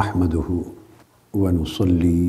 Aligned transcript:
نحمده 0.00 0.48
ونصلي 1.40 2.22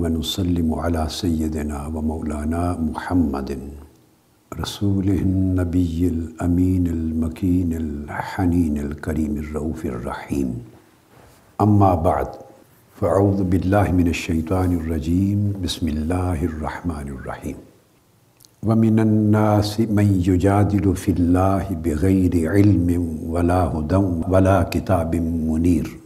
ونسلم 0.00 0.68
على 0.82 1.02
سيدنا 1.22 1.78
ومولانا 1.94 2.62
محمد 2.80 3.50
رسوله 4.62 5.18
النبي 5.28 5.98
الأمين 6.14 6.84
المكين 6.86 7.70
الحنين 7.84 8.74
الكريم 8.86 9.32
الرؤوف 9.44 9.80
الرحيم. 9.86 10.48
أما 11.60 11.92
بعد، 12.08 12.30
فأعوذ 12.96 13.40
بالله 13.52 13.86
من 14.00 14.08
الشيطان 14.16 14.70
الرجيم. 14.80 15.60
بسم 15.64 15.86
الله 15.88 16.38
الرحمن 16.50 17.06
الرحيم. 17.16 17.58
ومن 18.68 18.96
الناس 19.08 19.70
من 19.80 20.08
يجادل 20.28 20.86
في 20.96 21.10
الله 21.16 21.64
بغير 21.84 22.32
علم 22.54 22.88
ولا 23.32 23.62
هدى 23.74 24.00
ولا 24.32 24.58
كتاب 24.62 25.12
منير. 25.50 25.99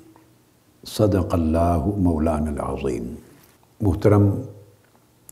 صدق 0.87 1.35
اللہ 1.35 1.87
مولانا 1.97 2.51
العظیم۔ 2.51 3.15
محترم 3.81 4.31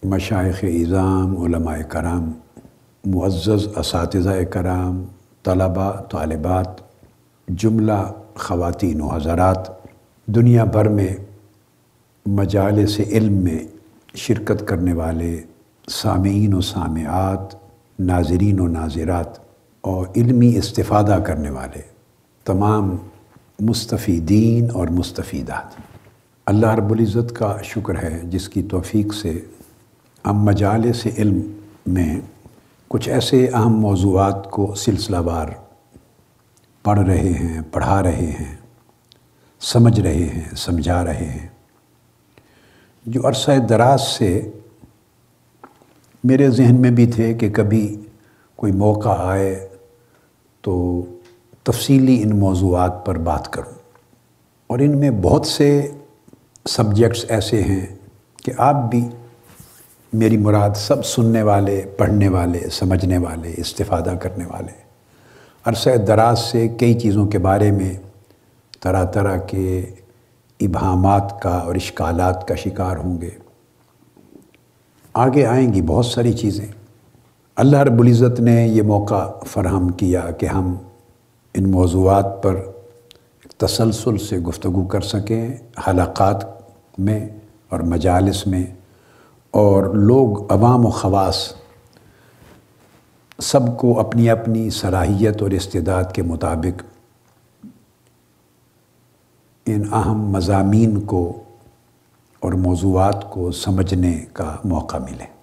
مشائق 0.03 0.65
اظام 0.65 1.37
علماء 1.43 1.83
کرام، 1.89 2.33
معزز 3.05 3.69
اساتذہ 3.77 4.43
کرام، 4.51 5.05
طلباء، 5.43 5.93
طالبات، 5.93 6.69
جملہ 7.49 8.13
خواتین 8.35 9.01
و 9.01 9.09
حضرات، 9.09 9.69
دنیا 10.27 10.65
بھر 10.65 10.89
میں 10.89 11.17
مجالس 12.27 13.01
علم 13.01 13.33
میں 13.33 13.59
شرکت 14.15 14.69
کرنے 14.69 14.93
والے 14.93 15.43
سامعین 15.91 16.55
و 16.55 16.61
سامعات، 16.61 17.55
ناظرین 17.99 18.61
و 18.61 18.69
ناظرات 18.69 19.39
اور 19.81 20.07
علمی 20.17 20.57
استفادہ 20.57 21.19
کرنے 21.27 21.51
والے 21.51 21.81
تمام 22.45 22.97
مستفیدین 23.61 24.71
اور 24.71 24.89
مستفیدات۔ 24.89 25.81
اللہ 26.47 26.67
رب 26.67 26.91
العزت 26.91 27.37
کا 27.37 27.57
شکر 27.63 28.03
ہے 28.03 28.21
جس 28.25 28.49
کی 28.49 28.63
توفیق 28.63 29.15
سے 29.15 29.41
ہم 30.27 30.45
مجالس 30.45 31.07
علم 31.19 31.41
میں 31.87 32.21
کچھ 32.89 33.09
ایسے 33.09 33.47
اہم 33.47 33.81
موضوعات 33.81 34.51
کو 34.51 34.75
سلسلہ 34.75 35.17
وار 35.17 35.49
پڑھ 36.83 37.01
رہے 37.01 37.33
ہیں، 37.33 37.61
پڑھا 37.73 38.03
رہے 38.03 38.33
ہیں، 38.41 38.57
سمجھ 39.61 40.01
رہے 40.01 40.25
ہیں، 40.25 40.55
سمجھا 40.57 41.05
رہے 41.05 41.29
ہیں۔ 41.29 41.49
جو 43.07 43.29
عرصہ 43.29 43.51
دراز 43.69 44.01
سے 44.01 44.51
میرے 46.25 46.51
ذہن 46.51 46.81
میں 46.81 46.91
بھی 46.91 47.07
تھے 47.07 47.35
کہ 47.35 47.51
کبھی 47.51 48.01
کوئی 48.57 48.73
موقع 48.73 49.15
آئے 49.19 49.69
تو 50.61 51.05
تفصیلی 51.65 52.23
ان 52.23 52.39
موضوعات 52.39 53.07
پر 53.07 53.19
بات 53.19 53.53
کروں۔ 53.53 53.73
اور 54.67 54.79
ان 54.79 54.99
میں 54.99 55.11
بہت 55.11 55.47
سے 55.47 55.91
سبجیکٹس 56.69 57.25
ایسے 57.29 57.63
ہیں 57.63 57.87
کہ 58.45 58.53
آپ 58.59 58.77
بھی 58.91 59.09
میری 60.13 60.37
مراد 60.37 60.71
سب 60.77 61.07
سننے 61.07 61.43
والے، 61.43 61.85
پڑھنے 61.97 62.29
والے، 62.29 62.61
سمجھنے 62.71 63.19
والے، 63.19 63.55
استفادہ 63.57 64.15
کرنے 64.21 64.45
والے۔ 64.45 64.73
عرصہ 65.65 65.91
دراز 65.91 66.39
سے 66.39 66.69
کئی 66.69 66.95
چیزوں 66.95 67.27
کے 67.27 67.39
بارے 67.39 67.71
میں 67.71 67.95
طرح 68.81 69.05
طرح 69.05 69.37
کے 69.37 69.87
ابہامات 70.61 71.41
کا 71.43 71.51
اور 71.51 71.75
اشکالات 71.75 72.49
کا 72.49 72.55
شکار 72.55 72.97
ہوں 72.97 73.21
گے۔ 73.21 73.31
آگے 75.15 75.47
آئیں 75.47 75.75
گی 75.75 75.83
بہت 75.83 76.07
ساری 76.07 76.33
چیزیں۔ 76.33 76.67
اللہ 77.57 77.77
رب 77.77 78.01
العزت 78.01 78.41
نے 78.41 78.67
یہ 78.67 78.83
موقع 78.83 79.31
فراہم 79.47 79.89
کیا 79.89 80.21
کہ 80.21 80.47
ہم 80.47 80.75
ان 81.55 81.71
موضوعات 81.71 82.43
پر 82.43 82.61
تسلسل 83.57 84.19
سے 84.19 84.39
گفتگو 84.39 84.85
کر 84.85 85.01
سکیں 85.01 85.49
حلقات 85.87 86.45
میں 86.99 87.29
اور 87.69 87.81
مجالس 87.81 88.47
میں 88.47 88.67
اور 89.51 89.95
لوگ 89.95 90.53
عوام 90.53 90.87
و 90.87 90.91
خواص 90.91 91.53
سب 93.39 93.79
کو 93.79 94.01
اپنی 94.01 94.31
اپنی 94.31 94.71
صلاحیت 94.71 95.43
اور 95.43 95.51
استعداد 95.51 96.05
کے 96.15 96.23
مطابق 96.23 96.83
ان 99.67 99.83
اہم 99.93 100.31
مضامین 100.31 101.01
کو 101.01 101.43
اور 102.41 102.53
موضوعات 102.53 103.31
کو 103.31 103.53
سمجھنے 103.53 104.25
کا 104.33 104.57
موقع 104.65 104.97
ملے۔ 104.97 105.42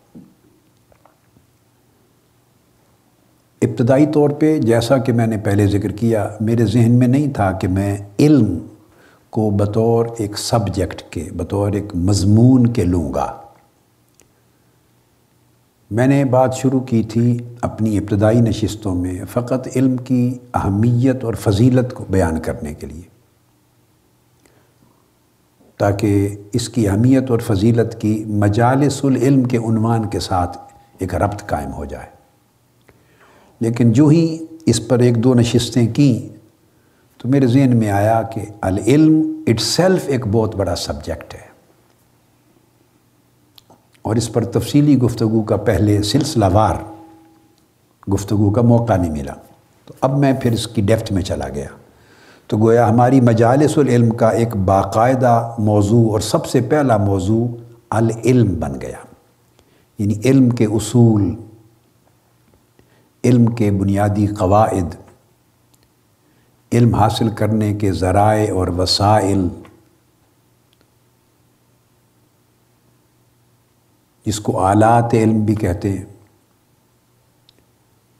ابتدائی 3.62 4.06
طور 4.06 4.30
پہ 4.30 4.60
جیسا 4.60 4.98
کہ 4.98 5.14
میں 5.14 5.28
نے 5.28 5.38
پہلے 5.38 5.68
ذکر 5.68 5.92
کیا، 5.92 6.30
میرے 6.42 6.66
ذہن 6.66 6.92
میں 6.92 7.08
نہیں 7.08 7.34
تھا 7.34 7.52
کہ 7.52 7.68
میں 7.68 7.98
علم 8.20 8.58
کو 9.30 9.50
بطور 9.50 10.06
ایک 10.18 10.38
سبجیکٹ 10.38 11.02
کے، 11.10 11.30
بطور 11.36 11.72
ایک 11.72 11.96
مضمون 11.96 12.68
کے 12.68 12.84
لوں 12.84 13.14
گا۔ 13.14 13.42
میں 15.92 16.08
نے 16.08 16.26
بات 16.26 16.56
شروع 16.56 16.80
کی 16.80 17.04
تھی 17.04 17.38
اپنی 17.62 17.98
ابتدائی 17.98 18.42
نشستوں 18.42 18.96
میں 18.96 19.26
فقط 19.32 19.68
علم 19.76 19.98
کی 19.98 20.38
اہمیت 20.54 21.24
اور 21.24 21.34
فضیلت 21.34 21.94
کو 21.94 22.06
بیان 22.10 22.40
کرنے 22.40 22.74
کے 22.74 22.88
لیے۔ 22.88 23.02
تاکہ 25.78 26.36
اس 26.54 26.70
کی 26.70 26.90
اہمیت 26.90 27.32
اور 27.32 27.40
فضیلت 27.40 28.02
کی 28.02 28.24
مجالس 28.28 29.06
العلم 29.06 29.44
کے 29.44 29.58
عنوان 29.58 30.10
کے 30.10 30.20
ساتھ 30.20 30.58
ایک 30.98 31.16
ربط 31.16 31.46
قائم 31.46 31.74
ہو 31.74 31.86
جائے۔ 31.86 32.19
لیکن 33.60 33.92
جو 33.92 34.08
ہی 34.08 34.46
اس 34.66 34.88
پر 34.88 35.00
ایک 35.00 35.24
دو 35.24 35.34
نشستیں 35.34 35.94
کیں 35.94 36.38
تو 37.18 37.30
میرے 37.30 37.48
ذہن 37.48 37.78
میں 37.78 37.90
آیا 37.90 38.22
کہ 38.22 38.42
العلم 38.62 39.44
اٹ 39.48 39.60
سیلف 39.60 40.02
ایک 40.08 40.28
بہت 40.28 40.56
بڑا 40.56 40.76
سبجیکٹ 40.76 41.34
ہے۔ 41.34 41.50
اور 44.02 44.16
اس 44.16 44.34
پر 44.34 44.46
تفصیلی 44.46 44.98
گفتگو 44.98 45.42
کا 45.42 45.58
پہلے 45.58 46.04
سلسلہ 46.04 46.46
وار 46.54 46.76
گفتگو 48.14 48.50
کا 48.50 48.62
موقع 48.62 48.96
نہیں 48.96 49.12
ملا۔ 49.12 49.34
تو 49.86 49.94
اب 50.02 50.20
میں 50.20 50.34
پھر 50.34 50.52
اس 50.52 50.68
کی 50.68 50.82
ڈیفٹ 50.82 51.12
میں 51.12 51.22
چلا 51.22 51.50
گیا۔ 51.50 51.68
تو 52.48 52.58
گویا 52.58 52.90
ہماری 52.90 53.22
مجالس 53.22 53.78
العلم 53.78 54.10
کا 54.10 54.30
ایک 54.30 54.56
باقاعدہ 54.56 55.56
موضوع 55.58 56.12
اور 56.12 56.20
سب 56.20 56.46
سے 56.46 56.62
پہلا 56.62 56.98
موضوع 56.98 57.48
العلم 57.90 58.56
بن 58.60 58.82
گیا۔ 58.82 59.06
یعنی 60.00 60.14
علم 60.26 60.50
کے 60.50 60.66
اصول 60.66 61.36
علم 63.24 63.46
کے 63.46 63.72
بنیادی 63.72 64.28
قواعد، 64.28 64.96
علم 66.72 66.96
حاصل 66.96 67.30
کرنے 67.30 67.74
کے 67.74 67.92
ذرائع 67.92 68.54
اور 68.54 68.68
وسائل۔ 68.68 69.48
جس 74.26 74.40
کو 74.40 74.60
آلات 74.60 75.10
علم 75.14 75.46
بھی 75.46 75.56
کہتے 75.56 75.98
ہیں۔ 75.98 76.06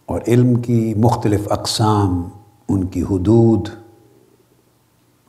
اور 0.06 0.22
علم 0.28 0.56
کی 0.56 0.94
مختلف 0.94 1.52
اقسام، 1.52 2.30
ان 2.70 2.88
کی 2.88 3.02
حدود 3.02 3.68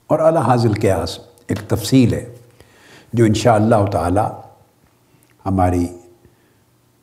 اور 0.07 0.19
اعلیٰ 0.19 0.43
حاضل 0.43 0.75
قیاس 0.75 1.19
ایک 1.47 1.61
تفصیل 1.69 2.15
ہے، 2.15 2.37
جو 3.13 3.25
انشاءاللہ 3.25 3.75
اللہ 3.75 3.91
تعالی 3.91 4.51
ہماری 5.47 5.87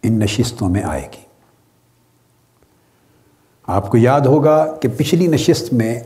ان 0.04 0.20
نشستوں 0.20 0.70
میں 0.70 0.84
آئے 0.84 1.08
گی۔ 1.14 1.27
آپ 3.68 3.90
کو 3.90 3.98
یاد 3.98 4.22
ہوگا 4.22 4.76
کہ 4.82 4.90
پچھلی 4.98 5.28
نشست 5.28 5.74
میں 5.74 6.00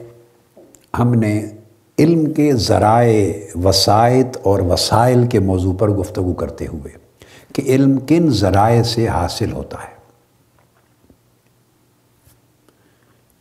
ہم 0.99 1.13
نے 1.13 1.49
علم 1.99 2.33
کے 2.33 2.53
ذرائع، 2.53 3.33
وسائط 3.63 4.37
اور 4.43 4.59
وسائل 4.59 5.27
کے 5.27 5.39
موضوع 5.39 5.73
پر 5.73 5.89
گفتگو 5.89 6.33
کرتے 6.33 6.67
ہوئے 6.67 6.91
کہ 7.53 7.61
علم 7.61 7.99
کن 7.99 8.29
ذرائع 8.29 8.83
سے 8.83 9.07
حاصل 9.07 9.51
ہوتا 9.51 9.77
ہے۔ 9.83 10.01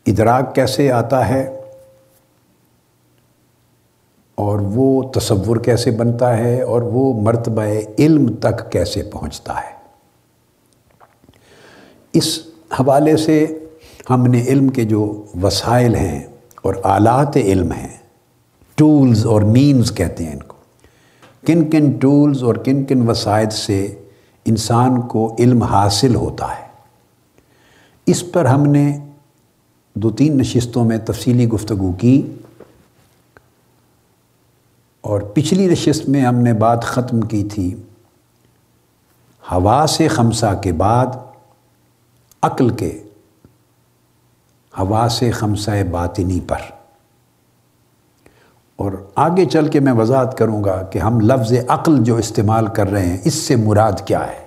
ادراک 0.07 0.55
کیسے 0.55 0.93
آتا 0.93 1.29
ہے؟ 1.29 1.61
اور 4.35 4.59
وہ 4.59 5.03
تصور 5.03 5.57
کیسے 5.57 5.91
بنتا 5.91 6.39
ہے؟ 6.39 6.63
اور 6.63 6.83
وہ 6.83 7.21
مرتبہ 7.21 7.63
علم 7.99 8.35
تک 8.35 8.73
کیسے 8.73 9.03
پہنچتا 9.03 9.57
ہے؟ 9.57 9.77
اس 12.13 12.39
حوالے 12.81 13.17
سے 13.17 13.60
ہم 14.11 14.27
نے 14.27 14.43
علم 14.43 14.69
کے 14.69 14.85
جو 14.85 15.25
وسائل 15.43 15.95
ہیں 15.95 16.23
اور 16.63 16.75
آلات 16.83 17.37
علم 17.37 17.73
ہیں 17.73 17.97
ٹولز 18.75 19.27
اور 19.27 19.43
مینز 19.43 19.93
کہتے 19.93 20.25
ہیں 20.25 20.33
ان 20.33 20.43
کو۔ 20.43 20.57
کن 21.47 21.71
کن 21.71 21.91
ٹولز 21.91 22.43
اور 22.43 22.55
کن 22.55 22.85
کن 22.85 23.09
وسائل 23.09 23.51
سے 23.51 24.03
انسان 24.45 25.01
کو 25.01 25.37
علم 25.39 25.63
حاصل 25.63 26.15
ہوتا 26.15 26.59
ہے۔ 26.59 26.67
اس 28.07 28.25
پر 28.33 28.45
ہم 28.45 28.63
نے 28.63 28.99
دو 29.95 30.11
تین 30.11 30.39
نشستوں 30.39 30.85
میں 30.85 30.99
تفصیلی 30.99 31.49
گفتگو 31.49 31.93
کی۔ 31.93 32.23
اور 35.01 35.21
پچھلی 35.21 35.67
نشست 35.67 36.09
میں 36.09 36.23
ہم 36.23 36.35
نے 36.35 36.53
بات 36.53 36.85
ختم 36.85 37.21
کی 37.21 37.45
تھی۔ 37.45 37.75
ہوا 39.53 39.87
سے 39.89 40.09
خمسہ 40.09 40.61
کے 40.63 40.73
بعد 40.73 41.07
عقل 42.43 42.69
کے 42.69 43.03
ہوا 44.79 45.09
سے 45.11 45.31
خمسہ 45.31 45.83
باطنی 45.91 46.41
پر۔ 46.41 46.57
اور 48.77 48.93
آگے 49.15 49.45
چل 49.45 49.69
کے 49.69 49.81
میں 49.81 49.93
وضاحت 49.93 50.39
کروں 50.39 50.65
گا 50.65 50.83
کہ 50.83 50.99
ہم 50.99 51.21
لفظ 51.21 51.53
عقل 51.69 52.05
جو 52.05 52.17
استعمال 52.17 52.67
کر 52.67 52.91
رہے 52.91 53.07
ہیں، 53.07 53.19
اس 53.25 53.35
سے 53.35 53.57
مراد 53.57 53.93
کیا 54.05 54.27
ہے۔ 54.27 54.47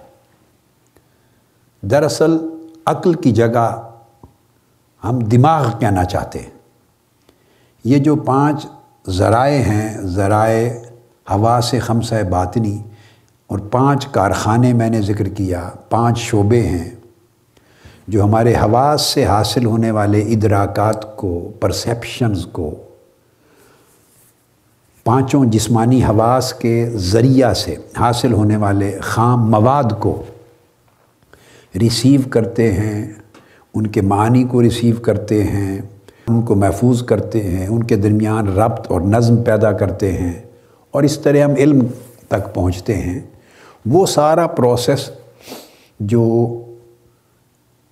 دراصل 1.81 2.37
عقل 2.85 3.13
کی 3.13 3.31
جگہ 3.31 3.89
ہم 5.03 5.19
دماغ 5.19 5.79
کہنا 5.79 6.03
چاہتے 6.03 6.39
ہیں۔ 6.39 6.49
یہ 7.83 7.97
جو 7.97 8.15
پانچ 8.15 8.65
ذرائع 9.09 9.61
ہیں، 9.61 9.97
ذرائع 10.01 10.69
ہوا 11.29 11.59
سے 11.63 11.79
خمسہ 11.79 12.23
باطنی 12.29 12.83
اور 13.47 13.59
پانچ 13.59 14.07
کارخانے 14.07 14.73
میں 14.73 14.89
نے 14.89 15.01
ذکر 15.01 15.25
کیا، 15.25 15.69
پانچ 15.89 16.17
شعبے 16.17 16.67
ہیں۔ 16.67 16.89
جو 18.07 18.23
ہمارے 18.23 18.53
حواس 18.53 19.01
سے 19.01 19.25
حاصل 19.25 19.65
ہونے 19.65 19.91
والے 19.91 20.21
ادراکات 20.21 21.17
کو 21.17 21.51
پرسیپشنز 21.59 22.45
کو، 22.45 22.75
پانچوں 25.03 25.45
جسمانی 25.45 26.03
حواس 26.03 26.53
کے 26.53 26.89
ذریعہ 26.89 27.53
سے 27.53 27.75
حاصل 27.99 28.33
ہونے 28.33 28.57
والے 28.57 28.97
خام 29.01 29.51
مواد 29.51 29.99
کو 29.99 30.23
ریسیو 31.79 32.21
کرتے 32.29 32.71
ہیں، 32.71 33.13
ان 33.73 33.87
کے 33.87 34.01
معنی 34.01 34.43
کو 34.43 34.61
ریسیو 34.61 34.95
کرتے 35.01 35.43
ہیں، 35.43 35.81
ان 36.27 36.41
کو 36.41 36.55
محفوظ 36.55 37.03
کرتے 37.03 37.43
ہیں، 37.43 37.67
ان 37.67 37.83
کے 37.83 37.95
درمیان 37.95 38.47
ربط 38.47 38.91
اور 38.91 39.01
نظم 39.01 39.43
پیدا 39.43 39.71
کرتے 39.71 40.11
ہیں 40.11 40.33
اور 40.91 41.03
اس 41.03 41.19
طرح 41.19 41.43
ہم 41.43 41.51
علم 41.57 41.79
تک 42.27 42.53
پہنچتے 42.53 42.95
ہیں۔ 42.95 43.19
وہ 43.85 44.05
سارا 44.05 44.47
پروسیس 44.47 45.09
جو 45.99 46.23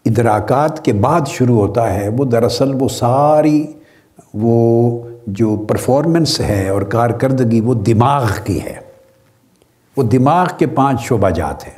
ادراکات 0.05 0.85
کے 0.85 0.93
بعد 0.93 1.21
شروع 1.27 1.67
ہوتا 1.67 1.93
ہے، 1.93 2.09
وہ 2.09 2.25
دراصل 2.25 2.71
وہ 2.79 2.87
ساری 2.89 3.73
وہ 4.33 4.99
جو 5.27 5.55
پرفارمنس 5.55 6.39
ہے 6.39 6.69
اور 6.69 6.81
کارکردگی، 6.81 7.61
وہ 7.61 7.73
دماغ 7.73 8.25
کی 8.43 8.61
ہے۔ 8.61 8.79
وہ 9.97 10.03
دماغ 10.03 10.47
کے 10.57 10.67
پانچ 10.67 11.01
شعبہ 11.01 11.29
جات 11.29 11.67
ہیں۔ 11.67 11.75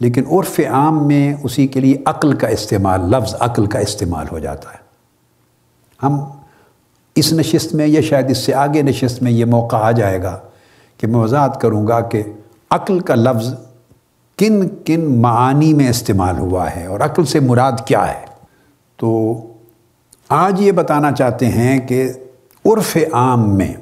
لیکن 0.00 0.24
عرف 0.32 0.60
عام 0.70 1.06
میں 1.06 1.34
اسی 1.42 1.66
کے 1.66 1.80
لیے 1.80 1.96
عقل 2.06 2.32
کا 2.32 2.48
استعمال، 2.48 3.00
لفظ 3.00 3.34
عقل 3.40 3.66
کا 3.66 3.78
استعمال 3.78 4.26
ہو 4.32 4.38
جاتا 4.38 4.70
ہے۔ 4.70 4.78
ہم 6.02 6.20
اس 7.14 7.32
نشست 7.32 7.74
میں 7.74 7.86
یا 7.86 8.00
شاید 8.00 8.30
اس 8.30 8.38
سے 8.38 8.54
آگے 8.54 8.82
نشست 8.82 9.22
میں 9.22 9.32
یہ 9.32 9.44
موقع 9.44 9.76
آ 9.76 9.90
جائے 9.90 10.22
گا 10.22 10.38
کہ 10.98 11.06
میں 11.06 11.20
وضاحت 11.20 11.60
کروں 11.60 11.86
گا 11.86 12.00
کہ 12.00 12.22
عقل 12.70 13.00
کا 13.00 13.14
لفظ 13.14 13.54
کن 14.38 14.68
کن 14.84 15.22
معانی 15.22 15.74
میں 15.74 15.88
استعمال 15.88 16.38
ہوا 16.38 16.76
ہے 16.76 16.86
اور 16.86 17.00
عقل 17.00 17.24
سے 17.24 17.40
مراد 17.40 17.72
کیا 17.86 18.08
ہے؟ 18.08 18.24
تو 18.96 19.34
آج 20.28 20.60
یہ 20.60 20.72
بتانا 20.72 21.12
چاہتے 21.12 21.48
ہیں 21.48 21.78
کہ 21.80 22.12
عرف 22.64 22.96
عام 23.12 23.56
میں 23.56 23.74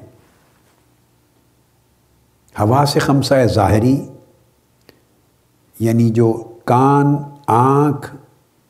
ہوا 2.61 2.85
سے 2.85 2.99
خمسہ 2.99 3.47
ظاہری 3.47 4.07
یعنی 5.81 6.11
جو 6.11 6.45
کان، 6.65 7.17
آنکھ، 7.47 8.17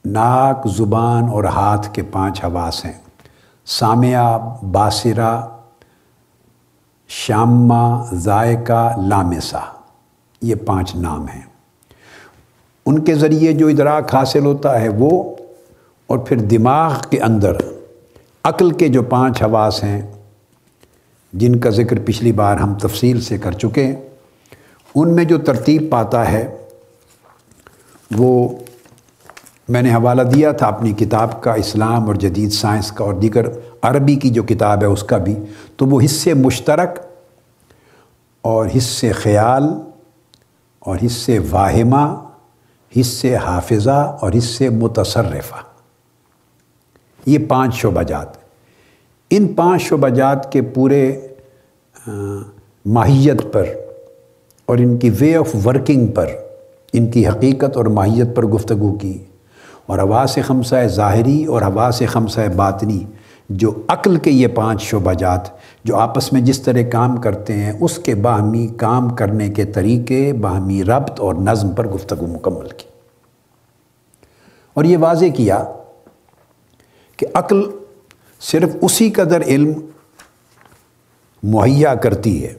ناک، 0.04 0.66
زبان 0.66 1.28
اور 1.28 1.44
ہاتھ 1.44 1.94
کے 1.94 2.02
پانچ 2.02 2.44
حواس 2.44 2.84
ہیں۔ 2.84 2.98
سامعہ، 3.66 4.38
باسرہ، 4.64 5.40
شامہ، 7.08 8.14
ذائقہ 8.14 9.00
لامسا 9.00 9.60
یہ 10.42 10.54
پانچ 10.54 10.96
نام 10.96 11.26
ہیں۔ 11.28 11.53
ان 12.86 12.98
کے 12.98 13.14
ذریعے 13.14 13.52
جو 13.52 13.68
ادراک 13.68 14.14
حاصل 14.14 14.44
ہوتا 14.44 14.80
ہے 14.80 14.88
وہ، 14.88 15.10
اور 16.06 16.18
پھر 16.18 16.40
دماغ 16.48 16.98
کے 17.10 17.20
اندر 17.20 17.56
عقل 18.44 18.70
کے 18.70 18.88
جو 18.88 19.02
پانچ 19.02 19.42
حواس 19.42 19.82
ہیں، 19.84 20.00
جن 21.32 21.58
کا 21.60 21.70
ذکر 21.70 21.98
پچھلی 22.06 22.32
بار 22.32 22.56
ہم 22.56 22.74
تفصیل 22.78 23.20
سے 23.20 23.38
کر 23.38 23.52
چکے، 23.52 23.94
ان 24.94 25.14
میں 25.14 25.24
جو 25.24 25.38
ترتیب 25.38 25.88
پاتا 25.90 26.30
ہے 26.32 26.46
وہ 28.10 28.48
میں 29.68 29.82
نے 29.82 29.94
حوالہ 29.94 30.22
دیا 30.22 30.50
تھا 30.52 30.66
اپنی 30.66 30.92
کتاب 30.92 31.42
کا، 31.42 31.52
اسلام 31.52 32.06
اور 32.06 32.14
جدید 32.14 32.52
سائنس 32.52 32.90
کا، 32.92 33.04
اور 33.04 33.14
دیگر 33.14 33.46
عربی 33.82 34.14
کی 34.14 34.30
جو 34.30 34.42
کتاب 34.42 34.82
ہے 34.82 34.86
اس 34.86 35.02
کا 35.02 35.18
بھی۔ 35.18 35.34
تو 35.76 35.86
وہ 35.86 36.00
حصے 36.04 36.34
مشترک 36.34 36.98
اور 38.44 38.66
حصے 38.76 39.12
خیال 39.12 39.64
اور 40.82 40.98
حصے 41.06 41.38
واہمہ 41.50 42.04
حصے 43.00 43.36
حافظہ 43.36 44.16
اور 44.20 44.32
حصے 44.38 44.68
متصرفہ۔ 44.68 45.56
یہ 47.26 47.38
پانچ 47.48 47.74
شعبہ 47.74 48.02
جات 48.02 48.26
ان 49.30 49.54
پانچ 49.54 49.82
شعبہ 49.82 50.08
جات 50.08 50.52
کے 50.52 50.62
پورے 50.62 51.20
ماہیت 52.86 53.52
پر 53.52 53.64
اور 54.66 54.78
ان 54.78 54.98
کی 54.98 55.10
وے 55.20 55.36
آف 55.36 55.66
ورکنگ 55.66 56.06
پر، 56.06 56.26
ان 56.92 57.10
کی 57.10 57.28
حقیقت 57.28 57.76
اور 57.76 57.84
ماہیت 57.84 58.26
پر 58.34 58.46
گفتگو 58.46 58.98
کی۔ 58.98 59.24
اور 59.86 59.98
حواس 59.98 60.38
خمسہ 60.46 60.86
ظاہری 60.86 61.44
اور 61.44 61.62
حواس 61.62 62.02
خمسہ 62.08 62.40
باطنی۔ 62.56 63.04
جو 63.48 63.74
عقل 63.88 64.16
کے 64.16 64.30
یہ 64.30 64.48
پانچ 64.48 64.82
شعبہ 64.82 65.12
جات 65.12 65.40
جو 65.84 65.96
آپس 65.96 66.32
میں 66.32 66.40
جس 66.40 66.62
طرح 66.62 66.82
کام 66.92 67.16
کرتے 67.16 67.52
ہیں، 67.52 67.72
اس 67.80 67.98
کے 67.98 68.14
باہمی 68.14 68.66
کام 68.66 69.10
کرنے 69.10 69.48
کے 69.48 69.64
طریقے، 69.64 70.32
باہمی 70.32 70.84
ربط 70.84 71.20
اور 71.20 71.34
نظم 71.34 71.72
پر 71.72 71.88
گفتگو 71.88 72.26
مکمل 72.26 72.68
کی۔ 72.68 72.86
اور 74.74 74.84
یہ 74.84 74.98
واضح 74.98 75.24
کیا 75.36 75.64
کہ 77.16 77.26
عقل 77.34 77.62
صرف 78.40 78.76
اسی 78.82 79.10
قدر 79.10 79.42
علم 79.42 79.72
مہیا 81.42 81.94
کرتی 81.94 82.44
ہے۔ 82.44 82.54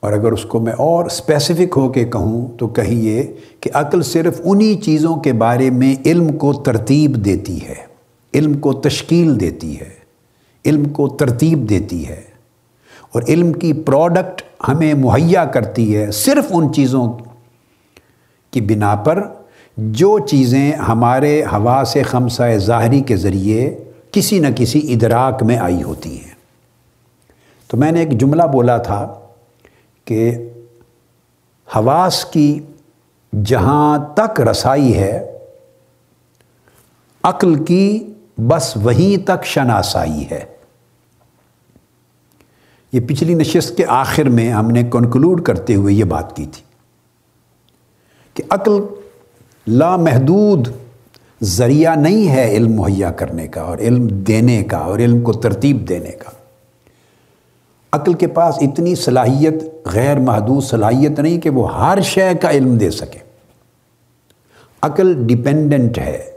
اور 0.00 0.12
اگر 0.12 0.32
اس 0.32 0.42
کو 0.42 0.60
میں 0.60 0.72
اور 0.72 1.04
اسپیسیفک 1.04 1.74
ہو 1.76 1.88
کے 1.88 2.04
کہوں 2.04 2.58
تو 2.58 2.68
کہیے 2.68 3.36
کہ 3.60 3.70
عقل 3.74 4.02
صرف 4.02 4.40
انہی 4.44 4.74
چیزوں 4.74 5.16
کے 5.16 5.32
بارے 5.32 5.70
میں 5.70 5.94
علم 6.06 6.38
کو 6.38 6.52
ترتیب 6.52 7.24
دیتی 7.24 7.66
ہے۔ 7.66 7.85
علم 8.34 8.54
کو 8.54 8.72
تشکیل 8.72 9.40
دیتی 9.40 9.80
ہے، 9.80 9.90
علم 10.64 10.84
کو 10.84 11.08
ترتیب 11.08 11.68
دیتی 11.68 12.08
ہے 12.08 12.22
اور 13.12 13.22
علم 13.28 13.52
کی 13.52 13.72
پروڈکٹ 13.72 14.42
ہمیں 14.68 14.94
مہیا 14.94 15.44
کرتی 15.44 15.96
ہے 15.96 16.10
صرف 16.10 16.44
ان 16.50 16.72
چیزوں 16.72 17.12
کی 18.50 18.60
بنا 18.60 18.94
پر 18.94 19.22
جو 19.76 20.18
چیزیں 20.18 20.72
ہمارے 20.72 21.42
ہوا 21.52 21.82
سے 21.86 22.02
خمسہ 22.02 22.56
ظاہری 22.56 23.00
کے 23.00 23.16
ذریعے 23.16 23.84
کسی 24.10 24.38
نہ 24.38 24.46
کسی 24.56 24.92
ادراک 24.92 25.42
میں 25.42 25.58
آئی 25.58 25.82
ہوتی 25.82 26.16
ہیں۔ 26.18 26.34
تو 27.68 27.76
میں 27.76 27.92
نے 27.92 28.00
ایک 28.00 28.10
جملہ 28.10 28.42
بولا 28.42 28.76
تھا 28.76 29.14
کہ 30.04 30.48
حواس 31.76 32.24
کی 32.24 32.60
جہاں 33.44 33.98
تک 34.14 34.40
رسائی 34.40 34.98
ہے، 34.98 35.38
عقل 37.22 37.64
کی 37.64 38.12
بس 38.38 38.76
وہیں 38.76 39.26
تک 39.26 39.44
شناسائی 39.44 40.30
ہے۔ 40.30 40.44
یہ 42.92 43.00
پچھلی 43.08 43.34
نشست 43.34 43.76
کے 43.76 43.84
آخر 43.88 44.24
میں 44.24 44.52
ہم 44.52 44.70
نے 44.70 44.82
کنکلوڈ 44.82 45.42
کرتے 45.42 45.74
ہوئے 45.74 45.94
یہ 45.94 46.04
بات 46.04 46.36
کی 46.36 46.46
تھی 46.46 46.62
کہ 48.34 48.42
عقل 48.50 48.80
لامحدود 49.68 50.68
ذریعہ 51.42 51.94
نہیں 51.94 52.28
ہے 52.28 52.50
علم 52.50 52.72
مہیا 52.72 53.10
کرنے 53.10 53.48
کا 53.48 53.60
اور 53.60 53.78
علم 53.78 54.06
دینے 54.06 54.64
کا 54.64 54.76
اور 54.76 54.98
علم 54.98 55.20
کو 55.20 55.32
ترتیب 55.32 55.88
دینے 55.88 56.10
کا۔ 56.10 56.30
عقل 57.92 58.14
کے 58.14 58.26
پاس 58.26 58.54
اتنی 58.60 58.94
صلاحیت، 58.94 59.54
غیر 59.84 60.18
محدود 60.18 60.64
صلاحیت 60.64 61.20
نہیں 61.20 61.40
کہ 61.40 61.50
وہ 61.50 61.78
ہر 61.78 62.00
شے 62.00 62.30
کا 62.42 62.50
علم 62.50 62.76
دے 62.76 62.90
سکے۔ 62.90 63.18
عقل 64.82 65.26
ڈیپینڈنٹ 65.26 65.98
ہے۔ 65.98 66.35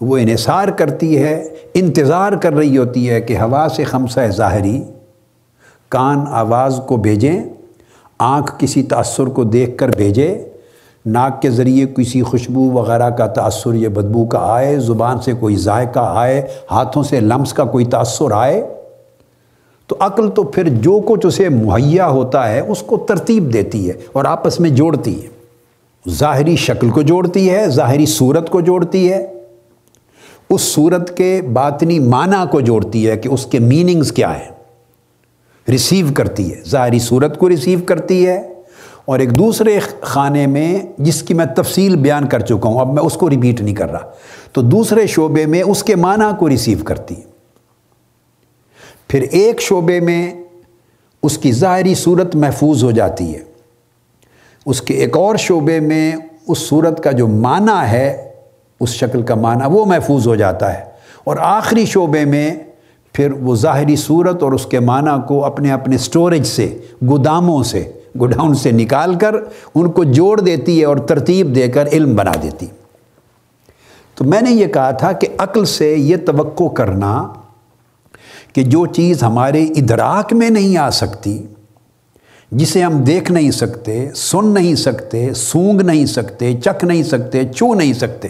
وہ 0.00 0.16
انحصار 0.18 0.68
کرتی 0.68 1.22
ہے، 1.22 1.48
انتظار 1.74 2.32
کر 2.32 2.52
رہی 2.52 2.78
ہوتی 2.78 3.10
ہے 3.10 3.20
کہ 3.20 3.38
ہوا 3.38 3.66
سے 3.76 3.84
خمسہ 3.84 4.20
ظاہری، 4.36 4.82
کان 5.88 6.24
آواز 6.30 6.80
کو 6.86 6.96
بھیجیں، 6.96 7.42
آنکھ 8.18 8.52
کسی 8.58 8.82
تأثر 8.82 9.26
کو 9.26 9.44
دیکھ 9.44 9.78
کر 9.78 9.88
بھیجے، 9.88 10.44
ناک 11.06 11.42
کے 11.42 11.50
ذریعے 11.50 11.86
کسی 11.86 12.22
خوشبو 12.22 12.70
وغیرہ 12.70 13.10
کا 13.10 13.26
تأثر 13.26 13.74
یا 13.74 13.88
بدبو 13.88 14.24
کا 14.24 14.38
آئے، 14.38 14.78
زبان 14.78 15.20
سے 15.20 15.32
کوئی 15.32 15.56
ذائقہ 15.56 16.12
آئے، 16.14 16.46
ہاتھوں 16.70 17.02
سے 17.02 17.20
لمس 17.20 17.52
کا 17.52 17.64
کوئی 17.64 17.84
تأثر 17.84 18.32
آئے، 18.32 18.66
تو 19.86 19.96
عقل 20.00 20.30
تو 20.30 20.42
پھر 20.42 20.68
جو 20.68 21.00
کچھ 21.06 21.26
اسے 21.26 21.48
مہیا 21.48 22.08
ہوتا 22.08 22.52
ہے، 22.52 22.60
اس 22.60 22.82
کو 22.82 22.96
ترتیب 22.96 23.52
دیتی 23.52 23.88
ہے 23.88 23.94
اور 24.12 24.24
آپس 24.24 24.60
میں 24.60 24.70
جوڑتی 24.70 25.22
ہے۔ 25.22 25.28
ظاہری 26.10 26.56
شکل 26.56 26.90
کو 26.90 27.02
جوڑتی 27.02 27.50
ہے، 27.50 27.68
ظاہری 27.68 28.06
صورت 28.06 28.50
کو 28.50 28.60
جوڑتی 28.60 29.12
ہے۔ 29.12 29.26
اس 30.50 30.62
صورت 30.62 31.16
کے 31.16 31.42
باطنی 31.52 31.98
معنی 31.98 32.46
کو 32.50 32.60
جوڑتی 32.60 33.10
ہے 33.10 33.16
کہ 33.16 33.28
اس 33.28 33.46
کے 33.46 33.58
میننگز 33.58 34.12
کیا 34.12 34.38
ہیں۔ 34.38 34.48
ریسیو 35.68 36.06
کرتی 36.14 36.54
ہے، 36.54 36.60
ظاہری 36.68 36.98
صورت 36.98 37.38
کو 37.38 37.48
ریسیو 37.48 37.78
کرتی 37.86 38.26
ہے۔ 38.26 38.54
اور 39.04 39.18
ایک 39.18 39.38
دوسرے 39.38 39.78
خانے 40.00 40.46
میں 40.46 40.78
جس 40.98 41.22
کی 41.22 41.34
میں 41.34 41.46
تفصیل 41.46 41.96
بیان 41.96 42.26
کر 42.26 42.40
چکا 42.40 42.68
ہوں، 42.68 42.80
اب 42.80 42.94
میں 42.94 43.02
اس 43.02 43.14
کو 43.14 43.30
ریپیٹ 43.30 43.60
نہیں 43.60 43.74
کر 43.74 43.90
رہا۔ 43.90 44.10
تو 44.52 44.62
دوسرے 44.62 45.06
شعبے 45.06 45.46
میں 45.46 45.62
اس 45.62 45.84
کے 45.84 45.94
معنی 45.94 46.24
کو 46.38 46.48
ریسیو 46.48 46.78
کرتی 46.84 47.16
ہے۔ 47.16 47.22
پھر 49.08 49.22
ایک 49.22 49.60
شعبے 49.60 50.00
میں 50.00 50.34
اس 51.22 51.38
کی 51.38 51.52
ظاہری 51.52 51.94
صورت 51.94 52.36
محفوظ 52.36 52.84
ہو 52.84 52.90
جاتی 52.90 53.34
ہے۔ 53.34 53.40
اس 54.66 54.82
کے 54.82 54.94
ایک 54.94 55.16
اور 55.16 55.36
شعبے 55.36 55.80
میں 55.80 56.12
اس 56.48 56.58
صورت 56.58 57.02
کا 57.02 57.10
جو 57.10 57.28
معنی 57.28 57.90
ہے 57.90 58.30
اس 58.84 58.90
شکل 58.90 59.22
کا 59.22 59.34
معنی 59.34 59.64
وہ 59.70 59.84
محفوظ 59.86 60.26
ہو 60.26 60.34
جاتا 60.34 60.72
ہے۔ 60.74 60.84
اور 61.24 61.36
آخری 61.40 61.84
شعبے 61.86 62.24
میں 62.24 62.54
پھر 63.12 63.32
وہ 63.32 63.54
ظاہری 63.56 63.96
صورت 63.96 64.42
اور 64.42 64.52
اس 64.52 64.66
کے 64.66 64.80
معنی 64.80 65.10
کو 65.28 65.44
اپنے 65.44 65.72
اپنے 65.72 65.98
سٹوریج 65.98 66.46
سے، 66.46 66.78
گوداموں 67.02 67.62
سے 67.62 67.92
گوڈاؤن 68.20 68.54
سے 68.54 68.70
نکال 68.70 69.14
کر 69.14 69.34
ان 69.74 69.90
کو 69.90 70.04
جوڑ 70.04 70.40
دیتی 70.40 70.80
ہے 70.80 70.84
اور 70.84 70.96
ترتیب 70.96 71.54
دے 71.54 71.68
کر 71.68 71.88
علم 71.92 72.14
بنا 72.16 72.32
دیتی۔ 72.42 72.66
تو 74.14 74.24
میں 74.24 74.40
نے 74.40 74.50
یہ 74.50 74.66
کہا 74.66 74.90
تھا 74.90 75.12
کہ 75.12 75.28
عقل 75.38 75.64
سے 75.64 75.94
یہ 75.94 76.16
توقع 76.26 76.68
کرنا 76.68 77.28
کہ 78.52 78.62
جو 78.62 78.86
چیز 78.86 79.22
ہمارے 79.22 79.64
ادراک 79.64 80.32
میں 80.32 80.50
نہیں 80.50 80.76
آ 80.76 80.90
سکتی، 80.90 81.46
جسے 82.52 82.82
ہم 82.82 83.04
دیکھ 83.04 83.32
نہیں 83.32 83.50
سکتے، 83.50 84.08
سن 84.14 84.46
نہیں 84.46 84.74
سکتے، 84.74 85.34
سونگ 85.34 85.80
نہیں 85.80 86.06
سکتے، 86.06 86.54
چکھ 86.64 86.84
نہیں 86.84 87.02
سکتے، 87.02 87.44
چو 87.44 87.74
نہیں 87.74 87.92
سکتے 87.92 88.28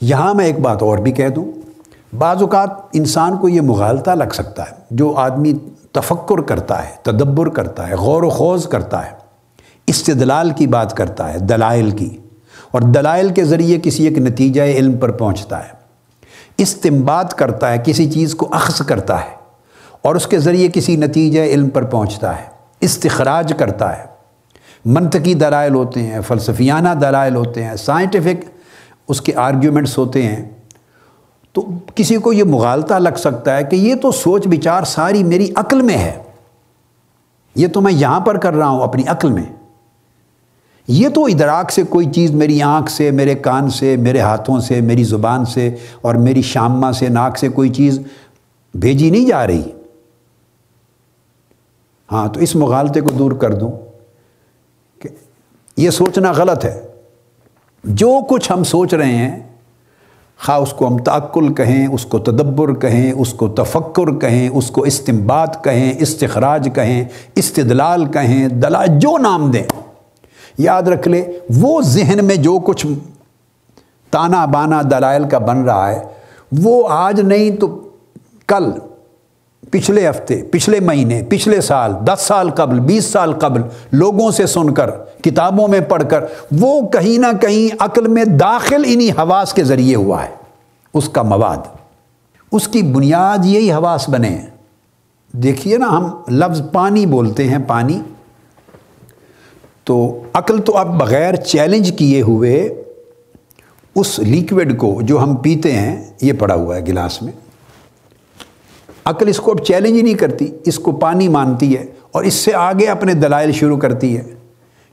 یہاں 0.00 0.34
میں 0.34 0.46
ایک 0.46 0.60
بات 0.60 0.82
اور 0.82 0.98
بھی 0.98 1.12
کہہ 1.12 1.28
دوں۔ 1.28 1.44
بعض 2.16 2.42
اوقات 2.42 2.70
انسان 2.92 3.36
کو 3.36 3.48
یہ 3.48 3.60
مغالطہ 3.60 4.10
لگ 4.10 4.32
سکتا 4.32 4.62
ہے۔ 4.62 4.74
جو 4.90 5.14
آدمی 5.16 5.52
تفکر 5.92 6.40
کرتا 6.40 6.82
ہے، 6.82 6.90
تدبر 7.02 7.48
کرتا 7.48 7.88
ہے، 7.88 7.94
غور 7.94 8.22
و 8.22 8.30
خوض 8.30 8.68
کرتا 8.68 9.06
ہے، 9.06 9.10
استدلال 9.86 10.50
کی 10.50 10.66
بات 10.66 10.96
کرتا 10.96 11.32
ہے، 11.32 11.38
دلائل 11.38 11.90
کی، 11.90 12.16
اور 12.70 12.80
دلائل 12.80 13.28
کے 13.28 13.44
ذریعے 13.44 13.78
کسی 13.82 14.04
ایک 14.04 14.18
نتیجہ 14.18 14.62
علم 14.62 14.92
پر 14.92 15.10
پہنچتا 15.10 15.58
ہے۔ 15.58 15.72
استمباد 16.58 17.24
کرتا 17.24 17.72
ہے، 17.72 17.78
کسی 17.84 18.10
چیز 18.12 18.34
کو 18.34 18.48
اخذ 18.50 18.86
کرتا 18.86 19.20
ہے، 19.20 19.34
اور 20.02 20.14
اس 20.14 20.26
کے 20.26 20.38
ذریعے 20.38 20.68
کسی 20.74 20.96
نتیجہ 20.96 21.40
علم 21.40 21.68
پر 21.68 21.84
پہنچتا 21.84 22.38
ہے۔ 22.38 22.44
استخراج 22.80 23.52
کرتا 23.58 23.98
ہے۔ 23.98 24.04
منطقی 24.84 25.34
دلائل 25.34 25.74
ہوتے 25.74 26.02
ہیں، 26.02 26.20
فلسفیانہ 26.26 26.88
دلائل 26.88 27.36
ہوتے 27.36 27.64
ہیں 27.64 27.76
سائنٹیفک 27.76 28.59
اس 29.10 29.20
کے 29.20 29.34
آرگیومنٹس 29.34 29.98
ہوتے 29.98 30.22
ہیں، 30.22 30.50
تو 31.52 31.66
کسی 31.94 32.16
کو 32.16 32.32
یہ 32.32 32.44
مغالطہ 32.44 32.94
لگ 32.94 33.16
سکتا 33.16 33.56
ہے 33.56 33.64
کہ 33.64 33.76
یہ 33.76 33.94
تو 33.94 34.12
سوچ 34.12 34.46
بچار 34.46 34.82
ساری 34.82 35.24
میری 35.24 35.52
عقل 35.54 35.82
میں 35.82 35.98
ہے۔ 35.98 36.22
یہ 37.54 37.66
تو 37.66 37.80
میں 37.80 37.92
یہاں 37.92 38.20
پر 38.20 38.38
کر 38.38 38.54
رہا 38.54 38.68
ہوں 38.68 38.82
اپنی 38.82 39.02
عقل 39.06 39.32
میں۔ 39.32 39.42
یہ 40.88 41.08
تو 41.08 41.24
ادراک 41.24 41.72
سے 41.72 41.82
کوئی 41.82 42.10
چیز 42.10 42.30
میری 42.30 42.62
آنکھ 42.62 42.90
سے، 42.90 43.10
میرے 43.10 43.34
کان 43.34 43.70
سے، 43.70 43.96
میرے 43.96 44.20
ہاتھوں 44.20 44.60
سے، 44.60 44.80
میری 44.80 45.04
زبان 45.04 45.44
سے 45.44 45.74
اور 46.00 46.14
میری 46.14 46.42
شامہ 46.42 46.92
سے، 46.92 47.08
ناک 47.08 47.38
سے 47.38 47.48
کوئی 47.48 47.68
چیز 47.68 48.00
بھیجی 48.74 49.10
نہیں 49.10 49.26
جا 49.26 49.46
رہی۔ 49.46 49.62
ہاں 52.12 52.28
تو 52.28 52.40
اس 52.40 52.56
مغالطے 52.56 53.00
کو 53.00 53.10
دور 53.10 53.32
کر 53.32 53.54
دوں 53.54 53.72
کہ 55.00 55.08
یہ 55.76 55.90
سوچنا 55.90 56.32
غلط 56.32 56.64
ہے۔ 56.64 56.86
جو 57.84 58.20
کچھ 58.28 58.52
ہم 58.52 58.64
سوچ 58.64 58.94
رہے 58.94 59.16
ہیں، 59.16 59.40
خواہ 60.46 60.58
اس 60.58 60.72
کو 60.72 60.86
ہم 60.86 60.98
تعقل 60.98 61.54
کہیں، 61.54 61.86
اس 61.86 62.04
کو 62.04 62.18
تدبر 62.18 62.74
کہیں، 62.74 63.12
اس 63.12 63.32
کو 63.32 63.48
تفکر 63.48 64.18
کہیں، 64.18 64.48
اس 64.48 64.70
کو 64.70 64.82
استمباد 64.82 65.46
کہیں، 65.64 65.92
استخراج 65.98 66.68
کہیں، 66.74 67.04
استدلال 67.34 68.04
کہیں 68.04 68.48
دلا 68.48 68.86
جو 68.86 69.18
نام 69.18 69.50
دیں۔ 69.50 69.62
یاد 70.58 70.82
رکھ 70.82 71.08
لے 71.08 71.24
وہ 71.56 71.80
ذہن 71.82 72.24
میں 72.24 72.36
جو 72.36 72.58
کچھ 72.58 72.86
تانا 74.10 74.44
بانا 74.44 74.82
دلائل 74.90 75.28
کا 75.28 75.38
بن 75.38 75.62
رہا 75.62 75.90
ہے، 75.90 76.02
وہ 76.52 76.88
آج 76.88 77.20
نہیں 77.20 77.50
تو 77.50 77.90
کل 78.46 78.70
پچھلے 79.70 80.08
ہفتے، 80.08 80.42
پچھلے 80.42 80.80
مہینے، 80.80 81.22
پچھلے 81.28 81.60
سال، 81.60 81.92
دس 82.06 82.20
سال 82.20 82.50
قبل، 82.50 82.80
بیس 82.80 83.04
سال 83.04 83.32
قبل 83.32 83.60
لوگوں 83.92 84.30
سے 84.30 84.46
سن 84.46 84.74
کر، 84.74 84.90
کتابوں 85.22 85.68
میں 85.68 85.80
پڑھ 85.80 86.02
کر، 86.10 86.24
وہ 86.60 86.88
کہیں 86.88 87.18
نہ 87.18 87.26
کہیں 87.40 87.76
عقل 87.78 88.08
میں 88.08 88.24
داخل 88.24 88.82
انہی 88.86 89.10
حواس 89.10 89.52
کے 89.52 89.64
ذریعے 89.64 89.96
ہوا 89.96 90.24
ہے۔ 90.24 90.28
اس 90.94 91.08
کا 91.08 91.22
مواد، 91.22 91.76
اس 92.52 92.68
کی 92.68 92.82
بنیاد 92.82 93.38
یہی 93.44 93.72
حواس 93.72 94.08
بنے 94.08 94.28
ہیں۔ 94.28 94.46
دیکھیے 95.32 95.76
نا، 95.76 95.88
ہم 95.88 96.10
لفظ 96.28 96.62
پانی 96.72 97.06
بولتے 97.06 97.48
ہیں، 97.48 97.58
پانی۔ 97.66 98.00
تو 99.84 100.22
عقل 100.32 100.58
تو 100.58 100.76
اب 100.76 101.00
بغیر 101.00 101.36
چیلنج 101.36 101.92
کیے 101.98 102.22
ہوئے، 102.22 102.82
اس 103.94 104.18
لیکوڈ 104.18 104.78
کو 104.78 104.98
جو 105.02 105.22
ہم 105.22 105.36
پیتے 105.36 105.72
ہیں، 105.72 106.04
یہ 106.22 106.32
پڑا 106.32 106.54
ہوا 106.54 106.76
ہے 106.76 106.80
گلاس 106.80 107.22
میں۔ 107.22 107.49
عقل 109.04 109.28
اس 109.28 109.36
کو 109.36 109.50
اب 109.50 109.58
چیلنج 109.58 109.92
ہی 109.92 110.02
نہیں 110.02 110.14
کرتی، 110.14 110.48
اس 110.64 110.78
کو 110.78 110.92
پانی 110.92 111.28
مانتی 111.28 111.76
ہے 111.76 111.86
اور 112.12 112.24
اس 112.24 112.34
سے 112.34 112.54
آگے 112.54 112.86
اپنے 112.86 113.14
دلائل 113.14 113.52
شروع 113.52 113.76
کرتی 113.76 114.16
ہے 114.16 114.22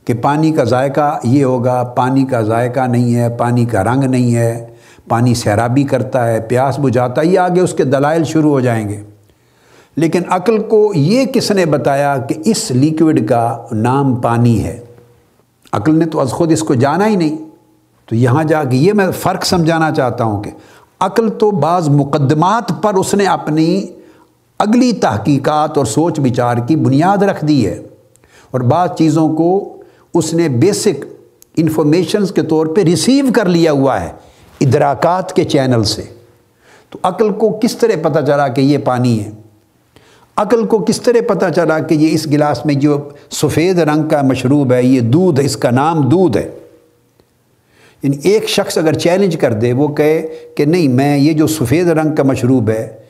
کہ 0.05 0.13
پانی 0.13 0.51
کا 0.51 0.63
ذائقہ 0.63 1.19
یہ 1.23 1.43
ہوگا، 1.43 1.83
پانی 1.83 2.25
کا 2.25 2.41
ذائقہ 2.41 2.79
نہیں 2.79 3.15
ہے، 3.15 3.29
پانی 3.29 3.65
کا 3.65 3.83
رنگ 3.83 4.03
نہیں 4.03 4.35
ہے، 4.35 4.67
پانی 5.09 5.33
سیرابی 5.33 5.83
کرتا 5.83 6.27
ہے، 6.27 6.39
پیاس 6.39 6.79
بجھاتا 6.79 7.21
ہے، 7.21 7.25
یہ 7.25 7.39
آگے 7.39 7.61
اس 7.61 7.73
کے 7.73 7.83
دلائل 7.83 8.23
شروع 8.23 8.51
ہو 8.51 8.59
جائیں 8.59 8.89
گے۔ 8.89 9.03
لیکن 9.95 10.21
عقل 10.29 10.59
کو 10.63 10.91
یہ 10.95 11.25
کس 11.25 11.51
نے 11.51 11.65
بتایا 11.65 12.17
کہ 12.17 12.35
اس 12.45 12.71
لیکوڈ 12.71 13.27
کا 13.29 13.65
نام 13.71 14.15
پانی 14.15 14.63
ہے؟ 14.63 14.79
عقل 15.73 15.95
نے 15.95 16.05
تو 16.05 16.19
از 16.19 16.29
خود 16.29 16.51
اس 16.51 16.61
کو 16.61 16.73
جانا 16.73 17.07
ہی 17.07 17.15
نہیں۔ 17.15 17.37
تو 18.05 18.15
یہاں 18.15 18.43
جا 18.43 18.63
کے 18.63 18.77
یہ 18.77 18.93
میں 18.93 19.11
فرق 19.11 19.45
سمجھانا 19.45 19.91
چاہتا 19.91 20.23
ہوں 20.23 20.43
کہ 20.43 20.51
عقل 20.99 21.29
تو 21.29 21.51
بعض 21.51 21.89
مقدمات 21.89 22.81
پر 22.81 22.93
اس 22.93 23.13
نے 23.13 23.25
اپنی 23.25 23.85
اگلی 24.59 24.93
تحقیقات 24.93 25.77
اور 25.77 25.85
سوچ 25.85 26.19
بچار 26.19 26.57
کی 26.57 26.75
بنیاد 26.75 27.17
رکھ 27.17 27.45
دی 27.45 27.67
ہے 27.67 27.79
اور 28.51 28.61
بعض 28.61 28.89
چیزوں 28.97 29.35
کو 29.35 29.77
اس 30.13 30.33
نے 30.33 30.49
بیسک 30.49 31.05
انفارمیشنز 31.57 32.31
کے 32.31 32.41
طور 32.41 32.65
پہ 32.65 32.81
ریسیو 32.81 33.25
کر 33.35 33.45
لیا 33.45 33.71
ہوا 33.71 34.01
ہے 34.01 34.09
ادراکات 34.61 35.33
کے 35.33 35.43
چینل 35.43 35.83
سے۔ 35.83 36.03
تو 36.89 36.99
عقل 37.03 37.33
کو 37.33 37.59
کس 37.61 37.77
طرح 37.77 38.09
پتہ 38.09 38.19
چلا 38.25 38.47
کہ 38.47 38.61
یہ 38.61 38.77
پانی 38.77 39.23
ہے؟ 39.23 39.29
عقل 40.35 40.65
کو 40.65 40.79
کس 40.79 41.01
طرح 41.01 41.33
پتہ 41.33 41.45
چلا 41.55 41.79
کہ 41.79 41.93
یہ 41.93 42.07
اس 42.11 42.27
گلاس 42.27 42.65
میں 42.65 42.75
جو 42.75 43.09
سفید 43.31 43.79
رنگ 43.79 44.09
کا 44.09 44.21
مشروب 44.21 44.73
ہے، 44.73 44.83
یہ 44.83 45.01
دودھ 45.01 45.39
ہے، 45.39 45.45
اس 45.45 45.57
کا 45.57 45.71
نام 45.71 46.09
دودھ 46.09 46.37
ہے؟ 46.37 46.49
یعنی 48.03 48.17
ایک 48.23 48.49
شخص 48.49 48.77
اگر 48.77 48.93
چیلنج 48.93 49.37
کر 49.37 49.53
دے، 49.53 49.73
وہ 49.73 49.87
کہے 49.87 50.27
کہ 50.57 50.65
نہیں، 50.65 50.87
میں 50.87 51.17
یہ 51.17 51.33
جو 51.33 51.47
سفید 51.47 51.87
رنگ 51.87 52.15
کا 52.15 52.23
مشروب 52.23 52.69
ہے 52.69 53.06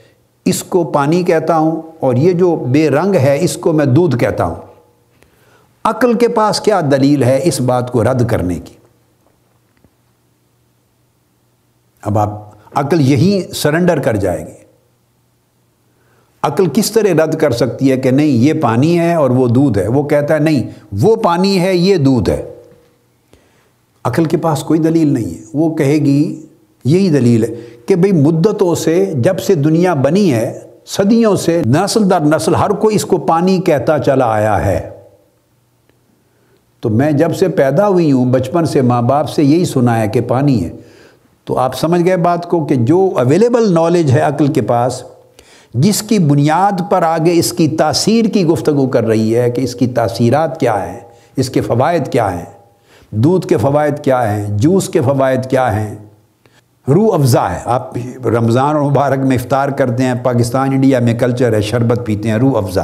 اس 0.50 0.64
کو 0.64 0.84
پانی 0.84 1.24
کہتا 1.24 1.58
ہوں 1.58 1.82
اور 2.00 2.16
یہ 2.16 2.34
جو 2.34 2.56
بے 2.56 2.90
رنگ 2.90 3.16
ہے 3.16 3.38
اس 3.42 3.58
کو 3.58 3.74
میں 3.74 3.86
دودھ 3.86 4.18
کہتا 4.18 4.44
ہوں۔ 4.44 4.56
عقل 5.84 6.14
کے 6.14 6.28
پاس 6.28 6.62
کیا 6.62 6.82
دلیل 6.92 7.24
ہے 7.24 7.40
اس 7.44 7.62
بات 7.62 7.92
کو 7.92 8.04
رد 8.04 8.28
کرنے 8.28 8.56
کی؟ 8.56 8.74
اب 12.02 12.18
آپ 12.20 12.50
عقل 12.76 13.02
یہی 13.02 13.42
سرنڈر 13.54 14.00
کر 14.00 14.16
جائے 14.16 14.48
گی 14.48 14.68
عقل 16.42 16.64
کس 16.74 16.92
طرح 16.92 17.26
رد 17.26 17.36
کر 17.36 17.52
سکتی 17.52 17.92
ہے 17.92 17.98
کہ 17.98 18.12
نہیں، 18.12 18.28
یہ 18.28 18.54
پانی 18.54 19.00
ہے 19.00 19.14
اور 19.14 19.30
وہ 19.30 19.48
دودھ 19.48 19.80
ہے؟ 19.80 19.88
وہ 19.88 20.04
کہتا 20.04 20.34
ہے 20.34 20.40
نہیں، 20.40 20.70
وہ 21.02 21.16
پانی 21.16 21.60
ہے، 21.60 21.76
یہ 21.76 21.98
دودھ 21.98 22.30
ہے۔ 22.30 22.54
عقل 24.04 24.26
کے 24.26 24.38
پاس 24.38 24.64
کوئی 24.64 24.80
دلیل 24.80 25.08
نہیں 25.08 25.38
ہے۔ 25.38 25.46
وہ 25.54 25.76
کہے 25.76 25.94
گی، 25.94 26.46
یہی 26.84 27.10
دلیل 27.10 27.44
ہے۔ 27.44 27.77
کہ 27.88 27.96
بھئی 27.96 28.12
مدتوں 28.12 28.76
سے 28.76 29.14
جب 29.16 29.40
سے 29.40 29.56
دنیا 29.56 29.94
بنی 29.94 30.34
ہے، 30.34 30.60
صدیوں 30.86 31.36
سے 31.36 31.62
نسل 31.66 32.10
در 32.10 32.20
نسل 32.20 32.56
ہر 32.56 32.70
کوئی 32.70 32.96
اس 32.96 33.06
کو 33.06 33.18
پانی 33.18 33.62
کہتا 33.62 34.00
چلا 34.00 34.26
آیا 34.26 34.66
ہے۔ 34.66 34.90
تو 36.82 36.90
میں 36.90 37.12
جب 37.12 37.36
سے 37.36 37.48
پیدا 37.48 37.88
ہوئی 37.88 38.12
ہوں، 38.12 38.26
بچپن 38.26 38.66
سے 38.66 38.82
ماں 38.82 39.02
باپ 39.02 39.30
سے 39.30 39.44
یہی 39.44 39.66
سنا 39.66 40.02
ہے 40.02 40.08
کہ 40.08 40.22
پانی 40.22 40.64
ہے۔ 40.64 40.70
تو 41.46 41.58
آپ 41.60 41.76
سمجھ 41.76 42.06
گئے 42.06 42.18
بات 42.18 42.50
کو 42.50 42.66
کہ 42.66 42.76
جو 42.76 43.12
اویلیبل 43.18 43.74
نالج 43.74 44.12
ہے 44.12 44.20
عقل 44.20 44.48
کے 44.48 44.62
پاس، 44.62 45.04
جس 45.74 46.02
کی 46.02 46.20
بنیاد 46.20 46.92
پر 46.92 47.04
آگے 47.04 47.32
اس 47.32 47.54
کی 47.54 47.68
تاثیر 47.68 48.26
کی 48.26 48.46
گفتگو 48.46 48.88
کر 48.88 49.04
رہی 49.04 49.38
ہے 49.38 49.50
کہ 49.50 49.62
اس 49.62 49.76
کی 49.76 49.88
تاثیرات 49.88 50.60
کیا 50.60 50.94
ہیں، 50.94 51.00
اس 51.36 51.50
کے 51.50 51.62
فوائد 51.62 52.08
کیا 52.08 52.38
ہیں، 52.38 52.46
دودھ 53.12 53.48
کے 53.48 53.58
فوائد 53.58 54.00
کیا 54.00 54.36
ہیں، 54.36 54.58
جوس 54.58 54.90
کے 54.90 55.02
فوائد 55.02 55.46
کیا 55.46 55.76
ہیں۔ 55.76 55.96
روح 56.88 57.14
افزا 57.14 57.52
ہے۔ 57.52 57.60
آپ 57.66 57.98
رمضان 58.26 58.76
اور 58.76 58.92
مبارک 58.92 59.20
میں 59.20 59.38
افطار 59.38 59.70
کرتے 59.70 60.04
ہیں، 60.04 60.14
پاکستان، 60.24 60.72
انڈیا 60.72 61.00
میں 61.00 61.14
کلچر 61.14 61.54
ہے، 61.54 61.62
شربت 61.62 62.02
پیتے 62.06 62.30
ہیں، 62.30 62.38
روح 62.38 62.58
افزا۔ 62.58 62.84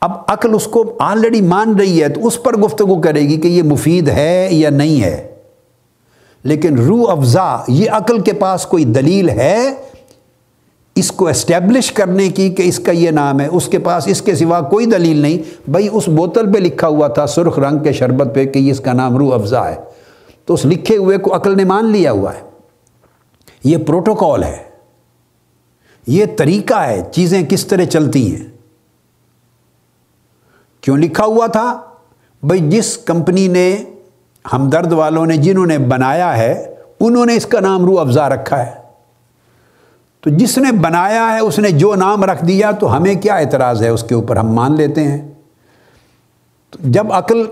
اب 0.00 0.12
عقل 0.28 0.54
اس 0.54 0.64
کو 0.64 0.96
آلریڈی 1.00 1.40
مان 1.40 1.78
رہی 1.78 2.02
ہے 2.02 2.08
تو 2.08 2.26
اس 2.26 2.42
پر 2.42 2.56
گفتگو 2.56 3.00
کرے 3.00 3.20
گی 3.20 3.40
کہ 3.40 3.48
یہ 3.48 3.62
مفید 3.62 4.08
ہے 4.08 4.48
یا 4.50 4.70
نہیں 4.70 5.02
ہے۔ 5.02 5.34
لیکن 6.44 6.78
روح 6.78 7.12
افزا، 7.12 7.56
یہ 7.68 7.90
عقل 7.90 8.20
کے 8.20 8.32
پاس 8.32 8.66
کوئی 8.66 8.84
دلیل 8.84 9.28
ہے؟ 9.28 9.74
اس 10.94 11.12
کو 11.12 11.28
اسٹیبلش 11.28 11.92
کرنے 11.92 12.28
کی 12.28 12.50
کہ 12.50 12.62
اس 12.62 12.78
کا 12.78 12.92
یہ 12.92 13.10
نام 13.10 13.40
ہے، 13.40 13.46
اس 13.46 13.66
کے 13.66 13.78
پاس 13.78 14.08
اس 14.08 14.22
کے 14.22 14.34
سوا 14.34 14.60
کوئی 14.60 14.86
دلیل 14.86 15.16
نہیں۔ 15.16 15.70
بھائی، 15.70 15.88
اس 15.92 16.08
بوتل 16.08 16.52
پہ 16.52 16.58
لکھا 16.58 16.88
ہوا 16.88 17.08
تھا 17.08 17.26
سرخ 17.26 17.58
رنگ 17.58 17.78
کے 17.78 17.92
شربت 17.92 18.34
پہ 18.34 18.44
کہ 18.44 18.70
اس 18.70 18.80
کا 18.80 18.92
نام 18.92 19.16
روح 19.16 19.34
افزا 19.34 19.68
ہے۔ 19.68 19.76
تو 20.48 20.54
اس 20.54 20.64
لکھے 20.64 20.96
ہوئے 20.96 21.18
کو 21.18 21.36
عقل 21.36 21.56
نے 21.56 21.64
مان 21.64 21.84
لیا 21.84 22.12
ہوا 22.12 22.34
ہے۔ 22.34 22.40
یہ 23.64 23.76
پروٹوکول 23.76 24.44
ہے۔ 24.44 24.62
یہ 26.06 26.24
طریقہ 26.36 26.74
ہے 26.74 27.02
چیزیں 27.12 27.42
کس 27.46 27.66
طرح 27.66 27.84
چلتی 27.84 28.36
ہیں۔ 28.36 28.46
کیوں 30.80 30.96
لکھا 30.96 31.24
ہوا 31.24 31.46
تھا؟ 31.46 31.80
بھائی 32.42 32.70
جس 32.70 32.98
کمپنی 32.98 33.48
نے 33.48 33.84
ہمدرد 34.52 34.92
والوں 34.92 35.26
نے 35.26 35.36
جنہوں 35.36 35.66
نے 35.66 35.78
بنایا 35.78 36.38
ہے، 36.38 36.74
انہوں 37.00 37.26
نے 37.26 37.36
اس 37.36 37.46
کا 37.46 37.60
نام 37.60 37.84
روح 37.84 38.00
افزا 38.00 38.28
رکھا 38.28 38.66
ہے۔ 38.66 38.72
تو 40.20 40.30
جس 40.30 40.58
نے 40.58 40.72
بنایا 40.72 41.32
ہے، 41.34 41.38
اس 41.38 41.58
نے 41.58 41.70
جو 41.70 41.94
نام 41.94 42.24
رکھ 42.24 42.44
دیا 42.44 42.70
تو 42.70 42.96
ہمیں 42.96 43.14
کیا 43.14 43.34
اعتراض 43.34 43.82
ہے 43.82 43.88
اس 43.88 44.02
کے 44.02 44.14
اوپر؟ 44.14 44.36
ہم 44.36 44.46
مان 44.46 44.74
لیتے 44.74 45.04
ہیں۔ 45.04 45.28
جب 46.80 47.12
عقل 47.12 47.46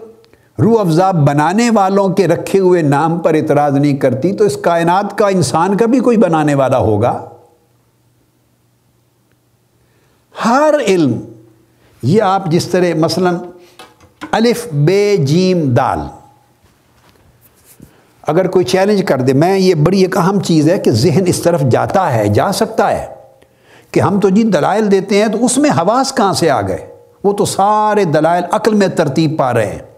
روح 0.62 0.80
افزا 0.80 1.10
بنانے 1.10 1.70
والوں 1.74 2.08
کے 2.08 2.28
رکھے 2.28 2.58
ہوئے 2.58 2.82
نام 2.82 3.18
پر 3.18 3.34
اعتراض 3.34 3.76
نہیں 3.76 3.96
کرتی، 3.96 4.32
تو 4.32 4.44
اس 4.44 4.56
کائنات 4.56 5.18
کا 5.18 5.28
انسان 5.28 5.76
کا 5.76 5.86
بھی 5.86 6.00
کوئی 6.00 6.16
بنانے 6.16 6.54
والا 6.54 6.78
ہوگا؟ 6.78 7.28
ہر 10.44 10.74
علم، 10.86 11.20
یہ 12.02 12.22
آپ 12.22 12.46
جس 12.46 12.66
طرح 12.66 12.94
مثلا 12.94 13.30
الف، 14.30 14.66
بے، 14.72 15.16
جیم، 15.16 15.74
دال، 15.74 15.98
اگر 18.26 18.46
کوئی 18.46 18.64
چیلنج 18.64 19.02
کر 19.06 19.20
دے، 19.20 19.32
میں 19.32 19.58
یہ 19.58 19.74
بڑی 19.74 20.00
ایک 20.00 20.16
اہم 20.16 20.40
چیز 20.40 20.68
ہے 20.68 20.78
کہ 20.78 20.90
ذہن 20.90 21.24
اس 21.26 21.42
طرف 21.42 21.62
جاتا 21.62 22.12
ہے، 22.12 22.28
جا 22.28 22.52
سکتا 22.52 22.90
ہے 22.90 23.06
کہ 23.90 24.00
ہم 24.00 24.20
تو 24.20 24.28
جی 24.28 24.42
دلائل 24.42 24.90
دیتے 24.90 25.22
ہیں 25.22 25.28
تو 25.28 25.44
اس 25.44 25.58
میں 25.58 25.70
حواس 25.70 26.14
کہاں 26.14 26.32
سے 26.32 26.50
آ 26.50 26.60
گئے؟ 26.60 26.86
وہ 27.24 27.32
تو 27.32 27.44
سارے 27.44 28.04
دلائل 28.04 28.42
عقل 28.50 28.74
میں 28.74 28.88
ترتیب 28.88 29.38
پا 29.38 29.54
رہے 29.54 29.66
ہیں۔ 29.66 29.95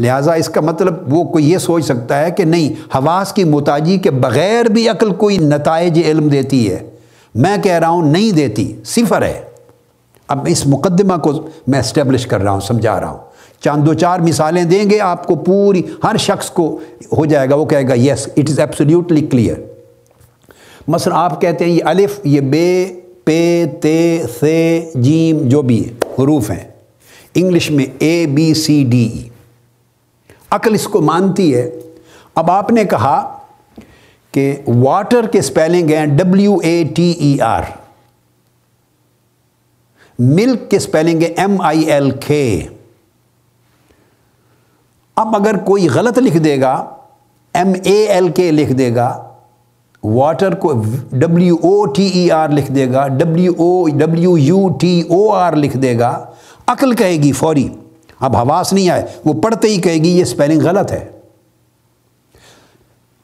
لہٰذا 0.00 0.32
اس 0.32 0.48
کا 0.48 0.60
مطلب 0.60 1.14
وہ 1.14 1.24
کوئی 1.24 1.52
یہ 1.52 1.58
سوچ 1.58 1.84
سکتا 1.84 2.20
ہے 2.20 2.30
کہ 2.30 2.44
نہیں، 2.44 2.96
حواس 2.96 3.32
کی 3.32 3.44
متاجی 3.44 3.98
کے 3.98 4.10
بغیر 4.10 4.64
بھی 4.64 4.88
عقل 4.88 5.14
کوئی 5.14 5.38
نتائج 5.38 6.02
علم 6.06 6.28
دیتی 6.28 6.70
ہے۔ 6.70 6.90
میں 7.34 7.56
کہہ 7.62 7.72
رہا 7.72 7.88
ہوں، 7.88 8.12
نہیں 8.12 8.32
دیتی، 8.32 8.76
صفر 8.84 9.22
ہے۔ 9.22 9.40
اب 10.28 10.46
اس 10.48 10.66
مقدمہ 10.66 11.16
کو 11.16 11.48
میں 11.66 11.80
اسٹیبلش 11.80 12.26
کر 12.26 12.40
رہا 12.40 12.50
ہوں، 12.50 12.60
سمجھا 12.60 13.00
رہا 13.00 13.10
ہوں۔ 13.10 13.18
چاند 13.60 13.86
دو 13.86 13.94
چار 13.94 14.20
مثالیں 14.20 14.64
دیں 14.64 14.90
گے، 14.90 15.00
آپ 15.00 15.26
کو 15.26 15.34
پوری، 15.34 15.82
ہر 16.04 16.16
شخص 16.16 16.50
کو 16.50 16.78
ہو 17.16 17.24
جائے 17.24 17.50
گا، 17.50 17.54
وہ 17.54 17.64
کہے 17.64 17.88
گا 17.88 17.94
yes 17.94 18.28
it 18.36 18.50
is 18.50 18.60
absolutely 18.60 19.20
clear 19.20 19.56
مثلا 20.88 21.14
آپ 21.14 21.40
کہتے 21.40 21.64
ہیں، 21.64 21.72
یہ 21.72 21.84
الف، 21.84 22.20
یہ 22.24 22.40
بے، 22.40 23.00
پے، 23.24 23.64
تے 23.80 24.22
سے 24.40 24.90
جیم، 24.94 25.48
جو 25.48 25.62
بھی 25.62 25.88
حروف 26.18 26.50
ہیں۔ 26.50 26.64
انگلش 27.34 27.70
میں 27.70 27.86
اے 27.98 28.26
بی 28.26 28.54
سی 28.54 28.84
ڈی 28.88 29.10
ای 29.14 29.29
عقل 30.50 30.74
اس 30.74 30.84
کو 30.88 31.00
مانتی 31.00 31.54
ہے۔ 31.54 31.68
اب 32.34 32.50
آپ 32.50 32.70
نے 32.72 32.84
کہا 32.84 33.16
کہ 34.34 34.54
واٹر 34.82 35.26
کے 35.26 35.38
اسپیلنگ 35.38 35.90
ہیں 35.90 36.04
W 36.06 36.56
A 36.62 36.82
T 36.96 37.10
E 37.10 37.40
R 37.40 37.62
milk 40.18 40.70
کے 40.70 40.76
اسپیلنگ 40.76 41.22
ہے 41.22 41.26
ایم 41.36 41.60
آئی 41.60 41.82
ایل 41.82 42.10
کے 42.26 42.60
اب 45.16 45.36
اگر 45.36 45.56
کوئی 45.64 45.88
غلط 45.94 46.18
لکھ 46.18 46.36
دے 46.36 46.60
گا 46.60 46.72
ایم 47.54 47.72
اے 47.82 47.96
ایل 48.06 48.28
کے 48.28 48.50
لکھ 48.52 48.72
دے 48.72 48.94
گا، 48.94 49.08
واٹر 50.02 50.54
کو 50.54 50.72
W 51.12 51.56
O 51.62 51.84
T 51.86 52.06
E 52.06 52.30
R 52.30 52.48
لکھ 52.48 52.70
دے 52.72 52.90
گا 52.92 53.06
W 53.08 53.52
O 53.58 53.98
W 53.98 54.36
U 54.38 54.68
T 54.80 55.00
O 55.08 55.32
R 55.32 55.56
لکھ 55.56 55.76
دے 55.76 55.98
گا، 55.98 56.12
عقل 56.66 56.94
کہے 56.94 57.16
گی 57.16 57.32
فوری۔ 57.32 57.68
اب 58.20 58.36
حواس 58.36 58.72
نہیں 58.72 58.90
آئے۔ 58.90 59.06
وہ 59.24 59.42
پڑھتے 59.42 59.68
ہی 59.68 59.80
کہے 59.80 59.94
گی، 59.94 60.16
یہ 60.16 60.22
اسپیلنگ 60.22 60.60
غلط 60.60 60.92
ہے۔ 60.92 61.10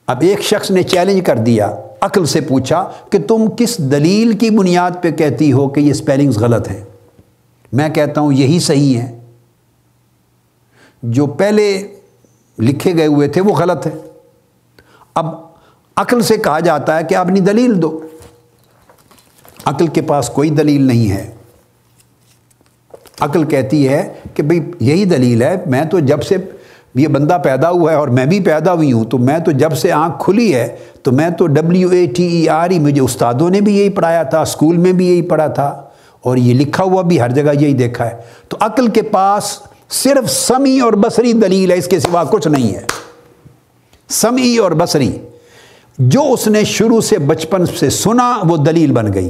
اب 0.06 0.16
ایک 0.20 0.40
شخص 0.40 0.70
نے 0.70 0.82
چیلنج 0.82 1.24
کر 1.24 1.37
دیا، 1.37 1.76
عقل 2.00 2.26
سے 2.26 2.40
پوچھا 2.40 2.92
کہ 3.11 3.18
تم 3.28 3.44
کس 3.56 3.78
دلیل 3.78 4.37
کی 4.37 4.50
بنیاد 4.50 4.90
پہ 5.02 5.11
کہتی 5.11 5.52
ہو 5.52 5.68
کہ 5.68 5.80
یہ 5.80 5.90
اسپیلنگز 5.90 6.38
غلط 6.38 6.68
ہیں؟ 6.68 6.85
میں 7.72 7.88
کہتا 7.88 8.20
ہوں 8.20 8.32
یہی 8.32 8.61
صحیح 8.61 8.98
ہے 8.98 9.18
جو 11.02 11.26
پہلے 11.26 11.94
لکھے 12.59 12.96
گئے 12.96 13.06
ہوئے 13.06 13.28
تھے 13.28 13.40
وہ 13.40 13.54
غلط 13.54 13.87
ہے 13.87 13.92
اب 15.14 15.35
عقل 15.96 16.22
سے 16.22 16.37
کہا 16.37 16.61
جاتا 16.61 16.98
ہے 16.98 17.04
کہ 17.04 17.14
اپنی 17.14 17.40
دلیل 17.40 17.82
دو۔ 17.82 18.02
عقل 19.64 19.87
کے 19.87 20.00
پاس 20.00 20.28
کوئی 20.28 20.50
دلیل 20.50 20.82
نہیں 20.82 21.11
ہے۔ 21.11 21.35
عقل 23.20 23.44
کہتی 23.44 23.88
ہے 23.88 24.09
کہ 24.35 24.42
بھئی 24.42 24.61
یہی 24.81 25.05
دلیل 25.05 25.42
ہے، 25.42 25.57
میں 25.66 25.85
تو 25.85 25.98
جب 26.00 26.22
سے 26.22 26.37
یہ 26.94 27.09
بندہ 27.09 27.38
پیدا 27.44 27.70
ہوا 27.70 27.90
ہے 27.92 27.96
اور 27.96 28.09
میں 28.09 28.24
بھی 28.26 28.40
پیدا 28.40 28.72
ہوئی 28.72 28.92
ہوں، 28.92 29.05
تو 29.05 29.18
میں 29.18 29.38
تو 29.38 29.50
جب 29.52 29.72
سے 29.76 29.92
آنکھ 29.92 30.22
کھلی 30.24 30.55
ہے، 30.55 30.76
تو 31.02 31.12
میں 31.12 31.29
تو 31.31 31.46
W 31.46 31.90
A 31.90 32.07
T 32.07 32.26
E 32.26 32.48
R 32.48 32.70
E 32.70 32.79
مجھے 32.79 33.00
استادوں 33.00 33.50
نے 33.50 33.61
بھی 33.61 33.76
یہی 33.79 33.88
پڑھایا 33.88 34.22
تھا 34.22 34.40
اسکول 34.40 34.76
میں 34.76 34.92
بھی 34.92 35.07
یہی 35.07 35.22
پڑھا 35.22 35.46
تھا، 35.46 35.68
اور 36.22 36.37
یہ 36.37 36.55
لکھا 36.55 36.85
ہوا 36.85 37.02
بھی 37.02 37.20
ہر 37.20 37.31
جگہ 37.31 37.52
یہی 37.61 37.72
دیکھا 37.72 38.07
ہے۔ 38.07 38.16
تو 38.48 38.57
عقل 38.61 38.87
کے 38.87 39.02
پاس 39.02 39.59
صرف 39.90 40.31
سمی 40.31 40.79
اور 40.81 40.92
بصری 40.92 41.33
دلیل 41.33 41.70
ہے، 41.70 41.76
اس 41.76 41.87
کے 41.87 42.00
سوا 42.00 42.24
کچھ 42.24 42.48
نہیں 42.48 42.74
ہے۔ 42.74 42.85
سمی 44.09 44.57
اور 44.59 44.72
بصری، 44.72 45.11
جو 45.98 46.22
اس 46.33 46.46
نے 46.46 46.64
شروع 46.64 47.00
سے 47.00 47.18
بچپن 47.18 47.66
سے 47.66 47.90
سنا، 47.90 48.33
وہ 48.44 48.57
دلیل 48.57 48.92
بن 48.92 49.12
گئی۔ 49.12 49.29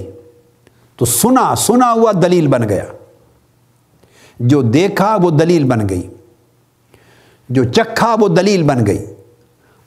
تو 0.96 1.05
سنا 1.05 1.55
سنا 1.57 1.92
ہوا 1.92 2.12
دلیل 2.22 2.46
بن 2.46 2.68
گیا۔ 2.68 2.85
جو 4.40 4.62
دیکھا 4.62 5.16
وہ 5.22 5.31
دلیل 5.31 5.64
بن 5.64 5.88
گئی۔ 5.88 6.09
جو 7.49 7.64
چکھا 7.64 8.16
وہ 8.20 8.29
دلیل 8.29 8.62
بن 8.62 8.87
گئی۔ 8.87 9.07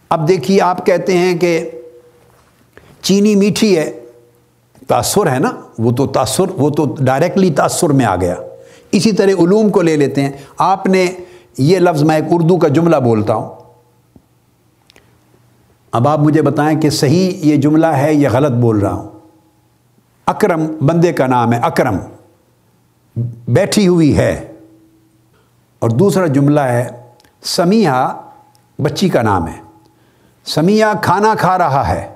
اب 0.10 0.28
دیکھیے 0.28 0.62
آپ 0.62 0.86
کہتے 0.86 1.18
ہیں 1.18 1.38
کہ 1.38 1.72
چینی 3.02 3.36
میٹھی 3.36 3.78
ہے، 3.78 4.00
تاثر 4.88 5.32
ہے 5.32 5.40
نا؟ 5.40 5.52
وہ 5.80 5.92
تو 5.92 6.08
تاثر، 6.08 6.44
وہ 6.58 6.70
تو 6.70 6.96
ڈائریکٹلی 7.00 7.52
تاثر 7.52 7.90
میں 7.90 8.06
آ 8.06 8.16
گیا۔ 8.16 8.36
اسی 8.92 9.12
طرح 9.12 9.30
علوم 9.30 9.70
کو 9.70 9.82
لے 9.82 9.98
لیتے 9.98 10.22
ہیں۔ 10.22 10.32
آپ 10.58 10.86
نے 10.88 11.08
یہ 11.58 11.80
لفظ 11.80 12.04
میں 12.04 12.16
ایک 12.16 12.24
اردو 12.30 12.58
کا 12.58 12.68
جملہ 12.68 12.96
بولتا 12.96 13.34
ہوں۔ 13.34 13.56
اب 15.92 16.08
آپ 16.08 16.20
مجھے 16.20 16.42
بتائیں 16.42 16.82
کہ 16.82 16.90
صحیح 16.90 17.32
یہ 17.38 17.56
جملہ 17.56 17.88
ہے 17.88 18.14
یا 18.14 18.30
غلط 18.32 18.52
بول 18.52 18.80
رہا 18.80 18.94
ہوں۔ 18.94 19.10
اکرم، 20.26 20.66
بندے 20.82 21.14
کا 21.14 21.28
نام 21.28 21.54
ہے، 21.54 21.60
اکرم۔ 21.64 21.98
بیٹھی 23.48 23.88
ہوئی 23.88 24.18
ہے۔ 24.18 24.52
اور 25.80 25.90
دوسرا 25.90 26.28
جملہ 26.28 26.60
ہے 26.60 26.88
سمیہ 27.44 28.22
بچی 28.82 29.10
کا 29.10 29.22
نام 29.22 29.48
ہے۔ 29.48 29.62
سمیہ 30.46 30.86
کھانا 31.02 31.34
کھا 31.40 31.58
رہا 31.58 31.88
ہے۔ 31.88 32.08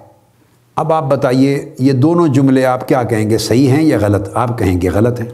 اب 0.76 0.94
آپ 0.94 1.04
بتائیے، 1.04 1.76
یہ 1.80 1.94
دونوں 1.94 2.28
جملے 2.28 2.66
آپ 2.66 2.88
کیا 2.88 3.04
کہیں 3.04 3.30
گے، 3.30 3.38
صحیح 3.38 3.70
ہیں 3.70 3.84
یا 3.84 3.98
غلط؟ 4.02 4.30
آپ 4.34 4.60
کہیں 4.60 4.82
گے 4.82 4.90
غلط 4.90 5.22
ہیں۔ 5.22 5.30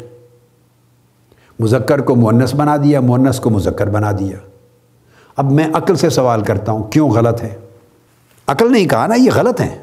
مذکر 1.60 2.02
کو 2.02 2.16
مونس 2.16 2.56
بنا 2.56 2.78
دیا 2.78 3.00
مونس 3.00 3.40
کو 3.40 3.50
مذکر 3.50 3.90
بنا 3.90 4.12
دیا۔ 4.12 4.38
اب 5.38 5.52
میں 5.52 5.68
عقل 5.74 5.96
سے 5.96 6.10
سوال 6.10 6.42
کرتا 6.42 6.72
ہوں، 6.72 6.84
کیوں 6.84 7.10
غلط 7.10 7.44
ہے؟ 7.44 7.56
عقل 8.48 8.72
نہیں 8.72 8.88
کہا 8.88 9.08
نا، 9.08 9.16
یہ 9.16 9.32
غلط 9.36 9.62
ہیں۔ 9.62 9.78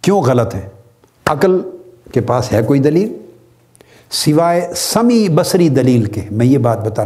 کیوں 0.00 0.22
غلط 0.22 0.54
ہے 0.54 0.68
عقل 1.26 1.60
کے 2.12 2.20
پاس 2.20 2.52
ہے 2.52 2.62
کوئی 2.62 2.80
دلیل؟ 2.80 3.25
سوائے 4.16 4.68
سمی 4.76 5.26
بصری 5.28 5.68
دلیل 5.68 6.04
کے، 6.04 6.20
میں 6.30 6.46
یہ 6.46 6.58
بات 6.58 6.84
بتا 6.84 7.02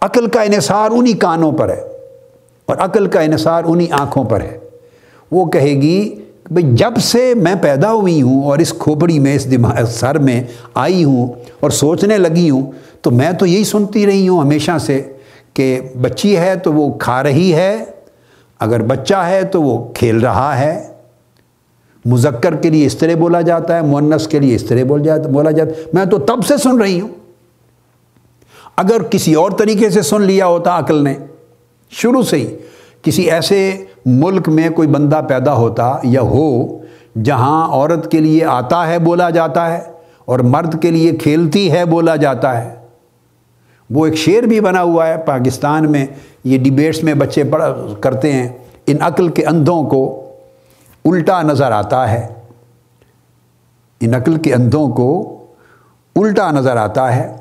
عقل 0.00 0.26
کا 0.26 0.42
انحصار 0.42 0.90
انہی 0.90 1.12
کانوں 1.12 1.52
پر 1.52 1.68
ہے 1.68 1.80
اور 2.68 2.76
عقل 2.76 3.06
کا 3.06 3.20
انحصار 3.20 3.64
انہی 3.64 3.86
آنکھوں 3.90 4.24
پر 4.24 4.40
ہے۔ 4.40 4.58
وہ 5.30 5.44
کہے 5.44 5.72
گی 5.82 6.14
بھئی 6.50 6.64
جب 6.72 6.96
سے 7.02 7.32
میں 7.34 7.54
پیدا 7.62 7.92
ہوئی 7.92 8.20
ہوں 8.22 8.42
اور 8.44 8.58
اس 8.58 8.72
کھوپڑی 8.78 9.18
میں، 9.18 9.34
اس 9.34 9.50
دماغ 9.50 9.84
سر 9.90 10.18
میں 10.18 10.42
آئی 10.74 11.04
ہوں 11.04 11.32
اور 11.60 11.70
سوچنے 11.70 12.18
لگی 12.18 12.48
ہوں، 12.50 12.70
تو 13.02 13.10
میں 13.10 13.32
تو 13.32 13.46
یہی 13.46 13.64
سنتی 13.64 14.06
رہی 14.06 14.28
ہوں 14.28 14.40
ہمیشہ 14.40 14.78
سے 14.80 15.02
کہ 15.54 15.80
بچی 16.00 16.36
ہے 16.36 16.54
تو 16.54 16.72
وہ 16.72 16.92
کھا 16.98 17.22
رہی 17.22 17.54
ہے، 17.54 17.84
اگر 18.60 18.82
بچہ 18.82 19.14
ہے 19.14 19.42
تو 19.42 19.62
وہ 19.62 19.92
کھیل 19.94 20.20
رہا 20.20 20.58
ہے۔ 20.58 20.93
مذکر 22.04 22.56
کے 22.56 22.70
لیے 22.70 22.86
اس 22.86 22.96
طرح 22.96 23.14
بولا 23.18 23.40
جاتا 23.40 23.76
ہے 23.76 23.82
مونس 23.82 24.28
کے 24.28 24.38
لیے 24.38 24.54
اس 24.54 24.64
طرح 24.64 24.84
بول 24.84 25.02
جاتا، 25.02 25.28
بولا 25.28 25.50
جاتا 25.50 25.70
میں 25.92 26.04
تو 26.04 26.18
تب 26.18 26.44
سے 26.48 26.56
سن 26.56 26.80
رہی 26.80 27.00
ہوں۔ 27.00 27.08
اگر 28.76 29.02
کسی 29.02 29.34
اور 29.34 29.50
طریقے 29.50 29.90
سے 29.90 30.02
سن 30.02 30.22
لیا 30.22 30.46
ہوتا 30.46 30.78
عقل 30.78 31.04
نے، 31.04 31.14
شروع 31.90 32.22
سے 32.22 32.36
ہی 32.36 32.56
کسی 33.02 33.22
ایسے 33.22 33.84
ملک 34.06 34.48
میں 34.48 34.70
کوئی 34.70 34.88
بندہ 34.88 35.20
پیدا 35.28 35.54
ہوتا 35.54 35.96
یا 36.02 36.20
ہو 36.20 36.78
جہاں 37.22 37.68
عورت 37.68 38.10
کے 38.10 38.20
لیے 38.20 38.44
آتا 38.44 38.88
ہے 38.88 38.98
بولا 38.98 39.30
جاتا 39.30 39.72
ہے 39.72 39.80
اور 40.24 40.38
مرد 40.38 40.82
کے 40.82 40.90
لیے 40.90 41.12
کھیلتی 41.12 41.72
ہے 41.72 41.84
بولا 41.84 42.16
جاتا 42.16 42.64
ہے۔ 42.64 42.74
وہ 43.90 44.06
ایک 44.06 44.14
شعر 44.14 44.42
بھی 44.42 44.60
بنا 44.60 44.82
ہوا 44.82 45.08
ہے، 45.08 45.16
پاکستان 45.18 45.92
میں 45.92 46.06
یہ 46.44 46.58
ڈیبیٹس 46.58 47.02
میں 47.04 47.14
بچے 47.14 47.44
پڑھ 47.44 47.64
کرتے 48.00 48.32
ہیں۔ 48.32 48.48
ان 48.86 48.96
عقل 49.00 49.28
کے 49.28 49.44
اندھوں 49.44 49.82
کو 49.82 50.23
الٹا 51.04 51.42
نظر 51.42 51.72
آتا 51.72 52.10
ہے۔ 52.10 52.34
ان 54.00 54.14
عقل 54.14 54.36
کے 54.36 54.54
اندھوں 54.54 54.92
کو 54.92 55.38
الٹا 56.16 56.50
نظر 56.50 56.76
آتا 56.76 57.16
ہے۔ 57.16 57.36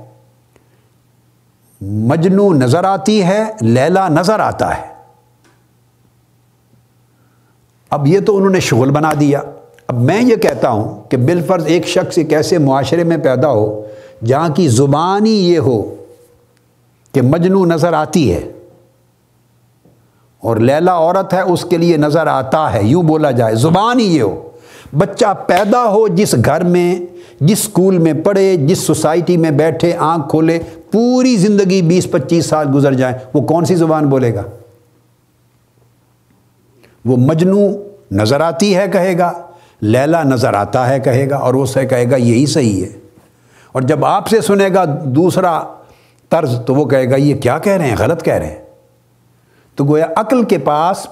مجنو 1.81 2.53
نظر 2.53 2.83
آتی 2.83 3.23
ہے، 3.23 3.43
لیلا 3.61 4.07
نظر 4.07 4.39
آتا 4.39 4.77
ہے۔ 4.77 4.93
اب 7.89 8.07
یہ 8.07 8.19
تو 8.19 8.37
انہوں 8.37 8.49
نے 8.49 8.59
شغل 8.59 8.91
بنا 8.91 9.11
دیا۔ 9.19 9.41
اب 9.87 9.95
میں 9.95 10.21
یہ 10.21 10.35
کہتا 10.35 10.69
ہوں 10.69 11.03
کہ 11.09 11.17
بالفرض 11.17 11.65
ایک 11.65 11.87
شخص 11.87 12.17
ایک 12.17 12.33
ایسے 12.33 12.57
معاشرے 12.57 13.03
میں 13.03 13.17
پیدا 13.17 13.51
ہو 13.51 13.85
جہاں 14.25 14.49
کی 14.49 14.67
زبان 14.67 15.25
ہی 15.25 15.53
یہ 15.53 15.59
ہو 15.59 15.95
کہ 17.11 17.21
مجنو 17.21 17.65
نظر 17.65 17.93
آتی 17.93 18.33
ہے۔ 18.33 18.52
اور 20.43 20.57
لیلا 20.57 20.95
عورت 20.95 21.33
ہے، 21.33 21.41
اس 21.41 21.65
کے 21.65 21.77
لیے 21.77 21.97
نظر 21.97 22.27
آتا 22.27 22.73
ہے۔ 22.73 22.83
یوں 22.83 23.03
بولا 23.03 23.31
جائے، 23.31 23.55
زبان 23.55 23.99
ہی 23.99 24.05
یہ 24.05 24.21
ہو۔ 24.21 24.49
بچہ 24.97 25.25
پیدا 25.47 25.83
ہو، 25.83 26.07
جس 26.07 26.35
گھر 26.45 26.63
میں، 26.63 26.99
جس 27.39 27.59
اسکول 27.59 27.97
میں 27.97 28.13
پڑھے، 28.13 28.57
جس 28.57 28.77
سوسائٹی 28.77 29.37
میں 29.37 29.51
بیٹھے، 29.51 29.93
آنکھ 29.97 30.29
کھولے، 30.29 30.59
پوری 30.91 31.35
زندگی 31.35 31.81
بیس 31.81 32.11
پچیس 32.11 32.45
سال 32.45 32.67
گزر 32.73 32.93
جائیں 32.93 33.17
وہ 33.33 33.41
کون 33.41 33.65
سی 33.65 33.75
زبان 33.75 34.05
بولے 34.05 34.35
گا؟ 34.35 34.43
وہ 37.05 37.17
مجنو 37.17 37.67
نظر 38.11 38.41
آتی 38.41 38.77
ہے، 38.77 38.85
کہے 38.91 39.17
گا۔ 39.17 39.31
لیلا 39.81 40.23
نظر 40.23 40.53
آتا 40.53 40.89
ہے، 40.89 40.99
کہے 40.99 41.29
گا۔ 41.29 41.35
اور 41.35 41.53
وہ 41.53 41.65
سے 41.65 41.85
کہے 41.85 42.11
گا، 42.11 42.15
یہی 42.15 42.45
صحیح 42.45 42.83
ہے۔ 42.83 42.89
اور 43.71 43.81
جب 43.81 44.05
آپ 44.05 44.27
سے 44.27 44.41
سنے 44.41 44.69
گا 44.75 44.83
دوسرا 45.03 45.63
طرز، 46.29 46.55
تو 46.65 46.75
وہ 46.75 46.85
کہے 46.85 47.09
گا، 47.09 47.15
یہ 47.15 47.35
کیا 47.35 47.57
کہہ 47.59 47.73
رہے 47.73 47.87
ہیں؟ 47.87 47.95
غلط 47.99 48.23
کہہ 48.23 48.33
رہے 48.33 48.45
ہیں۔ 48.45 48.62
تو 49.75 49.85
گویا 49.85 50.05
عقل 50.15 50.43
کے 50.43 50.57
پاس 50.57 51.07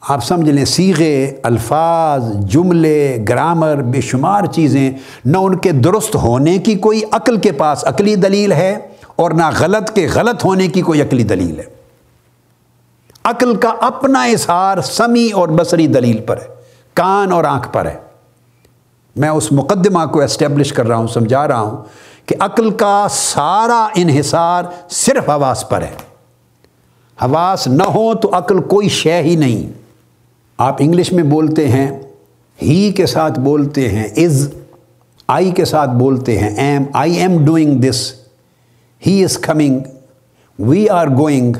آپ 0.00 0.24
سمجھ 0.24 0.50
لیں 0.50 0.64
سیغے، 0.64 1.36
الفاظ، 1.42 2.22
جملے، 2.36 3.16
گرامر، 3.28 3.76
بے 3.76 4.00
شمار 4.00 4.44
چیزیں، 4.44 4.90
نہ 5.24 5.38
ان 5.38 5.58
کے 5.58 5.72
درست 5.72 6.14
ہونے 6.14 6.58
کی 6.58 6.74
کوئی 6.74 7.02
عقل 7.12 7.36
کے 7.36 7.52
پاس 7.52 7.86
عقلی 7.86 8.14
دلیل 8.14 8.52
ہے 8.52 8.78
اور 9.16 9.30
نہ 9.30 9.50
غلط 9.58 9.90
کے 9.90 10.08
غلط 10.14 10.44
ہونے 10.44 10.68
کی 10.68 10.82
کوئی 10.82 11.02
عقلی 11.02 11.22
دلیل 11.22 11.58
ہے۔ 11.58 11.64
عقل 13.24 13.56
کا 13.56 13.74
اپنا 13.80 14.22
اظہار 14.24 14.80
سمی 14.80 15.28
اور 15.32 15.48
بصری 15.48 15.86
دلیل 15.86 16.20
پر 16.20 16.36
ہے، 16.36 16.46
کان 16.94 17.32
اور 17.32 17.44
آنکھ 17.44 17.68
پر 17.72 17.86
ہے۔ 17.86 17.96
میں 19.16 19.28
اس 19.28 19.52
مقدمہ 19.52 20.06
کو 20.06 20.22
اسٹیبلش 20.22 20.72
کر 20.72 20.88
رہا 20.88 20.96
ہوں، 20.96 21.06
سمجھا 21.06 21.48
رہا 21.48 21.60
ہوں 21.60 21.76
کہ 22.26 22.34
عقل 22.40 22.70
کا 22.70 23.06
سارا 23.10 23.88
انحصار 23.94 24.64
صرف 24.90 25.30
حواس 25.30 25.68
پر 25.68 25.82
ہے۔ 25.82 26.09
حواس 27.22 27.66
نہ 27.66 27.82
ہو 27.82 28.14
تو 28.14 28.30
عقل 28.32 28.60
کوئی 28.60 28.88
شے 28.88 29.22
ہی 29.22 29.36
نہیں۔ 29.36 29.72
آپ 30.58 30.76
انگلش 30.78 31.12
میں 31.12 31.22
بولتے 31.22 31.68
ہیں، 31.68 32.00
ہی 32.62 32.92
کے 32.92 33.06
ساتھ 33.06 33.40
بولتے 33.40 33.88
ہیں، 33.88 34.08
از، 34.16 34.50
آئی 35.28 35.50
کے 35.50 35.64
ساتھ 35.64 35.90
بولتے 35.90 36.38
ہیں۔ 36.38 36.50
Am, 36.50 36.82
I 36.92 37.16
am 37.16 37.44
doing 37.44 37.80
this. 37.80 38.12
He 39.06 39.24
is 39.24 39.38
coming, 39.38 39.80
we 40.58 40.88
are 40.88 41.06
going. 41.06 41.56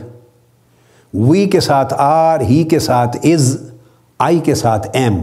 We 1.14 1.46
کے 1.46 1.60
ساتھ 1.60 1.94
آر، 1.98 2.40
ہی 2.40 2.64
کے 2.64 2.78
ساتھ 2.78 3.16
از، 3.22 3.70
آئی 4.18 4.38
کے 4.38 4.54
ساتھ 4.54 4.88
ایم۔ 4.92 5.16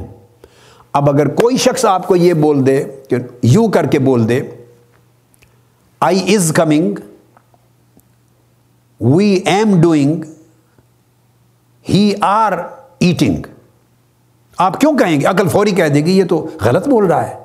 اب 0.93 1.09
اگر 1.09 1.27
کوئی 1.27 1.57
شخص 1.57 1.85
آپ 1.85 2.07
کو 2.07 2.15
یہ 2.15 2.33
بول 2.33 2.65
دے 2.65 2.83
کہ 3.09 3.15
یو 3.41 3.67
کر 3.67 3.85
کے 3.85 3.99
بول 3.99 4.29
دے، 4.29 4.41
I 5.99 6.35
is 6.35 6.51
coming 6.55 6.99
we 9.01 9.25
am 9.25 9.81
doing 9.81 10.23
he 11.89 12.13
are 12.21 12.51
eating 12.99 13.47
آپ 14.57 14.79
کیوں 14.79 14.97
کہیں 14.97 15.21
گے؟ 15.21 15.25
عقل 15.25 15.47
فوری 15.47 15.71
کہہ 15.71 15.87
دے 15.87 16.05
گی 16.05 16.17
یہ 16.17 16.23
تو 16.23 16.47
غلط 16.61 16.87
بول 16.87 17.05
رہا 17.05 17.29
ہے۔ 17.29 17.35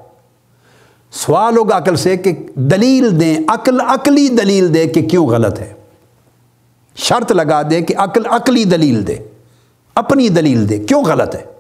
سوال 1.11 1.57
ہوگا 1.57 1.77
عقل 1.77 1.97
سے 1.97 2.17
کہ 2.17 2.33
دلیل 2.55 3.21
دیں، 3.21 3.37
عقل 3.49 3.81
عقلی 3.81 4.29
دلیل 4.29 4.75
دے 4.75 4.87
کہ 4.87 5.03
کیوں 5.03 5.27
غلط 5.27 5.61
ہے۔ 5.61 5.73
شرط 6.97 7.33
لگا 7.33 7.63
دے 7.71 7.81
کہ 7.81 7.95
عقل 7.97 8.27
عقلی 8.27 8.65
دلیل 8.65 9.07
دے، 9.07 9.17
اپنی 9.95 10.29
دلیل 10.29 10.69
دے، 10.69 10.79
کیوں 10.79 11.05
غلط 11.05 11.35
ہے؟ 11.35 11.52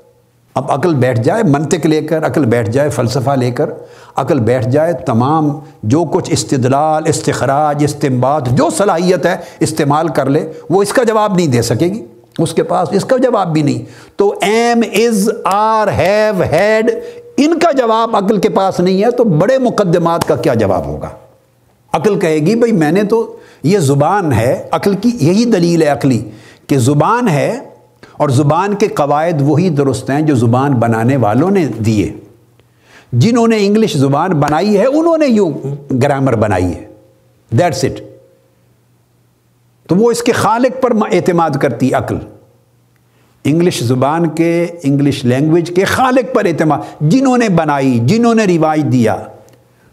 اب 0.54 0.72
عقل 0.72 0.94
بیٹھ 0.94 1.20
جائے 1.20 1.42
منطق 1.42 1.86
لے 1.86 2.00
کر، 2.00 2.26
عقل 2.26 2.44
بیٹھ 2.44 2.70
جائے 2.70 2.88
فلسفہ 2.90 3.30
لے 3.30 3.50
کر، 3.50 3.70
عقل 4.16 4.40
بیٹھ 4.40 4.68
جائے 4.68 4.92
تمام 4.92 5.58
جو 5.82 6.04
کچھ 6.04 6.30
استدلال، 6.32 7.02
استخراج 7.06 7.84
استمباد 7.84 8.40
جو 8.50 8.70
صلاحیت 8.70 9.26
ہے 9.26 9.36
استعمال 9.60 10.08
کر 10.08 10.26
لے، 10.26 10.52
وہ 10.70 10.82
اس 10.82 10.92
کا 10.92 11.02
جواب 11.02 11.34
نہیں 11.34 11.46
دے 11.46 11.62
سکے 11.62 11.86
گی۔ 11.86 12.06
اس 12.38 12.54
کے 12.54 12.62
پاس 12.62 12.88
اس 12.92 13.04
کا 13.04 13.16
جواب 13.16 13.52
بھی 13.52 13.62
نہیں۔ 13.62 13.82
تو 14.16 14.34
am 14.42 14.80
is 14.94 15.30
are 15.44 15.88
have 15.88 16.42
had 16.42 16.90
ان 17.36 17.58
کا 17.58 17.72
جواب 17.72 18.16
عقل 18.16 18.40
کے 18.40 18.48
پاس 18.48 18.80
نہیں 18.80 19.04
ہے، 19.04 19.10
تو 19.10 19.24
بڑے 19.24 19.58
مقدمات 19.58 20.28
کا 20.28 20.36
کیا 20.36 20.54
جواب 20.54 20.86
ہوگا؟ 20.86 21.08
عقل 21.92 22.18
کہے 22.18 22.36
گی، 22.36 22.54
بھائی 22.54 22.72
میں 22.72 22.92
نے 22.92 23.02
تو 23.02 23.36
یہ 23.62 23.78
زبان 23.78 24.32
ہے، 24.32 24.68
عقل 24.72 24.94
کی 24.94 25.10
یہی 25.20 25.44
دلیل 25.44 25.82
ہے 25.82 25.88
عقلی، 25.88 26.30
کہ 26.66 26.78
زبان 26.78 27.28
ہے 27.28 27.58
اور 28.12 28.28
زبان 28.28 28.74
کے 28.74 28.88
قواعد 28.88 29.40
وہی 29.40 29.68
درست 29.68 30.10
ہیں 30.10 30.22
جو 30.22 30.34
زبان 30.34 30.72
بنانے 30.72 31.16
والوں 31.16 31.50
نے 31.50 31.66
دیے۔ 31.66 32.12
جنہوں 33.12 33.48
نے 33.48 33.66
انگلش 33.66 33.96
زبان 33.96 34.30
بنائی 34.30 34.78
ہے، 34.78 34.86
انہوں 34.86 35.18
نے 35.18 35.26
یوں 35.26 35.52
گرامر 35.94 36.36
بنائی 36.36 36.64
ہے۔ 36.64 36.86
دیٹس 37.50 37.84
اٹ 37.84 38.00
تو 39.88 39.96
وہ 39.96 40.10
اس 40.10 40.22
کے 40.22 40.32
خالق 40.32 40.82
پر 40.82 40.92
اعتماد 41.12 41.50
کرتی 41.50 41.92
عقل۔ 41.92 42.16
انگلش 43.44 43.82
زبان 43.82 44.28
کے، 44.28 44.66
انگلش 44.82 45.24
لینگویج 45.24 45.72
کے 45.76 45.84
خالق 45.84 46.34
پر 46.34 46.44
اعتماد۔ 46.44 46.78
جنہوں 47.00 47.38
نے 47.38 47.48
بنائی، 47.48 47.98
جنہوں 48.02 48.34
نے 48.34 48.44
رواج 48.44 48.86
دیا۔ 48.92 49.16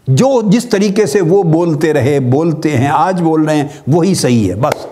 جو 0.06 0.42
جس 0.50 0.64
طریقے 0.64 1.06
سے 1.06 1.20
وہ 1.20 1.42
بولتے 1.42 1.92
رہے، 1.92 2.20
بولتے 2.20 2.76
ہیں، 2.76 2.88
آج 2.88 3.22
بول 3.22 3.44
رہے 3.44 3.56
ہیں، 3.56 3.68
وہی 3.86 4.14
صحیح 4.14 4.50
ہے، 4.50 4.56
بس۔ 4.56 4.86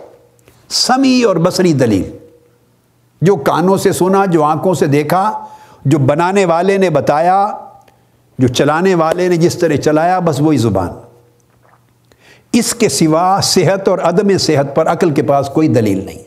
سمی 0.68 1.22
اور 1.22 1.36
بصری 1.36 1.72
دلیل۔ 1.72 2.17
جو 3.22 3.36
کانوں 3.36 3.76
سے 3.76 3.92
سنا، 3.92 4.24
جو 4.24 4.44
آنکھوں 4.44 4.74
سے 4.74 4.86
دیکھا، 4.86 5.44
جو 5.84 5.98
بنانے 5.98 6.44
والے 6.44 6.78
نے 6.78 6.90
بتایا، 6.90 7.48
جو 8.38 8.48
چلانے 8.48 8.94
والے 8.94 9.28
نے 9.28 9.36
جس 9.36 9.54
طرح 9.54 9.76
چلایا، 9.76 10.18
بس 10.18 10.40
وہی 10.40 10.56
زبان۔ 10.56 10.88
اس 12.52 12.74
کے 12.74 12.88
سوا 12.88 13.40
صحت 13.42 13.88
اور 13.88 13.98
عدم 13.98 14.38
صحت 14.38 14.74
پر 14.74 14.86
عقل 14.86 15.10
کے 15.10 15.22
پاس 15.22 15.48
کوئی 15.48 15.68
دلیل 15.68 16.04
نہیں۔ 16.06 16.18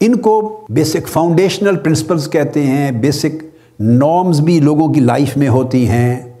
ان 0.00 0.16
کو 0.16 0.66
بیسک 0.68 1.08
فاؤنڈیشنل 1.08 1.76
پرنسپلز 1.76 2.30
کہتے 2.30 2.66
ہیں، 2.66 2.90
بیسک 2.90 3.44
نارمز 3.80 4.40
بھی 4.40 4.60
لوگوں 4.60 4.92
کی 4.92 5.00
لائف 5.00 5.36
میں 5.36 5.48
ہوتی 5.48 5.88
ہیں۔ 5.88 6.32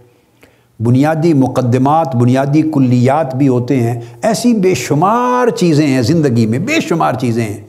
بنیادی 0.80 1.34
مقدمات، 1.34 2.16
بنیادی 2.16 2.62
کلیات 2.62 3.34
بھی 3.34 3.48
ہوتے 3.48 3.76
ہیں۔ 3.76 4.00
ایسی 4.22 4.54
بے 4.54 4.74
شمار 4.74 5.50
چیزیں 5.50 5.86
ہیں 5.86 6.02
زندگی 6.02 6.46
میں، 6.46 6.58
بے 6.58 6.80
شمار 6.80 7.12
چیزیں 7.12 7.44
ہیں۔ 7.44 7.65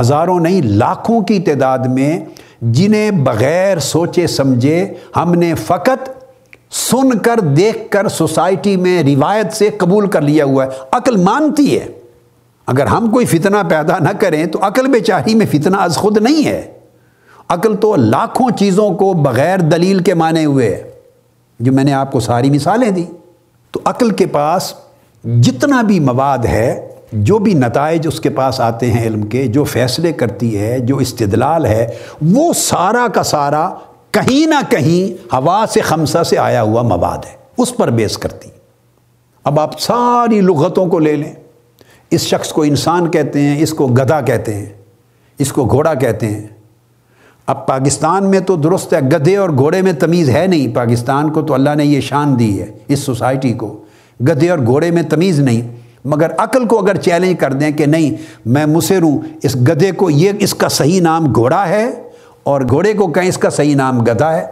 ہزاروں 0.00 0.40
نہیں، 0.40 0.62
لاکھوں 0.62 1.20
کی 1.20 1.40
تعداد 1.40 1.78
میں 1.78 2.20
جنہیں 2.60 3.10
بغیر 3.10 3.78
سوچے 3.78 4.26
سمجھے 4.26 4.94
ہم 5.16 5.34
نے 5.34 5.54
فقط 5.54 6.08
سن 6.70 7.18
کر، 7.18 7.40
دیکھ 7.40 7.90
کر 7.90 8.08
سوسائٹی 8.08 8.76
میں 8.76 9.02
روایت 9.02 9.52
سے 9.52 9.70
قبول 9.78 10.06
کر 10.06 10.20
لیا 10.20 10.44
ہوا 10.44 10.64
ہے۔ 10.64 10.70
عقل 10.92 11.16
مانتی 11.16 11.80
ہے۔ 11.80 11.86
اگر 12.66 12.86
ہم 12.86 13.10
کوئی 13.10 13.26
فتنہ 13.26 13.56
پیدا 13.68 13.98
نہ 13.98 14.08
کریں 14.18 14.46
تو 14.46 14.58
عقل 14.62 14.86
بیچاری 14.86 15.34
میں 15.34 15.46
فتنہ 15.46 15.76
از 15.76 15.96
خود 15.96 16.18
نہیں 16.18 16.46
ہے۔ 16.46 16.72
عقل 17.48 17.76
تو 17.76 17.96
لاکھوں 17.96 18.50
چیزوں 18.50 18.90
کو 18.90 19.12
بغیر 19.12 19.58
دلیل 19.58 19.98
کے 19.98 20.14
مانے 20.14 20.44
ہوئے 20.44 20.74
ہے۔ 20.74 20.90
جو 21.60 21.72
میں 21.72 21.84
نے 21.84 21.92
آپ 21.92 22.12
کو 22.12 22.20
ساری 22.20 22.50
مثالیں 22.50 22.90
دی 22.90 23.04
تو 23.70 23.80
عقل 23.84 24.10
کے 24.10 24.26
پاس 24.26 24.74
جتنا 25.24 25.82
بھی 25.82 26.00
مواد 26.00 26.38
ہے 26.38 26.88
جو 27.22 27.38
بھی 27.38 27.54
نتائج 27.54 28.06
اس 28.06 28.20
کے 28.20 28.30
پاس 28.30 28.60
آتے 28.60 28.92
ہیں 28.92 29.06
علم 29.06 29.22
کے، 29.22 29.46
جو 29.46 29.64
فیصلے 29.64 30.12
کرتی 30.12 30.58
ہے، 30.58 30.78
جو 30.78 30.96
استدلال 30.96 31.66
ہے، 31.66 31.86
وہ 32.22 32.52
سارا 32.52 33.06
کا 33.14 33.22
سارا 33.22 33.70
کہیں 34.10 34.46
نہ 34.46 34.70
کہیں 34.70 35.34
ہوا 35.34 35.64
سے 35.68 35.80
خمسہ 35.80 36.22
سے 36.22 36.38
آیا 36.38 36.62
ہوا 36.62 36.82
مواد 36.82 37.18
ہے، 37.18 37.36
اس 37.58 37.76
پر 37.76 37.90
بیس 37.90 38.18
کرتی۔ 38.18 38.48
اب 39.44 39.60
آپ 39.60 39.80
ساری 39.80 40.40
لغتوں 40.40 40.86
کو 40.86 40.98
لے 40.98 41.16
لیں۔ 41.16 41.32
اس 42.10 42.20
شخص 42.20 42.52
کو 42.52 42.62
انسان 42.62 43.10
کہتے 43.10 43.40
ہیں، 43.40 43.62
اس 43.62 43.70
کو 43.70 43.86
گدھا 43.86 44.20
کہتے 44.20 44.54
ہیں، 44.54 44.66
اس 45.38 45.52
کو 45.52 45.64
گھوڑا 45.64 45.94
کہتے 45.94 46.26
ہیں۔ 46.26 46.46
اب 47.46 47.66
پاکستان 47.66 48.30
میں 48.30 48.40
تو 48.40 48.56
درست 48.56 48.94
ہے، 48.94 49.00
گدھے 49.00 49.36
اور 49.36 49.50
گھوڑے 49.50 49.82
میں 49.82 49.92
تمیز 49.92 50.30
ہے 50.30 50.46
نہیں۔ 50.46 50.74
پاکستان 50.74 51.32
کو 51.32 51.42
تو 51.42 51.54
اللہ 51.54 51.74
نے 51.74 51.84
یہ 51.84 52.00
شان 52.00 52.38
دی 52.38 52.60
ہے، 52.60 52.66
اس 52.88 52.98
سوسائٹی 52.98 53.52
کو۔ 53.52 53.82
گدھے 54.20 54.50
اور 54.50 54.58
گھوڑے 54.58 54.90
میں 54.90 55.02
تمیز 55.02 55.40
نہیں۔ 55.40 55.85
مگر 56.04 56.30
عقل 56.38 56.66
کو 56.66 56.78
اگر 56.78 56.96
چیلنج 56.96 57.40
کر 57.40 57.52
دیں 57.52 57.70
کہ 57.70 57.86
نہیں، 57.86 58.14
میں 58.46 58.66
مصر 58.66 59.02
ہوں، 59.02 59.18
اس 59.42 59.56
گدھے 59.56 59.92
کو 59.92 60.10
یہ، 60.10 60.32
اس 60.38 60.54
کا 60.54 60.68
صحیح 60.68 61.00
نام 61.00 61.34
گھوڑا 61.34 61.68
ہے 61.68 61.90
اور 62.42 62.60
گھوڑے 62.60 62.92
کو 62.92 63.06
کہیں 63.06 63.28
اس 63.28 63.38
کا 63.38 63.50
صحیح 63.50 63.74
نام 63.74 64.02
گدھا 64.02 64.36
ہے 64.36 64.46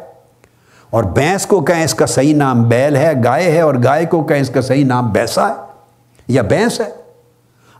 اور 0.90 1.04
بھینس 1.04 1.46
کو 1.46 1.61
کہیں 1.61 1.85
اس 1.85 1.94
کا 1.94 2.07
صحیح 2.07 2.35
نام 2.35 2.62
بیل 2.62 2.96
ہے، 2.96 3.12
گائے 3.24 3.52
ہے 3.52 3.61
اور 3.61 3.74
گائے 3.85 4.07
کو 4.07 4.22
کہیں 4.22 4.40
اس 4.40 4.50
کا 4.50 4.61
صحیح 4.61 4.85
نام 4.85 5.11
بیسا 5.11 5.48
ہے 5.48 5.54
یا 6.28 6.42
بھینس 6.42 6.80
ہے۔ 6.80 6.90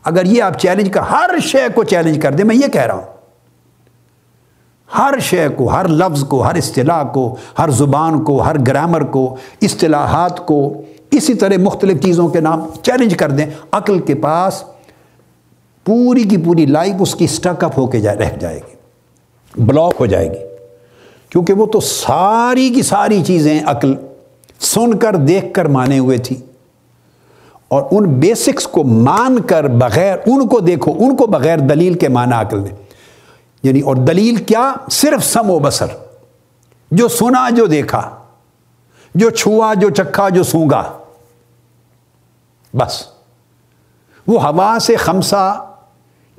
اگر 0.03 0.25
یہ 0.25 0.43
آپ 0.43 0.59
چیلنج 0.59 0.91
کا 0.91 1.11
ہر 1.11 1.29
شے 1.43 1.67
کو 1.75 1.83
چیلنج 1.83 2.19
کر 2.21 2.31
دیں، 2.31 2.45
میں 2.45 2.55
یہ 2.55 2.67
کہہ 2.67 2.81
رہا 2.81 2.93
ہوں۔ 2.93 3.14
ہر 4.97 5.13
شے 5.21 5.47
کو، 5.55 5.67
ہر 5.69 5.87
لفظ 5.87 6.23
کو، 6.23 6.41
ہر 6.41 6.55
اصطلاح 6.55 7.03
کو، 7.03 7.35
ہر 7.59 7.69
زبان 7.69 8.23
کو، 8.23 8.41
ہر 8.41 8.55
گرامر 8.67 9.03
کو، 9.03 9.35
اصطلاحات 9.61 10.45
کو، 10.47 10.81
اسی 11.11 11.33
طرح 11.33 11.53
مختلف 11.57 12.03
چیزوں 12.03 12.27
کے 12.27 12.39
نام 12.39 12.67
چیلنج 12.81 13.15
کر 13.15 13.31
دیں۔ 13.31 13.45
عقل 13.71 13.99
کے 13.99 14.15
پاس 14.15 14.63
پوری 15.85 16.23
کی 16.23 16.37
پوری 16.37 16.65
لائف 16.65 16.95
اس 16.99 17.15
کی 17.15 17.27
سٹک 17.27 17.63
اپ 17.63 17.71
ہو 17.77 17.87
کے 17.87 17.99
جائے 17.99 18.17
رہ 18.17 18.37
جائے 18.39 18.59
گی۔ 18.67 18.75
بلاک 19.63 19.93
ہو 19.99 20.05
جائے 20.05 20.29
گی۔ 20.29 20.39
کیونکہ 21.29 21.53
وہ 21.53 21.65
تو 21.65 21.79
ساری 21.79 22.69
کی 22.69 22.81
ساری 22.81 23.23
چیزیں 23.23 23.59
عقل 23.65 23.93
سن 24.59 24.93
کر، 24.93 25.15
دیکھ 25.15 25.53
کر 25.53 25.65
مانے 25.65 25.99
ہوئے 25.99 26.17
تھی۔ 26.17 26.35
اور 27.67 27.83
ان 27.91 28.05
بیسکس 28.05 28.67
کو 28.67 28.83
مان 28.83 29.41
کر 29.41 29.67
بغیر، 29.67 30.17
ان 30.25 30.47
کو 30.47 30.59
دیکھو، 30.59 30.91
ان 30.99 31.15
کو 31.15 31.27
بغیر 31.27 31.57
دلیل 31.57 31.93
کے 31.93 32.07
مانا 32.07 32.41
عقل 32.41 32.59
نے 32.59 32.84
یعنی 33.65 33.81
اور 33.81 33.95
دلیل 33.95 34.35
کیا؟ 34.35 34.73
صرف 34.91 35.25
سم 35.25 35.49
و 35.49 35.59
بسر 35.59 35.85
جو 36.91 37.07
سنا، 37.07 37.49
جو 37.49 37.65
دیکھا۔ 37.65 38.09
جو 39.15 39.29
چھوا، 39.29 39.73
جو 39.73 39.89
چکھا، 39.89 40.29
جو 40.29 40.43
سونگا۔ 40.43 40.83
بس۔ 42.73 43.03
وہ 44.27 44.47
ہوا 44.47 44.77
سے 44.81 44.95
خمسہ 44.95 45.65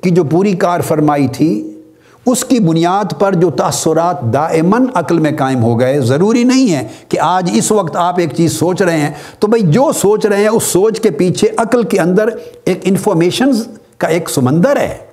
کی 0.03 0.09
جو 0.09 0.23
پوری 0.23 0.53
کار 0.53 0.79
فرمائی 0.79 1.27
تھی، 1.27 1.81
اس 2.25 2.45
کی 2.45 2.59
بنیاد 2.59 3.13
پر 3.19 3.33
جو 3.33 3.51
تاثرات 3.51 4.21
دائمن 4.21 4.85
عقل 4.93 5.19
میں 5.19 5.31
قائم 5.39 5.63
ہو 5.63 5.79
گئے، 5.79 6.01
ضروری 6.01 6.43
نہیں 6.43 6.75
ہے 6.75 6.87
کہ 7.09 7.19
آج 7.19 7.51
اس 7.53 7.71
وقت 7.71 7.95
آپ 7.95 8.19
ایک 8.19 8.35
چیز 8.35 8.51
سوچ 8.51 8.81
رہے 8.81 8.97
ہیں۔ 8.97 9.13
تو 9.39 9.47
بھائی، 9.47 9.71
جو 9.71 9.91
سوچ 9.91 10.25
رہے 10.25 10.37
ہیں، 10.37 10.47
اس 10.47 10.63
سوچ 10.63 11.01
کے 11.01 11.11
پیچھے 11.11 11.47
عقل 11.57 11.83
کے 11.83 11.99
اندر 11.99 12.29
ایک 12.65 12.79
انفارمیشن 12.83 13.51
کا 13.97 14.07
ایک 14.07 14.29
سمندر 14.29 14.77
ہے۔ 14.77 15.06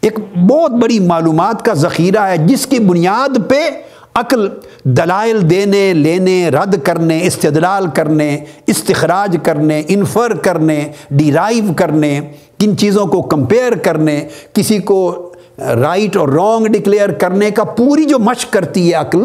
ایک 0.00 0.18
بہت 0.50 0.70
بڑی 0.70 1.00
معلومات 1.00 1.64
کا 1.64 1.74
ذخیرہ 1.74 2.18
ہے، 2.18 2.36
جس 2.36 2.66
کی 2.66 2.78
بنیاد 2.78 3.38
پہ 3.48 3.70
عقل، 4.14 4.48
دلائل 4.84 5.50
دینے، 5.50 5.92
لینے، 5.94 6.48
رد 6.48 6.82
کرنے، 6.82 7.20
استدلال 7.22 7.86
کرنے، 7.94 8.38
استخراج 8.66 9.36
کرنے، 9.42 9.82
انفر 9.88 10.32
کرنے، 10.42 10.84
ڈیرائیو 11.10 11.64
کرنے، 11.76 12.20
کن 12.58 12.76
چیزوں 12.76 13.06
کو 13.06 13.22
کمپیئر 13.22 13.72
کرنے، 13.72 14.28
کسی 14.52 14.78
کو 14.78 15.32
رائٹ 15.58 16.16
اور 16.16 16.28
رانگ 16.28 16.66
ڈکلیئر 16.66 17.12
کرنے 17.12 17.50
کا 17.50 17.64
پوری 17.64 18.04
جو 18.04 18.18
مشق 18.18 18.52
کرتی 18.52 18.88
ہے 18.88 18.94
عقل، 18.94 19.24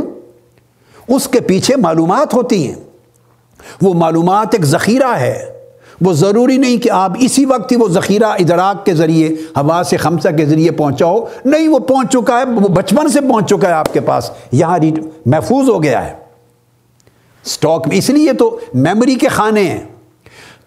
اس 1.08 1.28
کے 1.28 1.40
پیچھے 1.40 1.76
معلومات 1.76 2.34
ہوتی 2.34 2.68
ہیں۔ 2.68 2.76
وہ 3.82 3.94
معلومات 3.94 4.48
ایک 4.52 4.66
ذخیرہ 4.66 5.16
ہے۔ 5.20 5.46
وہ 6.02 6.14
ضروری 6.14 6.58
نہیں 6.58 6.78
کہ 6.78 6.92
آپ 6.92 7.12
اسی 7.20 7.46
وقت 7.46 7.72
ہی 7.72 7.78
وہ 7.78 7.88
ذخیرہ 7.88 8.26
ادراک 8.26 8.86
کے 8.86 8.94
ذریعے 8.94 9.30
ہوا 9.30 9.82
سے 9.84 9.98
خمسہ 9.98 10.30
کے 10.38 10.46
ذریعے 10.46 10.72
پہنچاؤ۔ 10.72 11.20
نہیں، 11.46 11.68
وہ 11.68 11.80
پہنچ 11.80 12.12
چکا 12.12 12.40
ہے، 12.40 12.44
وہ 12.44 12.68
بچپن 12.68 13.10
سے 13.10 13.22
پہنچ 13.22 13.50
چکا 13.50 13.68
ہے 13.68 13.74
آپ 13.74 13.94
کے 13.94 14.00
پاس۔ 14.00 14.32
یہاں 14.52 14.80
محفوظ 15.26 15.70
ہو 15.70 15.84
گیا 15.84 16.08
ہے۔ 16.08 16.14
سٹاک 17.46 17.88
میں 17.88 17.98
اس 17.98 18.10
لیے 18.10 18.34
تو 18.34 18.60
میموری 18.74 19.16
کے 19.16 19.28
خانے 19.28 19.64
ہیں۔ 19.64 19.82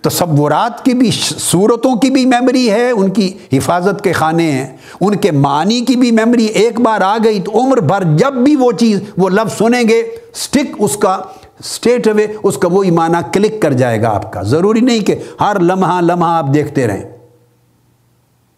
تصورات 0.02 0.84
کی 0.84 0.94
بھی 0.94 1.10
صورتوں 1.38 1.96
کی 1.96 2.10
بھی 2.10 2.26
میموری 2.26 2.70
ہے، 2.70 2.90
ان 2.90 3.10
کی 3.10 3.32
حفاظت 3.52 4.04
کے 4.04 4.12
خانے 4.12 4.50
ہیں۔ 4.50 4.76
ان 5.00 5.16
کے 5.16 5.30
معنی 5.30 5.80
کی 5.80 5.96
بھی 5.96 6.10
میموری 6.10 6.44
ایک 6.44 6.80
بار 6.80 7.00
آ 7.00 7.16
گئی 7.24 7.40
تو 7.40 7.60
عمر 7.60 7.76
بھر 7.76 8.16
جب 8.16 8.32
بھی 8.32 8.56
وہ 8.56 8.72
چیز 8.72 9.00
وہ 9.18 9.28
لفظ 9.28 9.58
سنیں 9.58 9.88
گے، 9.88 10.02
سٹک 10.34 10.76
اس 10.78 10.96
کا 10.96 11.18
اسٹیٹ 11.60 12.08
اوے 12.08 12.26
اس 12.42 12.58
کا 12.58 12.68
وہی 12.68 12.90
معنی 12.90 13.18
کلک 13.32 13.62
کر 13.62 13.72
جائے 13.72 14.02
گا 14.02 14.08
آپ 14.08 14.32
کا 14.32 14.42
ضروری 14.42 14.80
نہیں 14.80 15.00
کہ 15.00 15.14
ہر 15.40 15.60
لمحہ 15.60 16.00
لمحہ 16.00 16.28
آپ 16.28 16.46
دیکھتے 16.54 16.86
رہیں 16.86 17.04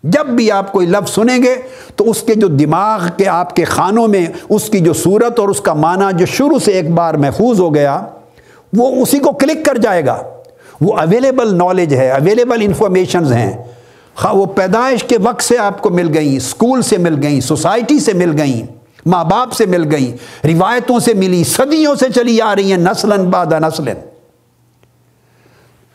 جب 0.04 0.26
بھی 0.26 0.50
آپ 0.50 0.72
کوئی 0.72 0.86
لفظ 0.86 1.10
سنیں 1.10 1.42
گے 1.42 1.54
تو 1.96 2.10
اس 2.10 2.22
کے 2.22 2.34
جو 2.34 2.48
دماغ 2.48 3.00
کے 3.16 3.28
آپ 3.28 3.56
کے 3.56 3.64
خانوں 3.64 4.08
میں 4.08 4.26
اس 4.48 4.70
کی 4.70 4.80
جو 4.80 4.92
صورت 4.92 5.40
اور 5.40 5.48
اس 5.48 5.60
کا 5.60 5.74
معنی 5.74 6.18
جو 6.18 6.26
شروع 6.26 6.58
سے 6.58 6.72
ایک 6.72 6.90
بار 6.90 7.14
محفوظ 7.14 7.60
ہو 7.60 7.74
گیا 7.74 8.00
وہ 8.76 9.02
اسی 9.02 9.18
کو 9.18 9.32
کلک 9.32 9.64
کر 9.64 9.78
جائے 9.78 10.06
گا 10.06 10.22
وہ 10.80 10.96
اویلیبل 10.96 11.54
نالج 11.54 11.94
ہے 11.94 12.10
اویلیبل 12.10 12.58
انفارمیشنز 12.60 13.32
ہیں 13.32 13.56
وہ 14.32 14.46
پیدائش 14.46 15.04
کے 15.04 15.16
وقت 15.22 15.42
سے 15.42 15.58
آپ 15.58 15.82
کو 15.82 15.90
مل 15.90 16.14
گئیں 16.14 16.36
اسکول 16.36 16.82
سے 16.82 16.98
مل 16.98 17.22
گئیں 17.22 17.40
سوسائٹی 17.40 18.00
سے 18.00 18.12
مل 18.12 18.32
گئیں. 18.38 18.77
ماں 19.08 19.24
باپ 19.24 19.52
سے 19.52 19.66
مل 19.66 19.84
گئیں، 19.90 20.46
روایتوں 20.46 20.98
سے 20.98 21.14
ملی، 21.14 21.44
صدیوں 21.44 21.94
سے 21.94 22.06
چلی 22.14 22.40
آ 22.40 22.54
رہی 22.56 22.70
ہیں 22.70 22.78
نسلن 22.78 23.24
بادہ 23.24 23.58
نسلن 23.58 24.00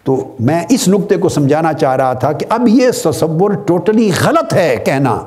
تو 0.04 0.36
میں 0.40 0.64
اس 0.70 0.88
نقطے 0.88 1.18
کو 1.18 1.30
سمجھانا 1.30 1.74
چاہ 1.74 1.96
رہا 1.96 2.14
تھا 2.14 2.32
کہ 2.32 2.46
اب 2.50 2.68
یہ 2.68 2.90
تصور 3.04 3.52
ٹوٹلی 3.52 4.12
غلط 4.26 4.54
ہے 4.54 4.76
کہنا 4.86 5.24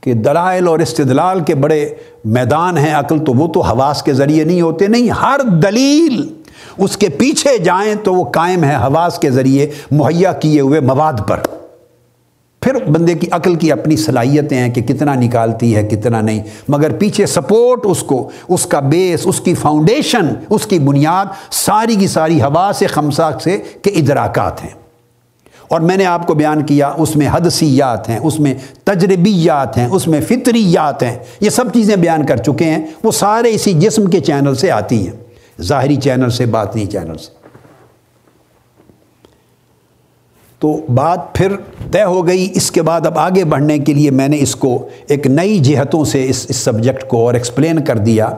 کہ 0.00 0.14
دلائل 0.14 0.68
اور 0.68 0.78
استدلال 0.78 1.40
کے 1.40 1.54
بڑے 1.54 1.94
میدان 2.24 2.78
ہیں۔ 2.78 2.94
عقل 2.94 3.18
تو 3.24 3.32
وہ 3.32 3.52
تو 3.52 3.60
حواس 3.60 4.02
کے 4.02 4.12
ذریعے 4.12 4.44
نہیں 4.44 4.60
ہوتے، 4.60 4.86
نہیں، 4.86 5.10
ہر 5.10 5.40
دلیل 5.62 6.34
اس 6.78 6.96
کے 6.96 7.08
پیچھے 7.08 7.58
جائیں 7.58 7.94
تو 7.94 8.14
وہ 8.14 8.24
قائم 8.24 8.64
ہے 8.64 8.74
حواس 8.74 9.18
کے 9.18 9.30
ذریعے 9.30 9.70
مہیا 9.90 10.32
کیے 10.32 10.60
ہوئے 10.60 10.80
مواد 10.80 11.28
پر۔ 11.28 11.40
پھر 12.60 12.84
بندے 12.84 13.14
کی 13.14 13.26
عقل 13.30 13.54
کی 13.54 13.72
اپنی 13.72 13.96
صلاحیتیں 13.96 14.58
ہیں 14.58 14.74
کہ 14.74 14.82
کتنا 14.82 15.14
نکالتی 15.14 15.76
ہے، 15.76 15.82
کتنا 15.82 16.20
نہیں۔ 16.20 16.42
مگر 16.68 16.92
پیچھے 16.92 17.26
سپورٹ 17.26 17.80
اس 17.84 18.02
کو، 18.02 18.30
اس 18.48 18.66
کا 18.66 18.80
بیس، 18.80 19.20
اس 19.24 19.40
کی 19.40 19.54
فاؤنڈیشن، 19.54 20.26
اس 20.50 20.66
کی 20.66 20.78
بنیاد 20.78 21.26
ساری 21.50 21.94
کی 21.94 22.06
ساری 22.06 22.42
ہوا 22.42 22.70
سے 22.74 22.86
خمسا 22.86 23.30
سے 23.38 23.58
کے 23.82 23.90
ادراکات 23.90 24.62
ہیں۔ 24.62 24.70
اور 25.68 25.80
میں 25.80 25.96
نے 25.96 26.04
آپ 26.04 26.26
کو 26.26 26.34
بیان 26.34 26.62
کیا، 26.66 26.92
اس 26.98 27.16
میں 27.16 27.28
حدثیات 27.28 28.08
ہیں، 28.08 28.18
اس 28.22 28.40
میں 28.40 28.54
تجربیات 28.84 29.76
ہیں، 29.76 29.86
اس 29.86 30.08
میں 30.08 30.20
فطریات 30.20 31.02
ہیں۔ 31.02 31.18
یہ 31.40 31.50
سب 31.50 31.74
چیزیں 31.74 31.96
بیان 31.96 32.26
کر 32.26 32.36
چکے 32.36 32.64
ہیں۔ 32.64 32.86
وہ 33.04 33.12
سارے 33.12 33.50
اسی 33.54 33.72
جسم 33.72 34.06
کے 34.06 34.20
چینل 34.20 34.54
سے 34.54 34.70
آتی 34.70 35.08
ہیں۔ 35.08 35.16
ظاہری 35.62 35.96
چینل 35.96 36.30
سے، 36.30 36.46
باطنی 36.46 36.86
چینل 36.86 37.16
سے۔ 37.16 37.37
تو 40.58 40.80
بات 40.94 41.34
پھر 41.34 41.52
طے 41.90 42.04
ہو 42.04 42.26
گئی۔ 42.26 42.48
اس 42.54 42.70
کے 42.70 42.82
بعد 42.82 43.06
اب 43.06 43.18
آگے 43.18 43.44
بڑھنے 43.44 43.78
کے 43.78 43.94
لیے 43.94 44.10
میں 44.10 44.28
نے 44.28 44.38
اس 44.40 44.56
کو 44.56 44.88
ایک 45.06 45.26
نئی 45.26 45.58
جہتوں 45.58 46.04
سے 46.04 46.26
اس 46.28 46.46
اس 46.48 46.56
سبجیکٹ 46.56 47.08
کو 47.08 47.16
اور 47.16 47.34
ایکسپلین 47.34 47.84
کر 47.84 47.98
دیا۔ 47.98 48.28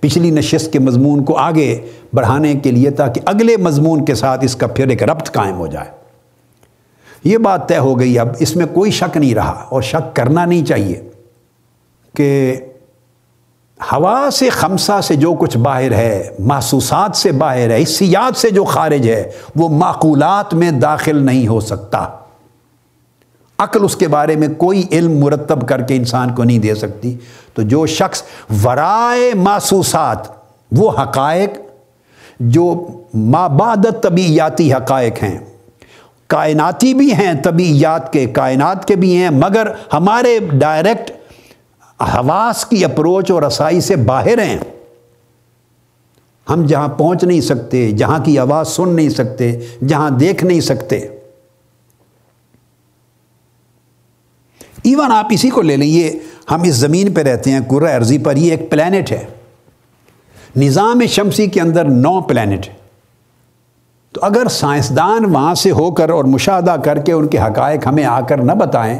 پچھلی 0.00 0.30
نشست 0.30 0.72
کے 0.72 0.78
مضمون 0.78 1.24
کو 1.24 1.36
آگے 1.36 1.80
بڑھانے 2.14 2.54
کے 2.54 2.70
لیے 2.70 2.90
تاکہ 2.90 3.20
اگلے 3.24 3.56
مضمون 3.56 4.04
کے 4.04 4.14
ساتھ 4.14 4.44
اس 4.44 4.56
کا 4.56 4.66
پھر 4.66 4.88
ایک 4.88 5.02
ربط 5.02 5.30
قائم 5.30 5.58
ہو 5.58 5.66
جائے۔ 5.66 5.88
یہ 7.24 7.38
بات 7.38 7.68
طے 7.68 7.78
ہو 7.78 8.00
گئی۔ 8.00 8.18
اب 8.18 8.28
اس 8.38 8.56
میں 8.56 8.66
کوئی 8.66 8.90
شک 8.90 9.16
نہیں 9.16 9.34
رہا 9.34 9.66
اور 9.68 9.82
شک 9.82 10.16
کرنا 10.16 10.44
نہیں 10.44 10.64
چاہیے 10.64 11.02
کہ 12.16 12.56
ہوا 13.80 14.28
سے 14.32 14.50
خمسہ 14.50 15.00
سے 15.00 15.16
جو 15.16 15.32
کچھ 15.32 15.56
باہر 15.56 15.92
ہے، 15.92 16.30
محسوسات 16.38 17.16
سے 17.16 17.32
باہر 17.32 17.70
ہے 17.70 17.82
حصیات 17.82 18.36
سے 18.36 18.50
جو 18.50 18.64
خارج 18.64 19.08
ہے، 19.08 19.30
وہ 19.56 19.68
معقولات 19.68 20.54
میں 20.54 20.70
داخل 20.70 21.26
نہیں 21.26 21.48
ہو 21.48 21.60
سکتا۔ 21.60 22.06
عقل 23.58 23.84
اس 23.84 23.96
کے 23.96 24.08
بارے 24.08 24.36
میں 24.36 24.48
کوئی 24.48 24.82
علم 24.92 25.18
مرتب 25.18 25.68
کر 25.68 25.82
کے 25.82 25.96
انسان 25.96 26.34
کو 26.34 26.44
نہیں 26.44 26.58
دے 26.58 26.74
سکتی۔ 26.74 27.16
تو 27.54 27.62
جو 27.62 27.86
شخص 27.86 28.22
ورائے 28.64 29.34
محسوسات، 29.34 30.18
وہ 30.72 30.90
حقائق 30.90 31.50
جو 32.40 32.86
مابادت 33.14 34.02
طبیعیاتی 34.02 34.72
حقائق 34.72 35.22
ہیں۔ 35.22 35.38
کائناتی 36.26 36.94
بھی 36.94 37.14
ہیں، 37.14 37.32
طبیعیات 37.42 38.12
کے 38.12 38.26
کائنات 38.26 38.88
کے 38.88 38.96
بھی 38.96 39.16
ہیں، 39.16 39.30
مگر 39.30 39.66
ہمارے 39.92 40.38
ڈائریکٹ 40.52 41.12
حواس 42.00 42.66
کی 42.66 42.84
اپروچ 42.84 43.30
اور 43.30 43.42
رسائی 43.42 43.80
سے 43.80 43.96
باہر 43.96 44.42
ہیں۔ 44.42 44.58
ہم 46.50 46.66
جہاں 46.66 46.88
پہنچ 46.88 47.24
نہیں 47.24 47.40
سکتے، 47.40 47.90
جہاں 47.90 48.24
کی 48.24 48.38
آواز 48.38 48.68
سن 48.68 48.88
نہیں 48.88 49.08
سکتے، 49.08 49.60
جہاں 49.88 50.10
دیکھ 50.10 50.44
نہیں 50.44 50.60
سکتے۔ 50.60 50.96
ایون 54.82 55.12
آپ 55.12 55.26
اسی 55.30 55.50
کو 55.50 55.62
لے 55.62 55.76
لیں 55.76 56.10
ہم 56.50 56.62
اس 56.62 56.74
زمین 56.74 57.14
پہ 57.14 57.20
رہتے 57.20 57.50
ہیں 57.50 57.60
قرہ 57.68 57.96
عرضی 57.96 58.18
پر۔ 58.18 58.36
یہ 58.36 58.50
ایک 58.50 58.70
پلانٹ 58.70 59.12
ہے۔ 59.12 59.24
نظام 60.56 61.06
شمسی 61.08 61.46
کے 61.46 61.60
اندر 61.60 61.84
نو 61.84 62.20
پلانٹ 62.20 62.66
تو 64.12 64.20
اگر 64.22 64.48
سائنسدان 64.50 65.24
وہاں 65.24 65.54
سے 65.54 65.70
ہو 65.70 65.90
کر 65.90 66.10
اور 66.10 66.24
مشاہدہ 66.24 66.76
کر 66.84 66.98
کے 66.98 67.12
ان 67.12 67.26
کے 67.26 67.38
حقائق 67.38 67.86
ہمیں 67.86 68.04
آ 68.04 68.20
کر 68.20 68.36
نہ 68.36 68.52
بتائیں 68.52 68.98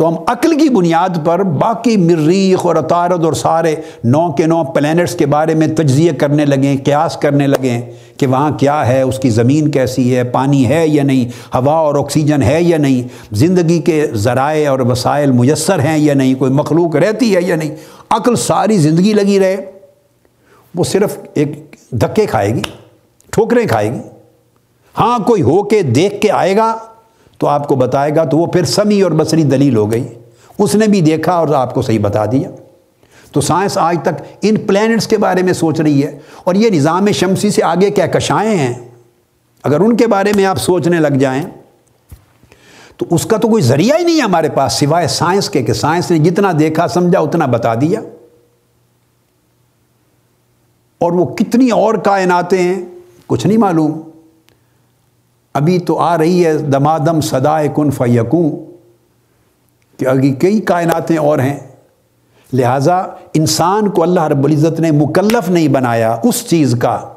تو 0.00 0.08
ہم 0.08 0.14
عقل 0.26 0.58
کی 0.58 0.68
بنیاد 0.68 1.08
پر 1.24 1.42
باقی 1.42 1.96
مریخ 1.96 2.66
اور 2.66 2.76
اطارد 2.76 3.24
اور 3.24 3.32
سارے 3.32 3.74
نو 4.04 4.32
کے 4.32 4.46
نو 4.46 4.62
پلینٹس 4.64 5.14
کے 5.14 5.26
بارے 5.26 5.54
میں 5.54 5.66
تجزیہ 5.66 6.12
کرنے 6.12 6.44
لگیں 6.44 6.76
قیاس 6.84 7.16
کرنے 7.16 7.46
لگیں 7.46 7.80
کہ 8.16 8.26
وہاں 8.26 8.50
کیا 8.58 8.86
ہے، 8.86 9.02
اس 9.02 9.18
کی 9.18 9.30
زمین 9.30 9.70
کیسی 9.70 10.16
ہے، 10.16 10.24
پانی 10.24 10.66
ہے 10.68 10.88
یا 10.88 11.02
نہیں، 11.02 11.28
ہوا 11.54 11.74
اور 11.74 11.94
آکسیجن 11.94 12.42
ہے 12.42 12.62
یا 12.62 12.78
نہیں، 12.78 13.08
زندگی 13.34 13.78
کے 13.78 14.06
ذرائع 14.14 14.70
اور 14.70 14.78
وسائل 14.78 15.32
میسر 15.32 15.78
ہیں 15.78 15.98
یا 15.98 16.14
نہیں، 16.14 16.34
کوئی 16.34 16.52
مخلوق 16.52 16.96
رہتی 16.96 17.36
ہے 17.36 17.42
یا 17.42 17.56
نہیں۔ 17.56 17.76
عقل 18.10 18.36
ساری 18.36 18.78
زندگی 18.78 19.12
لگی 19.12 19.38
رہے، 19.40 19.56
وہ 20.74 20.84
صرف 20.84 21.18
ایک 21.34 21.76
دھکے 21.90 22.26
کھائے 22.26 22.54
گی، 22.54 22.62
ٹھوکریں 23.30 23.66
کھائے 23.66 23.92
گی۔ 23.92 24.00
ہاں 24.98 25.18
کوئی 25.18 25.42
ہو 25.42 25.62
کے 25.62 25.82
دیکھ 25.82 26.20
کے 26.20 26.30
آئے 26.30 26.56
گا 26.56 26.76
تو 27.40 27.46
آپ 27.46 27.68
کو 27.68 27.74
بتائے 27.74 28.16
گا 28.16 28.24
تو 28.24 28.38
وہ 28.38 28.46
پھر 28.46 28.64
سمی 28.64 29.02
اور 29.02 29.10
بصری 29.10 29.42
دلیل 29.42 29.76
ہو 29.76 29.92
گئی۔ 29.92 30.08
اس 30.58 30.74
نے 30.74 30.86
بھی 30.86 31.00
دیکھا 31.00 31.32
اور 31.32 31.48
آپ 31.48 31.74
کو 31.74 31.82
صحیح 31.82 31.98
بتا 32.02 32.26
دیا۔ 32.26 32.50
تو 33.32 33.40
سائنس 33.40 33.78
آج 33.78 33.96
تک 34.02 34.22
ان 34.42 34.56
پلینٹس 34.56 35.06
کے 35.06 35.18
بارے 35.18 35.42
میں 35.42 35.52
سوچ 35.52 35.80
رہی 35.80 36.04
ہے 36.04 36.18
اور 36.44 36.54
یہ 36.54 36.70
نظام 36.70 37.12
شمسی 37.12 37.50
سے 37.50 37.64
آگے 37.64 37.90
کیا 37.90 38.06
کشائیں 38.06 38.56
ہیں؟ 38.56 38.74
اگر 39.62 39.80
ان 39.80 39.96
کے 39.96 40.06
بارے 40.06 40.32
میں 40.36 40.44
آپ 40.44 40.56
سوچنے 40.56 41.00
لگ 41.00 41.08
جائیں، 41.08 41.42
تو 42.96 43.06
اس 43.10 43.26
کا 43.26 43.36
تو 43.36 43.48
کوئی 43.48 43.62
ذریعہ 43.62 43.98
ہی 43.98 44.04
نہیں 44.04 44.16
ہے 44.16 44.22
ہمارے 44.22 44.48
پاس 44.48 44.72
سوائے 44.72 45.08
سائنس 45.08 45.50
کے 45.50 45.62
کہ 45.62 45.72
سائنس 45.72 46.10
نے 46.10 46.18
جتنا 46.18 46.52
دیکھا، 46.58 46.88
سمجھا، 46.88 47.20
اتنا 47.20 47.46
بتا 47.46 47.74
دیا۔ 47.74 48.00
اور 50.98 51.12
وہ 51.12 51.24
کتنی 51.24 51.70
اور 51.70 51.94
کائناتیں 51.94 52.62
ہیں، 52.62 52.84
کچھ 53.26 53.46
نہیں 53.46 53.58
معلوم۔ 53.58 54.09
ابھی 55.54 55.78
تو 55.78 55.98
آ 55.98 56.18
رہی 56.18 56.46
ہے 56.46 56.58
دمادم 56.58 57.20
صدائے 57.20 57.68
کن 57.76 57.90
فیکوں 57.90 58.50
کہ 59.98 60.06
ابھی 60.06 60.32
کئی 60.32 60.60
کائناتیں 60.60 61.18
اور 61.18 61.38
ہیں۔ 61.38 61.58
لہٰذا 62.52 62.96
انسان 63.34 63.90
کو 63.90 64.02
اللہ 64.02 64.20
رب 64.20 64.44
العزت 64.44 64.80
نے 64.80 64.90
مکلف 64.90 65.50
نہیں 65.50 65.68
بنایا 65.68 66.16
اس 66.24 66.48
چیز 66.48 66.76
کا۔ 66.78 67.09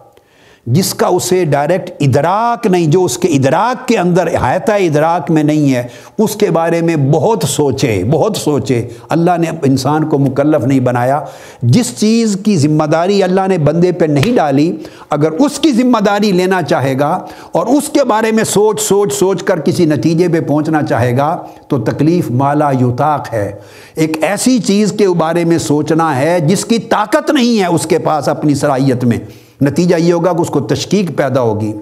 جس 0.65 0.93
کا 0.93 1.07
اسے 1.07 1.45
ڈائریکٹ 1.45 1.91
ادراک 1.99 2.67
نہیں، 2.67 2.87
جو 2.87 3.03
اس 3.03 3.17
کے 3.17 3.27
ادراک 3.27 3.87
کے 3.87 3.97
اندر 3.97 4.35
حایتہ 4.35 4.71
ادراک 4.71 5.31
میں 5.31 5.43
نہیں 5.43 5.73
ہے، 5.75 5.83
اس 6.17 6.35
کے 6.35 6.51
بارے 6.51 6.81
میں 6.81 6.95
بہت 6.95 7.43
سوچے 7.47 8.03
بہت 8.11 8.37
سوچے۔ 8.37 8.87
اللہ 9.09 9.31
نے 9.37 9.47
انسان 9.65 10.09
کو 10.09 10.19
مکلف 10.19 10.65
نہیں 10.65 10.79
بنایا۔ 10.79 11.21
جس 11.61 11.97
چیز 11.97 12.37
کی 12.45 12.57
ذمہ 12.57 12.83
داری 12.83 13.23
اللہ 13.23 13.47
نے 13.47 13.57
بندے 13.57 13.91
پہ 13.91 14.05
نہیں 14.05 14.35
ڈالی، 14.35 14.77
اگر 15.09 15.31
اس 15.31 15.59
کی 15.59 15.71
ذمہ 15.71 15.97
داری 15.97 16.31
لینا 16.31 16.61
چاہے 16.61 16.99
گا 16.99 17.19
اور 17.51 17.67
اس 17.67 17.89
کے 17.89 18.03
بارے 18.03 18.31
میں 18.31 18.43
سوچ 18.43 18.81
سوچ 18.81 19.13
سوچ 19.13 19.43
کر 19.43 19.59
کسی 19.59 19.85
نتیجے 19.85 20.27
پہ 20.27 20.41
پہنچنا 20.41 20.83
چاہے 20.83 21.17
گا، 21.17 21.43
تو 21.67 21.79
تکلیف 21.79 22.31
مالا 22.31 22.71
یوتاق 22.79 23.33
ہے۔ 23.33 23.51
ایک 23.95 24.23
ایسی 24.23 24.59
چیز 24.59 24.91
کے 24.91 25.07
بارے 25.07 25.45
میں 25.45 25.57
سوچنا 25.57 26.19
ہے 26.19 26.39
جس 26.39 26.65
کی 26.65 26.77
طاقت 26.77 27.31
نہیں 27.31 27.59
ہے 27.59 27.65
اس 27.65 27.85
کے 27.85 27.99
پاس 27.99 28.27
اپنی 28.27 28.55
صلاحیت 28.55 29.03
میں۔ 29.03 29.17
نتیجہ 29.63 29.95
یہ 29.95 30.13
ہوگا 30.13 30.33
کہ 30.33 30.41
اس 30.41 30.47
کو 30.47 30.59
تشکیق 30.59 31.17
پیدا 31.17 31.41
ہوگی، 31.41 31.73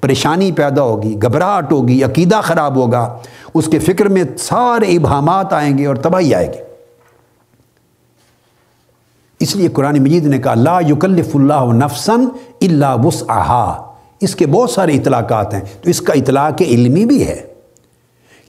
پریشانی 0.00 0.52
پیدا 0.52 0.82
ہوگی، 0.82 1.16
گھبراہٹ 1.22 1.72
ہوگی، 1.72 2.04
عقیدہ 2.04 2.40
خراب 2.42 2.76
ہوگا، 2.76 3.18
اس 3.54 3.66
کے 3.66 3.78
فکر 3.78 4.06
میں 4.06 4.24
سارے 4.38 4.96
ابہامات 4.96 5.52
آئیں 5.52 5.78
گے 5.78 5.86
اور 5.86 5.96
تباہی 5.96 6.34
آئے 6.34 6.46
گی۔ 6.46 6.58
اس 9.40 9.56
لیے 9.56 9.68
قرآن 9.68 10.02
مجید 10.02 10.26
نے 10.26 10.38
کہا، 10.38 10.54
لا 10.54 10.78
یکلف 10.88 11.36
اللہ 11.36 11.72
نفسن 11.72 12.24
اللہ 12.60 12.96
وسعہا۔ 13.04 13.92
اس 14.20 14.34
کے 14.34 14.46
بہت 14.46 14.70
سارے 14.70 14.92
اطلاقات 14.92 15.54
ہیں۔ 15.54 15.60
تو 15.82 15.90
اس 15.90 16.00
کا 16.00 16.12
اطلاق 16.12 16.62
علمی 16.62 17.04
بھی 17.04 17.26
ہے 17.26 17.46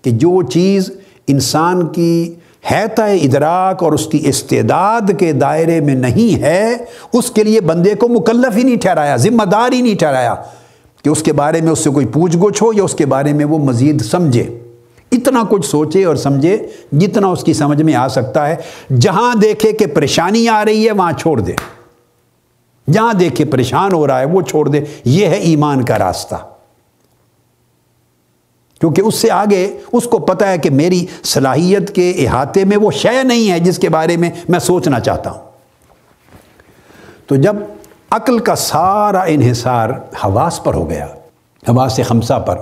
کہ 0.02 0.12
جو 0.12 0.42
چیز 0.42 0.92
انسان 1.28 1.88
کی 1.88 2.36
حیطۂ 2.72 3.02
ادراک 3.02 3.84
اور 3.84 3.92
اس 3.92 4.06
کی 4.06 4.20
استعداد 4.24 5.12
کے 5.20 5.32
دائرے 5.32 5.80
میں 5.80 5.96
نہیں 5.96 6.42
ہے، 6.42 6.76
اس 7.14 7.32
کے 7.32 7.44
لیے 7.44 7.62
بندے 7.62 7.96
کو 7.96 8.08
مکلف 8.08 8.58
ہی 8.58 8.64
نہیں 8.64 8.76
ٹھہرایا، 8.76 9.16
ذمہ 9.16 9.44
دار 9.44 9.72
ہی 9.72 9.82
نہیں 9.82 9.96
ٹھہرایا 9.96 10.36
کہ 11.04 11.10
اس 11.10 11.24
کے 11.24 11.34
بارے 11.34 11.62
میں 11.62 11.72
اس 11.72 11.80
سے 11.80 11.90
کوئی 11.90 12.06
پوچھ 12.06 12.38
گچھ 12.38 12.64
ہو 12.64 12.74
یا 12.74 12.84
اس 12.84 12.94
کے 12.94 13.06
بارے 13.06 13.34
میں 13.34 13.46
وہ 13.46 13.58
مزید 13.58 14.02
سمجھے۔ 14.02 14.58
اتنا 15.12 15.44
کچھ 15.50 15.66
سوچے 15.66 16.06
اور 16.06 16.16
سمجھے 16.16 16.58
جتنا 16.92 17.28
اس 17.28 17.44
کی 17.44 17.54
سمجھ 17.54 17.82
میں 17.82 17.96
آ 17.96 18.08
سکتا 18.08 18.48
ہے۔ 18.48 18.56
جہاں 19.00 19.36
دیکھے 19.36 19.72
کہ 19.72 19.86
پریشانی 19.86 20.48
آ 20.48 20.66
رہی 20.66 20.86
ہے، 20.88 20.92
وہاں 20.92 21.12
چھوڑ 21.12 21.40
دے۔ 21.40 21.54
جہاں 22.92 23.14
دیکھے 23.14 23.46
پریشان 23.46 23.94
ہو 23.94 24.08
رہا 24.08 24.20
ہے، 24.20 24.26
وہ 24.26 24.42
چھوڑ 24.42 24.70
دے۔ 24.70 24.80
یہ 25.06 25.26
ہے 25.26 25.36
ایمان 25.36 25.86
کا 25.86 26.00
راستہ۔ 26.00 26.36
کیونکہ 28.82 29.02
اس 29.02 29.16
سے 29.16 29.32
آگے 29.32 29.78
اس 29.92 30.04
کو 30.04 30.20
پتہ 30.20 30.46
ہے 30.46 30.58
کہ 30.58 30.70
میری 30.70 31.06
صلاحیت 31.24 31.96
کے 31.96 32.12
احاطے 32.12 32.66
میں 32.66 32.78
وہ 32.78 32.92
شے 32.92 33.24
نہیں 33.24 33.52
ہے 33.52 33.60
جس 33.60 33.80
کے 33.80 33.90
بارے 33.90 34.18
میں 34.18 34.32
میں 34.50 34.60
سوچنا 34.60 35.00
چاہتا 35.00 35.32
ہوں۔ 35.32 35.42
تو 37.28 37.36
جب 37.36 37.56
عقل 38.10 38.40
کا 38.40 38.56
سارا 38.56 39.22
انحصار 39.22 39.90
حواس 40.24 40.64
پر 40.64 40.74
ہو 40.74 40.90
گیا، 40.90 41.06
حواس 41.70 42.00
خمسہ 42.08 42.40
پر، 42.40 42.56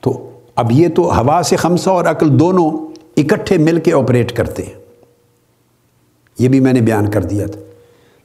تو 0.00 0.30
اب 0.54 0.72
یہ 0.72 0.88
تو 0.88 1.10
حواس 1.10 1.54
خمسہ 1.58 1.90
اور 1.90 2.04
عقل 2.04 2.40
دونوں 2.40 2.70
اکٹھے 3.16 3.58
مل 3.58 3.80
کے 3.80 3.92
آپریٹ 3.92 4.32
کرتے 4.32 4.62
ہیں۔ 4.62 4.74
یہ 6.38 6.48
بھی 6.48 6.60
میں 6.60 6.72
نے 6.72 6.80
بیان 6.80 7.10
کر 7.10 7.22
دیا 7.22 7.46
تھا۔ 7.46 7.60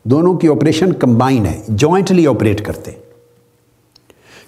دونوں 0.03 0.33
کی 0.33 0.47
آپریشن 0.47 0.93
کمبائن 0.93 1.45
ہے 1.45 1.61
جوائنٹلی 1.67 2.27
آپریٹ 2.27 2.65
کرتے 2.65 2.91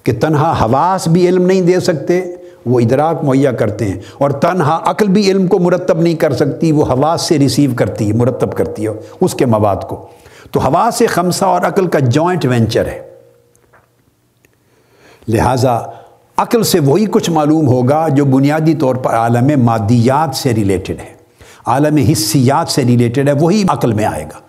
کہ 0.04 0.13
تنہا 0.13 0.51
حواس 0.62 1.08
بھی 1.08 1.28
علم 1.28 1.45
نہیں 1.45 1.62
دے 1.62 1.80
سکتے 1.80 2.36
وہ 2.65 2.80
ادراک 2.80 3.23
مہیا 3.23 3.51
کرتے 3.51 3.86
ہیں 3.86 3.99
اور 4.17 4.30
تنہا 4.30 4.80
عقل 4.86 5.08
بھی 5.08 5.32
علم 5.32 5.47
کو 5.47 5.60
مرتب 5.60 6.01
نہیں 6.01 6.15
کر 6.15 6.34
سکتی، 6.34 6.71
وہ 6.71 6.86
حواس 6.86 7.21
سے 7.21 7.39
ریسیو 7.39 7.71
کرتی 7.75 8.08
ہے، 8.08 8.13
مرتب 8.13 8.58
کرتی 8.58 8.88
ہے 8.88 8.91
اس 9.21 9.34
کے 9.34 9.45
مواد 9.45 9.75
کو۔ 9.75 10.08
تو 10.51 10.60
حواس 10.60 10.95
سے 10.95 11.08
خمسہ 11.08 11.45
اور 11.45 11.62
عقل 11.62 11.88
کا 11.88 11.99
جوائنٹ 11.99 12.45
وینچر 12.45 12.86
ہے۔ 12.86 13.10
لہٰذا 15.28 15.80
عقل 16.38 16.63
سے 16.63 16.80
وہی 16.80 17.06
کچھ 17.06 17.30
معلوم 17.30 17.67
ہوگا 17.67 18.08
جو 18.08 18.25
بنیادی 18.25 18.75
طور 18.75 18.95
پر 18.95 19.13
عالم 19.13 19.63
مادیات 19.63 20.36
سے 20.36 20.54
ریلیٹڈ 20.54 20.99
ہے۔ 20.99 21.15
عالم 21.65 21.97
حصیات 21.97 22.67
سے 22.67 22.84
ریلیٹڈ 22.84 23.28
ہے، 23.28 23.34
وہی 23.34 23.63
عقل 23.67 23.93
میں 23.93 24.06
آئے 24.06 24.23
گا۔ 24.23 24.39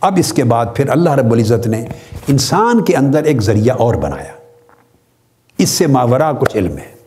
اب 0.00 0.14
اس 0.16 0.32
کے 0.32 0.44
بعد 0.44 0.66
پھر 0.74 0.88
اللہ 0.88 1.10
رب 1.10 1.32
العزت 1.32 1.66
نے 1.66 1.84
انسان 2.28 2.84
کے 2.84 2.96
اندر 2.96 3.22
ایک 3.22 3.42
ذریعہ 3.42 3.76
اور 3.76 3.94
بنایا۔ 3.94 4.32
اس 5.58 5.68
سے 5.68 5.86
ماورا 5.86 6.32
کچھ 6.32 6.56
علم 6.56 6.78
ہے۔ 6.78 7.01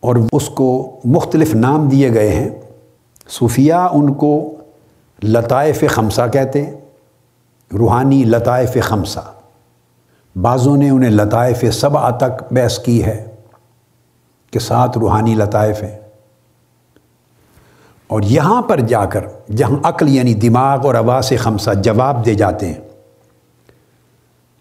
اور 0.00 0.16
اس 0.32 0.48
کو 0.48 1.00
مختلف 1.04 1.54
نام 1.54 1.88
دیے 1.88 2.14
گئے 2.14 2.28
ہیں۔ 2.28 2.50
صوفیہ 3.28 3.74
ان 3.74 4.14
کو 4.14 4.54
لطائف 5.22 5.84
خمسہ 5.90 6.22
کہتے 6.32 6.64
ہیں، 6.64 6.72
روحانی 7.78 8.24
لطائف 8.24 8.76
خمسہ۔ 8.82 9.32
بعضوں 10.36 10.76
نے 10.76 10.90
انہیں 10.90 11.10
لطائف 11.10 11.64
سبع 11.72 12.10
تک 12.10 12.52
بحث 12.52 12.78
کی 12.78 13.04
ہے 13.04 13.34
کہ 14.50 14.58
سات 14.58 14.98
روحانی 14.98 15.34
لطائف 15.34 15.82
ہیں۔ 15.82 15.98
اور 18.06 18.22
یہاں 18.22 18.62
پر 18.62 18.80
جا 18.80 19.04
کر 19.04 19.24
جہاں 19.56 19.78
عقل 19.82 20.08
یعنی 20.08 20.34
دماغ 20.34 20.86
اور 20.86 20.94
آواز 20.94 21.32
خمسہ 21.38 21.70
جواب 21.74 22.26
دے 22.26 22.34
جاتے 22.34 22.66
ہیں، 22.66 22.80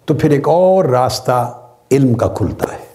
تو 0.06 0.14
پھر 0.14 0.30
ایک 0.30 0.48
اور 0.48 0.86
راستہ 0.86 1.60
علم 1.92 2.14
کا 2.14 2.28
کھلتا 2.28 2.74
ہے۔ 2.74 2.87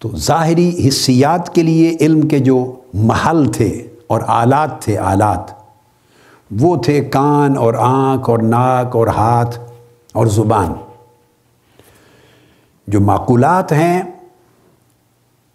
تو 0.00 0.16
ظاہری 0.16 0.88
حصیات 0.88 1.54
کے 1.54 1.62
لیے 1.62 1.96
علم 2.00 2.28
کے 2.28 2.38
جو 2.38 2.74
محل 2.94 3.52
تھے 3.52 3.86
اور 4.06 4.20
آلات 4.26 4.82
تھے، 4.82 4.98
آلات، 4.98 5.50
وہ 6.60 6.76
تھے 6.76 7.00
کان 7.00 7.56
اور 7.56 7.74
آنکھ 7.78 8.30
اور 8.30 8.38
ناک 8.38 8.96
اور 8.96 9.06
ہاتھ 9.06 9.60
اور 10.12 10.26
زبان۔ 10.26 10.72
جو 12.86 13.00
معقولات 13.00 13.72
ہیں، 13.72 14.02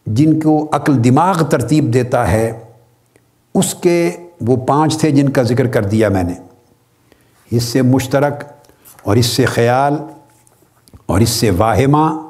جن 0.06 0.40
کو 0.40 0.70
عقل 0.72 1.04
دماغ 1.04 1.44
ترتیب 1.44 1.94
دیتا 1.94 2.32
ہے، 2.32 2.64
اس 3.56 3.76
کے 3.76 4.12
وہ 4.42 4.56
پانچ 4.56 4.98
تھے 4.98 5.12
جن 5.12 5.30
کا 5.30 5.44
ذکر 5.44 5.68
کر 5.68 5.86
دیا 5.86 6.10
میں 6.10 6.24
نے۔ 6.24 6.34
اس 7.52 7.64
سے 7.64 7.82
مشترک 7.82 8.44
اور 9.04 9.16
اس 9.16 9.26
سے 9.26 9.46
خیال 9.46 9.94
اور 11.06 11.20
اس 11.20 11.30
سے 11.30 11.50
واہمہ 11.50 12.25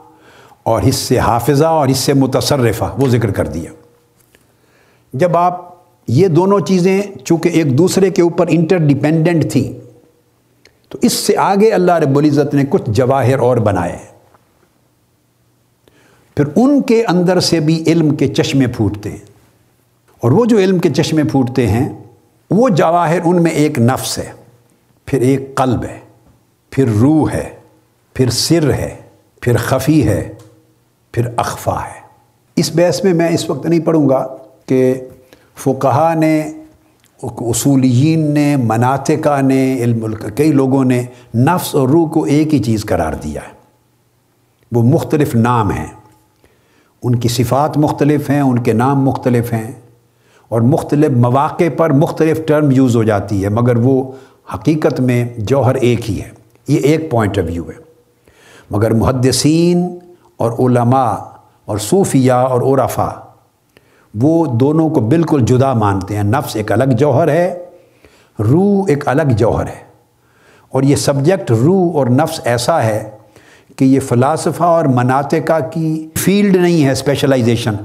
اور 0.66 0.82
اس 0.82 0.96
سے 0.96 1.20
حافظہ 1.20 1.66
اور 1.66 1.88
اس 1.88 1.98
سے 1.98 2.14
متصرفہ، 2.14 2.96
وہ 2.98 3.08
ذکر 3.08 3.32
کر 3.32 3.48
دیا۔ 3.48 3.72
جب 5.14 5.38
آپ 5.38 5.76
یہ 6.08 6.28
دونوں 6.28 6.60
چیزیں 6.60 7.02
چونکہ 7.26 7.50
ایک 7.50 7.78
دوسرے 7.78 8.10
کے 8.10 8.22
اوپر 8.22 8.46
انٹر 8.50 8.78
ڈیپینڈنٹ 8.78 9.52
تھیں، 9.52 9.74
تو 10.90 10.98
اس 11.02 11.14
سے 11.14 11.38
آگے 11.38 11.72
اللہ 11.72 11.92
رب 11.92 12.18
العزت 12.18 12.54
نے 12.54 12.64
کچھ 12.70 12.82
جواہر 12.88 13.40
اور 13.40 13.58
بنائے۔ 13.58 13.98
پھر 16.38 16.46
ان 16.56 16.82
کے 16.82 17.06
اندر 17.08 17.40
سے 17.40 17.60
بھی 17.60 17.84
علم 17.88 18.16
کے 18.16 18.28
چشمے 18.28 18.68
پھوٹتے 18.68 19.10
ہیں۔ 19.10 19.26
اور 20.20 20.32
وہ 20.32 20.46
جو 20.46 20.58
علم 20.58 20.80
کے 20.80 20.90
چشمے 20.90 21.24
پھوٹتے 21.24 21.68
ہیں، 21.68 21.90
وہ 22.52 22.70
جواہر 22.70 23.20
ان 23.26 23.44
میں 23.44 23.52
ایک 23.52 23.80
نفس 23.80 24.18
ہے، 24.18 24.32
پھر 25.06 25.22
ایک 25.22 25.56
قلب 25.56 25.84
ہے، 25.84 26.00
پھر 26.70 26.88
روح 26.88 27.32
ہے، 27.32 27.50
پھر 28.14 28.30
سر 28.30 28.74
ہے، 28.74 28.96
پھر 29.42 29.58
خفی 29.58 30.08
ہے 30.08 30.35
پھر 31.16 31.28
اخفا 31.38 31.82
ہے۔ 31.82 32.02
اس 32.56 32.72
بحث 32.76 33.04
میں 33.04 33.14
میں 33.14 33.30
اس 33.30 33.50
وقت 33.50 33.66
نہیں 33.66 33.80
پڑھوں 33.80 34.10
گا 34.10 34.28
کہ 34.66 34.96
فقہا 35.56 36.14
نے، 36.14 36.52
اصولیین 37.24 38.34
نے، 38.34 38.56
مناطقہ 38.56 39.42
نے، 39.42 39.78
علم 39.80 40.14
کئی 40.36 40.52
لوگوں 40.52 40.86
نے 40.86 41.06
نفس 41.36 41.76
اور 41.76 41.90
روح 41.90 42.10
کو 42.10 42.24
ایک 42.24 42.54
ہی 42.54 42.64
چیز 42.64 42.86
قرار 42.86 43.14
دیا 43.14 43.42
ہے۔ 43.42 43.54
وہ 44.72 44.84
مختلف 44.84 45.36
نام 45.36 45.72
ہیں۔ 45.72 45.88
ان 47.04 47.16
کی 47.16 47.28
صفات 47.28 47.78
مختلف 47.78 48.30
ہیں، 48.30 48.42
ان 48.42 48.60
کے 48.60 48.74
نام 48.74 49.04
مختلف 49.04 49.54
ہیں۔ 49.54 49.72
اور 50.50 50.62
مختلف 50.62 51.12
مواقع 51.12 51.70
پر 51.78 51.90
مختلف 51.90 52.40
ٹرم 52.48 52.72
یوز 52.72 52.96
ہو 52.96 53.04
جاتی 53.04 53.44
ہے، 53.44 53.50
مگر 53.50 53.76
وہ 53.76 54.12
حقیقت 54.54 55.00
میں 55.00 55.30
جوہر 55.38 55.76
ایک 55.76 56.12
ہی 56.12 56.22
ہے۔ 56.22 56.30
یہ 56.68 56.78
ایک 56.78 57.12
پوائنٹ 57.12 57.38
آف 57.38 57.46
ویو 57.48 57.70
ہے۔ 57.70 57.86
مگر 58.72 58.92
محدثین 58.92 60.00
اور 60.38 60.52
علماء 60.52 61.16
اور 61.66 61.78
صوفیہ 61.78 62.32
اور 62.32 62.80
عرفا 62.80 63.10
وہ 64.22 64.46
دونوں 64.46 64.90
کو 64.90 65.00
بالکل 65.00 65.42
جدا 65.42 65.74
مانتے 65.74 66.16
ہیں۔ 66.16 66.24
نفس 66.24 66.56
ایک 66.56 66.72
الگ 66.72 66.84
جوہر 66.84 67.28
ہے، 67.28 67.66
روح 68.40 68.86
ایک 68.88 69.08
الگ 69.08 69.22
جوہر 69.22 69.68
ہے۔ 69.68 69.86
اور 70.70 70.84
یہ 70.84 70.96
سبجیکٹ 70.96 71.52
روح 71.52 71.94
اور 71.94 72.08
نفس 72.08 72.42
ایسا 72.44 72.84
ہے 72.84 73.10
کہ 73.76 73.86
یہ 73.86 74.00
فلاسفہ 74.00 74.64
اور 74.64 74.86
مناطقہ 74.86 75.60
کی 75.72 76.10
فیلڈ 76.16 76.56
نہیں 76.56 76.86
ہے، 76.86 76.92
اسپیشلائزیشن۔ 76.92 77.76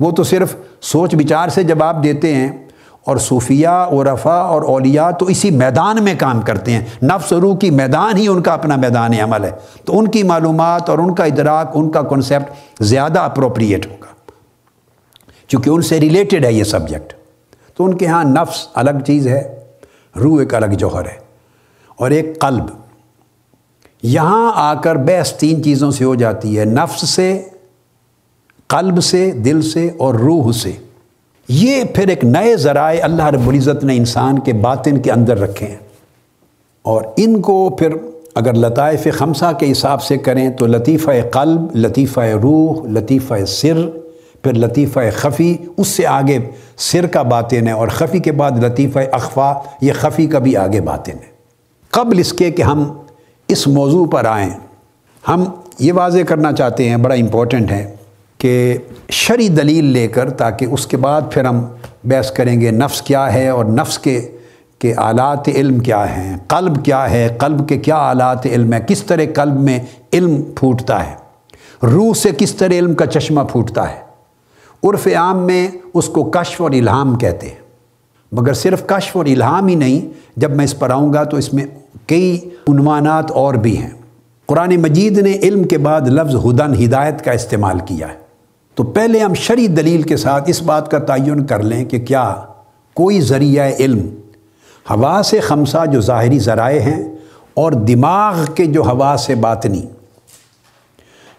وہ 0.00 0.10
تو 0.10 0.22
صرف 0.22 0.56
سوچ 0.80 1.14
بچار 1.14 1.48
سے 1.48 1.62
جواب 1.62 2.04
دیتے 2.04 2.34
ہیں۔ 2.34 2.69
اور 3.04 3.16
صوفیہ 3.16 3.68
عرفا 3.68 4.34
اور 4.34 4.62
اولیاء 4.62 5.10
تو 5.10 5.26
اسی 5.26 5.50
میدان 5.50 6.04
میں 6.04 6.14
کام 6.18 6.40
کرتے 6.40 6.72
ہیں۔ 6.72 6.84
نفس 7.02 7.32
روح 7.32 7.56
کی 7.56 7.70
میدان 7.70 8.16
ہی 8.16 8.28
ان 8.28 8.42
کا 8.42 8.52
اپنا 8.52 8.76
میدان 8.76 9.12
عمل 9.12 9.44
ہے۔ 9.44 9.50
تو 9.84 9.98
ان 9.98 10.08
کی 10.08 10.22
معلومات 10.22 10.90
اور 10.90 10.98
ان 10.98 11.14
کا 11.14 11.24
ادراک، 11.24 11.70
ان 11.74 11.90
کا 11.90 12.02
کنسیپٹ 12.02 12.50
زیادہ 12.80 13.20
اپروپریٹ 13.20 13.86
ہوگا۔ 13.86 14.30
چونکہ 15.48 15.70
ان 15.70 15.82
سے 15.82 16.00
ریلیٹڈ 16.00 16.44
ہے 16.44 16.52
یہ 16.52 16.64
سبجیکٹ 16.64 17.12
تو 17.74 17.84
ان 17.84 17.94
کے 17.94 18.06
ہاں 18.06 18.24
نفس 18.24 18.68
الگ 18.74 18.90
چیز 19.06 19.28
ہے، 19.28 19.64
روح 20.16 20.38
ایک 20.38 20.54
الگ 20.54 20.66
جوہر 20.66 21.06
ہے۔ 21.06 21.16
اور 21.96 22.10
ایک 22.10 22.40
قلب۔ 22.40 22.64
یہاں 24.02 24.52
آ 24.54 24.74
کر 24.74 24.96
بحث 24.96 25.32
تین 25.32 25.62
چیزوں 25.62 25.90
سے 25.90 26.04
ہو 26.04 26.14
جاتی 26.14 26.58
ہے، 26.58 26.64
نفس 26.64 27.10
سے، 27.10 27.42
قلب 28.68 29.04
سے، 29.04 29.30
دل 29.30 29.62
سے 29.62 29.90
اور 29.98 30.14
روح 30.14 30.52
سے۔ 30.52 30.72
یہ 31.52 31.84
پھر 31.84 32.08
ایک 32.08 32.24
نئے 32.24 32.56
ذرائع 32.56 33.04
اللہ 33.04 33.26
رب 33.26 33.48
العزت 33.48 33.84
نے 33.84 33.96
انسان 33.96 34.38
کے 34.38 34.52
باطن 34.52 34.98
کے 34.98 35.12
اندر 35.12 35.38
رکھے 35.38 35.66
ہیں۔ 35.66 35.76
اور 36.82 37.02
ان 37.16 37.40
کو 37.40 37.70
پھر 37.70 37.88
اگر 38.34 38.54
لطائف 38.54 39.06
خمسہ 39.12 39.52
کے 39.58 39.72
حساب 39.72 40.02
سے 40.02 40.18
کریں 40.18 40.50
تو 40.50 40.66
لطیفہ 40.66 41.10
قلب، 41.32 41.76
لطیفہ 41.76 42.20
روح، 42.20 42.86
لطیفہ 42.88 43.44
سر، 43.44 43.90
پھر 44.42 44.52
لطیفہ 44.52 45.00
خفی، 45.16 45.56
اس 45.76 45.88
سے 45.88 46.06
آگے 46.06 46.38
سر 46.76 47.06
کا 47.06 47.22
باطن 47.22 47.66
ہے 47.66 47.72
اور 47.72 47.88
خفی 47.88 48.18
کے 48.18 48.32
بعد 48.32 48.64
لطیفہ 48.64 48.98
اخفا، 49.12 49.52
یہ 49.80 49.92
خفی 50.00 50.26
کا 50.26 50.38
بھی 50.38 50.56
آگے 50.56 50.80
باطن 50.80 51.12
ہے۔ 51.12 51.30
قبل 51.90 52.18
اس 52.18 52.32
کے 52.32 52.50
کہ 52.50 52.62
ہم 52.62 52.92
اس 53.48 53.66
موضوع 53.66 54.06
پر 54.06 54.24
آئیں، 54.24 54.50
ہم 55.28 55.44
یہ 55.78 55.92
واضح 55.92 56.20
کرنا 56.28 56.52
چاہتے 56.52 56.88
ہیں، 56.88 56.96
بڑا 56.96 57.14
امپورٹنٹ 57.14 57.70
ہے۔ 57.70 57.94
کہ 58.40 58.76
شری 59.10 59.48
دلیل 59.48 59.84
لے 59.84 60.08
کر 60.08 60.30
تاکہ 60.30 60.66
اس 60.70 60.86
کے 60.86 60.96
بعد 60.96 61.20
پھر 61.30 61.44
ہم 61.44 61.64
بحث 62.04 62.30
کریں 62.30 62.60
گے 62.60 62.70
نفس 62.70 63.02
کیا 63.02 63.34
ہے 63.34 63.48
اور 63.48 63.64
نفس 63.64 63.98
کے 63.98 64.30
کے 64.78 64.94
آلات 64.96 65.48
علم 65.48 65.78
کیا 65.78 66.16
ہیں، 66.16 66.36
قلب 66.48 66.84
کیا 66.84 67.10
ہے، 67.10 67.36
قلب 67.38 67.68
کے 67.68 67.78
کیا 67.78 67.96
آلات 67.96 68.46
علم 68.46 68.72
ہے 68.72 68.78
کس 68.88 69.02
طرح 69.02 69.22
قلب 69.34 69.60
میں 69.60 69.78
علم 70.12 70.42
پھوٹتا 70.42 71.10
ہے، 71.10 71.14
روح 71.86 72.14
سے 72.14 72.28
کس 72.38 72.54
طرح 72.54 72.74
علم 72.74 72.94
کا 72.94 73.06
چشمہ 73.06 73.40
پھوٹتا 73.40 73.90
ہے۔ 73.90 74.10
عرف 74.82 75.08
عام 75.16 75.38
میں 75.38 75.68
اس 75.94 76.06
کو 76.06 76.24
کشف 76.24 76.60
اور 76.60 76.70
الہام 76.70 77.18
کہتے 77.18 77.48
ہیں۔ 77.48 77.60
مگر 78.32 78.52
صرف 78.52 78.86
کشف 78.86 79.16
اور 79.16 79.26
الہام 79.26 79.66
ہی 79.66 79.74
نہیں، 79.74 80.08
جب 80.36 80.56
میں 80.56 80.64
اس 80.64 80.78
پر 80.78 80.90
آؤں 80.90 81.12
گا 81.12 81.24
تو 81.24 81.36
اس 81.36 81.54
میں 81.54 81.64
کئی 82.06 82.40
عنوانات 82.68 83.30
اور 83.30 83.54
بھی 83.54 83.78
ہیں۔ 83.78 83.90
قرآن 84.46 84.76
مجید 84.76 85.18
نے 85.18 85.32
علم 85.32 85.64
کے 85.64 85.78
بعد 85.78 86.00
لفظ 86.00 86.34
ہدن، 86.34 86.84
ہدایت 86.84 87.24
کا 87.24 87.32
استعمال 87.32 87.78
کیا 87.78 88.08
ہے۔ 88.08 88.19
تو 88.80 88.84
پہلے 88.84 89.18
ہم 89.18 89.34
شرع 89.34 89.66
دلیل 89.76 90.02
کے 90.02 90.16
ساتھ 90.16 90.44
اس 90.46 90.62
بات 90.62 90.90
کا 90.90 90.98
تعین 90.98 91.46
کر 91.46 91.62
لیں 91.62 91.84
کہ 91.84 91.98
کیا 91.98 92.34
کوئی 92.94 93.20
ذریعہ 93.20 93.70
علم 93.78 94.06
ہوا 94.90 95.22
سے 95.24 95.40
خمسہ 95.40 95.86
جو 95.86 96.00
ظاہری 96.00 96.38
ذرائع 96.38 96.80
ہیں 96.80 97.08
اور 97.54 97.72
دماغ 97.72 98.34
کے 98.54 98.66
جو 98.66 98.82
ہوا 98.82 99.16
سے 99.18 99.34
باطنی، 99.34 99.82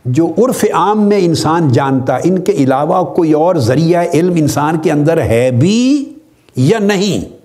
جو 0.05 0.27
عرف 0.37 0.65
عام 0.73 1.09
میں 1.09 1.17
انسان 1.21 1.71
جانتا، 1.71 2.17
ان 2.23 2.39
کے 2.39 2.51
علاوہ 2.51 3.03
کوئی 3.03 3.33
اور 3.33 3.55
ذریعہ 3.55 4.05
علم 4.13 4.33
انسان 4.37 4.77
کے 4.77 4.91
اندر 4.91 5.21
ہے 5.21 5.51
بھی 5.51 6.13
یا 6.55 6.79
نہیں؟ 6.79 7.35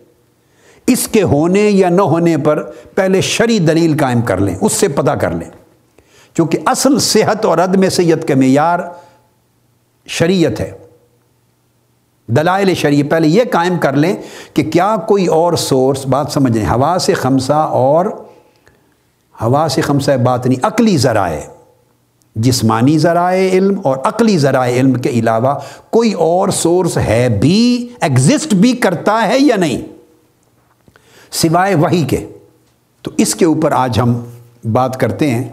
اس 0.86 1.09
کے 1.09 1.22
ہونے 1.22 1.70
یا 1.70 1.88
نہ 1.88 2.03
ہونے 2.03 2.36
پر 2.36 2.62
پہلے 2.94 3.20
شرع 3.20 3.59
دلیل 3.68 3.97
قائم 3.99 4.20
کر 4.20 4.36
لیں، 4.36 4.55
اس 4.61 4.72
سے 4.72 4.88
پتہ 4.88 5.11
کر 5.11 5.30
لیں۔ 5.30 5.51
چونکہ 6.36 6.59
اصل 6.66 6.99
صحت 6.99 7.44
اور 7.44 7.59
عدم 7.59 7.88
سید 7.88 8.24
کا 8.24 8.34
معیار 8.34 8.78
شریعت 10.07 10.61
ہے۔ 10.61 10.72
دلائل 12.26 12.74
شریع 12.74 13.02
پہلے 13.11 13.28
یہ 13.28 13.42
قائم 13.52 13.78
کر 13.78 13.92
لیں 13.92 14.16
کہ 14.54 14.62
کیا 14.62 14.96
کوئی 15.09 15.26
اور 15.26 15.52
سورس 15.52 16.07
بات 16.07 16.26
سمجھ 16.30 16.52
لیں 16.52 16.66
ہوا 16.66 16.98
سے 17.00 17.14
خمسہ 17.14 17.52
اور 17.52 18.07
ہوا 19.40 19.66
سے 19.70 19.80
خمسہ 19.80 20.16
بات 20.16 20.46
نہیں، 20.46 20.66
عقلی 20.66 20.96
ذرائع، 20.96 21.40
جسمانی 22.36 22.98
ذرائع 22.98 23.50
علم 23.50 23.80
اور 23.84 23.96
عقلی 24.04 24.38
ذرائع 24.38 24.76
علم 24.76 24.94
کے 24.94 25.09
علاوہ 25.09 25.54
کوئی 25.90 26.12
اور 26.12 26.48
سورس 26.48 26.98
ہے 26.98 27.28
بھی 27.28 27.88
ایگزسٹ 28.00 28.54
بھی 28.54 28.72
کرتا 28.72 29.28
ہے 29.28 29.38
یا 29.38 29.57
نہیں؟ 29.57 29.82
سوائے 31.30 31.74
وہی 31.74 32.04
کے۔ 32.04 32.28
تو 33.02 33.11
اس 33.16 33.34
کے 33.34 33.44
اوپر 33.44 33.72
آج 33.72 34.00
ہم 34.00 34.24
بات 34.72 35.00
کرتے 35.00 35.30
ہیں۔ 35.30 35.48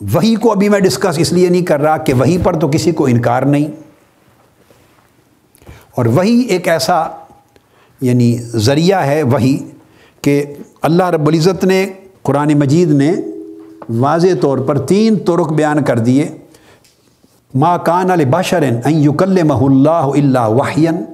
وہی 0.00 0.34
کو 0.34 0.52
ابھی 0.52 0.68
میں 0.68 0.80
ڈسکس 0.80 1.18
اس 1.18 1.32
لیے 1.32 1.48
نہیں 1.48 1.62
کر 1.62 1.80
رہا 1.80 1.96
کہ 1.96 2.14
وہی 2.14 2.38
پر 2.42 2.58
تو 2.58 2.68
کسی 2.68 2.92
کو 2.92 3.06
انکار 3.06 3.42
نہیں۔ 3.42 3.66
اور 5.94 6.06
وہی 6.06 6.40
ایک 6.40 6.68
ایسا 6.68 7.04
یعنی 8.00 8.38
ذریعہ 8.38 9.06
ہے 9.06 9.22
وہی 9.22 9.68
کہ 10.22 10.44
اللہ 10.82 11.10
رب 11.10 11.26
العزت 11.26 11.64
نے 11.64 11.86
قرآن 12.22 12.54
مجید 12.54 12.90
نے 12.90 13.14
واضح 13.98 14.28
طور 14.40 14.58
پر 14.58 14.78
تین 14.78 15.18
طرق 15.18 15.52
بیان 15.52 15.84
کر 15.84 15.98
دیے۔ 15.98 16.28
ما 17.54 17.76
کان 17.76 18.10
البشرن 18.10 18.78
این 18.84 19.06
مح 19.46 19.64
اللہ 19.64 19.90
اللہ 19.90 20.48
وحین 20.48 21.04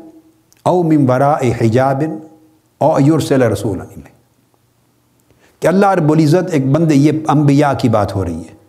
او 0.62 0.82
ممبرا 0.82 1.36
حجاب 1.36 2.02
او 2.78 3.00
یورسل 3.00 3.42
رسول 3.42 3.78
کہ 5.60 5.66
اللہ 5.66 5.86
رب 5.86 6.12
العزت، 6.12 6.50
ایک 6.52 6.66
بند 6.66 6.92
یہ 6.92 7.12
انبیاء 7.28 7.72
کی 7.78 7.88
بات 7.88 8.16
ہو 8.16 8.24
رہی 8.24 8.40
ہے۔ 8.40 8.61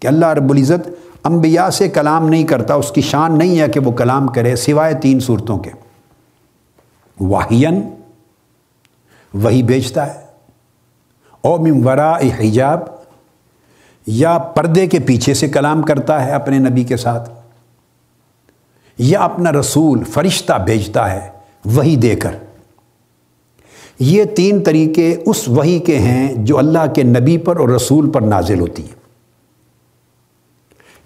کہ 0.00 0.06
اللہ 0.06 0.26
رب 0.26 0.50
العزت 0.50 0.88
انبیاء 1.24 1.68
سے 1.68 1.88
کلام 1.88 2.28
نہیں 2.28 2.44
کرتا، 2.44 2.74
اس 2.74 2.92
کی 2.92 3.00
شان 3.00 3.38
نہیں 3.38 3.60
ہے 3.60 3.68
کہ 3.68 3.80
وہ 3.80 3.92
کلام 3.92 4.28
کرے 4.28 4.56
سوائے 4.56 4.94
تین 4.94 5.20
صورتوں 5.20 5.58
کے۔ 5.58 5.70
واہین 7.20 7.88
وہی 9.34 9.62
بیچتا 9.62 10.14
ہے۔ 10.14 10.20
او 11.40 11.84
ورا 11.84 12.16
حجاب، 12.16 12.80
یا 14.06 14.38
پردے 14.38 14.86
کے 14.86 14.98
پیچھے 14.98 15.34
سے 15.34 15.48
کلام 15.48 15.82
کرتا 15.82 16.26
ہے 16.26 16.30
اپنے 16.30 16.58
نبی 16.58 16.84
کے 16.84 16.96
ساتھ، 16.96 17.30
یا 18.98 19.20
اپنا 19.20 19.52
رسول، 19.52 20.04
فرشتہ 20.04 20.52
بھیجتا 20.64 21.12
ہے 21.12 21.30
وہی 21.64 21.96
دے 21.96 22.16
کر۔ 22.16 22.30
یہ 23.98 24.24
تین 24.24 24.62
طریقے 24.62 25.16
اس 25.26 25.48
وہی 25.48 25.78
کے 25.78 25.98
ہیں 25.98 26.34
جو 26.34 26.58
اللہ 26.58 26.92
کے 26.94 27.02
نبی 27.02 27.38
پر 27.38 27.56
اور 27.56 27.68
رسول 27.68 28.10
پر 28.10 28.20
نازل 28.20 28.60
ہوتی 28.60 28.82
ہیں۔ 28.82 28.97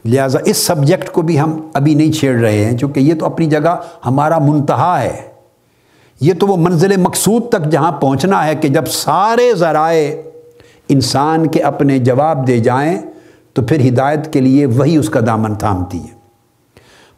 لہٰذا 0.05 0.39
اس 0.45 0.57
سبجیکٹ 0.57 1.11
کو 1.11 1.23
بھی 1.23 1.41
ہم 1.41 1.69
ابھی 1.75 1.95
نہیں 1.95 2.13
چھیڑ 2.13 2.41
رہے 2.41 2.65
ہیں، 2.65 2.79
چونکہ 2.79 3.01
یہ 3.01 3.15
تو 3.15 3.27
اپنی 3.27 3.47
جگہ 3.47 3.77
ہمارا 4.07 4.39
منتہا 4.39 5.03
ہے۔ 5.03 5.23
یہ 6.21 6.35
تو 6.35 6.47
وہ 6.47 6.57
منزل 6.57 6.97
مقصود 6.97 7.49
تک 7.49 7.71
جہاں 7.71 7.93
پہنچنا 7.93 8.47
ہے 8.47 8.55
کہ 8.55 8.69
جب 8.69 8.87
سارے 8.87 9.55
ذرائع 9.55 10.15
انسان 10.89 11.47
کے 11.47 11.63
اپنے 11.63 11.99
جواب 11.99 12.47
دے 12.47 12.59
جائیں، 12.59 13.03
تو 13.53 13.63
پھر 13.63 13.89
ہدایت 13.89 14.33
کے 14.33 14.41
لیے 14.41 14.67
وہی 14.67 14.97
اس 14.97 15.09
کا 15.09 15.21
دامن 15.27 15.55
تھامتی 15.55 15.99
ہے۔ 15.99 16.23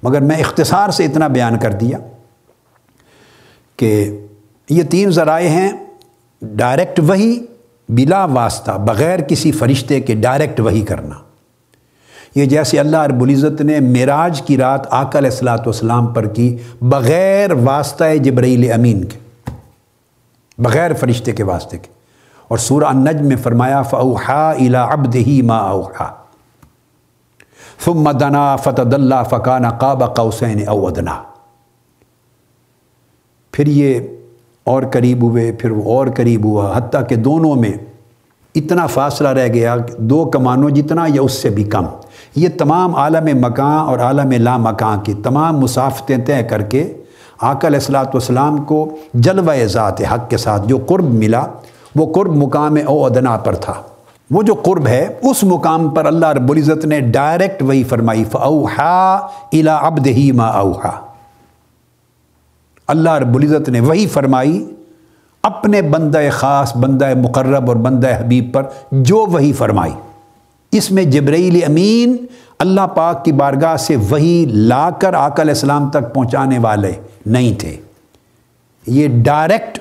مگر 0.03 0.21
میں 0.21 0.37
اختصار 0.37 0.91
سے 0.91 1.05
اتنا 1.05 1.29
بیان 1.29 1.59
کر 1.59 1.73
دیا 1.73 1.99
کہ 3.77 4.21
یہ 4.71 4.83
تین 4.83 5.11
ذرائع 5.11 5.49
ہیں، 5.49 5.73
ڈائریکٹ 6.43 7.01
وہی 7.01 7.47
بلا 7.89 8.25
واسطہ، 8.25 8.73
بغیر 8.73 9.19
کسی 9.19 9.53
فرشتے 9.53 10.01
کے 10.01 10.15
ڈائریکٹ 10.15 10.61
وہی 10.61 10.81
کرنا۔ 10.81 11.15
یہ 12.35 12.45
جیسے 12.45 12.81
اللہ 12.81 13.03
رب 13.03 13.23
العزت 13.23 13.61
نے 13.61 13.81
معراج 13.81 14.43
کی 14.43 14.57
رات 14.57 14.87
آکل 14.91 15.27
اصلاۃ 15.27 15.59
والسلام 15.59 16.07
پر 16.07 16.27
کی 16.27 16.57
بغیر 16.81 17.51
واسطہ 17.53 18.17
جبرائیل 18.17 18.73
امین 18.73 19.05
کے، 19.05 19.19
بغیر 20.59 20.93
فرشتے 20.93 21.33
کے 21.33 21.43
واسطے 21.43 21.79
کے۔ 21.79 21.93
اور 22.49 22.59
سورہ 22.59 22.85
النجم 22.85 23.27
میں 23.27 23.37
فرمایا 23.37 23.83
فوحا 23.83 24.51
الا 24.51 24.83
ابد 24.85 25.15
ہی 25.17 25.43
ما 25.43 25.57
اوحا 25.57 26.13
ثم 27.85 28.11
دنا 28.11 28.57
فتد 28.57 28.95
اللہ 28.95 29.23
فقان 29.31 29.71
قاب 29.71 30.17
قوسین 30.17 30.69
او 30.69 30.87
ادنا 30.87 31.23
پھر 33.53 33.67
یہ 33.67 34.01
اور 34.65 34.83
قریب 34.93 35.23
ہوئے، 35.23 35.53
پھر 35.53 35.71
وہ 35.71 35.83
اور 35.85 36.07
قریب 36.17 36.45
ہوا۔ 36.45 36.77
حتیٰ 36.77 37.07
کہ 37.09 37.17
دونوں 37.17 37.55
میں 37.55 37.73
اتنا 38.55 38.87
فاصلہ 38.87 39.29
رہ 39.29 39.49
گیا، 39.49 39.77
دو 39.99 40.25
کمانوں 40.25 40.71
جتنا 40.71 41.05
یا 41.09 41.23
اس 41.23 41.33
سے 41.33 41.51
بھی 41.51 41.65
کم۔ 41.65 41.87
یہ 42.37 42.49
تمام 42.59 42.95
عالم 42.95 43.29
مکان 43.41 43.89
اور 43.89 43.99
عالم 43.99 44.33
لا 44.33 44.57
مکان 44.57 45.01
کی 45.01 45.15
تمام 45.15 45.59
مسافتیں 45.59 46.17
طے 46.27 46.43
کر 46.43 46.63
کے 46.63 46.93
آکل 47.41 47.75
اصلاۃ 47.75 48.05
والسلام 48.05 48.57
کو 48.65 48.97
جلوہ 49.15 49.53
ذات 49.67 50.01
حق 50.13 50.31
کے 50.31 50.37
ساتھ 50.37 50.67
جو 50.69 50.79
قرب 50.87 51.05
ملا، 51.05 51.43
وہ 51.95 52.13
قرب 52.15 52.37
مقام 52.37 52.77
او 52.87 53.05
ادنا 53.07 53.37
پر 53.37 53.55
تھا۔ 53.55 53.75
وہ 54.31 54.43
جو 54.43 54.55
قرب 54.55 54.87
ہے، 54.87 55.07
اس 55.23 55.43
مقام 55.45 55.89
پر 55.89 56.07
اللہ 56.07 56.27
رب 56.27 56.51
العزت 56.51 56.85
نے 56.85 57.01
ڈائریکٹ 57.01 57.63
وہی 57.63 57.83
فرمائی 57.85 58.25
فوحا 58.25 59.15
الا 59.53 59.77
ابد 59.77 60.07
ہی 60.07 60.31
ما 60.33 60.47
اوحا 60.47 60.91
اللہ 62.89 63.11
رب 63.11 63.35
العزت 63.35 63.69
نے 63.69 63.81
وہی 63.81 64.07
فرمائی، 64.07 64.65
اپنے 65.43 65.83
بندہ 65.83 66.23
خاص، 66.33 66.77
بندہ 66.77 67.13
مقرب 67.23 67.69
اور 67.69 67.77
بندہ 67.77 68.15
حبیب 68.21 68.53
پر 68.55 68.63
جو 68.93 69.25
وہی 69.27 69.53
فرمائی۔ 69.53 69.93
اس 70.77 70.91
میں 70.91 71.05
جبرائیل 71.05 71.61
امین 71.67 72.17
اللہ 72.59 72.87
پاک 72.87 73.25
کی 73.25 73.33
بارگاہ 73.33 73.77
سے 73.77 73.97
وہی 73.97 74.47
لا 74.49 74.91
کر 74.91 75.15
آقا 75.15 75.43
علیہ 75.43 75.55
السلام 75.55 75.91
تک 75.91 76.15
پہنچانے 76.15 76.59
والے 76.59 76.93
نہیں 77.27 77.55
تھے۔ 77.61 77.77
یہ 78.87 79.09
ڈائریکٹ 79.23 79.79